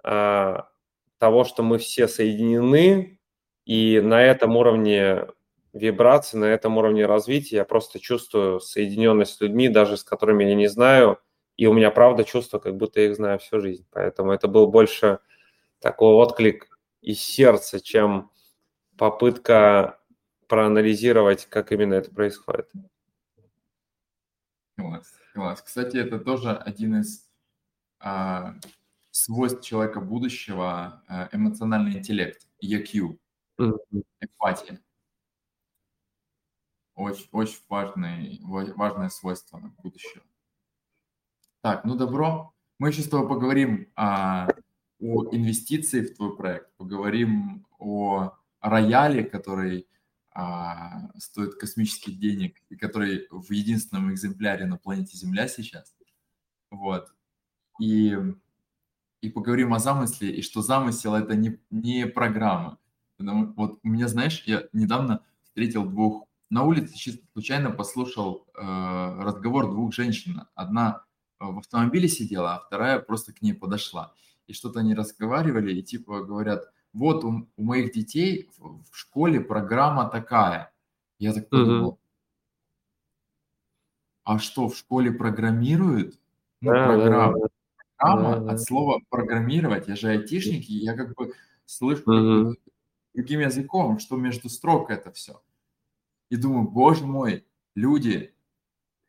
того, 0.02 1.44
что 1.44 1.62
мы 1.62 1.78
все 1.78 2.08
соединены, 2.08 3.18
и 3.64 4.00
на 4.00 4.22
этом 4.22 4.56
уровне 4.56 5.26
вибрации, 5.72 6.36
на 6.36 6.46
этом 6.46 6.78
уровне 6.78 7.06
развития 7.06 7.56
я 7.56 7.64
просто 7.64 8.00
чувствую 8.00 8.60
соединенность 8.60 9.36
с 9.36 9.40
людьми, 9.40 9.68
даже 9.68 9.96
с 9.96 10.02
которыми 10.02 10.44
я 10.44 10.54
не 10.54 10.66
знаю, 10.68 11.20
и 11.56 11.66
у 11.66 11.72
меня 11.72 11.90
правда 11.90 12.24
чувство, 12.24 12.58
как 12.58 12.76
будто 12.76 13.00
я 13.00 13.06
их 13.06 13.16
знаю 13.16 13.38
всю 13.38 13.60
жизнь. 13.60 13.86
Поэтому 13.90 14.32
это 14.32 14.48
был 14.48 14.66
больше 14.66 15.18
такой 15.78 16.14
отклик 16.14 16.78
из 17.02 17.20
сердца, 17.20 17.80
чем 17.80 18.30
попытка 18.96 20.00
проанализировать, 20.48 21.46
как 21.46 21.70
именно 21.70 21.94
это 21.94 22.10
происходит. 22.10 22.70
Класс, 24.76 25.12
класс. 25.34 25.62
Кстати, 25.62 25.98
это 25.98 26.18
тоже 26.18 26.50
один 26.50 27.00
из 27.00 27.28
а, 27.98 28.54
свойств 29.10 29.64
человека 29.64 30.00
будущего, 30.00 31.02
а, 31.08 31.28
эмоциональный 31.32 31.98
интеллект, 31.98 32.46
EQ, 32.62 33.18
эмпатия. 34.20 34.80
Очень, 36.94 37.28
очень 37.32 37.58
важный, 37.68 38.40
важное 38.42 39.08
свойство 39.08 39.58
будущего. 39.82 40.22
Так, 41.62 41.84
ну 41.84 41.94
добро. 41.94 42.54
Мы 42.78 42.88
еще 42.88 43.02
с 43.02 43.08
тобой 43.08 43.28
поговорим 43.28 43.90
а, 43.96 44.48
о 45.00 45.34
инвестиции 45.34 46.02
в 46.02 46.14
твой 46.14 46.36
проект, 46.36 46.72
поговорим 46.76 47.66
о 47.78 48.32
рояле, 48.60 49.24
который 49.24 49.86
а, 50.32 51.10
стоит 51.18 51.56
космических 51.56 52.18
денег 52.18 52.62
и 52.68 52.76
который 52.76 53.26
в 53.30 53.50
единственном 53.50 54.12
экземпляре 54.12 54.66
на 54.66 54.76
планете 54.76 55.16
Земля 55.16 55.48
сейчас. 55.48 55.94
Вот. 56.70 57.12
И, 57.80 58.16
и 59.20 59.28
поговорим 59.28 59.74
о 59.74 59.78
замысле, 59.78 60.30
и 60.30 60.42
что 60.42 60.62
замысел 60.62 61.14
это 61.14 61.34
не, 61.36 61.58
не 61.70 62.06
программа. 62.06 62.78
Потому, 63.16 63.52
вот 63.54 63.78
у 63.82 63.88
меня, 63.88 64.08
знаешь, 64.08 64.42
я 64.46 64.64
недавно 64.72 65.22
встретил 65.42 65.84
двух 65.84 66.26
на 66.48 66.64
улице, 66.64 66.96
чисто 66.96 67.24
случайно 67.32 67.70
послушал 67.70 68.46
э, 68.54 68.60
разговор 69.22 69.70
двух 69.70 69.92
женщин. 69.94 70.42
Одна 70.54 71.04
в 71.38 71.58
автомобиле 71.58 72.08
сидела, 72.08 72.54
а 72.54 72.60
вторая 72.60 72.98
просто 72.98 73.32
к 73.32 73.42
ней 73.42 73.52
подошла. 73.52 74.14
И 74.46 74.52
что-то 74.52 74.80
они 74.80 74.94
разговаривали, 74.94 75.74
и 75.74 75.82
типа 75.82 76.24
говорят, 76.24 76.64
вот 76.92 77.24
у, 77.24 77.48
у 77.56 77.62
моих 77.62 77.92
детей 77.92 78.50
в, 78.58 78.82
в 78.90 78.96
школе 78.96 79.40
программа 79.40 80.08
такая. 80.08 80.72
Я 81.18 81.32
так 81.32 81.48
подумал, 81.48 82.00
а 84.24 84.38
что, 84.38 84.68
в 84.68 84.76
школе 84.76 85.12
программируют? 85.12 86.18
Ну, 86.60 86.72
да, 86.72 86.86
программа. 86.86 87.38
Да, 87.38 87.44
да. 87.44 87.49
Программа 88.00 88.40
да, 88.40 88.52
от 88.52 88.62
слова 88.62 89.00
программировать. 89.10 89.88
Я 89.88 89.96
же 89.96 90.08
айтишник, 90.08 90.68
и 90.70 90.74
я 90.74 90.94
как 90.94 91.14
бы 91.14 91.34
слышу 91.66 92.02
угу. 92.02 92.56
другим 93.14 93.40
языком, 93.40 93.98
что 93.98 94.16
между 94.16 94.48
строк 94.48 94.90
это 94.90 95.12
все. 95.12 95.42
И 96.30 96.36
думаю, 96.36 96.68
боже 96.68 97.04
мой, 97.04 97.44
люди, 97.74 98.34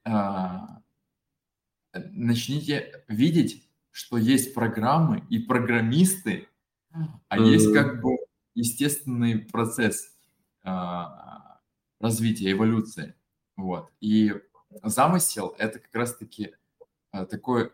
а, 0.03 0.81
начните 1.93 3.03
видеть, 3.07 3.69
что 3.91 4.17
есть 4.17 4.53
программы 4.53 5.23
и 5.29 5.39
программисты, 5.39 6.47
а 7.29 7.37
mm 7.37 7.45
есть 7.45 7.73
как 7.73 8.01
бы 8.01 8.17
естественный 8.55 9.39
процесс 9.39 10.13
а, 10.63 11.61
развития, 11.99 12.51
эволюции. 12.51 13.15
Вот. 13.55 13.89
И 14.01 14.33
замысел– 14.83 15.55
это 15.57 15.79
как 15.79 15.95
раз-таки 15.95 16.53
а, 17.11 17.25
такое 17.25 17.71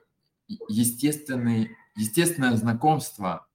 естественный, 0.67 1.75
естественное 1.95 2.55
знакомство 2.55 3.47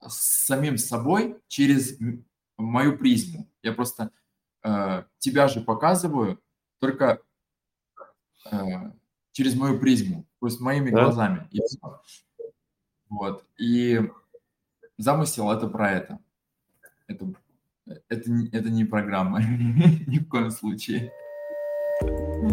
с 0.00 0.46
самим 0.46 0.78
собой 0.78 1.40
через 1.48 1.98
мою 2.56 2.98
призму. 2.98 3.48
Я 3.62 3.72
просто 3.72 4.10
э, 4.64 5.04
тебя 5.18 5.48
же 5.48 5.60
показываю, 5.60 6.40
только 6.80 7.20
э, 8.50 8.56
через 9.32 9.54
мою 9.56 9.78
призму, 9.78 10.26
то 10.40 10.46
есть 10.46 10.60
моими 10.60 10.90
да? 10.90 11.04
глазами. 11.04 11.48
И 11.50 11.60
Вот. 13.08 13.44
И 13.58 14.00
замысел 14.98 15.50
это 15.50 15.68
про 15.68 15.92
это. 15.92 16.18
Это, 17.06 17.26
это, 18.08 18.30
это 18.52 18.70
не 18.70 18.84
программа, 18.84 19.40
ни 20.06 20.18
в 20.18 20.28
коем 20.28 20.50
случае. 20.50 21.12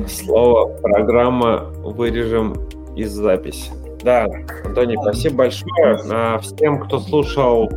Слово 0.08 0.78
программа 0.80 1.64
вырежем 1.82 2.54
из 3.00 3.12
записи. 3.12 3.72
Да, 4.04 4.26
Антоний, 4.64 4.98
спасибо 5.02 5.38
большое. 5.38 6.00
А, 6.10 6.40
всем, 6.40 6.80
кто 6.80 7.00
слушал, 7.00 7.70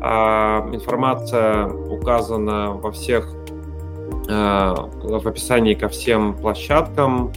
а, 0.00 0.68
информация 0.72 1.66
указана 1.66 2.72
во 2.72 2.90
всех 2.92 3.32
а, 4.28 4.74
в 5.02 5.26
описании 5.26 5.74
ко 5.74 5.88
всем 5.88 6.34
площадкам. 6.34 7.32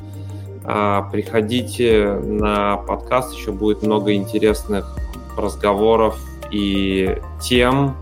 Приходите 1.12 2.20
на 2.24 2.78
подкаст, 2.78 3.38
еще 3.38 3.52
будет 3.52 3.84
много 3.84 4.16
интересных 4.16 4.98
разговоров 5.38 6.20
и 6.50 7.22
тем. 7.40 7.96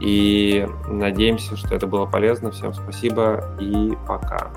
И 0.00 0.66
надеемся, 0.88 1.58
что 1.58 1.74
это 1.74 1.86
было 1.86 2.06
полезно. 2.06 2.50
Всем 2.52 2.72
спасибо 2.72 3.44
и 3.60 3.92
пока. 4.06 4.50